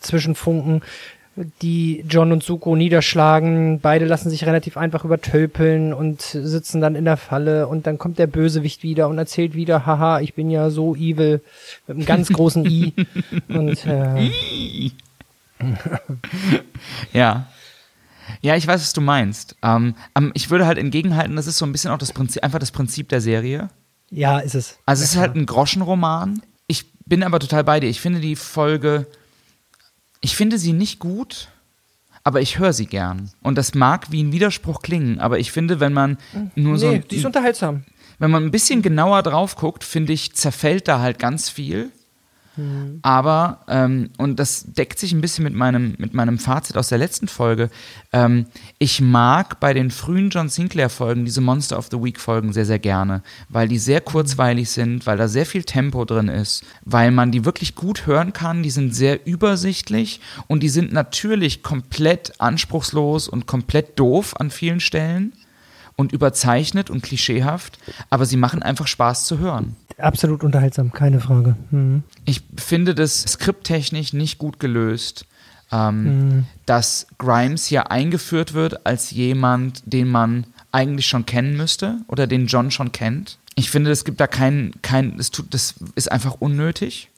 zwischenfunken, 0.00 0.82
die 1.62 2.04
John 2.08 2.32
und 2.32 2.42
Suko 2.42 2.74
niederschlagen. 2.74 3.78
Beide 3.80 4.06
lassen 4.06 4.30
sich 4.30 4.44
relativ 4.44 4.76
einfach 4.76 5.04
übertölpeln 5.04 5.92
und 5.92 6.22
sitzen 6.22 6.80
dann 6.80 6.96
in 6.96 7.04
der 7.04 7.16
Falle. 7.16 7.68
Und 7.68 7.86
dann 7.86 7.98
kommt 7.98 8.18
der 8.18 8.26
Bösewicht 8.26 8.82
wieder 8.82 9.08
und 9.08 9.18
erzählt 9.18 9.54
wieder, 9.54 9.86
haha, 9.86 10.20
ich 10.20 10.34
bin 10.34 10.50
ja 10.50 10.70
so 10.70 10.96
evil, 10.96 11.42
mit 11.86 11.96
einem 11.96 12.06
ganz 12.06 12.28
großen 12.30 12.64
I. 12.66 12.92
Und 13.48 13.86
äh, 13.86 14.30
Ja. 17.12 17.46
Ja, 18.42 18.56
ich 18.56 18.66
weiß, 18.66 18.80
was 18.80 18.92
du 18.92 19.00
meinst. 19.00 19.56
Ähm, 19.62 19.94
ähm, 20.14 20.30
ich 20.34 20.50
würde 20.50 20.66
halt 20.66 20.78
entgegenhalten, 20.78 21.36
das 21.36 21.46
ist 21.46 21.58
so 21.58 21.64
ein 21.66 21.72
bisschen 21.72 21.90
auch 21.90 21.98
das 21.98 22.12
Prinzip, 22.12 22.42
einfach 22.44 22.58
das 22.58 22.70
Prinzip 22.70 23.08
der 23.08 23.20
Serie. 23.20 23.68
ja, 24.10 24.38
ist 24.38 24.54
es. 24.54 24.78
Also 24.86 25.02
es 25.04 25.10
ist 25.12 25.16
halt 25.16 25.34
ein 25.36 25.46
Groschenroman. 25.46 26.42
Ich 26.66 26.84
bin 27.06 27.22
aber 27.22 27.38
total 27.38 27.64
bei 27.64 27.80
dir. 27.80 27.88
Ich 27.88 28.00
finde 28.00 28.20
die 28.20 28.36
Folge, 28.36 29.06
ich 30.20 30.36
finde 30.36 30.58
sie 30.58 30.72
nicht 30.72 30.98
gut, 30.98 31.48
aber 32.24 32.40
ich 32.40 32.58
höre 32.58 32.72
sie 32.72 32.86
gern. 32.86 33.30
Und 33.42 33.56
das 33.56 33.74
mag 33.74 34.10
wie 34.10 34.22
ein 34.22 34.32
Widerspruch 34.32 34.82
klingen, 34.82 35.20
aber 35.20 35.38
ich 35.38 35.52
finde, 35.52 35.78
wenn 35.80 35.92
man 35.92 36.18
nur 36.54 36.78
so, 36.78 36.90
Nee, 36.90 37.02
die 37.10 37.16
ist 37.16 37.24
unterhaltsam. 37.24 37.84
wenn 38.18 38.30
man 38.30 38.44
ein 38.44 38.50
bisschen 38.50 38.82
genauer 38.82 39.22
drauf 39.22 39.56
guckt, 39.56 39.84
finde 39.84 40.12
ich, 40.12 40.34
zerfällt 40.34 40.88
da 40.88 41.00
halt 41.00 41.18
ganz 41.18 41.48
viel. 41.48 41.90
Aber, 43.02 43.60
ähm, 43.68 44.10
und 44.16 44.38
das 44.38 44.64
deckt 44.66 44.98
sich 44.98 45.12
ein 45.12 45.20
bisschen 45.20 45.44
mit 45.44 45.54
meinem, 45.54 45.94
mit 45.98 46.14
meinem 46.14 46.38
Fazit 46.38 46.76
aus 46.76 46.88
der 46.88 46.98
letzten 46.98 47.28
Folge, 47.28 47.70
ähm, 48.12 48.46
ich 48.78 49.00
mag 49.00 49.60
bei 49.60 49.74
den 49.74 49.90
frühen 49.90 50.30
John 50.30 50.48
Sinclair-Folgen 50.48 51.24
diese 51.24 51.40
Monster 51.40 51.78
of 51.78 51.88
the 51.90 52.02
Week-Folgen 52.02 52.52
sehr, 52.52 52.64
sehr 52.64 52.78
gerne, 52.78 53.22
weil 53.48 53.68
die 53.68 53.78
sehr 53.78 54.00
kurzweilig 54.00 54.70
sind, 54.70 55.06
weil 55.06 55.18
da 55.18 55.28
sehr 55.28 55.46
viel 55.46 55.64
Tempo 55.64 56.04
drin 56.04 56.28
ist, 56.28 56.64
weil 56.84 57.10
man 57.10 57.30
die 57.30 57.44
wirklich 57.44 57.74
gut 57.74 58.06
hören 58.06 58.32
kann, 58.32 58.62
die 58.62 58.70
sind 58.70 58.94
sehr 58.94 59.26
übersichtlich 59.26 60.20
und 60.46 60.62
die 60.62 60.68
sind 60.68 60.92
natürlich 60.92 61.62
komplett 61.62 62.40
anspruchslos 62.40 63.28
und 63.28 63.46
komplett 63.46 63.98
doof 63.98 64.34
an 64.38 64.50
vielen 64.50 64.80
Stellen 64.80 65.32
und 65.96 66.12
überzeichnet 66.12 66.90
und 66.90 67.02
klischeehaft, 67.02 67.78
aber 68.10 68.26
sie 68.26 68.36
machen 68.36 68.62
einfach 68.62 68.86
Spaß 68.86 69.24
zu 69.24 69.38
hören. 69.38 69.76
Absolut 69.98 70.44
unterhaltsam, 70.44 70.92
keine 70.92 71.20
Frage. 71.20 71.56
Mhm. 71.70 72.02
Ich 72.26 72.42
finde 72.56 72.94
das 72.94 73.22
skripttechnisch 73.22 74.12
nicht 74.12 74.38
gut 74.38 74.60
gelöst, 74.60 75.26
ähm, 75.72 76.44
dass 76.66 77.06
Grimes 77.18 77.64
hier 77.64 77.90
eingeführt 77.90 78.52
wird 78.52 78.86
als 78.86 79.10
jemand, 79.10 79.82
den 79.86 80.08
man 80.08 80.44
eigentlich 80.70 81.06
schon 81.06 81.24
kennen 81.24 81.56
müsste 81.56 81.98
oder 82.08 82.26
den 82.26 82.46
John 82.46 82.70
schon 82.70 82.92
kennt. 82.92 83.38
Ich 83.54 83.70
finde, 83.70 83.90
es 83.90 84.04
gibt 84.04 84.20
da 84.20 84.26
kein, 84.26 84.72
kein, 84.82 85.18
es 85.18 85.30
tut, 85.30 85.54
das 85.54 85.76
ist 85.94 86.12
einfach 86.12 86.36
unnötig, 86.40 87.08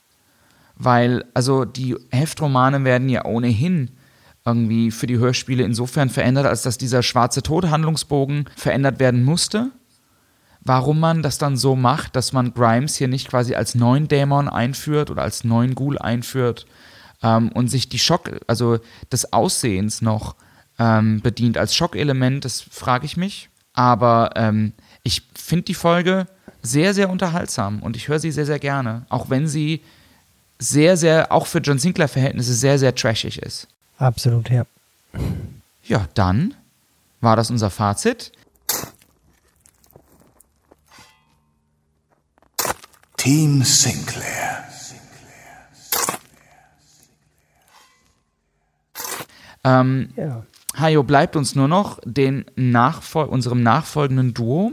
weil, 0.77 1.25
also 1.35 1.65
die 1.65 1.97
Heftromane 2.11 2.85
werden 2.85 3.09
ja 3.09 3.25
ohnehin 3.25 3.91
irgendwie 4.49 4.91
für 4.91 5.07
die 5.07 5.19
Hörspiele 5.19 5.63
insofern 5.63 6.11
verändert, 6.11 6.47
als 6.47 6.63
dass 6.63 6.79
dieser 6.79 7.03
schwarze 7.03 7.43
Tod-Handlungsbogen 7.43 8.47
verändert 8.57 8.99
werden 9.01 9.25
musste 9.25 9.71
warum 10.69 11.01
man 11.01 11.23
das 11.23 11.39
dann 11.39 11.57
so 11.57 11.75
macht, 11.75 12.15
dass 12.15 12.33
man 12.33 12.53
Grimes 12.53 12.97
hier 12.97 13.09
nicht 13.09 13.29
quasi 13.29 13.55
als 13.55 13.75
neuen 13.75 14.07
Dämon 14.07 14.49
einführt 14.49 15.11
oder 15.11 15.23
als 15.23 15.43
neuen 15.43 15.75
Ghoul 15.75 15.99
einführt 15.99 16.67
ähm, 17.23 17.51
und 17.53 17.69
sich 17.69 17.89
die 17.89 17.99
Schock, 17.99 18.31
also 18.47 18.79
des 19.11 19.33
Aussehens 19.33 20.03
noch 20.03 20.37
ähm, 20.79 21.21
bedient 21.21 21.59
als 21.59 21.75
Schockelement, 21.75 22.45
das 22.45 22.61
frage 22.61 23.07
ich 23.07 23.17
mich. 23.17 23.49
Aber 23.73 24.31
ähm, 24.37 24.73
ich 25.03 25.23
finde 25.35 25.65
die 25.65 25.75
Folge 25.75 26.27
sehr, 26.63 26.95
sehr 26.95 27.09
unterhaltsam 27.11 27.83
und 27.83 27.97
ich 27.97 28.09
höre 28.09 28.19
sie 28.19 28.31
sehr, 28.31 28.47
sehr 28.47 28.59
gerne, 28.59 29.07
auch 29.09 29.31
wenn 29.31 29.47
sie 29.49 29.83
sehr, 30.59 30.97
sehr, 30.97 31.33
auch 31.33 31.47
für 31.47 31.61
John 31.61 31.79
Sinclair-Verhältnisse 31.79 32.53
sehr, 32.53 32.79
sehr 32.79 32.95
trashig 32.95 33.39
ist. 33.39 33.69
Absolut, 33.99 34.49
ja. 34.51 34.65
Ja, 35.83 36.07
dann 36.15 36.55
war 37.21 37.37
das 37.37 37.51
unser 37.51 37.71
Fazit. 37.71 38.33
Team 43.17 43.63
Sinclair. 43.65 44.65
Ähm, 49.65 50.11
ja. 50.17 50.47
Hajo, 50.77 51.03
bleibt 51.03 51.35
uns 51.37 51.55
nur 51.55 51.69
noch 51.69 51.99
den 52.05 52.45
Nachfol 52.55 53.25
unserem 53.25 53.63
nachfolgenden 53.63 54.33
Duo, 54.33 54.73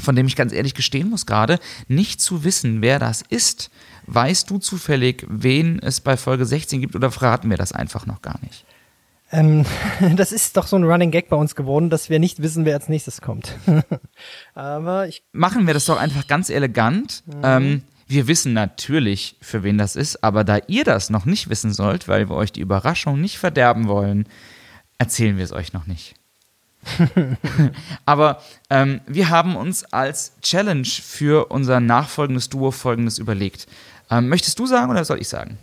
von 0.00 0.16
dem 0.16 0.26
ich 0.26 0.36
ganz 0.36 0.52
ehrlich 0.52 0.74
gestehen 0.74 1.10
muss 1.10 1.26
gerade, 1.26 1.58
nicht 1.88 2.20
zu 2.20 2.44
wissen, 2.44 2.80
wer 2.80 2.98
das 2.98 3.22
ist. 3.28 3.70
Weißt 4.06 4.50
du 4.50 4.58
zufällig, 4.58 5.26
wen 5.28 5.78
es 5.78 6.00
bei 6.00 6.16
Folge 6.16 6.44
16 6.44 6.80
gibt 6.80 6.96
oder 6.96 7.10
verraten 7.10 7.50
wir 7.50 7.56
das 7.56 7.72
einfach 7.72 8.06
noch 8.06 8.22
gar 8.22 8.38
nicht? 8.42 8.64
Ähm, 9.30 9.64
das 10.16 10.32
ist 10.32 10.56
doch 10.56 10.66
so 10.66 10.76
ein 10.76 10.84
Running 10.84 11.10
Gag 11.10 11.28
bei 11.28 11.36
uns 11.36 11.54
geworden, 11.54 11.90
dass 11.90 12.10
wir 12.10 12.18
nicht 12.18 12.42
wissen, 12.42 12.64
wer 12.64 12.74
als 12.74 12.88
nächstes 12.88 13.20
kommt. 13.20 13.56
Aber 14.54 15.08
ich, 15.08 15.22
Machen 15.32 15.66
wir 15.66 15.74
das 15.74 15.86
doch 15.86 15.98
einfach 15.98 16.26
ganz 16.26 16.50
elegant. 16.50 17.22
Ähm, 17.42 17.82
wir 18.06 18.28
wissen 18.28 18.52
natürlich, 18.52 19.36
für 19.40 19.62
wen 19.62 19.78
das 19.78 19.96
ist, 19.96 20.22
aber 20.22 20.44
da 20.44 20.58
ihr 20.66 20.84
das 20.84 21.08
noch 21.08 21.24
nicht 21.24 21.48
wissen 21.48 21.72
sollt, 21.72 22.08
weil 22.08 22.28
wir 22.28 22.36
euch 22.36 22.52
die 22.52 22.60
Überraschung 22.60 23.18
nicht 23.18 23.38
verderben 23.38 23.88
wollen, 23.88 24.28
erzählen 24.98 25.38
wir 25.38 25.44
es 25.44 25.52
euch 25.52 25.72
noch 25.72 25.86
nicht. 25.86 26.14
aber 28.04 28.42
ähm, 28.68 29.00
wir 29.06 29.30
haben 29.30 29.56
uns 29.56 29.84
als 29.84 30.34
Challenge 30.42 30.84
für 30.84 31.46
unser 31.46 31.80
nachfolgendes 31.80 32.50
Duo 32.50 32.70
folgendes 32.70 33.18
überlegt. 33.18 33.66
Ähm, 34.12 34.28
möchtest 34.28 34.58
du 34.58 34.66
sagen 34.66 34.90
oder 34.90 35.04
soll 35.04 35.20
ich 35.20 35.28
sagen? 35.28 35.58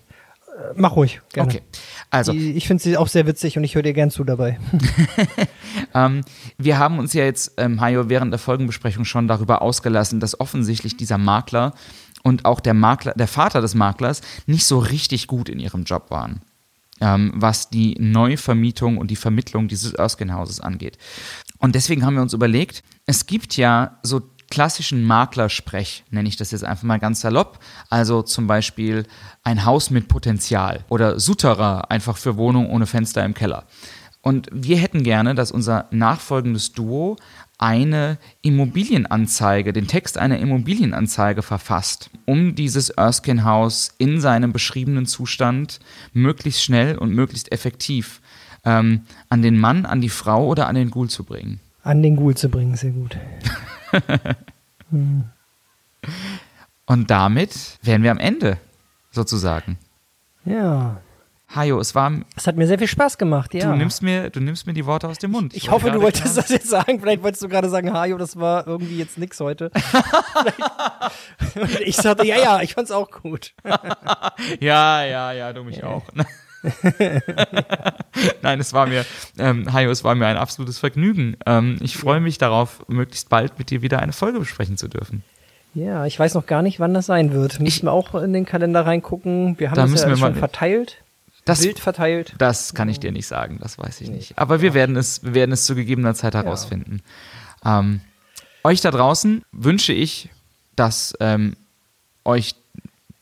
mach 0.75 0.95
ruhig, 0.95 1.21
gerne. 1.33 1.49
Okay. 1.49 1.61
Also, 2.09 2.31
Die, 2.31 2.51
ich 2.53 2.67
finde 2.67 2.83
sie 2.83 2.97
auch 2.97 3.07
sehr 3.07 3.27
witzig 3.27 3.57
und 3.57 3.63
ich 3.63 3.75
höre 3.75 3.83
dir 3.83 3.93
gern 3.93 4.11
zu 4.11 4.23
dabei. 4.23 4.59
Ähm, 5.93 6.21
wir 6.57 6.77
haben 6.77 6.99
uns 6.99 7.13
ja 7.13 7.23
jetzt, 7.23 7.53
ähm, 7.57 7.81
Hajo, 7.81 8.09
während 8.09 8.31
der 8.31 8.39
Folgenbesprechung 8.39 9.05
schon 9.05 9.27
darüber 9.27 9.61
ausgelassen, 9.63 10.19
dass 10.19 10.39
offensichtlich 10.39 10.97
dieser 10.97 11.17
Makler 11.17 11.73
und 12.21 12.45
auch 12.45 12.59
der 12.59 12.75
Makler, 12.75 13.13
der 13.13 13.27
Vater 13.27 13.61
des 13.61 13.73
Maklers 13.73 14.21
nicht 14.45 14.65
so 14.65 14.77
richtig 14.77 15.25
gut 15.25 15.49
in 15.49 15.59
ihrem 15.59 15.83
Job 15.83 16.11
waren, 16.11 16.41
ähm, 17.01 17.31
was 17.35 17.69
die 17.69 17.95
Neuvermietung 17.99 18.97
und 18.97 19.09
die 19.09 19.15
Vermittlung 19.15 19.67
dieses 19.67 19.93
Erskine-Hauses 19.93 20.59
angeht. 20.59 20.99
Und 21.57 21.73
deswegen 21.73 22.05
haben 22.05 22.15
wir 22.15 22.21
uns 22.21 22.33
überlegt, 22.33 22.83
es 23.07 23.25
gibt 23.25 23.57
ja 23.57 23.99
so 24.03 24.21
klassischen 24.49 25.03
Maklersprech, 25.03 26.03
nenne 26.09 26.27
ich 26.27 26.37
das 26.37 26.51
jetzt 26.51 26.63
einfach 26.63 26.83
mal 26.83 26.99
ganz 26.99 27.21
salopp. 27.21 27.59
Also 27.89 28.21
zum 28.21 28.47
Beispiel 28.47 29.05
ein 29.43 29.65
Haus 29.65 29.89
mit 29.89 30.07
Potenzial 30.07 30.85
oder 30.89 31.19
Sutterer 31.19 31.91
einfach 31.91 32.17
für 32.17 32.37
Wohnung 32.37 32.69
ohne 32.69 32.85
Fenster 32.85 33.23
im 33.23 33.33
Keller. 33.33 33.65
Und 34.21 34.49
wir 34.51 34.77
hätten 34.77 35.03
gerne, 35.03 35.33
dass 35.33 35.51
unser 35.51 35.87
nachfolgendes 35.91 36.73
Duo 36.73 37.15
eine 37.57 38.17
Immobilienanzeige, 38.41 39.73
den 39.73 39.87
Text 39.87 40.17
einer 40.17 40.39
Immobilienanzeige 40.39 41.41
verfasst, 41.41 42.09
um 42.25 42.55
dieses 42.55 42.89
Erskine-Haus 42.89 43.91
in 43.97 44.19
seinem 44.19 44.51
beschriebenen 44.51 45.05
Zustand 45.05 45.79
möglichst 46.13 46.63
schnell 46.63 46.97
und 46.97 47.13
möglichst 47.13 47.51
effektiv 47.51 48.21
ähm, 48.65 49.01
an 49.29 49.41
den 49.41 49.57
Mann, 49.57 49.85
an 49.85 50.01
die 50.01 50.09
Frau 50.09 50.47
oder 50.47 50.67
an 50.67 50.75
den 50.75 50.89
Ghoul 50.89 51.09
zu 51.09 51.23
bringen. 51.23 51.59
An 51.83 52.01
den 52.01 52.15
Ghoul 52.15 52.35
zu 52.35 52.49
bringen, 52.49 52.75
sehr 52.75 52.91
gut. 52.91 53.17
Und 56.85 57.11
damit 57.11 57.77
wären 57.81 58.03
wir 58.03 58.11
am 58.11 58.17
Ende, 58.17 58.57
sozusagen. 59.11 59.77
Ja. 60.45 61.01
Hajo, 61.53 61.79
es 61.79 61.95
war. 61.95 62.11
Es 62.35 62.45
hat 62.45 62.57
mir 62.57 62.67
sehr 62.67 62.77
viel 62.77 62.87
Spaß 62.87 63.17
gemacht, 63.17 63.55
ja. 63.55 63.71
Du 63.71 63.75
nimmst 63.75 64.03
mir, 64.03 64.29
du 64.29 64.39
nimmst 64.39 64.67
mir 64.67 64.73
die 64.73 64.85
Worte 64.85 65.07
aus 65.07 65.17
dem 65.17 65.31
Mund. 65.31 65.55
Ich, 65.55 65.63
ich 65.63 65.71
hoffe, 65.71 65.89
du 65.89 65.99
wolltest 66.01 66.37
das 66.37 66.49
jetzt 66.49 66.69
sagen. 66.69 66.99
Vielleicht 66.99 67.23
wolltest 67.23 67.41
du 67.41 67.49
gerade 67.49 67.69
sagen, 67.69 67.91
Hajo, 67.91 68.17
das 68.17 68.37
war 68.39 68.67
irgendwie 68.67 68.97
jetzt 68.99 69.17
nix 69.17 69.39
heute. 69.39 69.71
ich 71.85 71.95
sagte, 71.95 72.25
ja, 72.25 72.37
ja, 72.37 72.61
ich 72.61 72.75
fand's 72.75 72.91
auch 72.91 73.09
gut. 73.09 73.53
ja, 74.59 75.03
ja, 75.03 75.31
ja, 75.31 75.53
du 75.53 75.63
mich 75.63 75.83
auch. 75.83 76.03
Nein, 78.41 78.59
es 78.59 78.73
war 78.73 78.87
mir, 78.87 79.05
ähm, 79.37 79.71
Hajo, 79.71 79.89
es 79.91 80.03
war 80.03 80.15
mir 80.15 80.27
ein 80.27 80.37
absolutes 80.37 80.79
Vergnügen. 80.79 81.37
Ähm, 81.45 81.77
ich 81.81 81.97
freue 81.97 82.19
mich 82.19 82.37
darauf, 82.37 82.87
möglichst 82.87 83.29
bald 83.29 83.57
mit 83.59 83.69
dir 83.69 83.81
wieder 83.81 83.99
eine 83.99 84.13
Folge 84.13 84.39
besprechen 84.39 84.77
zu 84.77 84.87
dürfen. 84.87 85.23
Ja, 85.73 86.05
ich 86.05 86.19
weiß 86.19 86.33
noch 86.33 86.45
gar 86.45 86.61
nicht, 86.61 86.79
wann 86.79 86.93
das 86.93 87.05
sein 87.05 87.31
wird. 87.31 87.59
Müssen 87.59 87.85
wir 87.85 87.91
auch 87.91 88.15
in 88.15 88.33
den 88.33 88.45
Kalender 88.45 88.85
reingucken. 88.85 89.59
Wir 89.59 89.69
haben 89.69 89.75
da 89.75 89.85
das 89.85 90.01
ja 90.01 90.17
schon 90.17 90.35
verteilt. 90.35 90.97
Das, 91.45 91.61
Bild 91.61 91.79
verteilt. 91.79 92.35
Das 92.37 92.73
kann 92.73 92.89
ich 92.89 92.99
dir 92.99 93.11
nicht 93.11 93.25
sagen, 93.25 93.57
das 93.61 93.77
weiß 93.77 94.01
ich 94.01 94.09
nicht. 94.09 94.37
Aber 94.37 94.61
wir 94.61 94.73
werden 94.73 94.95
es, 94.95 95.23
wir 95.23 95.33
werden 95.33 95.51
es 95.51 95.65
zu 95.65 95.73
gegebener 95.73 96.13
Zeit 96.13 96.35
herausfinden. 96.35 97.01
Ja. 97.63 97.79
Ähm, 97.79 98.01
euch 98.63 98.81
da 98.81 98.91
draußen 98.91 99.43
wünsche 99.51 99.93
ich, 99.93 100.29
dass 100.75 101.15
ähm, 101.19 101.55
euch 102.25 102.55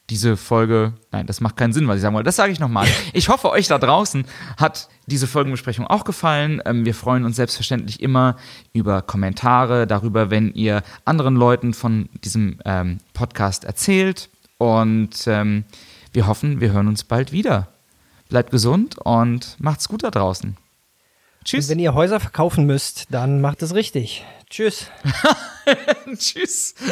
diese 0.09 0.38
Folge, 0.38 0.93
nein, 1.11 1.27
das 1.27 1.41
macht 1.41 1.57
keinen 1.57 1.73
Sinn, 1.73 1.88
was 1.88 1.97
ich 1.97 2.01
sagen 2.01 2.15
wollte. 2.15 2.27
Das 2.27 2.38
sage 2.38 2.51
ich 2.51 2.59
nochmal. 2.59 2.88
Ich 3.13 3.29
hoffe, 3.29 3.49
euch 3.49 3.67
da 3.67 3.77
draußen 3.77 4.25
hat 4.57 4.89
diese 5.07 5.27
Folgenbesprechung 5.27 5.88
auch 5.88 6.03
gefallen. 6.03 6.61
Ähm, 6.65 6.85
wir 6.85 6.93
freuen 6.93 7.25
uns 7.25 7.35
selbstverständlich 7.35 8.01
immer 8.01 8.38
über 8.73 9.01
Kommentare, 9.01 9.88
darüber, 9.88 10.29
wenn 10.29 10.53
ihr 10.53 10.84
anderen 11.03 11.35
Leuten 11.35 11.73
von 11.73 12.09
diesem 12.23 12.59
ähm, 12.63 12.99
Podcast 13.13 13.65
erzählt. 13.65 14.29
Und 14.57 15.27
ähm, 15.27 15.65
wir 16.13 16.27
hoffen, 16.27 16.61
wir 16.61 16.71
hören 16.71 16.88
uns 16.88 17.03
bald 17.03 17.31
wieder. 17.31 17.67
Bleibt 18.29 18.51
gesund 18.51 18.97
und 18.99 19.55
macht's 19.59 19.88
gut 19.88 20.03
da 20.03 20.11
draußen. 20.11 20.57
Tschüss. 21.43 21.65
Und 21.65 21.71
wenn 21.71 21.79
ihr 21.79 21.93
Häuser 21.93 22.19
verkaufen 22.19 22.65
müsst, 22.65 23.07
dann 23.09 23.41
macht 23.41 23.61
es 23.61 23.73
richtig. 23.73 24.25
Tschüss. 24.49 24.89
Tschüss. 26.17 26.75